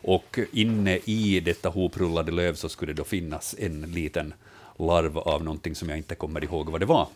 Och 0.04 0.40
inne 0.52 0.98
i 0.98 1.40
detta 1.40 1.70
hoprullade 1.70 2.32
löv 2.32 2.54
så 2.54 2.70
skulle 2.70 2.94
det 2.94 2.98
då 2.98 3.04
finnas 3.04 3.56
en 3.60 3.82
liten 3.82 4.34
larv 4.78 5.18
av 5.18 5.44
någonting 5.44 5.76
som 5.76 5.90
jag 5.90 5.98
inte 5.98 6.16
kommer 6.16 6.44
ihåg 6.44 6.70
vad 6.70 6.80
det 6.80 6.86
var. 6.86 7.08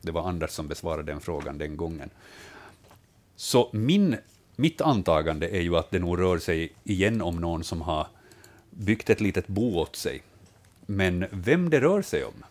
Det 0.00 0.12
var 0.12 0.28
Anders 0.28 0.50
som 0.50 0.68
besvarade 0.68 1.12
den 1.12 1.20
frågan 1.20 1.58
den 1.58 1.76
gången. 1.76 2.10
Så 3.36 3.68
min, 3.72 4.16
mitt 4.56 4.80
antagande 4.80 5.48
är 5.48 5.60
ju 5.60 5.76
att 5.76 5.90
det 5.90 5.98
nog 5.98 6.18
rör 6.18 6.38
sig 6.38 6.72
igen 6.84 7.22
om 7.22 7.36
någon 7.36 7.64
som 7.64 7.82
har 7.82 8.06
byggt 8.76 9.10
ett 9.10 9.20
litet 9.20 9.46
bo 9.46 9.78
åt 9.78 9.96
sig. 9.96 10.22
Men 10.86 11.26
vem 11.30 11.70
det 11.70 11.80
rör 11.80 12.02
sig 12.02 12.24
om? 12.24 12.44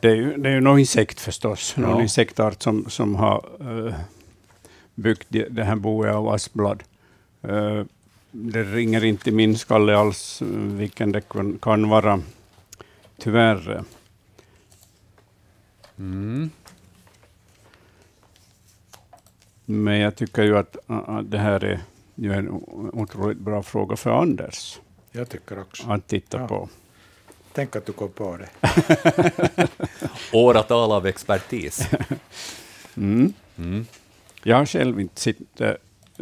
Det 0.00 0.08
är 0.08 0.14
ju, 0.14 0.36
det 0.36 0.48
är 0.48 0.52
ju 0.52 0.60
någon 0.60 0.78
insekt 0.78 1.20
förstås, 1.20 1.76
någon 1.76 1.90
Ja. 1.90 2.02
insektart 2.02 2.62
som, 2.62 2.90
som 2.90 3.14
har 3.14 3.44
eh, 3.60 3.94
byggt 4.94 5.26
det, 5.28 5.64
här 5.64 5.76
boet 5.76 6.14
av 6.14 6.28
askblad. 6.28 6.82
Eh, 7.42 7.82
det 8.30 8.62
ringer 8.62 9.04
inte 9.04 9.30
i 9.30 9.32
min 9.32 9.58
skalle 9.58 9.96
alls 9.96 10.42
eh, 10.42 10.48
vilken 10.48 11.12
det 11.12 11.20
kan, 11.20 11.58
kan 11.58 11.88
vara. 11.88 12.22
Tyvärr. 13.18 13.84
Mm. 15.98 16.50
Men 19.64 19.98
jag 19.98 20.16
tycker 20.16 20.42
ju 20.42 20.58
att, 20.58 20.76
att 20.86 21.30
det 21.30 21.38
här 21.38 21.64
är 21.64 21.80
ju 22.14 22.32
en 22.32 22.50
otroligt 22.92 23.38
bra 23.38 23.62
fråga 23.62 23.96
för 23.96 24.10
Anders 24.10 24.80
Jag 25.12 25.28
tycker 25.28 25.60
också. 25.60 25.90
att 25.90 26.06
titta 26.06 26.38
Ja. 26.40 26.48
på. 26.48 26.68
Tänk 27.52 27.76
att 27.76 27.86
du 27.86 27.92
kom 27.92 28.08
på 28.12 28.36
det. 28.36 28.48
Åratal 30.32 30.92
av 30.92 31.06
expertis. 31.06 31.88
Mm. 32.96 33.32
Mm. 33.58 33.86
Jag 34.42 34.56
har 34.56 34.66
själv 34.66 35.00
inte 35.00 35.20
sett 35.20 35.60
eh, 35.60 35.72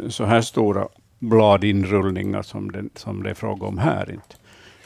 så 0.09 0.25
här 0.25 0.41
stora 0.41 0.87
bladinrullningar 1.19 2.41
som 2.41 2.71
det, 2.71 2.83
som 2.95 3.23
det 3.23 3.29
är 3.29 3.33
fråga 3.33 3.67
om 3.67 3.77
här. 3.77 4.11
Inte. 4.11 4.35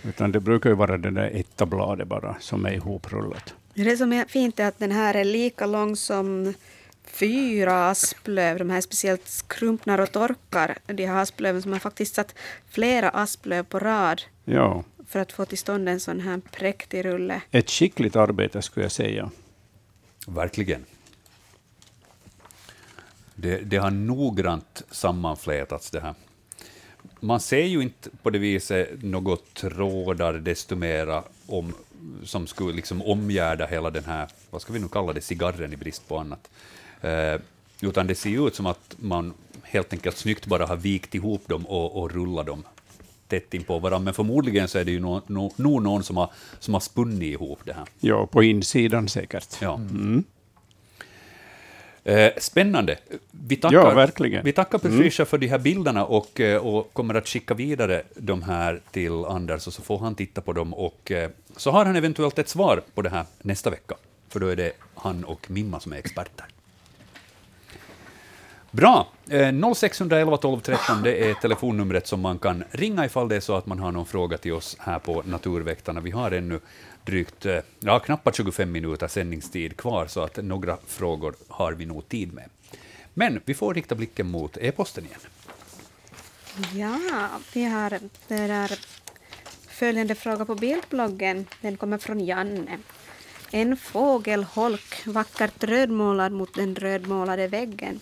Utan 0.03 0.31
det 0.31 0.39
brukar 0.39 0.69
ju 0.69 0.75
vara 0.75 0.97
det 0.97 1.11
där 1.11 1.29
etta 1.33 1.65
bladet 1.65 2.07
bara 2.07 2.35
som 2.39 2.65
är 2.65 2.71
ihoprullat. 2.73 3.53
Det 3.73 3.97
som 3.97 4.13
är 4.13 4.25
fint 4.25 4.59
är 4.59 4.67
att 4.67 4.79
den 4.79 4.91
här 4.91 5.13
är 5.13 5.23
lika 5.23 5.65
lång 5.65 5.95
som 5.95 6.53
fyra 7.05 7.89
asplöv. 7.89 8.57
De 8.57 8.69
här 8.69 8.77
är 8.77 8.81
speciellt 8.81 9.27
skrumpnar 9.27 9.99
och 9.99 10.11
torkar, 10.11 10.77
de 10.85 11.05
här 11.05 11.21
asplöven 11.21 11.61
som 11.61 11.71
har 11.71 11.79
faktiskt 11.79 12.15
satt 12.15 12.35
flera 12.69 13.09
asplöv 13.09 13.63
på 13.63 13.79
rad 13.79 14.21
Ja, 14.45 14.83
för 15.07 15.19
att 15.19 15.31
få 15.31 15.45
till 15.45 15.57
stånd 15.57 15.89
en 15.89 15.99
sån 15.99 16.19
här 16.19 16.41
präktig 16.51 17.05
rulle. 17.05 17.41
ett 17.51 17.69
skickligt 17.69 18.15
arbete 18.15 18.61
skulle 18.61 18.85
jag 18.85 18.91
säga. 18.91 19.31
Verkligen. 20.27 20.85
Det, 23.35 23.57
det 23.57 23.77
har 23.77 23.91
noggrant 23.91 24.83
sammanflätats 24.91 25.89
det 25.91 25.99
här. 25.99 26.13
Man 27.19 27.39
ser 27.39 27.65
ju 27.65 27.81
inte 27.81 28.09
på 28.21 28.29
det 28.29 28.39
viset 28.39 29.03
något 29.03 29.53
trådar 29.53 30.33
desto 30.33 30.75
mera 30.75 31.23
om, 31.47 31.73
som 32.23 32.47
skulle 32.47 32.73
liksom 32.73 33.01
omgärda 33.01 33.65
hela 33.65 33.89
den 33.89 34.05
här, 34.05 34.27
vad 34.49 34.61
ska 34.61 34.73
vi 34.73 34.79
nu 34.79 34.87
kalla 34.87 35.13
det, 35.13 35.21
cigarren 35.21 35.73
i 35.73 35.77
brist 35.77 36.07
på 36.07 36.17
annat. 36.17 36.49
Eh, 37.03 37.41
utan 37.81 38.07
det 38.07 38.15
ser 38.15 38.29
ju 38.29 38.47
ut 38.47 38.55
som 38.55 38.65
att 38.65 38.95
man 38.99 39.33
helt 39.63 39.93
enkelt 39.93 40.17
snyggt 40.17 40.45
bara 40.45 40.65
har 40.65 40.75
vikt 40.75 41.15
ihop 41.15 41.47
dem 41.47 41.65
och, 41.65 42.01
och 42.01 42.11
rullat 42.11 42.45
dem 42.45 42.63
tätt 43.27 43.53
in 43.53 43.63
på 43.63 43.79
varandra. 43.79 44.05
Men 44.05 44.13
förmodligen 44.13 44.67
så 44.67 44.79
är 44.79 44.85
det 44.85 44.91
ju 44.91 44.99
nog 44.99 45.21
no, 45.27 45.51
nog 45.55 45.83
någon 45.83 46.03
som 46.03 46.17
har, 46.17 46.31
som 46.59 46.73
har 46.73 46.81
spunnit 46.81 47.33
ihop 47.33 47.59
det 47.65 47.73
här. 47.73 47.85
Ja, 47.99 48.27
på 48.27 48.43
insidan 48.43 49.09
säkert. 49.09 49.47
Ja. 49.61 49.75
Mm. 49.75 50.23
Eh, 52.05 52.31
spännande. 52.37 52.97
Vi 53.31 53.55
tackar, 53.55 53.77
Ja, 53.77 53.93
verkligen. 53.93 54.45
Vi 54.45 54.51
tackar 54.51 54.77
Patricia 54.77 55.25
för 55.25 55.37
de 55.37 55.47
här 55.47 55.59
bilderna 55.59 56.05
och, 56.05 56.39
eh, 56.39 56.65
och 56.65 56.93
kommer 56.93 57.13
att 57.15 57.27
skicka 57.27 57.53
vidare 57.53 58.03
de 58.15 58.41
här 58.41 58.81
till 58.91 59.25
Anders 59.25 59.67
och 59.67 59.73
så 59.73 59.81
får 59.81 59.99
han 59.99 60.15
titta 60.15 60.41
på 60.41 60.53
dem 60.53 60.73
och 60.73 61.11
eh, 61.11 61.29
så 61.57 61.71
har 61.71 61.85
han 61.85 61.95
eventuellt 61.95 62.39
ett 62.39 62.49
svar 62.49 62.81
på 62.95 63.01
det 63.01 63.09
här 63.09 63.25
nästa 63.41 63.69
vecka. 63.69 63.95
För 64.29 64.39
då 64.39 64.47
är 64.47 64.55
det 64.55 64.71
han 64.95 65.23
och 65.23 65.51
Mimma 65.51 65.79
som 65.79 65.93
är 65.93 65.97
experter. 65.97 66.45
Bra! 68.75 69.07
0611 69.75 70.37
12 70.37 70.59
13 70.59 71.03
det 71.03 71.29
är 71.29 71.33
telefonnumret 71.33 72.07
som 72.07 72.21
man 72.21 72.39
kan 72.39 72.63
ringa 72.71 73.05
ifall 73.05 73.29
det 73.29 73.35
är 73.35 73.39
så 73.39 73.55
att 73.55 73.65
man 73.65 73.79
har 73.79 73.91
någon 73.91 74.05
fråga 74.05 74.37
till 74.37 74.53
oss 74.53 74.77
här 74.79 74.99
på 74.99 75.23
Naturväktarna. 75.25 76.01
Vi 76.01 76.11
har 76.11 76.31
ännu 76.31 76.59
drygt, 77.05 77.45
eh, 77.45 77.57
ja, 77.79 77.99
knappt 77.99 78.35
25 78.35 78.71
minuter 78.71 79.07
sändningstid 79.07 79.77
kvar, 79.77 80.07
så 80.07 80.21
att 80.21 80.37
några 80.37 80.77
frågor 80.87 81.35
har 81.47 81.73
vi 81.73 81.85
nog 81.85 82.09
tid 82.09 82.33
med. 82.33 82.49
Men 83.13 83.41
vi 83.45 83.53
får 83.53 83.73
rikta 83.73 83.95
blicken 83.95 84.31
mot 84.31 84.57
e-posten 84.57 85.05
igen. 85.05 85.19
Ja, 86.73 87.29
vi 87.53 87.63
har 87.63 87.89
det 88.27 88.47
där 88.47 88.79
följande 89.67 90.15
fråga 90.15 90.45
på 90.45 90.55
bildbloggen. 90.55 91.45
Den 91.61 91.77
kommer 91.77 91.97
från 91.97 92.19
Janne. 92.19 92.77
En 93.51 93.77
fågelholk, 93.77 95.05
vackert 95.05 95.63
rödmålad 95.63 96.31
mot 96.31 96.55
den 96.55 96.75
rödmålade 96.75 97.47
väggen. 97.47 97.99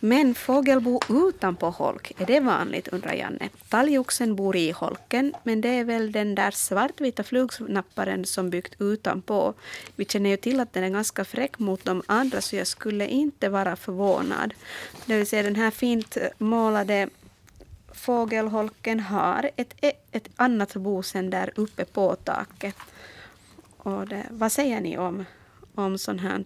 Men 0.00 0.34
fågelbo 0.34 1.00
utanpå 1.08 1.70
holk, 1.70 2.12
är 2.18 2.26
det 2.26 2.40
vanligt, 2.40 2.88
undrar 2.88 3.12
Janne. 3.12 3.48
Talgoxen 3.68 4.36
bor 4.36 4.56
i 4.56 4.70
holken, 4.70 5.34
men 5.42 5.60
det 5.60 5.68
är 5.68 5.84
väl 5.84 6.12
den 6.12 6.34
där 6.34 6.50
svartvita 6.50 7.22
flugsnapparen 7.22 8.24
som 8.24 8.50
byggt 8.50 8.80
utanpå. 8.80 9.54
Vi 9.96 10.04
känner 10.04 10.30
ju 10.30 10.36
till 10.36 10.60
att 10.60 10.72
den 10.72 10.84
är 10.84 10.88
ganska 10.88 11.24
fräck 11.24 11.58
mot 11.58 11.84
de 11.84 12.02
andra, 12.06 12.40
så 12.40 12.56
jag 12.56 12.66
skulle 12.66 13.08
inte 13.08 13.48
vara 13.48 13.76
förvånad. 13.76 14.54
Det 15.06 15.16
vill 15.16 15.26
säga 15.26 15.42
den 15.42 15.56
här 15.56 15.70
fint 15.70 16.16
målade 16.38 17.08
fågelholken 17.92 19.00
har 19.00 19.50
ett, 19.56 19.74
ett 20.10 20.28
annat 20.36 20.74
bo 20.74 21.02
sen 21.02 21.30
där 21.30 21.50
uppe 21.54 21.84
på 21.84 22.16
taket. 22.16 22.76
Och 23.76 24.08
det, 24.08 24.26
vad 24.30 24.52
säger 24.52 24.80
ni 24.80 24.98
om, 24.98 25.24
om 25.74 25.98
sånt 25.98 26.20
här 26.20 26.44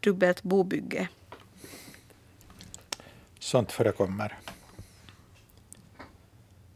dubbelt 0.00 0.42
bobygge? 0.42 1.08
Sånt 3.40 3.72
förekommer. 3.72 4.38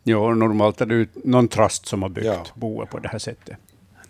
Ja, 0.03 0.35
normalt 0.35 0.81
är 0.81 0.87
det 0.87 0.95
ju 0.95 1.09
någon 1.25 1.49
trast 1.49 1.87
som 1.87 2.03
har 2.03 2.09
byggt 2.09 2.27
Ja. 2.27 2.47
boet 2.55 2.91
på 2.91 2.99
det 2.99 3.09
här 3.09 3.19
sättet. 3.19 3.57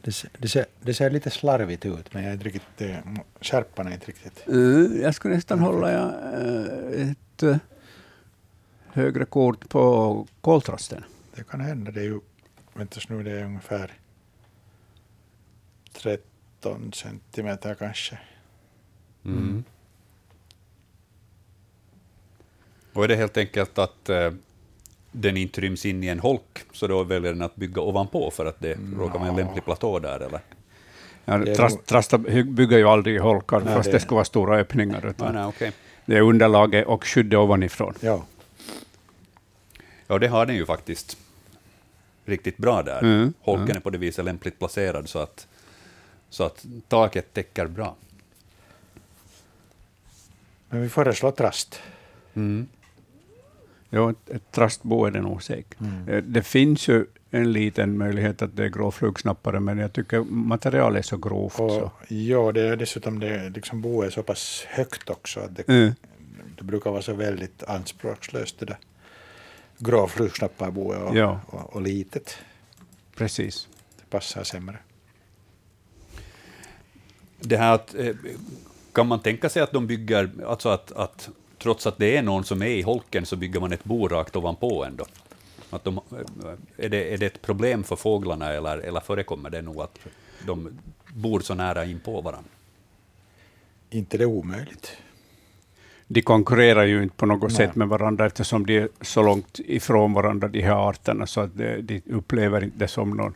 Det, 0.03 0.13
ser- 0.13 0.31
det, 0.39 0.49
ser, 0.49 0.67
det 0.81 0.95
ser 0.95 1.11
lite 1.11 1.31
slarvigt 1.31 1.85
ut, 1.87 2.15
men 2.15 2.23
jag 2.23 2.31
är 2.31 2.33
inte 2.35 2.45
riktigt, 2.45 2.81
eh, 2.81 2.97
skärpan 3.41 3.87
är 3.89 3.93
inte 3.93 4.07
riktigt... 4.07 4.45
Eh, 4.49 5.03
jag 5.03 5.15
skulle 5.15 5.35
nästan 5.35 5.59
hålla 5.59 5.93
ja, 5.93 6.13
eh, 6.41 7.11
ett 7.11 7.43
eh, 7.43 7.57
högre 8.87 9.25
kort 9.25 9.69
på 9.69 10.27
koltrasten. 10.41 11.05
Det 11.35 11.45
kan 11.49 11.61
hända. 11.61 11.91
Det 11.91 12.01
är 12.01 12.05
ju, 12.05 12.21
vänta 12.75 13.01
nu, 13.09 13.23
det 13.23 13.31
är 13.41 13.45
ungefär 13.45 13.93
13 15.93 16.93
centimeter 16.93 17.75
kanske. 17.75 18.19
Mm. 19.25 19.65
Och 22.95 23.05
är 23.05 23.09
det 23.09 23.17
helt 23.17 23.37
enkelt 23.37 23.79
att 23.79 24.09
eh, 24.09 24.31
den 25.13 25.37
inte 25.37 25.61
ryms 25.61 25.87
in 25.87 26.05
i 26.05 26.07
en 26.09 26.21
holk, 26.21 26.59
så 26.73 26.87
då 26.87 27.03
väljer 27.03 27.33
den 27.33 27.43
att 27.43 27.57
bygga 27.57 27.83
ovanpå 27.83 28.31
för 28.31 28.47
att 28.47 28.61
det 28.61 28.79
råkar 28.99 29.19
vara 29.19 29.29
en 29.29 29.37
lämplig 29.37 29.65
platå 29.65 29.99
där, 29.99 30.21
eller? 30.21 30.41
Ja, 31.25 31.45
trast, 31.87 32.13
hy- 32.13 32.43
bygger 32.55 32.79
ju 32.79 32.89
aldrig 32.89 33.15
i 33.15 33.19
holkar, 33.19 33.61
Nej, 33.61 33.75
fast 33.75 33.85
det- 33.91 33.97
det 33.97 34.01
ska 34.01 34.15
vara 34.15 34.25
stora 34.25 34.57
öppningar. 34.59 35.01
Ja, 35.05 35.11
Utan 35.11 35.35
nej, 35.35 35.45
okej. 35.45 35.73
Det 36.07 36.17
är 36.17 36.21
underlaget 36.21 36.87
och 36.87 37.05
skyddet 37.07 37.39
ovanifrån. 37.39 37.95
Ja, 38.01 38.25
Ja, 40.07 40.19
det 40.19 40.29
har 40.29 40.47
den 40.47 40.57
ju 40.57 40.67
faktiskt 40.67 41.17
riktigt 42.25 42.57
bra 42.57 42.83
där. 42.83 42.99
Mm, 43.03 43.33
Holken 43.41 43.65
mm. 43.65 43.77
är 43.77 43.81
på 43.81 43.91
det 43.91 43.99
viset 43.99 44.25
lämpligt 44.25 44.59
placerad 44.59 45.09
så 45.09 45.19
att, 45.19 45.47
så 46.31 46.45
att 46.45 46.65
taket 46.89 47.33
täcker 47.35 47.67
bra. 47.67 47.95
men 50.69 50.83
vi 50.83 50.89
föreslår 50.89 51.31
trast. 51.31 51.81
Mm. 52.35 52.69
Ja, 53.95 54.11
ett, 54.11 54.31
ett 54.31 54.51
trastbo 54.53 55.05
är 55.05 55.11
det 55.11 55.21
nog 55.21 55.43
säkert. 55.43 55.81
Mm. 55.81 56.09
Eh, 56.09 56.23
Det 56.23 56.43
finns 56.43 56.89
ju 56.89 57.07
en 57.31 57.53
liten 57.53 57.99
möjlighet 57.99 58.43
att 58.43 58.57
det 58.57 58.65
är 58.65 58.69
gråflugsnappare, 58.69 59.61
men 59.61 59.79
jag 59.79 59.93
tycker 59.93 60.21
materialet 60.21 60.99
är 60.99 61.03
så 61.09 61.17
grovt. 61.17 61.55
Så. 61.57 61.65
Och, 61.81 61.93
ja, 62.09 62.53
det 62.53 62.61
är 62.69 62.77
dessutom 62.77 63.19
det, 63.21 63.49
liksom 63.49 63.81
boet 63.83 64.07
är 64.07 64.11
så 64.11 64.23
pass 64.23 64.65
högt 64.69 65.11
också 65.11 65.41
att 65.41 65.57
det, 65.57 65.69
Mm. 65.69 65.93
det 66.59 66.65
brukar 66.65 66.91
vara 66.91 67.03
så 67.03 67.15
väldigt 67.15 67.63
anspråkslöst 67.63 68.59
det 68.59 68.67
där 68.67 68.77
grå 69.79 70.07
flugsnapparboet 70.07 71.03
och, 71.03 71.17
Ja. 71.17 71.41
och, 71.47 71.75
och 71.77 71.83
litet. 71.83 72.39
Precis. 73.17 73.69
Det 73.99 74.11
passar 74.11 74.43
sämre. 74.45 74.79
Det 77.41 77.57
här 77.57 77.75
att, 77.75 77.95
eh, 77.95 78.15
kan 78.93 79.07
man 79.07 79.21
tänka 79.21 79.49
sig 79.49 79.63
att 79.63 79.73
de 79.73 79.87
bygger, 79.87 80.31
alltså 80.47 80.69
att, 80.69 80.93
att 80.93 81.29
trots 81.65 81.87
att 81.87 81.99
det 81.99 82.17
är 82.17 82.23
någon 82.23 82.45
som 82.45 82.63
är 82.63 82.67
i 82.67 82.83
holken 82.83 83.27
så 83.27 83.37
bygger 83.37 83.61
man 83.61 83.73
ett 83.73 83.85
bo 83.85 84.09
rakt 84.09 84.37
ovanpå 84.37 84.85
ändå? 84.85 85.07
Att 85.71 85.85
de, 85.85 86.01
är, 86.77 86.89
det, 86.89 87.15
är 87.15 87.19
det 87.19 87.27
ett 87.27 87.43
problem 87.43 87.85
för 87.85 87.97
fåglarna 87.97 88.53
eller, 88.53 88.79
eller 88.79 89.01
förekommer 89.01 89.51
det 89.51 89.63
nog 89.63 89.81
att 89.81 89.99
de 90.47 90.79
bor 91.15 91.41
så 91.41 91.55
nära 91.55 91.85
in 91.85 92.01
på 92.01 92.21
varandra? 92.21 92.51
Inte 93.91 94.19
det 94.19 94.27
omöjligt. 94.27 94.97
De 96.07 96.23
konkurrerar 96.23 96.85
ju 96.85 97.03
inte 97.03 97.17
på 97.17 97.27
något 97.27 97.43
Nej. 97.43 97.57
sätt 97.57 97.75
med 97.75 97.89
varandra 97.89 98.27
eftersom 98.27 98.67
de 98.67 98.79
är 98.79 98.89
så 99.01 99.23
långt 99.23 99.61
ifrån 99.65 100.13
varandra, 100.13 100.49
de 100.49 100.61
här 100.61 100.89
arterna, 100.89 101.27
så 101.27 101.41
att 101.41 101.57
de, 101.57 101.81
de 101.81 102.03
upplever 102.07 102.65
inte 102.65 102.79
det 102.79 102.89
som, 102.89 103.11
någon, 103.11 103.35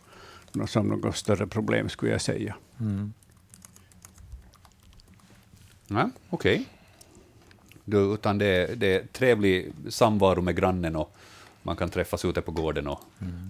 någon, 0.51 0.67
som 0.67 0.87
något 0.87 1.15
större 1.15 1.47
problem, 1.47 1.89
skulle 1.89 2.11
jag 2.11 2.21
säga. 2.21 2.55
Ja, 5.87 6.09
okej. 6.29 6.65
Du, 7.89 8.13
Utan 8.13 8.37
det, 8.37 8.79
det 8.79 8.95
är 8.95 9.03
trevlig 9.13 9.71
samvaro 9.89 10.41
med 10.41 10.55
grannen 10.55 10.95
och 10.95 11.15
man 11.63 11.75
kan 11.75 11.89
träffas 11.89 12.25
ute 12.25 12.41
på 12.41 12.51
gården 12.51 12.87
och 12.87 12.99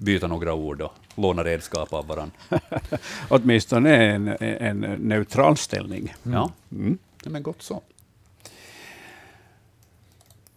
byta 0.01 0.27
några 0.27 0.53
ord 0.53 0.81
och 0.81 0.93
låna 1.15 1.43
redskap 1.43 1.93
av 1.93 2.07
varandra. 2.07 2.35
Åtminstone 3.29 3.95
en, 3.95 4.27
en 4.39 4.79
neutral 4.79 5.57
ställning. 5.57 6.13
Ja, 6.23 6.51
Mm. 6.71 6.97
Nej, 7.23 7.31
men 7.31 7.43
gott 7.43 7.61
så. 7.61 7.81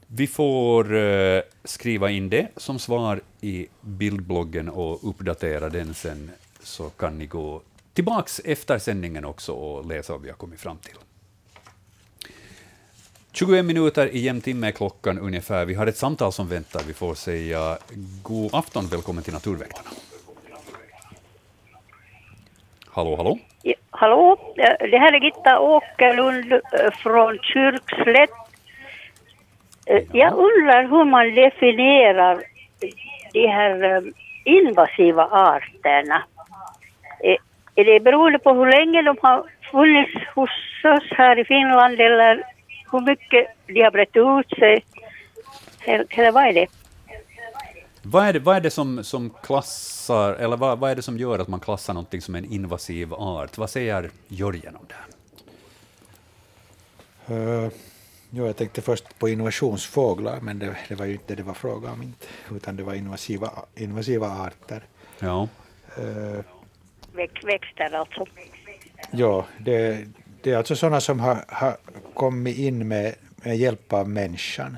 Vi 0.07 0.27
får 0.27 0.97
eh, 0.97 1.43
skriva 1.65 2.11
in 2.11 2.29
det 2.29 2.49
som 2.57 2.79
svar 2.79 3.21
i 3.41 3.67
bildbloggen 3.81 4.69
och 4.69 5.09
uppdatera 5.09 5.69
den 5.69 5.95
sen, 5.95 6.31
så 6.63 6.91
kan 6.91 7.19
ni 7.19 7.27
gå 7.27 7.63
tillbaks 7.93 8.41
efter 8.45 8.79
sändningen 8.79 9.25
också 9.25 9.53
och 9.53 9.87
läsa 9.87 10.13
vad 10.13 10.23
vi 10.23 10.29
har 10.29 10.37
kommit 10.37 10.61
fram 10.61 10.77
till. 10.77 10.97
21 13.35 13.63
minuter 13.65 14.07
i 14.07 14.19
jämn 14.19 14.41
timme 14.41 14.67
är 14.67 14.71
klockan 14.73 15.19
ungefär. 15.19 15.65
Vi 15.65 15.75
har 15.75 15.87
ett 15.87 15.97
samtal 15.97 16.33
som 16.33 16.49
väntar. 16.49 16.81
Vi 16.87 16.95
får 16.95 17.15
säga 17.15 17.79
god 18.23 18.55
afton, 18.55 18.85
välkommen 18.91 19.23
till 19.25 19.33
Naturväktarna. 19.33 19.89
Hallå, 22.91 23.17
hallå? 23.17 23.39
Ja, 23.63 23.75
hallå, 23.91 24.39
det 24.91 24.99
här 24.99 25.13
är 25.13 25.21
Gitta 25.21 25.59
Åkerlund 25.61 26.53
eh, 26.53 26.61
från 27.03 27.39
Kyrkslätt. 27.43 28.31
Eh, 29.87 30.03
Jag 30.13 30.33
undrar 30.33 30.83
hur 30.89 31.05
man 31.05 31.35
definierar 31.35 32.43
de 33.33 33.47
här 33.47 33.85
eh, 33.97 34.03
invasiva 34.45 35.25
arterna. 35.25 36.23
Är 37.75 37.85
det 37.85 38.01
beroende 38.01 38.39
på 38.39 38.53
hur 38.53 38.67
länge 38.67 39.03
de 39.03 39.17
har 39.23 39.45
funnits 39.71 40.13
hos 40.35 40.51
oss 40.85 41.11
här 41.11 41.39
i 41.39 41.45
Finland 41.45 42.01
eller 42.01 42.43
hur 42.93 43.01
mycket 43.01 43.47
de 43.67 43.81
har 43.81 43.91
brett 43.91 44.17
ut 44.17 44.59
sig? 44.59 44.85
Eller 45.85 46.33
vad 46.33 46.45
är 46.45 46.53
det? 46.53 46.67
Vad 48.03 48.27
är 48.27 48.33
det, 48.33 48.39
vad 48.39 48.57
är 48.57 48.61
det 48.61 48.71
som, 48.71 49.05
som 49.05 49.31
klassar, 49.43 50.35
eller 50.35 50.57
vad, 50.57 50.79
vad 50.79 50.91
är 50.91 50.97
det 50.97 51.03
som 51.03 51.19
gör 51.19 51.39
att 51.39 51.49
man 51.49 51.61
klassar 51.61 51.95
någonting 51.95 52.21
som 52.21 52.35
en 52.35 52.45
invasiv 52.45 53.15
art? 53.15 53.59
Vad 53.59 53.71
säger 53.71 54.11
Jörgen 54.29 54.77
om 54.77 54.87
det? 54.89 54.95
Uh, 57.35 57.71
jo, 58.31 58.47
jag 58.47 58.57
tänkte 58.57 58.83
först 58.83 59.19
på 59.19 59.29
innovationsfåglar, 59.29 60.41
men 60.41 60.59
det, 60.59 60.77
det 60.89 60.95
var 60.95 61.07
ju 61.07 61.13
inte 61.13 61.25
det 61.27 61.35
det 61.35 61.43
var 61.43 61.55
fråga 61.55 61.93
om, 61.93 62.03
inte, 62.03 62.27
utan 62.51 62.77
det 62.77 62.83
var 62.83 62.95
invasiva, 62.95 63.51
invasiva 63.75 64.27
arter. 64.27 64.83
Ja. 65.19 65.49
Väx, 67.13 67.45
växter 67.45 67.95
alltså. 67.95 68.27
ja, 69.11 69.47
det, 69.59 70.07
det 70.43 70.53
är 70.53 70.57
alltså 70.57 70.77
sådana 70.77 71.01
som 71.01 71.21
har, 71.21 71.45
har 71.49 71.77
kommit 72.15 72.59
in 72.59 72.89
med, 72.89 73.15
med 73.37 73.57
hjälp 73.57 73.93
av 73.93 74.09
människan. 74.09 74.77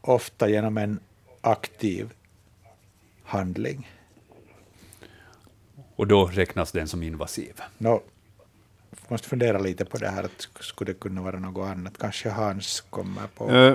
Ofta 0.00 0.48
genom 0.48 0.78
en 0.78 1.00
aktiv 1.40 2.12
handling. 3.24 3.90
Och 5.96 6.06
då 6.06 6.26
räknas 6.26 6.72
den 6.72 6.88
som 6.88 7.02
invasiv. 7.02 7.60
Nå, 7.78 8.02
måste 9.08 9.28
fundera 9.28 9.58
lite 9.58 9.84
på 9.84 9.98
det 9.98 10.08
här, 10.08 10.24
att 10.24 10.48
skulle 10.60 10.92
det 10.92 10.98
kunna 10.98 11.22
vara 11.22 11.38
något 11.38 11.68
annat? 11.68 11.98
Kanske 11.98 12.30
Hans 12.30 12.80
kommer 12.90 13.26
på... 13.26 13.50
Eh, 13.50 13.74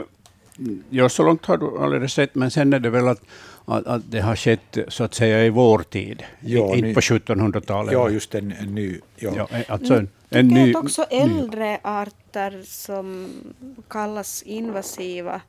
Ja, 0.89 1.09
så 1.09 1.23
långt 1.23 1.45
har 1.45 1.57
du 1.57 1.77
alldeles 1.77 2.17
rätt, 2.17 2.35
men 2.35 2.51
sen 2.51 2.73
är 2.73 2.79
det 2.79 2.89
väl 2.89 3.07
att, 3.07 3.21
att, 3.65 3.85
att 3.87 4.11
det 4.11 4.19
har 4.21 4.35
skett 4.35 4.77
så 4.87 5.03
att 5.03 5.13
säga 5.13 5.45
i 5.45 5.49
vår 5.49 5.79
tid, 5.79 6.23
Ja, 6.39 6.75
inte 6.75 6.93
på 6.93 6.99
1700-talet. 6.99 7.93
Ja, 7.93 8.09
just 8.09 8.35
en, 8.35 8.51
en 8.51 8.75
ny... 8.75 8.99
Ja. 9.15 9.31
Ja, 9.35 9.47
alltså 9.67 9.93
en, 9.93 10.09
en 10.29 10.49
Tycker 10.49 10.61
ny, 10.65 10.73
att 10.73 10.83
också 10.83 11.05
ny- 11.11 11.17
äldre 11.17 11.79
arter 11.83 12.61
som 12.65 13.29
kallas 13.87 14.41
invasiva, 14.43 15.41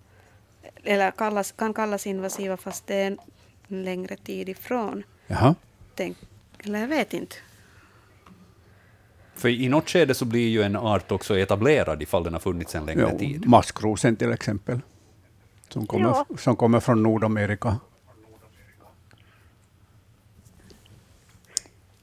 eller 0.85 1.11
kallas, 1.11 1.53
kan 1.53 1.75
kallas 1.75 2.07
invasiva 2.07 2.57
fast 2.57 2.87
det 2.87 2.95
är 2.95 3.07
en 3.07 3.19
längre 3.85 4.17
tid 4.17 4.49
ifrån. 4.49 5.03
Jaha. 5.27 5.55
Tänk, 5.95 6.17
eller 6.65 6.79
jag 6.81 6.89
vet 6.89 7.15
inte. 7.15 7.37
För 9.35 9.49
i 9.49 9.69
något 9.69 9.89
skede 9.91 10.15
så 10.15 10.25
blir 10.25 10.49
ju 10.49 10.63
en 10.63 10.77
art 10.77 11.13
också 11.13 11.39
etablerad 11.39 12.03
ifall 12.03 12.25
den 12.25 12.33
har 12.33 12.41
funnits 12.41 12.75
en 12.75 12.87
längre 12.87 13.09
Ja, 13.13 13.19
tid. 13.19 13.47
maskrosen 13.49 14.17
till 14.17 14.33
exempel, 14.33 14.81
som 15.69 15.87
kommer, 15.87 16.05
Ja. 16.09 16.27
som 16.39 16.57
kommer 16.57 16.81
från 16.81 17.03
Nordamerika. 17.03 17.77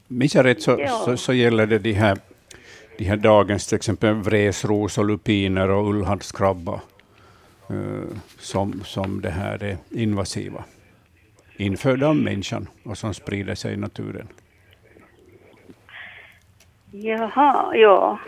Minns 0.08 0.34
jag 0.34 0.44
rätt 0.44 0.62
så, 0.62 0.76
Ja. 0.80 0.88
så, 0.88 1.16
så 1.16 1.32
gäller 1.32 1.66
det 1.66 1.78
de 1.78 1.92
här, 1.92 2.18
de 2.98 3.04
här 3.04 3.16
dagens 3.16 3.66
till 3.66 3.76
exempel 3.76 4.14
vresros 4.14 4.98
och 4.98 5.04
lupiner 5.04 5.70
och 5.70 5.88
ullhandskrabba 5.88 6.80
eh, 7.70 8.16
som, 8.38 8.82
som 8.84 9.20
det 9.20 9.30
här 9.30 9.62
är 9.62 9.76
invasiva. 9.90 10.64
Infödda 11.56 12.08
av 12.08 12.16
människan 12.16 12.68
och 12.84 12.98
som 12.98 13.14
sprider 13.14 13.54
sig 13.54 13.74
i 13.74 13.76
naturen. 13.76 14.28
Jaha, 16.90 17.76
ja. 17.76 18.18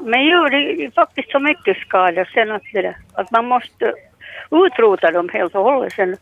Men 0.00 0.24
gör 0.26 0.50
det 0.50 0.84
är 0.84 0.90
faktiskt 0.90 1.30
så 1.30 1.38
mycket 1.38 1.76
skada 1.76 2.24
sen 2.24 2.50
att, 2.50 2.62
det 2.72 2.96
att 3.12 3.30
man 3.30 3.44
måste 3.44 3.94
utrota 4.50 5.10
dem 5.10 5.28
helt 5.28 5.54
och 5.54 5.64
hållet 5.64 5.92
sen. 5.92 6.16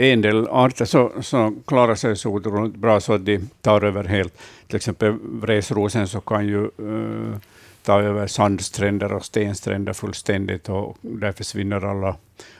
En 0.00 0.22
del 0.22 0.48
arter 0.48 0.84
så, 0.84 1.12
så 1.22 1.54
klarar 1.66 1.94
sig 1.94 2.16
så 2.16 2.30
otroligt 2.30 2.76
bra 2.76 3.00
så 3.00 3.12
att 3.12 3.24
de 3.24 3.40
tar 3.60 3.84
över 3.84 4.04
helt. 4.04 4.38
Till 4.66 4.76
exempel 4.76 5.18
vresrosen 5.22 6.08
så 6.08 6.20
kan 6.20 6.46
ju 6.46 6.64
eh, 6.78 6.84
uh, 6.84 7.36
ta 7.82 8.02
över 8.02 8.26
sandstränder 8.26 9.12
och 9.12 9.24
stenstränder 9.24 9.92
fullständigt 9.92 10.68
och 10.68 10.96
där 11.00 11.32
försvinner 11.32 11.84
alla, 11.84 12.16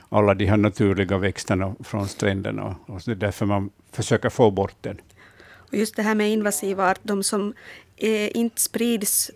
alla 0.09 0.33
de 0.33 0.45
här 0.45 0.57
naturliga 0.57 1.17
växterna 1.17 1.75
från 1.83 2.07
stränderna. 2.07 2.75
Och 2.85 3.01
det 3.05 3.11
är 3.11 3.15
därför 3.15 3.45
man 3.45 3.69
försöker 3.91 4.29
få 4.29 4.51
bort 4.51 4.75
den. 4.81 4.97
Och 5.51 5.73
just 5.73 5.95
det 5.95 6.03
här 6.03 6.15
med 6.15 6.31
invasiva 6.31 6.91
arter, 6.91 7.01
de 7.03 7.23
som 7.23 7.53
eh, 7.97 8.37
inte 8.37 8.61
sprids 8.61 9.31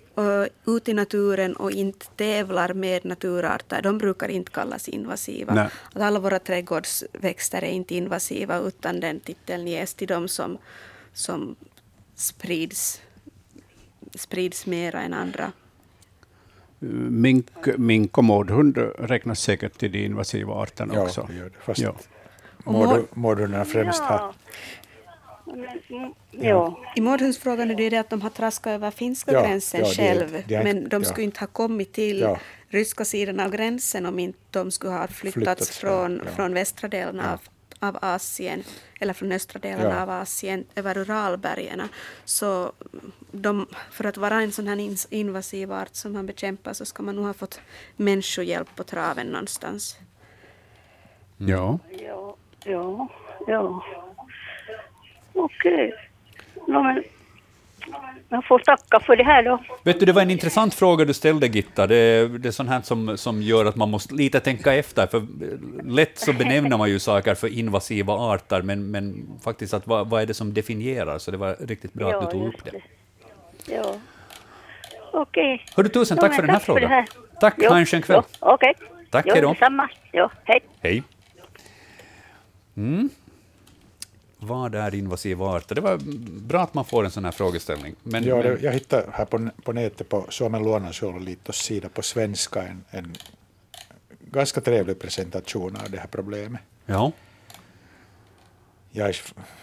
ut 0.66 0.90
i 0.90 0.94
naturen 0.94 1.56
och 1.56 1.72
inte 1.72 2.06
tävlar 2.06 2.74
med 2.74 3.06
naturarter, 3.06 3.82
de 3.82 3.98
brukar 3.98 4.30
inte 4.30 4.52
kallas 4.52 4.90
invasiva. 4.90 5.54
Nej. 5.54 5.68
Att 5.94 6.02
alla 6.02 6.20
våra 6.20 6.40
trädgårdsväxter 6.40 7.62
är 7.64 7.70
inte 7.72 7.96
invasiva, 7.96 8.58
utan 8.60 9.00
den 9.00 9.20
titeln 9.20 9.68
ges 9.68 9.94
till 9.94 10.08
de 10.08 10.28
som, 10.28 10.58
som 11.14 11.56
sprids, 12.16 13.02
sprids 14.16 14.66
mera 14.66 15.02
än 15.02 15.14
andra. 15.14 15.44
Eh, 16.82 16.88
Mink, 17.10 17.48
mink 17.78 18.18
och 18.18 18.24
mårdhund 18.24 18.78
räknas 19.00 19.40
säkert 19.42 19.78
till 19.78 19.92
de 19.92 20.06
invasiva 20.06 20.54
arterna 20.54 20.94
Ja, 20.96 21.02
också. 21.02 21.26
det 21.30 21.36
gör 21.36 21.46
det. 21.46 21.56
Fast 21.66 21.80
Ja. 21.82 21.96
mård- 22.64 23.06
mårdhundarna 23.14 23.66
främst 23.66 24.02
har... 24.02 24.16
Ja. 24.18 24.26
Men, 24.26 24.83
mm, 25.54 26.14
ja. 26.32 26.80
I 26.96 27.02
mårdhundsfrågan 27.02 27.72
är 27.72 27.76
det 27.76 27.84
ju 27.84 27.90
det 27.90 27.98
att 27.98 28.10
de 28.10 28.22
har 28.22 28.30
traskat 28.30 28.72
över 28.72 28.92
finska 28.92 29.32
Ja, 29.34 29.42
gränsen 29.42 29.80
ja, 29.80 29.88
det- 29.88 29.96
själv, 29.96 30.44
det 30.48 30.56
är- 30.56 30.64
men 30.64 30.90
de 30.90 31.02
ja. 31.04 31.10
skulle 31.10 31.24
inte 31.26 31.40
ha 31.40 31.48
kommit 31.48 31.94
till 31.94 32.20
Ja. 32.20 32.38
ryska 32.68 33.06
sidan 33.06 33.40
av 33.40 33.52
gränsen 33.52 34.06
om 34.06 34.20
inte 34.20 34.40
de 34.52 34.72
skulle 34.72 34.94
ha 34.94 35.08
flyttats, 35.08 35.34
Flyttats, 35.34 35.78
från, 35.78 36.22
ja. 36.26 36.32
från 36.32 36.54
västra 36.54 36.88
delen 36.88 37.20
av, 37.20 37.40
av 37.80 37.98
Asien, 38.02 38.64
eller 39.00 39.14
från 39.14 39.32
östra 39.32 39.60
delen 39.60 39.90
Ja. 39.92 40.02
av 40.02 40.10
Asien, 40.10 40.66
över 40.76 40.98
Uralbergen. 40.98 41.82
Så 42.26 42.72
de, 43.32 43.68
för 43.92 44.04
att 44.04 44.18
vara 44.18 44.42
en 44.42 44.52
sån 44.52 44.68
här 44.68 44.96
invasiv 45.14 45.72
art 45.74 45.96
som 45.96 46.14
man 46.14 46.26
bekämpar 46.26 46.74
så 46.74 46.86
ska 46.86 47.04
man 47.04 47.16
nog 47.16 47.26
ha 47.26 47.34
fått 47.34 47.60
människohjälp 47.96 48.76
på 48.76 48.84
traven 48.84 49.28
någonstans. 49.28 49.98
Ja. 51.38 51.80
Ja, 51.90 52.36
ja, 52.66 53.08
ja. 53.48 53.84
Okej. 55.34 55.94
No, 56.68 56.84
men 56.84 57.04
jag 58.30 58.46
får 58.46 58.60
tacka 58.60 59.00
för 59.00 59.16
det 59.16 59.24
här 59.24 59.44
då. 59.44 59.64
Vet 59.84 60.00
du, 60.00 60.06
det 60.06 60.14
var 60.14 60.22
en 60.22 60.32
intressant 60.32 60.74
fråga 60.74 61.06
du 61.06 61.14
ställde, 61.14 61.48
Gitta. 61.48 61.88
Det, 61.88 62.28
det 62.38 62.48
är 62.48 62.52
sånt 62.52 62.70
här 62.70 62.82
som, 62.82 63.18
som 63.18 63.42
gör 63.42 63.66
att 63.66 63.76
man 63.76 63.90
måste 63.90 64.16
lite 64.16 64.40
tänka 64.40 64.74
efter, 64.74 65.08
för 65.08 65.26
lätt 65.84 66.18
så 66.20 66.34
benämner 66.34 66.78
man 66.78 66.90
ju 66.90 67.00
saker 67.00 67.36
för 67.36 67.48
invasiva 67.48 68.14
arter, 68.14 68.62
men, 68.62 68.92
men 68.92 69.26
faktiskt 69.44 69.74
att 69.74 69.88
vad, 69.88 70.10
vad 70.10 70.22
är 70.22 70.26
det 70.26 70.34
som 70.34 70.54
definierar? 70.54 71.18
Så 71.20 71.32
det 71.32 71.38
var 71.38 71.56
riktigt 71.60 71.94
bra 71.94 72.12
att 72.14 72.22
du 72.32 72.32
tog 72.40 72.48
upp 72.48 72.64
det. 72.66 72.82
Ja. 73.74 73.96
Okej. 75.14 75.66
Hördu, 75.76 75.90
tusen 75.90 76.18
tack 76.18 76.36
för 76.36 76.42
den 76.42 76.50
här 76.50 76.60
frågan. 76.60 76.90
här. 76.90 77.06
Tack, 77.42 77.54
Jo, 77.58 77.70
ha 77.70 77.78
en 77.78 77.86
skön 77.86 78.02
kväll. 78.02 78.22
Okej. 78.40 78.74
Tack, 79.12 79.26
jo, 79.28 79.34
hej 79.34 79.42
då. 79.42 79.50
detsamma. 79.50 79.90
Jo, 80.14 80.30
hej. 80.44 80.60
Hej. 80.82 81.04
Mm. 82.78 83.10
Vad 84.48 84.76
är 84.76 84.96
invasiva 84.96 85.46
arter? 85.46 85.76
Det 85.76 85.82
var 85.82 85.98
bra 86.42 86.62
att 86.62 86.74
man 86.74 86.86
får 86.86 87.06
en 87.06 87.12
sån 87.12 87.26
här 87.26 87.32
frågeställning. 87.32 87.96
Men, 88.04 88.24
Ja, 88.24 88.38
men, 88.38 88.58
jag 88.62 88.72
hittade 88.72 89.08
här 89.12 89.26
på, 89.26 89.50
på 89.64 89.74
nätet 89.74 90.10
på 90.10 90.26
Suomen 90.30 90.64
luonnonsuojeluliitos 90.64 91.58
sida 91.58 91.90
på 91.90 92.02
svenska 92.02 92.62
en, 92.62 92.86
en 92.90 93.16
ganska 94.20 94.62
trevlig 94.62 95.00
presentation 95.00 95.76
av 95.76 95.92
det 95.92 95.98
här 95.98 96.08
problemet. 96.08 96.62
ja. 96.86 97.12
Jag 98.96 99.10
är 99.10 99.18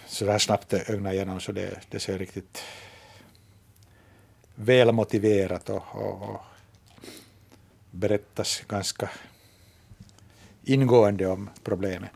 så 0.06 0.24
där 0.24 0.38
snabbt 0.38 0.72
ögna 0.72 1.12
igenom 1.12 1.40
så 1.40 1.52
det, 1.52 1.78
det 1.90 2.00
ser 2.00 2.18
riktigt 2.18 2.62
välmotiverat 4.54 5.70
och, 5.70 5.82
och, 5.92 6.22
och 6.22 6.40
berättas 7.90 8.62
ganska 8.68 9.10
ingående 10.64 11.26
om 11.26 11.50
problemet. 11.64 12.10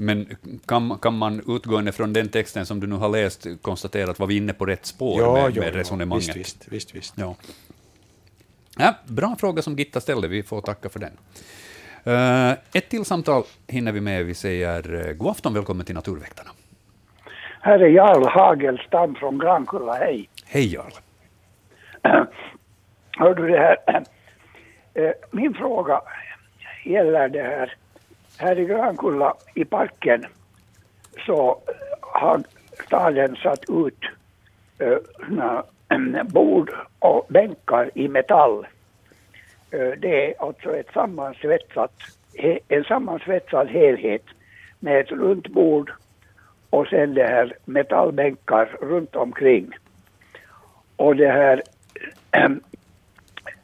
Men 0.00 0.36
kan, 0.66 0.98
kan 0.98 1.18
man 1.18 1.42
utgående 1.56 1.92
från 1.92 2.12
den 2.12 2.28
texten 2.28 2.66
som 2.66 2.80
du 2.80 2.86
nu 2.86 2.94
har 2.96 3.08
läst 3.08 3.46
konstatera 3.62 4.10
att 4.10 4.18
var 4.18 4.26
vi 4.26 4.36
inne 4.36 4.52
på 4.52 4.66
rätt 4.66 4.86
spår 4.86 5.20
Ja, 5.22 5.32
med, 5.32 5.56
ja, 5.56 5.60
med 5.60 5.74
ja, 5.74 5.78
resonemanget? 5.78 6.36
visst, 6.36 6.36
visst, 6.36 6.68
visst, 6.68 6.94
visst. 6.94 7.14
Ja. 7.18 7.34
Ja, 8.78 8.94
bra 9.06 9.36
fråga 9.40 9.62
som 9.62 9.76
Gitta 9.76 10.00
ställde, 10.00 10.28
vi 10.28 10.42
får 10.42 10.60
tacka 10.60 10.88
för 10.88 11.00
den. 11.00 11.12
Eh, 12.04 12.50
ett 12.72 12.88
till 12.88 13.04
samtal 13.04 13.42
hinner 13.66 13.92
vi 13.92 14.00
med. 14.00 14.24
Vi 14.26 14.34
säger 14.34 14.94
uh, 14.94 15.12
god 15.12 15.30
afton, 15.30 15.54
välkommen 15.54 15.86
till 15.86 15.94
Naturväktarna. 15.94 16.50
Här 17.60 17.78
är 17.78 17.88
Jarl 17.88 18.24
Hagelstam 18.28 19.14
från 19.14 19.38
Grankulla, 19.38 19.94
hej. 19.94 20.28
Hej 20.46 20.74
Jarl. 20.74 20.92
Hör 23.18 23.34
du 23.34 23.48
det 23.48 23.58
här? 23.58 24.04
Eh, 24.94 25.10
Min 25.30 25.54
fråga 25.54 26.00
gäller 26.84 27.28
det 27.28 27.42
här. 27.42 27.74
Här 28.38 28.58
i 28.58 28.64
Grankulla 28.64 29.34
i 29.54 29.64
parken 29.64 30.24
så 31.26 31.58
har 32.00 32.42
staden 32.86 33.36
satt 33.36 33.64
ut 33.70 33.98
äh, 34.78 36.22
bord 36.24 36.70
och 36.98 37.26
bänkar 37.28 37.90
i 37.94 38.08
metall. 38.08 38.66
Äh, 39.70 39.90
Det 39.98 40.26
är 40.26 40.42
alltså 40.42 40.76
ett 40.76 40.92
sammansvetsat, 40.94 41.92
he- 42.34 42.58
en 42.68 42.84
sammansvetsad 42.84 43.68
helhet 43.68 44.24
med 44.80 45.00
ett 45.00 45.10
runt 45.10 45.48
bord 45.48 45.92
och 46.70 46.86
sen 46.86 47.14
det 47.14 47.26
här 47.26 47.56
metallbänkar 47.64 48.76
runt 48.80 49.16
omkring. 49.16 49.72
Och 50.96 51.16
det 51.16 51.28
här 51.28 51.62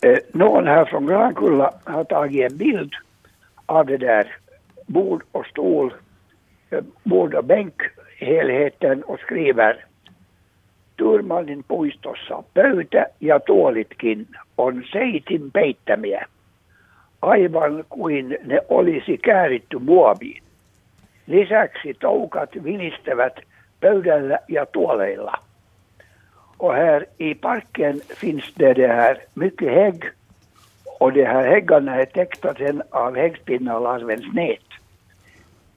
äh, 0.01 0.19
någon 0.33 0.67
här 0.67 0.85
från 0.85 1.07
Grankulla 1.07 1.75
har 1.85 2.05
tagit 2.05 2.51
en 2.53 2.57
bild 2.59 2.93
av 3.67 3.87
det 3.87 3.97
där 3.97 4.37
bord 4.87 5.23
och 5.33 5.47
stol, 5.47 5.95
eh, 6.71 6.85
bord 7.05 7.35
och 7.35 7.45
bänkhelheten 7.45 9.03
och 9.03 9.21
skriver 9.21 9.85
Turmanin 10.97 11.65
puistossa 11.69 12.43
pöytä 12.55 13.07
ja 13.21 13.41
tuolitkin 13.41 14.27
on 14.59 14.83
seitin 14.93 15.53
peittämiä, 15.53 16.27
aivan 17.23 17.85
kuin 17.89 18.39
ne 18.45 18.61
olisi 18.69 19.19
kääritty 19.19 19.79
muoviin. 19.79 20.43
Lisäksi 21.27 21.95
toukat 22.01 22.51
vilistävät 22.65 23.41
pöydällä 23.81 24.39
ja 24.49 24.67
tuoleilla. 24.67 25.33
Och 26.59 26.75
här 26.75 27.07
i 27.19 27.35
parken 27.35 28.01
finns 28.01 28.55
det, 28.59 28.75
det 28.75 28.89
här 28.89 29.17
mycket 29.35 29.75
hägg 29.75 30.05
och 31.01 31.13
de 31.13 31.25
här 31.25 31.47
häggarna 31.47 31.97
är 31.97 32.07
täckta 32.07 32.55
sen 32.55 32.83
av 32.91 33.17
häggspinnalarvens 33.17 34.35
nät. 34.35 34.64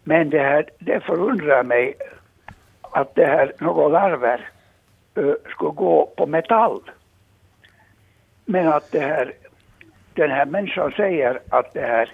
Men 0.08 0.30
det 0.30 0.40
här, 0.40 0.70
det 0.80 1.00
förundrar 1.00 1.64
mig 1.64 1.94
att 2.82 3.16
det 3.16 3.26
här, 3.26 3.54
några 3.60 3.88
larver 3.88 4.50
uh, 5.18 5.34
skulle 5.50 5.72
gå 5.72 6.06
på 6.18 6.26
metall. 6.26 6.80
Men 8.46 8.68
att 8.68 8.92
det 8.92 9.00
här, 9.00 9.34
den 10.14 10.32
här 10.32 10.46
människan 10.46 10.92
säger 10.92 11.40
att 11.50 11.74
det 11.74 11.82
här 11.82 12.10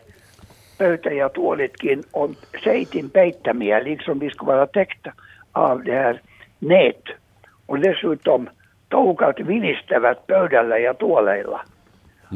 pöytä 0.78 1.10
ja 1.10 1.30
tuolitkin 1.30 2.04
on 2.12 2.36
seitin 2.64 3.10
peittämiä, 3.10 3.80
liksom 3.80 4.20
de 4.20 4.30
skulle 4.30 4.52
vara 4.52 4.68
täckta 4.68 5.12
av 5.52 5.84
det 5.84 5.96
här 5.96 6.22
nät. 6.60 7.04
Och 7.66 7.80
dessutom 7.80 8.50
toukat 8.90 9.40
vinistävät 9.40 10.28
pöydällä 10.28 10.78
ja 10.78 10.94
tuoleilla. 10.94 11.62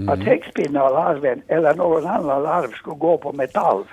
Att 0.09 0.23
häckspinnalarven 0.23 1.41
eller 1.47 1.73
någon 1.73 2.07
annan 2.07 2.43
larv 2.43 2.71
skulle 2.71 2.97
gå 2.97 3.17
på 3.17 3.33
metall. 3.33 3.83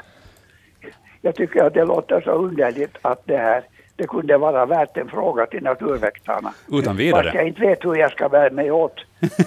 Jag 1.24 1.34
tycker 1.34 1.64
att 1.64 1.74
det 1.74 1.84
låter 1.84 2.20
så 2.20 2.30
underligt 2.30 2.96
att 3.02 3.22
det 3.26 3.36
här 3.36 3.62
det 3.96 4.06
kunde 4.06 4.38
vara 4.38 4.66
värt 4.66 4.96
en 4.96 5.08
fråga 5.08 5.46
till 5.46 5.62
naturväktarna. 5.62 6.52
Utan 6.68 6.82
Fast 6.84 6.98
vidare. 7.00 7.30
jag 7.34 7.46
inte 7.46 7.60
vet 7.60 7.84
hur 7.84 7.94
jag 7.96 8.10
ska 8.12 8.28
bära 8.28 8.50
mig 8.50 8.70
åt 8.70 8.94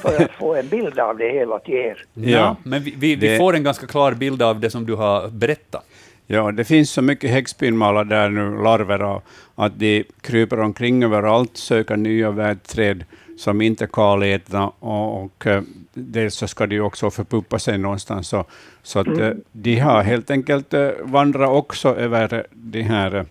för 0.02 0.24
att 0.24 0.32
få 0.32 0.56
en 0.56 0.68
bild 0.68 1.00
av 1.00 1.18
det 1.18 1.30
hela 1.30 1.60
till 1.60 1.74
er. 1.76 2.06
Ja, 2.14 2.56
men 2.64 2.82
vi, 2.84 2.94
vi, 2.98 3.16
vi 3.16 3.28
Det- 3.28 3.38
får 3.38 3.56
en 3.56 3.64
ganska 3.64 3.88
klar 3.88 4.12
bild 4.12 4.42
av 4.42 4.60
det 4.60 4.70
som 4.70 4.86
du 4.86 4.96
har 4.96 5.28
berättat. 5.30 5.86
Ja, 6.28 6.52
det 6.52 6.64
finns 6.66 6.92
så 6.92 7.02
mycket 7.02 7.30
häggspinnmalar 7.32 8.04
där 8.04 8.30
nu, 8.30 8.64
larver, 8.64 9.02
och 9.04 9.22
att 9.56 9.80
de 9.80 10.04
kryper 10.22 10.60
omkring 10.60 11.04
överallt, 11.04 11.58
söker 11.58 11.98
nya 11.98 12.32
värdträd 12.32 13.04
som 13.38 13.62
inte 13.62 13.86
är 13.86 13.88
kalätna 13.88 14.68
och, 14.68 15.24
och 15.24 15.48
eh, 15.48 15.62
dels 15.94 16.36
så 16.36 16.48
ska 16.48 16.66
de 16.66 16.80
också 16.80 17.12
förpuppa 17.12 17.60
sig 17.60 17.78
någonstans. 17.78 18.28
Så, 18.28 18.46
så 18.84 19.00
att 19.00 19.08
eh, 19.08 19.32
de 19.52 19.80
har 19.80 20.04
helt 20.04 20.32
enkelt 20.32 20.74
eh, 20.74 20.90
vandrat 21.02 21.50
också 21.50 21.96
över 21.96 22.46
de 22.52 22.82
här 22.82 23.26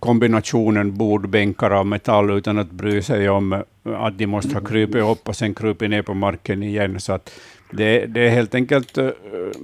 kombinationen 0.00 0.96
bordbänkar 0.96 1.70
av 1.70 1.86
metall 1.86 2.30
utan 2.30 2.58
att 2.58 2.70
bry 2.70 3.02
sig 3.02 3.28
om 3.28 3.62
att 3.82 4.18
de 4.18 4.26
måste 4.26 4.54
ha 4.54 4.60
krupit 4.60 5.02
upp 5.02 5.28
och 5.28 5.36
sen 5.36 5.54
krupit 5.54 5.90
ner 5.90 6.02
på 6.02 6.14
marken 6.14 6.62
igen. 6.62 7.00
Så 7.00 7.12
att 7.12 7.40
det, 7.70 8.06
det 8.06 8.20
är 8.26 8.30
helt 8.30 8.54
enkelt 8.54 8.98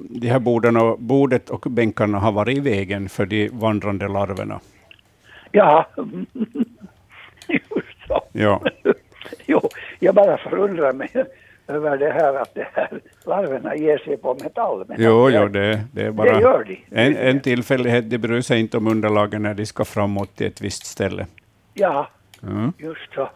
de 0.08 0.28
här 0.28 0.38
borden 0.38 0.76
och, 0.76 0.98
bordet 0.98 1.50
och 1.50 1.66
bänkarna 1.70 2.18
har 2.18 2.32
varit 2.32 2.58
i 2.58 2.60
vägen 2.60 3.08
för 3.08 3.26
de 3.26 3.48
vandrande 3.48 4.08
larverna. 4.08 4.60
Ja, 5.50 5.88
så. 8.08 8.22
Ja. 8.32 8.60
Jo, 9.46 9.68
jag 9.98 10.14
bara 10.14 10.38
förundrar 10.38 10.92
mig 10.92 11.10
över 11.66 11.96
det 11.98 12.10
här 12.12 12.34
att 12.34 12.54
det 12.54 12.68
här 12.72 13.00
larverna 13.26 13.76
ger 13.76 13.98
sig 13.98 14.16
på 14.16 14.34
metall. 14.34 14.84
Men 14.88 14.96
Jo, 15.00 15.30
jo, 15.30 15.48
det, 15.48 15.84
det 15.92 16.02
är 16.02 16.10
bara 16.10 16.32
det 16.34 16.40
gör 16.40 16.64
de. 16.64 16.84
en, 16.90 17.16
en 17.16 17.40
tillfällighet. 17.40 18.10
De 18.10 18.18
bryr 18.18 18.40
sig 18.40 18.60
inte 18.60 18.76
om 18.76 18.86
underlagen 18.86 19.42
när 19.42 19.54
de 19.54 19.66
ska 19.66 19.84
framåt 19.84 20.36
till 20.36 20.46
ett 20.46 20.60
visst 20.60 20.86
ställe. 20.86 21.26
Ja, 21.74 22.08
Mm. 22.42 22.72
just 22.78 23.14
så. 23.14 23.30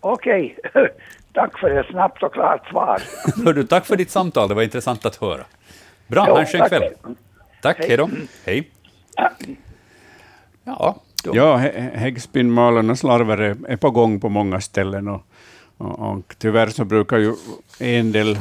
Okej, 0.00 0.58
tack 1.32 1.58
för 1.58 1.70
ett 1.70 1.86
snabbt 1.86 2.22
och 2.22 2.32
klart 2.32 2.68
svar. 2.68 3.02
Hör 3.44 3.52
du, 3.52 3.64
tack 3.64 3.86
för 3.86 3.96
ditt 3.96 4.10
samtal, 4.10 4.48
det 4.48 4.54
var 4.54 4.62
intressant 4.62 5.06
att 5.06 5.16
höra. 5.16 5.44
Bra, 6.06 6.24
Jo, 6.28 6.32
ha 6.34 6.40
en 6.40 6.46
skön 6.46 6.60
tack. 6.60 6.68
kväll. 6.68 6.92
Tack, 7.62 7.78
Hej. 7.78 7.88
hej 7.88 7.96
då. 7.96 8.08
Hej. 8.46 8.70
Ja, 10.64 10.96
då. 11.26 11.36
Ja, 11.36 11.56
häggspinnmalarnas 11.94 13.02
larver 13.02 13.40
e-, 13.40 13.44
är, 13.44 13.56
är 13.72 13.76
på 13.76 13.90
gång 13.90 14.20
på 14.20 14.28
många 14.28 14.60
ställen. 14.60 15.08
Och, 15.08 15.22
och, 15.76 15.98
och 15.98 16.34
tyvärr 16.38 16.66
så 16.66 16.84
brukar 16.84 17.18
ju 17.18 17.34
en 17.80 18.12
del 18.12 18.38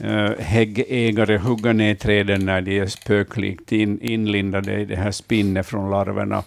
eh, 0.00 0.30
häggägare 0.38 1.38
hugga 1.38 1.72
ner 1.72 1.94
träden 1.94 2.46
när 2.46 2.60
de 2.60 2.78
är 2.78 2.86
spöklikt 2.86 3.72
in, 3.72 4.00
inlindade 4.00 4.80
i 4.80 4.84
det 4.84 4.96
här 4.96 5.10
spinnet 5.10 5.66
från 5.66 5.90
larverna, 5.90 6.42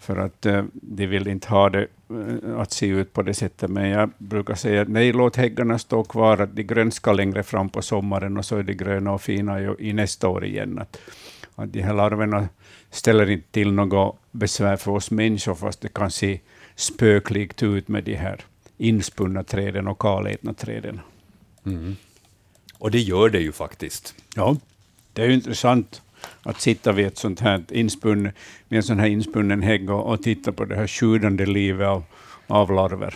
för 0.00 0.16
att 0.16 0.46
eh, 0.46 0.64
de 0.72 1.06
vill 1.06 1.28
inte 1.28 1.48
ha 1.48 1.70
det 1.70 1.86
eh, 2.10 2.60
att 2.60 2.72
se 2.72 2.86
ut 2.86 3.12
på 3.12 3.22
det 3.22 3.34
sättet. 3.34 3.70
Men 3.70 3.88
jag 3.88 4.10
brukar 4.18 4.54
säga 4.54 4.82
att 4.82 4.88
nej, 4.88 5.12
låt 5.12 5.36
häggarna 5.36 5.78
stå 5.78 6.04
kvar, 6.04 6.38
att 6.38 6.56
de 6.56 6.62
grönskar 6.62 7.14
längre 7.14 7.42
fram 7.42 7.68
på 7.68 7.82
sommaren 7.82 8.36
och 8.36 8.44
så 8.44 8.56
är 8.56 8.62
de 8.62 8.74
gröna 8.74 9.12
och 9.12 9.22
fina 9.22 9.60
i, 9.60 9.74
i 9.78 9.92
nästa 9.92 10.28
år 10.28 10.44
igen. 10.44 10.78
Att, 10.78 10.98
att 11.54 11.72
de 11.72 11.82
här 11.82 11.94
larverna 11.94 12.48
ställer 12.90 13.30
inte 13.30 13.50
till 13.50 13.72
något 13.72 14.18
besvär 14.30 14.76
för 14.76 14.90
oss 14.90 15.10
människor, 15.10 15.54
fast 15.54 15.80
det 15.80 15.88
kan 15.88 16.10
se 16.10 16.40
spöklikt 16.74 17.62
ut 17.62 17.88
med 17.88 18.04
de 18.04 18.14
här 18.14 18.44
inspunna 18.78 19.44
träden 19.44 19.88
och 19.88 19.98
kalätna 19.98 20.54
träden. 20.54 21.00
Mm. 21.66 21.96
Och 22.78 22.90
det 22.90 23.00
gör 23.00 23.28
det 23.28 23.40
ju 23.40 23.52
faktiskt. 23.52 24.14
Ja, 24.34 24.56
det 25.12 25.22
är 25.22 25.26
ju 25.26 25.34
intressant 25.34 26.02
att 26.42 26.60
sitta 26.60 26.92
vid, 26.92 27.06
ett 27.06 27.18
sånt 27.18 27.40
här 27.40 27.64
inspunn, 27.70 28.30
vid 28.68 28.76
en 28.76 28.82
sån 28.82 28.98
här 28.98 29.06
inspunnen 29.06 29.62
hägg 29.62 29.90
och, 29.90 30.12
och 30.12 30.22
titta 30.22 30.52
på 30.52 30.64
det 30.64 30.76
här 30.76 30.86
sjudande 30.86 31.46
livet 31.46 31.86
av, 31.86 32.04
av 32.46 32.72
larver. 32.72 33.14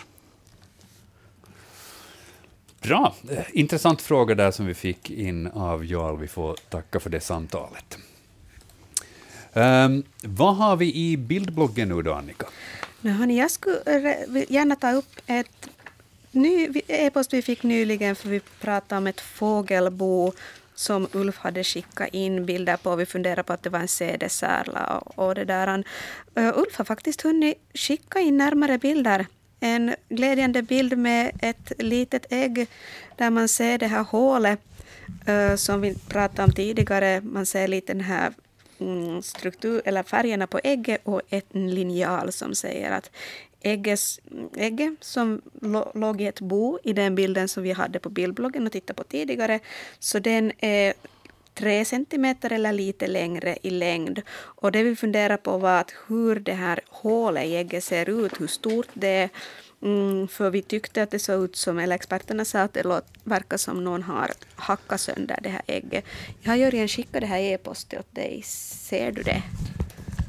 Bra. 2.81 3.15
Intressant 3.53 4.01
fråga 4.01 4.35
där 4.35 4.51
som 4.51 4.65
vi 4.65 4.73
fick 4.73 5.09
in 5.09 5.47
av 5.47 5.85
Jarl. 5.85 6.17
Vi 6.17 6.27
får 6.27 6.55
tacka 6.69 6.99
för 6.99 7.09
det 7.09 7.19
samtalet. 7.19 7.97
Um, 9.53 10.03
vad 10.23 10.55
har 10.55 10.75
vi 10.75 10.95
i 10.95 11.17
bildbloggen 11.17 11.89
nu 11.89 12.01
då, 12.01 12.13
Annika? 12.13 12.45
Men 13.01 13.13
hörni, 13.13 13.39
jag 13.39 13.51
skulle 13.51 14.45
gärna 14.49 14.75
ta 14.75 14.91
upp 14.91 15.15
ett 15.27 15.69
ny 16.31 16.69
e-post 16.87 17.33
vi 17.33 17.41
fick 17.41 17.63
nyligen 17.63 18.15
för 18.15 18.29
vi 18.29 18.39
pratade 18.39 18.97
om 18.97 19.07
ett 19.07 19.21
fågelbo 19.21 20.33
som 20.75 21.07
Ulf 21.11 21.37
hade 21.37 21.63
skickat 21.63 22.09
in 22.13 22.45
bilder 22.45 22.77
på. 22.77 22.95
Vi 22.95 23.05
funderade 23.05 23.43
på 23.43 23.53
att 23.53 23.63
det 23.63 23.69
var 23.69 23.79
en 23.79 23.87
sädesärla 23.87 24.97
och, 24.97 25.27
och 25.27 25.35
det 25.35 25.45
där. 25.45 25.67
Han, 25.67 25.83
eh, 26.35 26.57
Ulf 26.57 26.77
har 26.77 26.85
faktiskt 26.85 27.21
hunnit 27.21 27.57
skicka 27.73 28.19
in 28.19 28.37
närmare 28.37 28.77
bilder. 28.77 29.25
En 29.59 29.95
glädjande 30.09 30.61
bild 30.61 30.97
med 30.97 31.31
ett 31.41 31.71
litet 31.77 32.25
ägg 32.29 32.67
där 33.17 33.29
man 33.29 33.47
ser 33.47 33.77
det 33.77 33.87
här 33.87 34.03
hålet 34.03 34.59
eh, 35.25 35.55
som 35.55 35.81
vi 35.81 35.95
pratade 35.95 36.43
om 36.43 36.51
tidigare. 36.51 37.21
Man 37.21 37.45
ser 37.45 37.67
lite 37.67 37.93
den 37.93 38.01
här 38.01 38.33
Mm, 38.81 39.21
struktur, 39.21 39.81
eller 39.85 40.03
färgerna 40.03 40.47
på 40.47 40.59
ägget 40.63 41.01
och 41.03 41.21
en 41.29 41.75
linjal 41.75 42.31
som 42.31 42.55
säger 42.55 42.91
att 42.91 43.11
ägges, 43.61 44.19
ägget 44.55 44.93
som 44.99 45.41
låg 45.93 46.21
i 46.21 46.25
ett 46.25 46.39
bo 46.39 46.79
i 46.83 46.93
den 46.93 47.15
bilden 47.15 47.47
som 47.47 47.63
vi 47.63 47.71
hade 47.71 47.99
på 47.99 48.09
bildbloggen 48.09 48.65
och 48.65 48.71
tittade 48.71 48.97
på 48.97 49.03
tidigare, 49.03 49.59
så 49.99 50.19
den 50.19 50.51
är 50.57 50.93
tre 51.53 51.85
centimeter 51.85 52.51
eller 52.51 52.73
lite 52.73 53.07
längre 53.07 53.57
i 53.61 53.69
längd. 53.69 54.21
Och 54.31 54.71
det 54.71 54.83
vi 54.83 54.95
funderade 54.95 55.37
på 55.37 55.57
var 55.57 55.79
att 55.79 55.93
hur 56.07 56.35
det 56.35 56.53
här 56.53 56.79
hålet 56.89 57.45
i 57.45 57.55
ägget 57.55 57.83
ser 57.83 58.09
ut, 58.09 58.41
hur 58.41 58.47
stort 58.47 58.87
det 58.93 59.07
är. 59.07 59.29
Mm, 59.81 60.27
för 60.27 60.49
vi 60.49 60.61
tyckte 60.61 61.03
att 61.03 61.11
det 61.11 61.19
såg 61.19 61.43
ut 61.43 61.55
som, 61.55 61.79
eller 61.79 61.95
experterna 61.95 62.45
sa 62.45 62.61
att 62.61 62.73
det 62.73 62.83
låt, 62.83 63.05
verkar 63.23 63.57
som 63.57 63.83
någon 63.83 64.03
har 64.03 64.31
hackat 64.55 65.01
sönder 65.01 65.39
det 65.43 65.49
här 65.49 65.61
ägget. 65.67 66.05
Jag 66.41 66.51
har 66.51 66.57
Jörgen 66.57 66.87
skickat 66.87 67.21
det 67.21 67.27
här 67.27 67.39
e-postet 67.39 67.99
åt 67.99 68.15
dig. 68.15 68.41
Ser 68.45 69.11
du 69.11 69.23
det? 69.23 69.43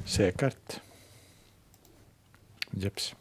Säkert. 0.06 0.80
Jeps. 2.70 3.14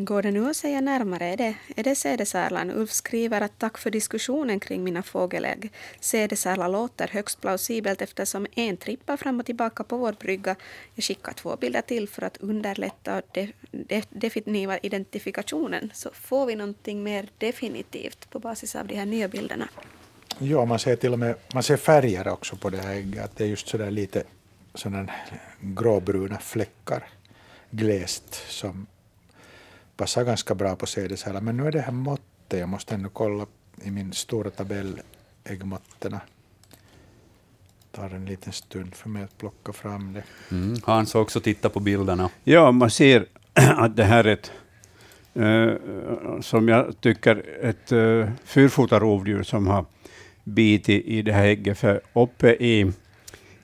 Går 0.00 0.22
det 0.22 0.30
nu 0.30 0.50
att 0.50 0.56
säga 0.56 0.80
närmare? 0.80 1.24
Är 1.26 1.36
det, 1.36 1.54
är 1.76 1.82
det 1.82 1.94
sädesärlan? 1.94 2.70
Ulf 2.70 2.90
skriver 2.90 3.40
att 3.40 3.58
tack 3.58 3.78
för 3.78 3.90
diskussionen 3.90 4.60
kring 4.60 4.84
mina 4.84 5.02
fågelägg. 5.02 5.72
Sädesärla 6.00 6.68
låter 6.68 7.08
högst 7.08 7.40
plausibelt 7.40 8.02
eftersom 8.02 8.46
en 8.54 8.76
trippar 8.76 9.16
fram 9.16 9.40
och 9.40 9.46
tillbaka 9.46 9.84
på 9.84 9.96
vår 9.96 10.12
brygga. 10.12 10.56
Jag 10.94 11.04
skickar 11.04 11.32
två 11.32 11.56
bilder 11.56 11.80
till 11.80 12.08
för 12.08 12.22
att 12.22 12.36
underlätta 12.36 13.22
de, 13.32 13.52
de, 13.70 14.02
definitiva 14.10 14.78
identifikationen. 14.78 15.90
Så 15.94 16.10
får 16.12 16.46
vi 16.46 16.54
någonting 16.54 17.02
mer 17.02 17.28
definitivt 17.38 18.30
på 18.30 18.38
basis 18.38 18.76
av 18.76 18.86
de 18.86 18.94
här 18.94 19.06
nya 19.06 19.28
bilderna. 19.28 19.68
Ja, 20.38 20.64
man 20.64 20.78
ser 20.78 20.96
till 20.96 21.12
och 21.12 21.18
med 21.18 21.34
man 21.54 21.62
ser 21.62 21.76
färger 21.76 22.28
också 22.28 22.56
på 22.56 22.70
det 22.70 22.78
här 22.78 22.94
ägget. 22.94 23.24
Att 23.24 23.36
det 23.36 23.44
är 23.44 23.48
just 23.48 23.68
sådär 23.68 23.90
lite 23.90 24.22
sådana 24.74 25.12
gråbruna 25.60 26.38
fläckar 26.38 27.08
glest 27.70 28.34
som 28.48 28.86
passar 29.98 30.24
ganska 30.24 30.54
bra 30.54 30.76
på 30.76 30.86
sädesärla. 30.86 31.40
Men 31.40 31.56
nu 31.56 31.66
är 31.66 31.72
det 31.72 31.80
här 31.80 31.92
måttet. 31.92 32.58
Jag 32.60 32.68
måste 32.68 32.94
ändå 32.94 33.08
kolla 33.08 33.46
i 33.82 33.90
min 33.90 34.12
stora 34.12 34.50
tabell 34.50 35.00
äggmåttena. 35.44 36.20
tar 37.92 38.10
en 38.10 38.24
liten 38.24 38.52
stund 38.52 38.94
för 38.94 39.08
mig 39.08 39.22
att 39.24 39.38
plocka 39.38 39.72
fram 39.72 40.12
det. 40.12 40.22
Mm. 40.50 40.76
Hans 40.84 41.14
har 41.14 41.20
också 41.20 41.40
tittat 41.40 41.74
på 41.74 41.80
bilderna. 41.80 42.30
Ja, 42.44 42.72
man 42.72 42.90
ser 42.90 43.26
att 43.54 43.96
det 43.96 44.04
här 44.04 44.24
är 44.24 44.32
ett, 44.32 44.52
eh, 45.34 46.40
som 46.40 46.68
jag 46.68 47.00
tycker, 47.00 47.44
ett 47.62 47.92
uh, 47.92 48.28
fyrfotarovdjur 48.44 49.42
som 49.42 49.66
har 49.66 49.84
bitit 50.44 51.04
i 51.06 51.22
det 51.22 51.32
här 51.32 51.44
ägget. 51.44 51.78
För 51.78 52.00
uppe 52.12 52.50
i, 52.50 52.92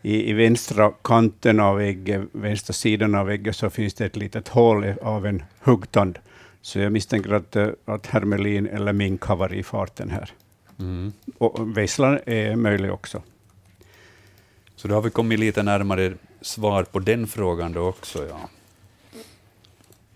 i, 0.05 0.31
i 0.31 0.33
vänstra 0.33 0.93
kanten 1.03 1.61
av 1.61 1.81
ägget, 1.81 2.23
vänstra 2.33 2.73
sidan 2.73 3.15
av 3.15 3.31
ägget, 3.31 3.57
så 3.57 3.71
finns 3.71 3.95
det 3.95 4.07
ett 4.07 4.17
litet 4.17 4.49
hål 4.49 4.95
av 5.03 5.27
en 5.27 5.43
huggtand. 5.61 6.19
Så 6.61 6.79
jag 6.79 6.93
misstänker 6.93 7.33
att, 7.33 7.57
eh, 7.57 7.69
att 7.85 8.07
hermelin 8.07 8.67
eller 8.67 8.93
mink 8.93 9.23
har 9.23 9.37
varit 9.37 9.59
i 9.59 9.63
farten 9.63 10.11
här. 10.11 10.31
Mm. 10.79 11.13
Och 11.39 11.79
vesslan 11.79 12.19
är 12.27 12.57
möjlig 12.57 12.93
också. 12.93 13.23
Så 14.77 14.89
då 14.89 14.95
har 14.95 15.03
vi 15.03 15.11
kommit 15.11 15.39
lite 15.39 15.63
närmare 15.63 16.15
svar 16.41 16.83
på 16.83 16.99
den 16.99 17.27
frågan 17.27 17.73
då 17.73 17.89
också. 17.89 18.27
Ja. 18.29 18.49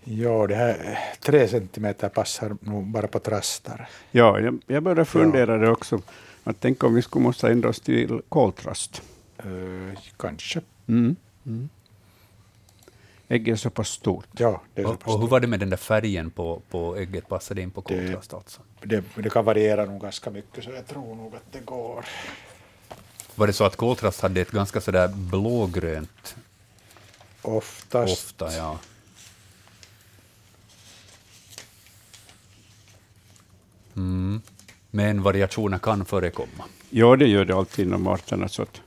Ja, 0.03 0.47
det 0.47 0.55
här 0.55 0.99
tre 1.19 1.47
centimeter 1.47 2.09
passar 2.09 2.57
nog 2.61 2.87
bara 2.87 3.07
på 3.07 3.19
trastar. 3.19 3.89
Ja, 4.11 4.39
jag, 4.39 4.61
jag 4.67 4.83
började 4.83 5.05
fundera 5.05 5.57
det 5.57 5.69
också. 5.69 6.01
Att 6.43 6.57
tänk 6.59 6.83
om 6.83 6.95
vi 6.95 7.01
skulle 7.01 7.23
måste 7.23 7.47
ändra 7.47 7.69
oss 7.69 7.79
till 7.79 8.21
koltrast. 8.29 9.01
Eh, 9.39 9.99
kanske. 10.17 10.61
Mm. 10.87 11.15
Ägget 13.27 13.53
är 13.53 13.55
så 13.55 13.69
pass 13.69 13.89
stort. 13.89 14.27
Ja, 14.31 14.61
det, 14.73 14.81
är 14.81 14.85
så 14.85 14.91
Och, 14.93 14.99
pass 14.99 15.13
och 15.13 15.19
hur 15.21 15.27
var 15.27 15.39
det 15.39 15.47
med 15.47 15.59
den 15.59 15.69
där 15.69 15.77
färgen 15.77 16.31
på, 16.31 16.61
på 16.69 16.95
ägget? 16.97 17.27
Passade 17.27 17.59
det 17.61 17.63
in 17.63 17.71
på 17.71 17.81
Det- 17.87 17.95
kontrast 18.05 18.33
alltså? 18.33 18.61
det, 18.83 19.03
det 19.15 19.29
kan 19.29 19.45
variera 19.45 19.85
nog 19.85 20.01
ganska 20.01 20.29
mycket, 20.29 20.63
så 20.63 20.71
jag 20.71 20.87
tror 20.87 21.15
nog 21.15 21.35
att 21.35 21.51
det 21.51 21.59
går. 21.65 22.05
Var 23.35 23.47
det 23.47 23.53
så 23.53 23.63
att 23.63 23.75
koltrast 23.75 24.21
hade 24.21 24.41
ett 24.41 24.51
ganska 24.51 24.81
sådär 24.81 25.07
blågrönt 25.07 26.35
Oftast. 27.41 28.13
ofta? 28.13 28.53
Ja. 28.57 28.77
Mm. 33.95 34.41
Men 34.91 35.21
variationer 35.23 35.77
kan 35.77 36.05
förekomma. 36.05 36.63
Ja, 36.89 37.15
det 37.15 37.27
gör 37.27 37.45
det 37.45 37.55
alltid 37.55 37.87
inom 37.87 38.07
arterna. 38.07 38.47
Så 38.47 38.61
att, 38.61 38.81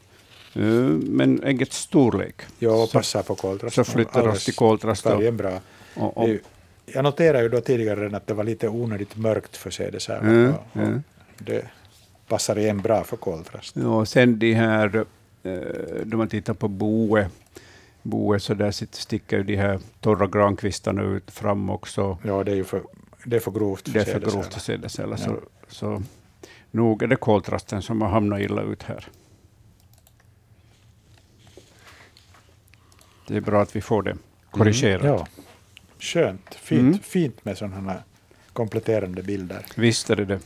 men 0.55 1.43
äggets 1.45 1.77
storlek. 1.79 2.35
Ja, 2.59 2.89
passar 2.93 3.23
på 3.23 3.35
koltrast. 3.35 3.77
så 3.77 3.85
flyttar 3.85 4.29
oss 4.29 4.45
till 4.45 4.55
koltrast. 4.55 5.03
Färgen 5.03 5.37
bra. 5.37 5.61
och- 5.97 6.17
och- 6.19 6.29
Jag 6.87 7.05
noterade 7.05 7.43
ju 7.43 7.49
då 7.49 7.61
tidigare 7.61 8.17
att 8.17 8.27
det 8.27 8.35
var 8.35 8.45
lite 8.45 8.69
onödigt 8.69 9.17
mörkt 9.17 9.57
för 9.57 9.71
sädesärvar. 9.71 10.29
Mm, 10.29 10.53
mm. 10.75 11.03
Det 11.39 11.65
passar 12.29 12.59
igen 12.59 12.81
bra 12.81 13.05
för 13.05 13.17
koltrast. 13.17 13.77
Ja, 13.77 13.87
och 14.01 14.09
sen 14.09 14.39
de 14.39 14.55
här, 14.55 15.05
eh, 15.43 15.53
då 16.05 16.17
man 16.17 16.29
tittar 16.29 16.55
på 16.55 16.69
boe, 16.69 17.29
boe 18.03 18.41
så 18.41 18.55
där 18.55 18.71
sticker 18.95 19.37
ju 19.37 19.43
de 19.43 19.57
här 19.57 19.79
torra 20.01 20.27
grankvistarna 20.27 21.03
ut 21.03 21.31
fram 21.31 21.71
också. 21.71 22.19
Ja, 22.23 22.45
det 22.45 22.53
är 22.53 22.57
ju 22.57 22.65
för, 22.65 22.83
det 23.25 23.37
är 23.37 23.41
för 23.41 23.51
grovt 23.51 23.89
för 23.89 23.95
Det 23.95 24.01
är 24.01 24.05
för 24.05 24.21
grovt 24.21 24.55
för 24.55 24.61
sädesärvar. 24.61 25.19
Ja. 25.21 25.25
Så, 25.25 25.39
så 25.69 26.03
nog 26.71 27.03
är 27.03 27.07
det 27.07 27.17
koltrasten 27.17 27.83
som 27.83 28.03
har 28.03 28.09
hamnat 28.09 28.41
illa 28.41 28.63
ut 28.63 28.83
här. 28.83 29.09
Det 33.27 33.37
är 33.37 33.41
bra 33.41 33.63
att 33.63 33.77
vi 33.77 33.81
får 33.81 34.03
det 34.03 34.17
korrigerat. 34.51 35.05
Ja. 35.05 35.27
Skönt. 35.99 36.55
Fint, 36.55 36.81
Mm. 36.81 36.99
fint 36.99 37.45
med 37.45 37.59
sådana 37.59 37.77
här 37.93 38.03
kompletterande 38.53 39.23
bilder. 39.23 39.67
Visst 39.77 40.11
är 40.11 40.17
det 40.17 40.25
det. 40.25 40.41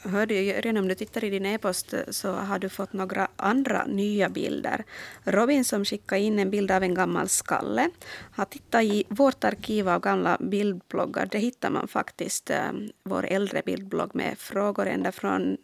Hörde 0.00 0.34
ju, 0.34 0.42
Jörgen, 0.42 0.76
om 0.76 0.88
du 0.88 0.94
tittar 0.94 1.24
i 1.24 1.30
din 1.30 1.46
e-post 1.46 1.92
eh, 1.94 2.00
så 2.10 2.32
har 2.32 2.58
du 2.58 2.68
fått 2.68 2.92
några 2.92 3.28
andra 3.36 3.84
nya 3.86 4.28
bilder. 4.28 4.84
Robin 5.24 5.64
som 5.64 5.84
skickade 5.84 6.20
in 6.20 6.38
en 6.38 6.50
bild 6.50 6.70
av 6.70 6.82
en 6.82 6.94
gammal 6.94 7.28
skalle 7.28 7.90
har 8.32 8.44
tittat 8.44 8.82
i 8.82 9.04
vårt 9.08 9.44
arkiv 9.44 9.88
av 9.88 10.00
gamla 10.00 10.36
bildbloggar. 10.40 11.26
Det 11.26 11.38
hittar 11.38 11.70
man 11.70 11.88
faktiskt, 11.88 12.50
eh, 12.50 12.72
vår 13.04 13.26
äldre 13.26 13.62
bildblogg 13.66 14.14
med 14.14 14.38
frågor 14.38 14.86
ända 14.86 15.12
från 15.12 15.56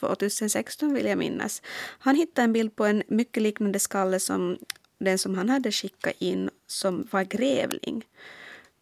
2016 0.00 0.94
vill 0.94 1.06
jag 1.06 1.18
minnas. 1.18 1.62
Han 1.98 2.16
hittade 2.16 2.44
en 2.44 2.52
bild 2.52 2.76
på 2.76 2.84
en 2.84 3.02
mycket 3.08 3.42
liknande 3.42 3.78
skalle 3.78 4.20
som 4.20 4.58
den 4.98 5.18
som 5.18 5.34
han 5.34 5.48
hade 5.48 5.72
skickat 5.72 6.14
in 6.18 6.50
som 6.66 7.08
var 7.10 7.24
grävling. 7.24 8.04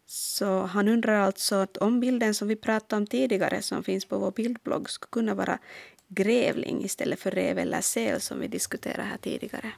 Så 0.05 0.61
han 0.61 0.87
undrar 0.87 1.19
alltså 1.19 1.55
att 1.55 1.77
om 1.77 1.99
bilden 1.99 2.33
som 2.33 2.47
vi 2.47 2.55
pratade 2.55 2.97
om 3.01 3.07
tidigare 3.07 3.61
som 3.61 3.83
finns 3.83 4.05
på 4.05 4.17
vår 4.17 4.31
bildblogg 4.31 4.89
skulle 4.89 5.09
kunna 5.11 5.33
vara 5.33 5.59
grävling 6.07 6.85
istället 6.85 7.19
för 7.19 7.31
räv 7.31 7.57
eller 7.57 7.81
säl 7.81 8.21
som 8.21 8.39
vi 8.39 8.47
diskuterade 8.47 9.03
här 9.03 9.17
tidigare. 9.17 9.71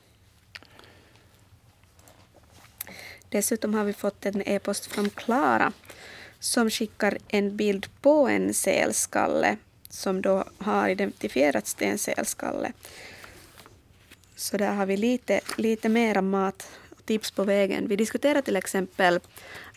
Dessutom 3.29 3.73
har 3.73 3.83
vi 3.83 3.93
fått 3.93 4.25
en 4.25 4.47
e-post 4.47 4.85
från 4.85 5.09
Klara 5.09 5.73
som 6.39 6.69
skickar 6.69 7.17
en 7.27 7.57
bild 7.57 7.87
på 8.01 8.27
en 8.27 8.53
sälskalle 8.53 9.57
som 9.89 10.21
då 10.21 10.43
har 10.57 10.89
identifierats 10.89 11.75
till 11.75 11.87
en 11.87 11.97
sälskalle. 11.97 12.71
Så 14.37 14.57
där 14.57 14.73
har 14.73 14.85
vi 14.85 14.97
lite, 14.97 15.39
lite 15.57 15.89
mera 15.89 16.21
mat 16.21 16.69
och 16.89 17.05
tips 17.05 17.31
på 17.31 17.43
vägen. 17.43 17.87
Vi 17.87 17.95
diskuterar 17.95 18.41
till 18.41 18.55
exempel 18.55 19.19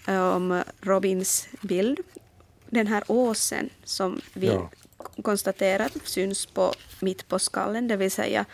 eh, 0.08 0.28
om 0.28 0.62
Robins 0.80 1.48
bild. 1.60 2.00
Den 2.70 2.86
här 2.86 3.04
åsen 3.06 3.70
som 3.84 4.20
vi 4.34 4.46
Ja. 4.46 4.70
konstaterat 5.22 5.92
syns 6.04 6.46
på, 6.46 6.74
mitt 7.00 7.28
på 7.28 7.38
skallen, 7.38 7.88
det 7.88 7.96
vill 7.96 8.10
säga 8.10 8.44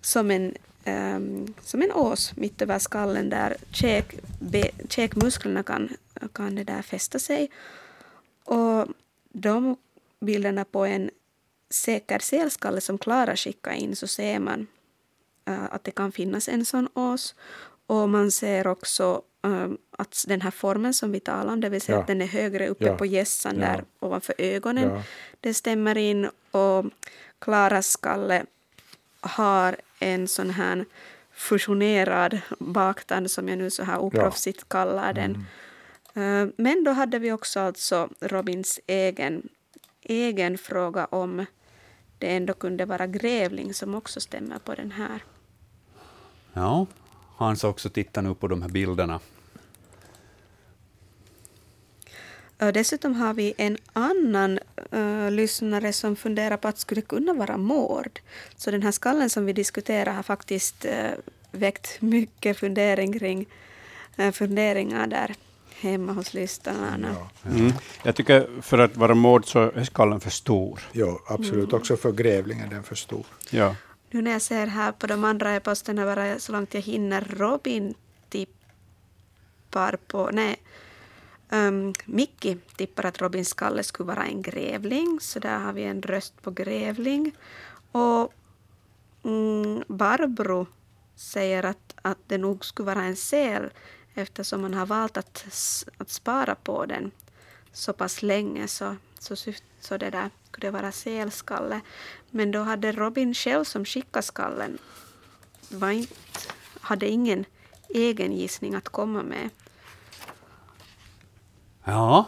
som 0.00 0.30
en, 0.30 0.54
ehm, 0.84 1.54
som 1.62 1.82
en 1.82 1.92
ås 1.92 2.32
mitt 2.36 2.62
över 2.62 2.78
skallen 2.78 3.30
där 3.30 3.56
käk, 3.72 4.14
be, 4.40 4.70
käkmusklerna 4.88 5.62
kan, 5.62 5.88
kan 6.32 6.54
det 6.54 6.64
där 6.64 6.82
fästa 6.82 7.18
sig. 7.18 7.50
Och 8.44 8.86
de 9.32 9.76
bilderna 10.20 10.64
på 10.64 10.84
en 10.84 11.10
säker 11.70 12.18
sälskalle 12.18 12.80
som 12.80 12.98
Klara 12.98 13.36
skickade 13.36 13.76
in 13.76 13.96
så 13.96 14.06
ser 14.06 14.38
man 14.38 14.66
att 15.44 15.84
det 15.84 15.90
kan 15.90 16.12
finnas 16.12 16.48
en 16.48 16.64
sån 16.64 16.88
ås. 16.94 17.34
Och 17.86 18.08
man 18.08 18.30
ser 18.30 18.66
också 18.66 19.22
eh, 19.44 19.68
att 19.98 20.24
den 20.28 20.40
här 20.40 20.50
formen 20.50 20.94
som 20.94 21.12
vi 21.12 21.20
talar 21.20 21.52
om, 21.52 21.60
det 21.60 21.68
vill 21.68 21.80
säga 21.80 21.96
Ja. 21.96 22.00
att 22.00 22.06
den 22.06 22.22
är 22.22 22.26
högre 22.26 22.68
uppe 22.68 22.84
Ja. 22.84 22.96
på 22.96 23.06
gässan 23.06 23.54
Ja. 23.60 23.66
där 23.66 23.84
ovanför 24.00 24.34
ögonen. 24.38 24.88
Ja. 24.94 25.02
Det 25.40 25.54
stämmer 25.54 25.98
in 25.98 26.30
och 26.50 26.84
Klaras 27.38 27.90
skalle 27.90 28.44
har 29.20 29.76
en 29.98 30.28
sån 30.28 30.50
här 30.50 30.84
fusionerad 31.32 32.40
baktand 32.58 33.30
som 33.30 33.48
jag 33.48 33.58
nu 33.58 33.70
så 33.70 33.82
här 33.82 33.98
oproffsigt 33.98 34.68
kallar 34.68 35.12
den. 35.12 35.46
Eh, 36.14 36.48
Men 36.56 36.84
då 36.84 36.90
hade 36.90 37.18
vi 37.18 37.32
också 37.32 37.60
alltså 37.60 38.08
Robins 38.20 38.80
egen, 38.86 39.48
egen 40.02 40.58
fråga 40.58 41.04
om 41.10 41.46
det 42.20 42.36
ändå 42.36 42.54
kunde 42.54 42.84
vara 42.84 43.06
grävling 43.06 43.74
som 43.74 43.94
också 43.94 44.20
stämmer 44.20 44.58
på 44.58 44.74
den 44.74 44.92
här. 44.92 45.24
Ja, 46.52 46.86
Hans 47.36 47.64
också 47.64 47.90
tittat 47.90 48.24
nu 48.24 48.34
på 48.34 48.48
de 48.48 48.62
här 48.62 48.68
bilderna. 48.68 49.20
Dessutom 52.74 53.14
har 53.14 53.34
vi 53.34 53.54
en 53.56 53.78
annan 53.92 54.58
uh, 54.94 55.30
lyssnare 55.30 55.92
som 55.92 56.16
funderar 56.16 56.56
på 56.56 56.68
att 56.68 56.74
det 56.74 56.80
skulle 56.80 57.00
kunna 57.00 57.32
vara 57.32 57.56
mord. 57.56 58.20
Så 58.56 58.70
den 58.70 58.82
här 58.82 58.92
skallen 58.92 59.30
som 59.30 59.46
vi 59.46 59.52
diskuterar 59.52 60.12
har 60.12 60.22
faktiskt 60.22 60.84
uh, 60.84 60.92
väckt 61.52 62.00
mycket 62.00 62.58
fundering 62.58 63.18
kring, 63.18 63.46
uh, 64.18 64.30
funderingar 64.30 65.06
där 65.06 65.34
hemma 65.80 66.12
hos 66.12 66.34
lyssnarna. 66.34 67.16
Mm. 67.46 67.72
Jag 68.02 68.16
tycker 68.16 68.62
för 68.62 68.78
att 68.78 68.96
vara 68.96 69.14
mord 69.14 69.46
så 69.46 69.58
är 69.60 69.84
skallen 69.84 70.20
för 70.20 70.30
stor. 70.30 70.80
Ja, 70.92 71.20
absolut. 71.26 71.68
Mm. 71.68 71.80
Också 71.80 71.96
för 71.96 72.12
grävlingen 72.12 72.66
är 72.66 72.70
den 72.74 72.82
för 72.82 72.94
stor. 72.94 73.26
Ja. 73.50 73.76
Nu 74.10 74.22
när 74.22 74.30
jag 74.30 74.42
ser 74.42 74.66
här 74.66 74.92
på 74.92 75.06
de 75.06 75.24
andra 75.24 75.56
e-posterna, 75.56 76.04
bara 76.04 76.38
så 76.38 76.52
långt 76.52 76.74
jag 76.74 76.80
hinner, 76.80 77.26
Robin 77.36 77.94
tippar 78.28 79.98
på... 80.06 80.30
Nej, 80.32 80.56
um, 81.50 81.94
Micki 82.04 82.58
tippar 82.76 83.06
att 83.06 83.20
Robins 83.20 83.48
skalle 83.48 83.82
skulle 83.82 84.06
vara 84.06 84.24
en 84.24 84.42
grävling, 84.42 85.18
så 85.20 85.38
där 85.38 85.58
har 85.58 85.72
vi 85.72 85.84
en 85.84 86.02
röst 86.02 86.42
på 86.42 86.50
grävling. 86.50 87.32
Och 87.92 88.34
mm, 89.24 89.82
Barbro 89.88 90.66
säger 91.16 91.62
att, 91.62 91.94
att 92.02 92.18
det 92.26 92.38
nog 92.38 92.64
skulle 92.64 92.86
vara 92.86 93.04
en 93.04 93.16
säl 93.16 93.70
eftersom 94.14 94.60
man 94.60 94.74
har 94.74 94.86
valt 94.86 95.16
att, 95.16 95.46
att 95.96 96.10
spara 96.10 96.54
på 96.54 96.86
den 96.86 97.10
så 97.72 97.92
pass 97.92 98.22
länge 98.22 98.68
så, 98.68 98.96
så, 99.18 99.36
så 99.80 99.96
det 99.96 100.10
där 100.10 100.30
det 100.60 100.70
vara 100.70 100.92
sälskalle. 100.92 101.80
Men 102.30 102.50
då 102.50 102.62
hade 102.62 102.92
Robin 102.92 103.34
själv 103.34 103.64
som 103.64 103.84
skickade 103.84 104.22
skallen 104.22 104.78
var 105.68 105.90
inte, 105.90 106.14
hade 106.80 107.08
ingen 107.08 107.44
egen 107.88 108.32
gissning 108.32 108.74
att 108.74 108.88
komma 108.88 109.22
med. 109.22 109.50
Ja, 111.84 112.26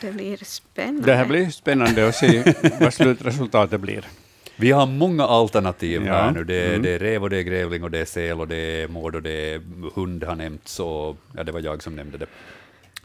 Det 0.00 0.12
blir 0.12 0.36
spännande. 0.44 1.06
Det 1.06 1.14
här 1.14 1.26
blir 1.26 1.50
spännande 1.50 2.08
att 2.08 2.14
se 2.16 2.54
vad 2.80 2.94
slutresultatet 2.94 3.80
blir. 3.80 4.08
Vi 4.56 4.70
har 4.70 4.86
många 4.86 5.24
alternativ 5.24 6.06
Ja, 6.06 6.12
här 6.12 6.30
nu. 6.30 6.44
Det 6.44 6.54
är, 6.60 6.68
mm. 6.68 6.82
det 6.82 6.90
är 6.90 6.98
räv 6.98 7.22
och 7.22 7.30
det 7.30 7.36
är 7.36 7.42
grävling 7.42 7.82
och 7.84 7.90
det 7.90 7.98
är 7.98 8.04
säl 8.04 8.40
och 8.40 8.48
det 8.48 8.56
är 8.56 8.88
mord 8.88 9.14
och 9.14 9.22
det 9.22 9.30
är 9.54 9.62
hund 9.94 10.24
har 10.24 10.34
nämnts 10.34 10.80
och 10.80 11.16
ja, 11.36 11.44
det 11.44 11.52
var 11.52 11.60
jag 11.60 11.82
som 11.82 11.96
nämnde 11.96 12.18
det. 12.18 12.26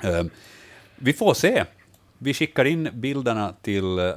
Ehm, 0.09 0.29
vi 0.95 1.13
får 1.13 1.33
se. 1.33 1.63
Vi 2.17 2.33
skickar 2.33 2.65
in 2.65 2.89
bilderna 2.93 3.53
till 3.61 3.99
eh, 3.99 4.13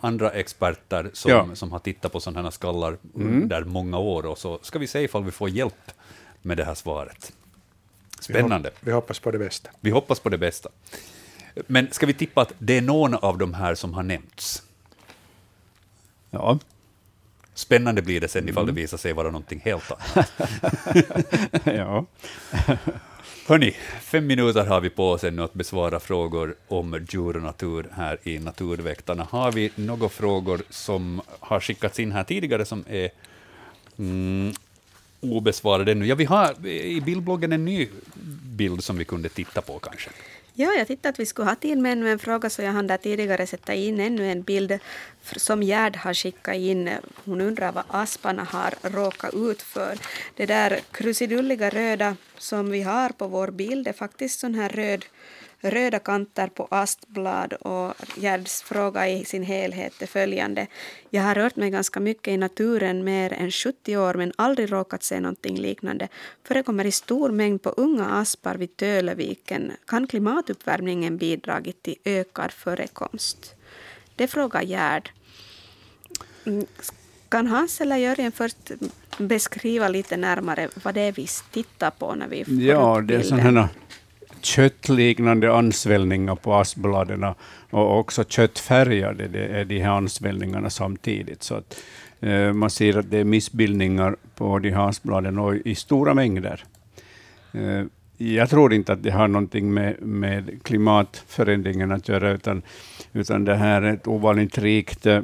andra 0.00 0.30
experter 0.30 1.10
som, 1.12 1.30
Ja. 1.30 1.48
som 1.54 1.72
har 1.72 1.78
tittat 1.78 2.12
på 2.12 2.20
sådana 2.20 2.42
här 2.42 2.50
skallar 2.50 2.96
Mm. 3.16 3.42
under 3.42 3.64
många 3.64 3.98
år 3.98 4.26
och 4.26 4.38
så 4.38 4.58
ska 4.62 4.78
vi 4.78 4.86
se 4.86 5.00
ifall 5.02 5.24
vi 5.24 5.30
får 5.30 5.48
hjälp 5.48 5.90
med 6.42 6.56
det 6.56 6.64
här 6.64 6.74
svaret. 6.74 7.32
Spännande. 8.20 8.70
Vi 8.80 8.92
hoppas 8.92 9.18
på 9.18 9.30
det 9.30 9.38
bästa. 9.38 9.70
Vi 9.80 9.90
hoppas 9.90 10.20
på 10.20 10.28
det 10.28 10.38
bästa. 10.38 10.68
Men 11.66 11.88
ska 11.92 12.06
vi 12.06 12.12
tippa 12.14 12.42
att 12.42 12.52
det 12.58 12.76
är 12.78 12.82
någon 12.82 13.14
av 13.14 13.38
de 13.38 13.54
här 13.54 13.74
som 13.74 13.94
har 13.94 14.02
nämnts? 14.02 14.62
Ja. 16.30 16.58
Spännande 17.54 18.02
blir 18.02 18.20
det 18.20 18.28
sen 18.28 18.48
ifall 18.48 18.62
Mm. 18.62 18.74
det 18.74 18.80
visar 18.80 18.96
sig 18.98 19.12
vara 19.12 19.26
någonting 19.30 19.60
helt 19.64 19.90
annat. 19.92 20.32
ja. 21.64 22.06
Hörni, 23.48 23.76
fem 24.00 24.26
minuter 24.26 24.66
har 24.66 24.80
vi 24.80 24.90
på 24.90 25.10
oss 25.10 25.24
ännu 25.24 25.42
att 25.42 25.54
besvara 25.54 26.00
frågor 26.00 26.54
om 26.68 27.06
djur 27.08 27.36
och 27.36 27.42
natur 27.42 27.88
här 27.92 28.18
i 28.22 28.38
Naturväktarna. 28.38 29.26
Har 29.30 29.52
vi 29.52 29.70
några 29.74 30.08
frågor 30.08 30.62
som 30.70 31.20
har 31.40 31.60
skickats 31.60 32.00
in 32.00 32.12
här 32.12 32.24
tidigare 32.24 32.64
som 32.64 32.84
är 32.88 33.10
mm, 33.98 34.52
obesvarade 35.20 35.92
ännu? 35.92 36.06
Ja, 36.06 36.14
vi 36.14 36.24
har 36.24 36.66
i 36.66 37.00
bildbloggen 37.00 37.52
en 37.52 37.64
ny 37.64 37.88
bild 38.44 38.84
som 38.84 38.96
vi 38.98 39.04
kunde 39.04 39.28
titta 39.28 39.60
på 39.62 39.78
kanske. 39.78 40.10
Ja, 40.58 40.72
jag 40.72 40.86
tittade 40.86 41.08
att 41.08 41.20
vi 41.20 41.26
skulle 41.26 41.48
ha 41.48 41.54
tid 41.54 41.78
med 41.78 41.92
ännu 41.92 42.10
en 42.10 42.18
fråga 42.18 42.50
så 42.50 42.62
jag 42.62 42.72
hann 42.72 42.86
där 42.86 42.96
tidigare 42.96 43.46
sätta 43.46 43.74
in 43.74 44.00
ännu 44.00 44.30
en 44.30 44.42
bild 44.42 44.78
som 45.22 45.62
Gerd 45.62 45.96
har 45.96 46.14
skickat 46.14 46.54
in. 46.54 46.90
Hon 47.24 47.40
undrar 47.40 47.72
vad 47.72 47.84
asparna 47.88 48.44
har 48.44 48.74
råkat 48.82 49.34
ut 49.34 49.62
för. 49.62 49.98
Det 50.36 50.46
där 50.46 50.80
krusidulliga 50.90 51.70
röda 51.70 52.16
som 52.38 52.70
vi 52.70 52.82
har 52.82 53.08
på 53.10 53.26
vår 53.26 53.50
bild 53.50 53.88
är 53.88 53.92
faktiskt 53.92 54.40
sån 54.40 54.54
här 54.54 54.68
röd, 54.68 55.04
röda 55.60 55.98
kanter 55.98 56.48
på 56.48 56.68
astblad 56.70 57.52
och 57.52 57.94
Gerds 58.16 58.62
fråga 58.62 59.08
i 59.08 59.24
sin 59.24 59.42
helhet 59.42 60.02
är 60.02 60.06
följande. 60.06 60.66
Jag 61.10 61.22
har 61.22 61.34
rört 61.34 61.56
mig 61.56 61.70
ganska 61.70 62.00
mycket 62.00 62.28
i 62.28 62.36
naturen 62.36 63.04
mer 63.04 63.32
än 63.32 63.50
70 63.50 63.96
år 63.96 64.14
men 64.14 64.32
aldrig 64.36 64.72
råkat 64.72 65.02
se 65.02 65.20
någonting 65.20 65.58
liknande. 65.58 66.08
Förekommer 66.44 66.84
i 66.84 66.92
stor 66.92 67.30
mängd 67.30 67.62
på 67.62 67.70
unga 67.70 68.06
aspar 68.06 68.54
vid 68.54 68.76
Töleviken. 68.76 69.72
Kan 69.86 70.06
klimatuppvärmningen 70.06 71.16
bidragit 71.16 71.82
till 71.82 71.96
ökad 72.04 72.52
förekomst? 72.52 73.54
Det 74.16 74.26
frågar 74.26 74.62
Gerd. 74.62 75.10
Mm, 76.46 76.66
Kan 77.28 77.46
Hans 77.46 77.80
eller 77.80 77.96
Jörgen 77.96 78.32
först 78.32 78.72
beskriva 79.18 79.88
lite 79.88 80.16
närmare 80.16 80.68
vad 80.82 80.94
det 80.94 81.00
är 81.00 81.12
vi 81.12 81.26
tittar 81.50 81.90
på 81.90 82.14
när 82.14 82.28
vi 82.28 82.44
får 82.44 82.54
Ja, 82.54 83.00
det 83.00 83.14
är 83.14 83.22
sådana 83.22 83.68
köttliknande 84.46 85.54
ansvällningar 85.54 86.34
på 86.34 86.54
askbladen 86.54 87.24
och 87.70 87.98
också 87.98 88.24
köttfärgade 88.24 89.28
det 89.28 89.46
är 89.46 89.64
de 89.64 89.78
här 89.78 89.90
ansvällningarna 89.90 90.70
samtidigt. 90.70 91.42
Så 91.42 91.54
att, 91.54 91.82
eh, 92.20 92.52
man 92.52 92.70
ser 92.70 92.98
att 92.98 93.10
det 93.10 93.18
är 93.18 93.24
missbildningar 93.24 94.16
på 94.34 94.58
de 94.58 94.70
här 94.70 94.88
askbladen 94.88 95.38
och 95.38 95.54
i 95.54 95.74
stora 95.74 96.14
mängder. 96.14 96.64
Eh, 97.52 97.84
jag 98.18 98.50
tror 98.50 98.72
inte 98.72 98.92
att 98.92 99.02
det 99.02 99.10
har 99.10 99.28
någonting 99.28 99.74
med, 99.74 100.02
med 100.02 100.62
klimatförändringen 100.62 101.92
att 101.92 102.08
göra, 102.08 102.30
utan, 102.30 102.62
utan 103.12 103.44
det 103.44 103.54
här 103.54 103.82
är 103.82 103.94
ett 103.94 104.06
ovanligt 104.06 104.58
rikt, 104.58 105.06
eh, 105.06 105.22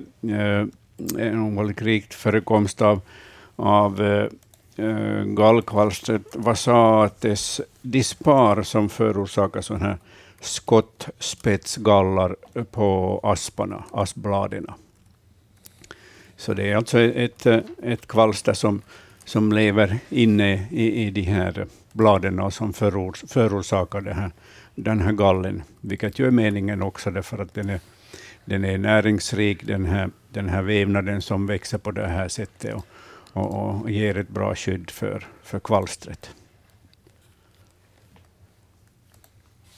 en 1.18 1.38
ovanligt 1.38 1.82
rikt 1.82 2.14
förekomst 2.14 2.82
av, 2.82 3.00
av 3.56 4.02
eh, 4.02 4.26
eh, 4.76 5.24
gallkvalstret 5.24 6.36
Vasates 6.36 7.60
dispar 7.82 8.62
som 8.62 8.88
förorsakar 8.88 9.60
sådana 9.60 9.84
här 9.84 9.98
skottspetsgallar 10.40 12.36
på 12.70 13.20
asparna, 13.22 13.84
aspbladen. 13.90 14.66
Så 16.36 16.54
det 16.54 16.70
är 16.70 16.76
alltså 16.76 17.00
ett, 17.00 17.46
ett 17.82 18.06
kvalster 18.06 18.52
som, 18.52 18.82
som 19.24 19.52
lever 19.52 19.98
inne 20.08 20.66
i, 20.70 21.06
i 21.06 21.10
de 21.10 21.22
här 21.22 21.66
bladen 21.92 22.40
och 22.40 22.52
som 22.52 22.72
förors, 22.72 23.24
förorsakar 23.28 24.00
det 24.00 24.14
här, 24.14 24.30
den 24.74 25.00
här 25.00 25.12
gallen, 25.12 25.62
vilket 25.80 26.18
ju 26.18 26.26
är 26.26 26.30
meningen 26.30 26.82
också 26.82 27.10
därför 27.10 27.38
att 27.38 27.54
den 27.54 27.70
är, 27.70 27.80
den 28.44 28.64
är 28.64 28.78
näringsrik, 28.78 29.66
den 29.66 29.84
här, 29.84 30.10
den 30.28 30.48
här 30.48 30.62
vävnaden 30.62 31.22
som 31.22 31.46
växer 31.46 31.78
på 31.78 31.90
det 31.90 32.06
här 32.06 32.28
sättet 32.28 32.74
och, 32.74 32.86
och, 33.32 33.80
och 33.80 33.90
ger 33.90 34.16
ett 34.16 34.28
bra 34.28 34.54
skydd 34.54 34.90
för, 34.90 35.26
för 35.42 35.60
kvalstret. 35.60 36.30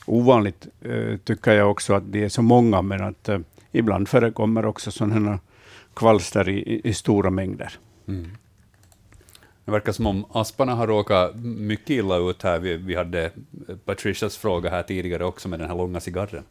Ovanligt 0.07 0.67
eh, 0.81 1.17
tycker 1.17 1.53
jag 1.53 1.71
också 1.71 1.95
att 1.95 2.13
det 2.13 2.25
är 2.25 2.29
så 2.29 2.43
många, 2.43 2.83
men 2.83 3.05
att 3.05 3.29
eh, 3.29 3.39
ibland 3.73 4.09
förekommer 4.09 4.65
också 4.67 4.91
sådana 4.91 5.39
kvalster 5.95 6.49
i, 6.49 6.59
i, 6.59 6.89
i 6.89 6.95
stora 6.95 7.31
mängder. 7.31 7.79
Mm. 8.09 8.31
Det 9.65 9.71
verkar 9.71 9.93
som 9.93 10.07
om 10.07 10.25
asparna 10.33 10.75
har 10.75 10.87
råkat 10.87 11.37
mycket 11.45 11.91
illa 11.91 12.17
ut 12.17 12.43
här. 12.43 12.59
Vi, 12.59 12.77
vi 12.77 12.95
hade 12.95 13.31
Patricias 13.85 14.37
fråga 14.37 14.71
här 14.71 14.83
tidigare 14.83 15.25
också 15.25 15.49
med 15.49 15.59
den 15.59 15.69
här 15.69 15.77
långa 15.77 16.01
cigarren. 16.01 16.45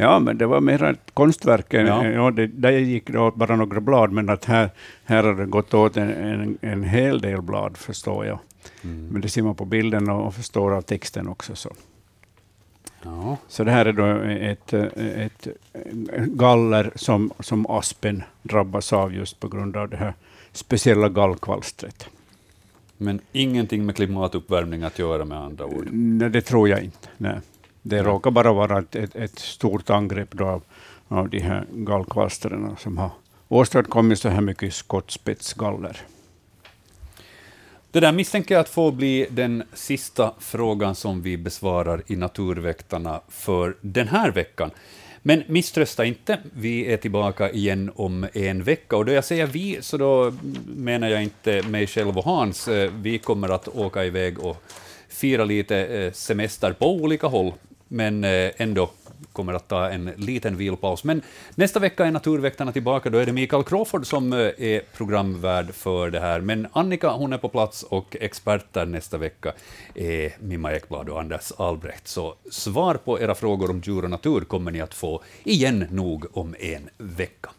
Ja, 0.00 0.18
men 0.18 0.38
det 0.38 0.46
var 0.46 0.60
mer 0.60 0.82
ett 0.82 1.10
konstverk. 1.14 1.74
än- 1.74 1.86
Ja. 1.86 2.06
Ja. 2.06 2.30
det, 2.30 2.46
där 2.46 2.70
gick 2.70 3.06
det 3.12 3.18
åt 3.18 3.34
bara 3.36 3.56
några 3.56 3.80
blad, 3.80 4.12
men 4.12 4.28
att 4.28 4.44
här, 4.44 4.70
här 5.04 5.24
har 5.24 5.34
det 5.34 5.46
gått 5.46 5.74
åt 5.74 5.96
en, 5.96 6.10
en, 6.10 6.58
en 6.60 6.84
hel 6.84 7.20
del 7.20 7.42
blad, 7.42 7.76
förstår 7.76 8.26
jag. 8.26 8.38
Mm. 8.84 9.06
Men 9.08 9.20
det 9.20 9.28
ser 9.28 9.42
man 9.42 9.54
på 9.54 9.64
bilden 9.64 10.10
och 10.10 10.26
och 10.26 10.34
förstår 10.34 10.74
av 10.74 10.82
texten 10.82 11.28
också. 11.28 11.54
Så. 11.56 11.70
Ja. 13.02 13.36
Så 13.48 13.64
det 13.64 13.70
här 13.70 13.86
är 13.86 13.92
då 13.92 14.06
ett, 14.30 14.72
ett 14.72 15.46
galler 16.26 16.90
som, 16.94 17.32
som 17.40 17.66
aspen 17.66 18.22
drabbas 18.42 18.92
av 18.92 19.14
just 19.14 19.40
på 19.40 19.48
grund 19.48 19.76
av 19.76 19.88
det 19.88 19.96
här 19.96 20.14
speciella 20.52 21.08
gallkvalstret. 21.08 22.08
Men 22.96 23.20
ingenting 23.32 23.86
med 23.86 23.96
klimatuppvärmning 23.96 24.82
att 24.82 24.98
göra 24.98 25.24
med 25.24 25.38
andra 25.38 25.64
ord. 25.64 25.88
Nej, 25.92 26.30
det 26.30 26.40
tror 26.42 26.68
jag 26.68 26.82
inte. 26.84 27.08
Nej. 27.16 27.40
Det 27.82 28.02
råkar 28.02 28.30
bara 28.30 28.52
vara 28.52 28.78
ett, 28.78 28.96
ett, 28.96 29.16
ett 29.16 29.38
stort 29.38 29.90
angrepp 29.90 30.28
då 30.32 30.46
av, 30.46 30.62
av 31.08 31.28
de 31.28 31.40
här 31.40 31.66
gallkvalstren 31.72 32.76
som 32.78 32.98
har 32.98 33.10
åstadkommit 33.48 34.18
så 34.18 34.28
här 34.28 34.40
mycket 34.40 34.74
skottspetsgaller. 34.74 35.96
Det 37.90 38.00
där 38.00 38.12
misstänker 38.12 38.54
jag 38.54 38.60
att 38.60 38.68
få 38.68 38.90
bli 38.90 39.26
den 39.30 39.62
sista 39.74 40.34
frågan 40.38 40.94
som 40.94 41.22
vi 41.22 41.36
besvarar 41.36 42.02
i 42.06 42.16
Naturväktarna 42.16 43.20
för 43.28 43.76
den 43.80 44.08
här 44.08 44.30
veckan. 44.30 44.70
Men 45.22 45.42
misströsta 45.46 46.04
inte, 46.04 46.38
vi 46.52 46.92
är 46.92 46.96
tillbaka 46.96 47.50
igen 47.50 47.90
om 47.94 48.26
en 48.32 48.62
vecka. 48.62 48.96
Och 48.96 49.04
då 49.04 49.12
jag 49.12 49.24
säger 49.24 49.46
vi, 49.46 49.78
så 49.80 49.96
då 49.96 50.32
menar 50.76 51.08
jag 51.08 51.22
inte 51.22 51.62
mig 51.62 51.86
själv 51.86 52.18
och 52.18 52.24
Hans. 52.24 52.68
Eh, 52.68 52.90
Vi 53.02 53.18
kommer 53.18 53.48
att 53.48 53.68
åka 53.68 54.04
iväg 54.04 54.38
och 54.38 54.62
fira 55.08 55.44
lite 55.44 55.76
eh, 55.86 56.12
semester 56.12 56.72
på 56.72 56.94
olika 56.94 57.26
håll, 57.26 57.52
men 57.90 58.24
eh, 58.24 58.50
ändå 58.56 58.90
kommer 59.32 59.54
att 59.54 59.68
ta 59.68 59.88
en 59.88 60.10
liten 60.16 60.56
vilpaus. 60.56 61.04
Men 61.04 61.22
nästa 61.54 61.80
vecka 61.80 62.06
är 62.06 62.10
Naturväktarna 62.10 62.72
tillbaka. 62.72 63.10
Då 63.10 63.18
är 63.18 63.26
det 63.26 63.32
Mikael 63.32 63.64
Crawford 63.64 64.06
som 64.06 64.32
eh, 64.32 64.38
är 64.38 64.96
programvärd 64.96 65.74
för 65.74 66.10
det 66.10 66.20
här. 66.20 66.40
Men 66.40 66.66
Annika 66.72 67.10
hon 67.10 67.32
är 67.32 67.38
på 67.38 67.48
plats 67.48 67.82
och 67.82 68.16
experter 68.20 68.86
nästa 68.86 69.18
vecka 69.18 69.52
är 69.94 70.32
Mimma 70.40 70.72
Ekblad 70.72 71.08
och 71.08 71.20
Anders 71.20 71.52
Albrecht. 71.58 72.08
Så 72.08 72.34
svar 72.50 72.94
på 72.94 73.20
era 73.20 73.34
frågor 73.34 73.70
om 73.70 73.82
djur 73.84 74.04
och 74.04 74.10
natur 74.10 74.40
kommer 74.40 74.70
ni 74.70 74.80
att 74.80 74.94
få 74.94 75.22
igen 75.44 75.86
nog 75.90 76.26
om 76.32 76.54
en 76.58 76.88
vecka. 76.98 77.50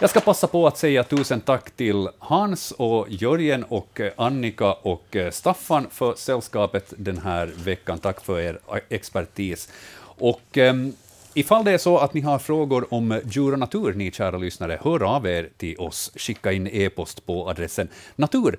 Jag 0.00 0.10
ska 0.10 0.20
passa 0.20 0.46
på 0.46 0.66
att 0.66 0.78
säga 0.78 1.04
tusen 1.04 1.40
tack 1.40 1.70
till 1.70 2.08
Hans 2.18 2.70
och 2.72 3.06
Jörgen 3.08 3.64
och 3.64 4.00
eh, 4.00 4.12
Annika 4.16 4.72
och 4.72 5.16
eh, 5.16 5.30
Staffan 5.30 5.86
för 5.90 6.14
sällskapet 6.14 6.94
den 6.96 7.18
här 7.18 7.46
veckan. 7.46 7.98
Tack 7.98 8.24
för 8.24 8.40
er 8.40 8.58
eh, 8.72 8.78
expertis. 8.88 9.68
Och 10.00 10.56
um, 10.56 10.92
ifall 11.34 11.64
det 11.64 11.70
är 11.70 11.78
så 11.78 11.98
att 11.98 12.14
ni 12.14 12.20
har 12.20 12.38
frågor 12.38 12.94
om 12.94 13.20
djur 13.24 13.52
och 13.52 13.58
natur, 13.58 13.94
ni 13.94 14.12
kära 14.12 14.38
lyssnare, 14.38 14.78
hör 14.84 15.02
av 15.02 15.26
er 15.26 15.48
till 15.56 15.78
oss. 15.78 16.12
Skicka 16.16 16.52
in 16.52 16.66
e-post 16.66 17.26
på 17.26 17.48
adressen 17.48 17.88
natur 18.16 18.58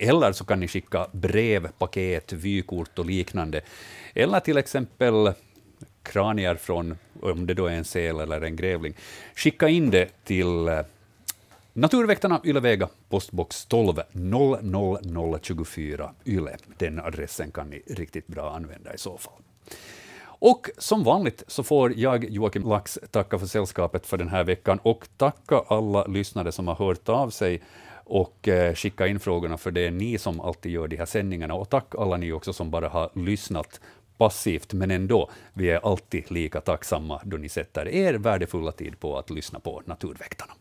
eller 0.00 0.32
så 0.32 0.44
kan 0.44 0.60
ni 0.60 0.68
skicka 0.68 1.06
brev, 1.12 1.68
paket, 1.78 2.32
vykort 2.32 2.98
och 2.98 3.06
liknande. 3.06 3.60
Eller 4.14 4.40
till 4.40 4.56
exempel 4.56 5.32
kranier 6.06 6.54
från, 6.54 6.98
om 7.20 7.46
det 7.46 7.54
då 7.54 7.66
är 7.66 7.74
en 7.74 7.84
säl 7.84 8.20
eller 8.20 8.40
en 8.40 8.56
grävling. 8.56 8.94
Skicka 9.34 9.68
in 9.68 9.90
det 9.90 10.24
till 10.24 10.68
eh, 10.68 10.80
Naturväktarna 11.72 12.40
Ylevega, 12.44 12.88
postbox 13.08 13.66
12 13.66 14.00
00024 14.12 16.10
Yle. 16.26 16.56
Den 16.78 17.00
adressen 17.00 17.50
kan 17.50 17.70
ni 17.70 17.82
riktigt 17.86 18.26
bra 18.26 18.50
använda 18.50 18.94
i 18.94 18.98
så 18.98 19.18
fall. 19.18 19.42
Och 20.38 20.70
som 20.78 21.04
vanligt 21.04 21.42
så 21.46 21.62
får 21.62 21.98
jag, 21.98 22.30
Joakim 22.30 22.68
Lax, 22.68 22.98
tacka 23.10 23.38
för 23.38 23.46
sällskapet 23.46 24.06
för 24.06 24.16
den 24.16 24.28
här 24.28 24.44
veckan 24.44 24.78
och 24.82 25.08
tacka 25.16 25.62
alla 25.68 26.06
lyssnare 26.06 26.52
som 26.52 26.68
har 26.68 26.74
hört 26.74 27.08
av 27.08 27.30
sig 27.30 27.62
och 28.04 28.48
eh, 28.48 28.74
skicka 28.74 29.06
in 29.06 29.20
frågorna, 29.20 29.58
för 29.58 29.70
det 29.70 29.86
är 29.86 29.90
ni 29.90 30.18
som 30.18 30.40
alltid 30.40 30.72
gör 30.72 30.88
de 30.88 30.96
här 30.96 31.06
sändningarna. 31.06 31.54
Och 31.54 31.70
tack 31.70 31.94
alla 31.98 32.16
ni 32.16 32.32
också 32.32 32.52
som 32.52 32.70
bara 32.70 32.88
har 32.88 33.10
lyssnat 33.14 33.80
passivt, 34.18 34.72
men 34.72 34.90
ändå, 34.90 35.30
vi 35.52 35.70
är 35.70 35.86
alltid 35.92 36.30
lika 36.30 36.60
tacksamma 36.60 37.20
då 37.24 37.36
ni 37.36 37.48
sätter 37.48 37.88
er 37.88 38.14
värdefulla 38.14 38.72
tid 38.72 39.00
på 39.00 39.18
att 39.18 39.30
lyssna 39.30 39.60
på 39.60 39.82
Naturväktarna. 39.84 40.52